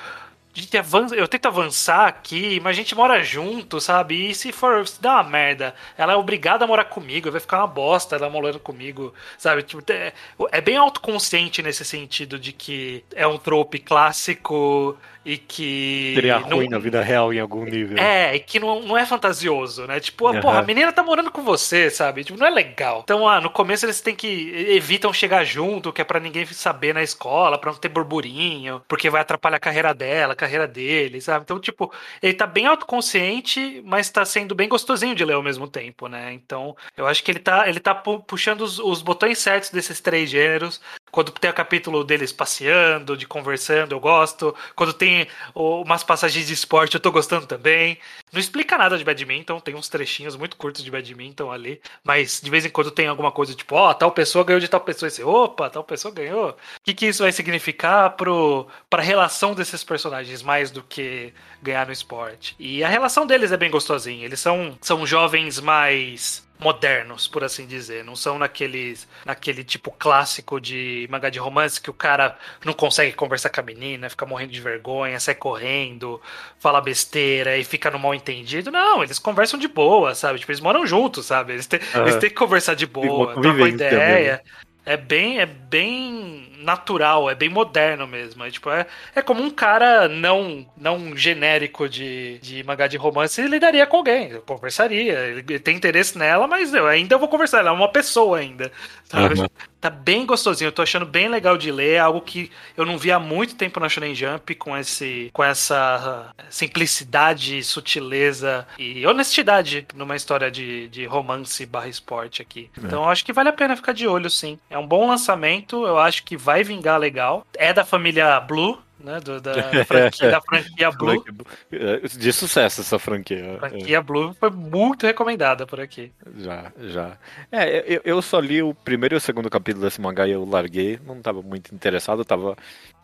gente 0.60 1.16
eu 1.16 1.26
tento 1.28 1.46
avançar 1.46 2.06
aqui, 2.06 2.60
mas 2.60 2.70
a 2.70 2.72
gente 2.80 2.94
mora 2.94 3.22
junto, 3.22 3.80
sabe? 3.80 4.30
E 4.30 4.34
se 4.34 4.52
for 4.52 4.86
se 4.86 5.00
dá 5.00 5.14
uma 5.14 5.24
merda, 5.24 5.74
ela 5.96 6.12
é 6.12 6.16
obrigada 6.16 6.64
a 6.64 6.68
morar 6.68 6.84
comigo, 6.84 7.30
vai 7.30 7.40
ficar 7.40 7.58
uma 7.58 7.66
bosta 7.66 8.16
ela 8.16 8.28
morando 8.28 8.60
comigo, 8.60 9.14
sabe? 9.38 9.62
Tipo, 9.62 9.82
é, 9.90 10.12
é 10.50 10.60
bem 10.60 10.76
autoconsciente 10.76 11.62
nesse 11.62 11.84
sentido 11.84 12.38
de 12.38 12.52
que 12.52 13.04
é 13.14 13.26
um 13.26 13.38
trope 13.38 13.78
clássico 13.78 14.96
e 15.24 15.36
que 15.38 16.12
Seria 16.14 16.40
não- 16.40 16.56
ruim 16.58 16.68
na 16.68 16.78
vida 16.78 17.00
real 17.02 17.32
em 17.32 17.38
algum 17.38 17.64
nível. 17.64 17.96
é, 17.98 18.34
e 18.34 18.40
que 18.40 18.58
não, 18.58 18.80
não 18.82 18.98
é 18.98 19.06
fantasioso, 19.06 19.86
né? 19.86 20.00
Tipo, 20.00 20.26
Aham. 20.28 20.40
porra, 20.40 20.58
a 20.58 20.62
menina 20.62 20.92
tá 20.92 21.02
morando 21.02 21.30
com 21.30 21.42
você, 21.42 21.90
sabe? 21.90 22.24
Tipo, 22.24 22.38
não 22.38 22.46
é 22.46 22.50
legal. 22.50 23.00
Então, 23.04 23.28
ah, 23.28 23.40
no 23.40 23.48
começo 23.50 23.86
eles 23.86 24.00
têm 24.00 24.14
que 24.16 24.50
evitam 24.70 25.12
chegar 25.12 25.44
junto, 25.44 25.92
que 25.92 26.00
é 26.00 26.04
pra 26.04 26.18
ninguém 26.20 26.44
saber 26.46 26.92
na 26.92 27.02
escola, 27.02 27.56
pra 27.58 27.70
não 27.70 27.78
ter 27.78 27.88
burburinho, 27.88 28.82
porque 28.88 29.08
vai 29.10 29.20
atrapalhar 29.20 29.56
a 29.56 29.60
carreira 29.60 29.94
dela, 29.94 30.32
a 30.32 30.36
carreira 30.36 30.66
dele, 30.66 31.20
sabe? 31.20 31.44
Então, 31.44 31.60
tipo, 31.60 31.92
ele 32.22 32.34
tá 32.34 32.46
bem 32.46 32.66
autoconsciente, 32.66 33.82
mas 33.84 34.10
tá 34.10 34.24
sendo 34.24 34.54
bem 34.54 34.68
gostosinho 34.68 35.14
de 35.14 35.24
ler 35.24 35.34
ao 35.34 35.42
mesmo 35.42 35.68
tempo, 35.68 36.08
né? 36.08 36.32
Então, 36.32 36.76
eu 36.96 37.06
acho 37.06 37.22
que 37.22 37.30
ele 37.30 37.38
tá, 37.38 37.68
ele 37.68 37.80
tá 37.80 37.94
pu- 37.94 38.20
puxando 38.20 38.62
os, 38.62 38.78
os 38.78 39.02
botões 39.02 39.38
certos 39.38 39.70
desses 39.70 40.00
três 40.00 40.30
gêneros. 40.30 40.80
Quando 41.12 41.30
tem 41.30 41.50
o 41.50 41.54
capítulo 41.54 42.02
deles 42.04 42.32
passeando, 42.32 43.18
de 43.18 43.26
conversando, 43.26 43.92
eu 43.92 44.00
gosto. 44.00 44.56
Quando 44.74 44.94
tem 44.94 45.28
umas 45.54 46.02
passagens 46.02 46.46
de 46.46 46.54
esporte, 46.54 46.94
eu 46.94 47.00
tô 47.00 47.12
gostando 47.12 47.46
também. 47.46 47.98
Não 48.32 48.40
explica 48.40 48.78
nada 48.78 48.96
de 48.96 49.04
badminton, 49.04 49.60
tem 49.60 49.74
uns 49.74 49.90
trechinhos 49.90 50.36
muito 50.36 50.56
curtos 50.56 50.82
de 50.82 50.90
badminton 50.90 51.52
ali. 51.52 51.82
Mas 52.02 52.40
de 52.42 52.50
vez 52.50 52.64
em 52.64 52.70
quando 52.70 52.90
tem 52.90 53.08
alguma 53.08 53.30
coisa 53.30 53.54
tipo, 53.54 53.74
ó, 53.74 53.92
tal 53.92 54.10
pessoa 54.10 54.42
ganhou 54.42 54.58
de 54.58 54.68
tal 54.68 54.80
pessoa. 54.80 55.08
E 55.08 55.10
você, 55.10 55.22
opa, 55.22 55.68
tal 55.68 55.84
pessoa 55.84 56.14
ganhou. 56.14 56.48
O 56.52 56.56
que, 56.82 56.94
que 56.94 57.06
isso 57.06 57.22
vai 57.22 57.30
significar 57.30 58.16
pro, 58.16 58.66
pra 58.88 59.02
relação 59.02 59.54
desses 59.54 59.84
personagens, 59.84 60.42
mais 60.42 60.70
do 60.70 60.82
que 60.82 61.34
ganhar 61.62 61.86
no 61.86 61.92
esporte? 61.92 62.56
E 62.58 62.82
a 62.82 62.88
relação 62.88 63.26
deles 63.26 63.52
é 63.52 63.58
bem 63.58 63.70
gostosinha. 63.70 64.24
Eles 64.24 64.40
são, 64.40 64.78
são 64.80 65.06
jovens 65.06 65.60
mais 65.60 66.42
modernos, 66.62 67.28
por 67.28 67.44
assim 67.44 67.66
dizer. 67.66 68.04
Não 68.04 68.16
são 68.16 68.38
naqueles, 68.38 69.08
naquele 69.24 69.64
tipo 69.64 69.90
clássico 69.90 70.60
de 70.60 71.06
mangá 71.10 71.28
de 71.28 71.38
romance 71.38 71.80
que 71.80 71.90
o 71.90 71.94
cara 71.94 72.38
não 72.64 72.72
consegue 72.72 73.12
conversar 73.12 73.50
com 73.50 73.60
a 73.60 73.64
menina, 73.64 74.08
fica 74.08 74.24
morrendo 74.24 74.52
de 74.52 74.60
vergonha, 74.60 75.18
sai 75.20 75.34
correndo, 75.34 76.20
fala 76.58 76.80
besteira 76.80 77.56
e 77.58 77.64
fica 77.64 77.90
no 77.90 77.98
mal 77.98 78.14
entendido. 78.14 78.70
Não, 78.70 79.02
eles 79.02 79.18
conversam 79.18 79.58
de 79.58 79.68
boa, 79.68 80.14
sabe? 80.14 80.38
Tipo, 80.38 80.52
eles 80.52 80.60
moram 80.60 80.86
juntos, 80.86 81.26
sabe? 81.26 81.54
Eles 81.54 81.66
têm, 81.66 81.80
eles 81.94 82.16
têm 82.16 82.30
que 82.30 82.36
conversar 82.36 82.74
de 82.74 82.86
boa, 82.86 83.06
uma 83.06 83.32
trocam 83.34 83.42
convivência 83.52 83.86
ideia. 83.86 84.42
É 84.84 84.96
bem, 84.96 85.38
é 85.38 85.46
bem 85.46 86.51
natural, 86.62 87.28
é 87.28 87.34
bem 87.34 87.48
moderno 87.48 88.06
mesmo. 88.06 88.44
É, 88.44 88.50
tipo, 88.50 88.70
é, 88.70 88.86
é 89.14 89.22
como 89.22 89.42
um 89.42 89.50
cara 89.50 90.08
não, 90.08 90.66
não 90.76 91.16
genérico 91.16 91.88
de, 91.88 92.38
de 92.38 92.62
mangá 92.64 92.86
de 92.86 92.96
romance 92.96 93.40
lidaria 93.42 93.86
com 93.86 93.98
alguém. 93.98 94.30
Eu 94.30 94.42
conversaria. 94.42 95.18
Ele, 95.18 95.44
ele 95.48 95.58
tem 95.58 95.76
interesse 95.76 96.16
nela, 96.16 96.46
mas 96.46 96.72
eu 96.72 96.86
ainda 96.86 97.18
vou 97.18 97.28
conversar. 97.28 97.58
Ela 97.58 97.70
é 97.70 97.72
uma 97.72 97.90
pessoa 97.90 98.38
ainda. 98.38 98.72
Aham. 99.12 99.48
Tá 99.82 99.90
bem 99.90 100.24
gostosinho. 100.24 100.68
Eu 100.68 100.72
tô 100.72 100.80
achando 100.80 101.04
bem 101.04 101.28
legal 101.28 101.58
de 101.58 101.72
ler. 101.72 101.94
é 101.94 101.98
Algo 101.98 102.20
que 102.20 102.52
eu 102.76 102.86
não 102.86 102.96
vi 102.96 103.10
há 103.10 103.18
muito 103.18 103.56
tempo 103.56 103.80
na 103.80 103.88
Shonen 103.88 104.14
Jump 104.14 104.54
com, 104.54 104.76
esse, 104.76 105.28
com 105.32 105.42
essa 105.42 106.32
simplicidade, 106.48 107.64
sutileza 107.64 108.64
e 108.78 109.04
honestidade 109.04 109.84
numa 109.94 110.14
história 110.14 110.52
de, 110.52 110.86
de 110.86 111.04
romance 111.04 111.66
barra 111.66 111.88
esporte 111.88 112.40
aqui. 112.40 112.70
Então 112.78 113.02
eu 113.02 113.08
acho 113.08 113.24
que 113.24 113.32
vale 113.32 113.48
a 113.48 113.52
pena 113.52 113.74
ficar 113.74 113.92
de 113.92 114.06
olho, 114.06 114.30
sim. 114.30 114.56
É 114.70 114.78
um 114.78 114.86
bom 114.86 115.08
lançamento. 115.08 115.84
Eu 115.84 115.98
acho 115.98 116.22
que 116.22 116.36
vai 116.36 116.51
vingar 116.62 116.98
legal. 116.98 117.46
É 117.56 117.72
da 117.72 117.84
família 117.84 118.38
Blue. 118.40 118.78
Né, 119.00 119.18
do- 119.18 119.40
da, 119.40 119.52
franquia, 119.84 120.30
da 120.30 120.40
franquia 120.40 120.90
Blue. 120.92 121.24
É, 121.72 122.06
De 122.06 122.32
sucesso 122.32 122.82
essa 122.82 123.00
franquia. 123.00 123.56
A 123.56 123.58
franquia 123.68 124.00
Blue 124.00 124.32
foi 124.38 124.48
muito 124.50 125.04
recomendada 125.06 125.66
por 125.66 125.80
aqui. 125.80 126.12
Já, 126.38 126.70
já. 126.78 127.16
É, 127.50 127.94
eu, 127.96 128.00
eu 128.04 128.22
só 128.22 128.38
li 128.38 128.62
o 128.62 128.72
primeiro 128.72 129.16
e 129.16 129.18
o 129.18 129.20
segundo 129.20 129.50
capítulo 129.50 129.84
desse 129.84 130.00
mangá 130.00 130.28
e 130.28 130.30
eu 130.30 130.44
larguei. 130.44 131.00
Não 131.04 131.20
tava 131.20 131.42
muito 131.42 131.74
interessado, 131.74 132.20
eu 132.20 132.24
tava. 132.24 132.56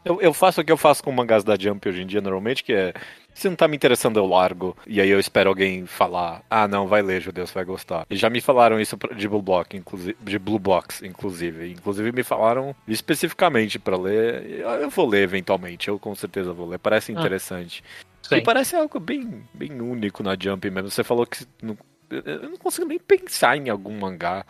Eu, 0.05 0.21
eu 0.23 0.33
faço 0.33 0.61
o 0.61 0.65
que 0.65 0.71
eu 0.71 0.77
faço 0.77 1.03
com 1.03 1.11
mangás 1.11 1.43
da 1.43 1.57
Jump 1.59 1.89
hoje 1.89 2.03
em 2.03 2.07
dia, 2.07 2.21
normalmente, 2.21 2.63
que 2.63 2.73
é. 2.73 2.95
Se 3.39 3.49
não 3.49 3.55
tá 3.55 3.69
me 3.69 3.77
interessando, 3.77 4.19
eu 4.19 4.27
largo. 4.27 4.77
E 4.85 5.01
aí 5.01 5.09
eu 5.09 5.21
espero 5.21 5.49
alguém 5.49 5.87
falar: 5.87 6.43
ah, 6.51 6.67
não, 6.67 6.89
vai 6.89 7.03
ler, 7.03 7.21
judeu, 7.21 7.47
você 7.47 7.55
vai 7.55 7.65
gostar. 7.65 8.05
E 8.11 8.17
já 8.17 8.29
me 8.29 8.41
falaram 8.41 8.81
isso 8.81 8.99
de 9.17 9.29
Blue 9.29 9.41
Box, 9.41 9.77
inclusive. 9.77 10.17
De 10.21 10.39
Blue 10.41 10.59
Box, 10.59 11.03
inclusive. 11.05 11.71
Inclusive 11.71 12.11
me 12.11 12.25
falaram 12.25 12.75
especificamente 12.89 13.79
pra 13.79 13.97
ler. 13.97 14.61
Eu 14.81 14.91
vou 14.91 15.07
ler 15.09 15.23
eventualmente, 15.23 15.87
eu 15.87 16.01
com 16.01 16.15
certeza 16.17 16.53
vou 16.53 16.69
ler. 16.69 16.81
Parece 16.81 17.13
interessante. 17.13 17.85
Sim. 18.23 18.37
E 18.39 18.41
parece 18.43 18.75
algo 18.75 18.99
bem, 18.99 19.45
bem 19.55 19.81
único 19.81 20.23
na 20.25 20.37
Jump 20.39 20.69
mesmo. 20.69 20.91
Você 20.91 21.05
falou 21.05 21.25
que. 21.25 21.47
não- 21.63 21.79
eu 22.11 22.51
não 22.51 22.57
consigo 22.57 22.87
nem 22.89 22.99
pensar 22.99 23.57
em 23.57 23.69
algum 23.69 23.97
mangá 23.99 24.45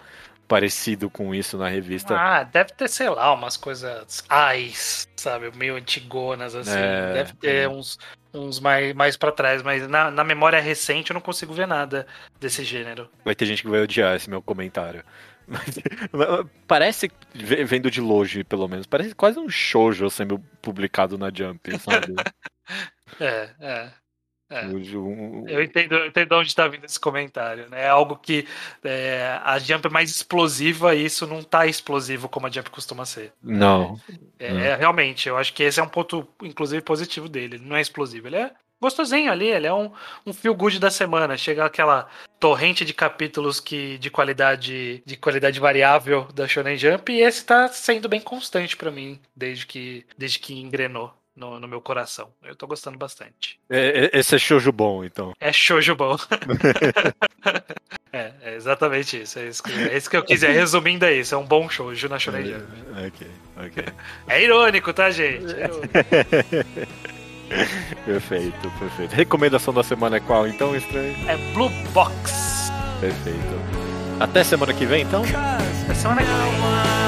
parecido 0.48 1.10
com 1.10 1.34
isso 1.34 1.58
na 1.58 1.68
revista. 1.68 2.16
Ah, 2.18 2.42
deve 2.42 2.72
ter, 2.72 2.88
sei 2.88 3.10
lá, 3.10 3.32
umas 3.34 3.56
coisas 3.56 4.24
ais, 4.28 5.06
sabe? 5.14 5.54
Meio 5.56 5.76
antigonas, 5.76 6.54
assim. 6.54 6.70
É, 6.70 7.12
deve 7.12 7.34
ter 7.34 7.68
uns, 7.68 7.98
uns 8.32 8.58
mais, 8.58 8.94
mais 8.94 9.16
pra 9.16 9.30
trás, 9.30 9.62
mas 9.62 9.86
na, 9.86 10.10
na 10.10 10.24
memória 10.24 10.58
recente 10.60 11.10
eu 11.10 11.14
não 11.14 11.20
consigo 11.20 11.52
ver 11.52 11.66
nada 11.68 12.06
desse 12.40 12.64
gênero. 12.64 13.10
Vai 13.24 13.34
ter 13.34 13.44
gente 13.44 13.62
que 13.62 13.68
vai 13.68 13.82
odiar 13.82 14.16
esse 14.16 14.30
meu 14.30 14.40
comentário. 14.42 15.04
Mas, 15.46 15.78
parece, 16.66 17.10
ve- 17.34 17.64
vendo 17.64 17.90
de 17.90 18.00
longe 18.00 18.42
pelo 18.42 18.66
menos, 18.68 18.86
parece 18.86 19.14
quase 19.14 19.38
um 19.38 19.48
shoujo 19.48 20.08
sendo 20.10 20.38
publicado 20.62 21.16
na 21.18 21.30
Jump, 21.32 21.78
sabe? 21.78 22.14
É, 23.18 23.50
é. 23.58 23.90
É. 24.50 24.64
Eu 24.64 25.62
entendo, 25.62 25.94
eu 25.94 26.06
entendo 26.06 26.28
de 26.28 26.34
onde 26.34 26.48
está 26.48 26.66
vindo 26.66 26.84
esse 26.84 26.98
comentário, 26.98 27.68
né? 27.68 27.82
É 27.84 27.88
algo 27.88 28.16
que 28.16 28.46
é, 28.82 29.38
a 29.44 29.58
Jump 29.58 29.86
é 29.86 29.90
mais 29.90 30.10
explosiva 30.10 30.94
e 30.94 31.04
isso 31.04 31.26
não 31.26 31.42
tá 31.42 31.66
explosivo 31.66 32.28
como 32.28 32.46
a 32.46 32.50
Jump 32.50 32.70
costuma 32.70 33.04
ser. 33.04 33.32
Não. 33.42 34.00
É, 34.38 34.52
Hum. 34.52 34.58
é, 34.58 34.74
realmente, 34.76 35.28
eu 35.28 35.36
acho 35.36 35.52
que 35.52 35.62
esse 35.62 35.78
é 35.80 35.82
um 35.82 35.88
ponto, 35.88 36.26
inclusive, 36.42 36.80
positivo 36.82 37.28
dele. 37.28 37.56
Ele 37.56 37.64
não 37.66 37.76
é 37.76 37.80
explosivo, 37.80 38.26
ele 38.28 38.36
é 38.36 38.50
gostosinho 38.80 39.30
ali, 39.30 39.48
ele 39.48 39.66
é 39.66 39.74
um, 39.74 39.90
um 40.24 40.32
feel 40.32 40.54
good 40.54 40.78
da 40.78 40.90
semana. 40.90 41.36
Chega 41.36 41.64
aquela 41.64 42.08
torrente 42.40 42.84
de 42.84 42.94
capítulos 42.94 43.58
que 43.60 43.98
de 43.98 44.08
qualidade 44.10 45.02
de 45.04 45.16
qualidade 45.16 45.58
variável 45.58 46.28
da 46.32 46.46
Shonen 46.46 46.76
Jump 46.78 47.12
e 47.12 47.20
esse 47.20 47.44
tá 47.44 47.66
sendo 47.68 48.08
bem 48.08 48.20
constante 48.20 48.76
pra 48.76 48.90
mim 48.92 49.20
desde 49.34 49.66
que 49.66 50.06
desde 50.16 50.38
que 50.38 50.54
engrenou 50.54 51.12
no, 51.38 51.60
no 51.60 51.68
meu 51.68 51.80
coração. 51.80 52.28
Eu 52.42 52.56
tô 52.56 52.66
gostando 52.66 52.98
bastante. 52.98 53.58
É- 53.70 54.10
é- 54.12 54.18
esse 54.18 54.34
é 54.34 54.38
shoujo 54.38 54.72
bom, 54.72 55.04
então. 55.04 55.32
É 55.40 55.52
shoujo 55.52 55.94
bom. 55.94 56.16
é, 58.12 58.32
é 58.42 58.54
exatamente 58.56 59.22
isso. 59.22 59.38
É 59.38 59.46
isso, 59.46 59.62
que, 59.62 59.72
é 59.72 59.96
isso 59.96 60.10
que 60.10 60.16
eu 60.16 60.24
quis 60.24 60.40
dizer. 60.40 60.52
Resumindo, 60.52 61.04
é 61.04 61.14
isso. 61.14 61.34
É 61.34 61.38
um 61.38 61.46
bom 61.46 61.68
shoujo 61.68 62.08
na 62.08 62.18
Shonen 62.18 62.44
Jump. 62.44 62.66
Ok, 63.06 63.26
ok. 63.56 63.84
É 64.28 64.42
irônico, 64.42 64.92
tá, 64.92 65.10
gente? 65.10 65.54
É 65.54 65.64
irônico. 65.64 65.92
perfeito, 68.04 68.70
perfeito. 68.78 69.14
Recomendação 69.14 69.72
da 69.72 69.82
semana 69.82 70.16
é 70.16 70.20
qual, 70.20 70.46
então, 70.46 70.76
estranho? 70.76 71.14
É 71.28 71.36
Blue 71.54 71.70
Box. 71.92 72.70
Perfeito. 73.00 73.38
Até 74.20 74.42
semana 74.42 74.74
que 74.74 74.84
vem, 74.84 75.02
então? 75.02 75.22
Até 75.84 75.94
semana 75.94 76.20
que 76.20 76.26
vem. 76.28 77.07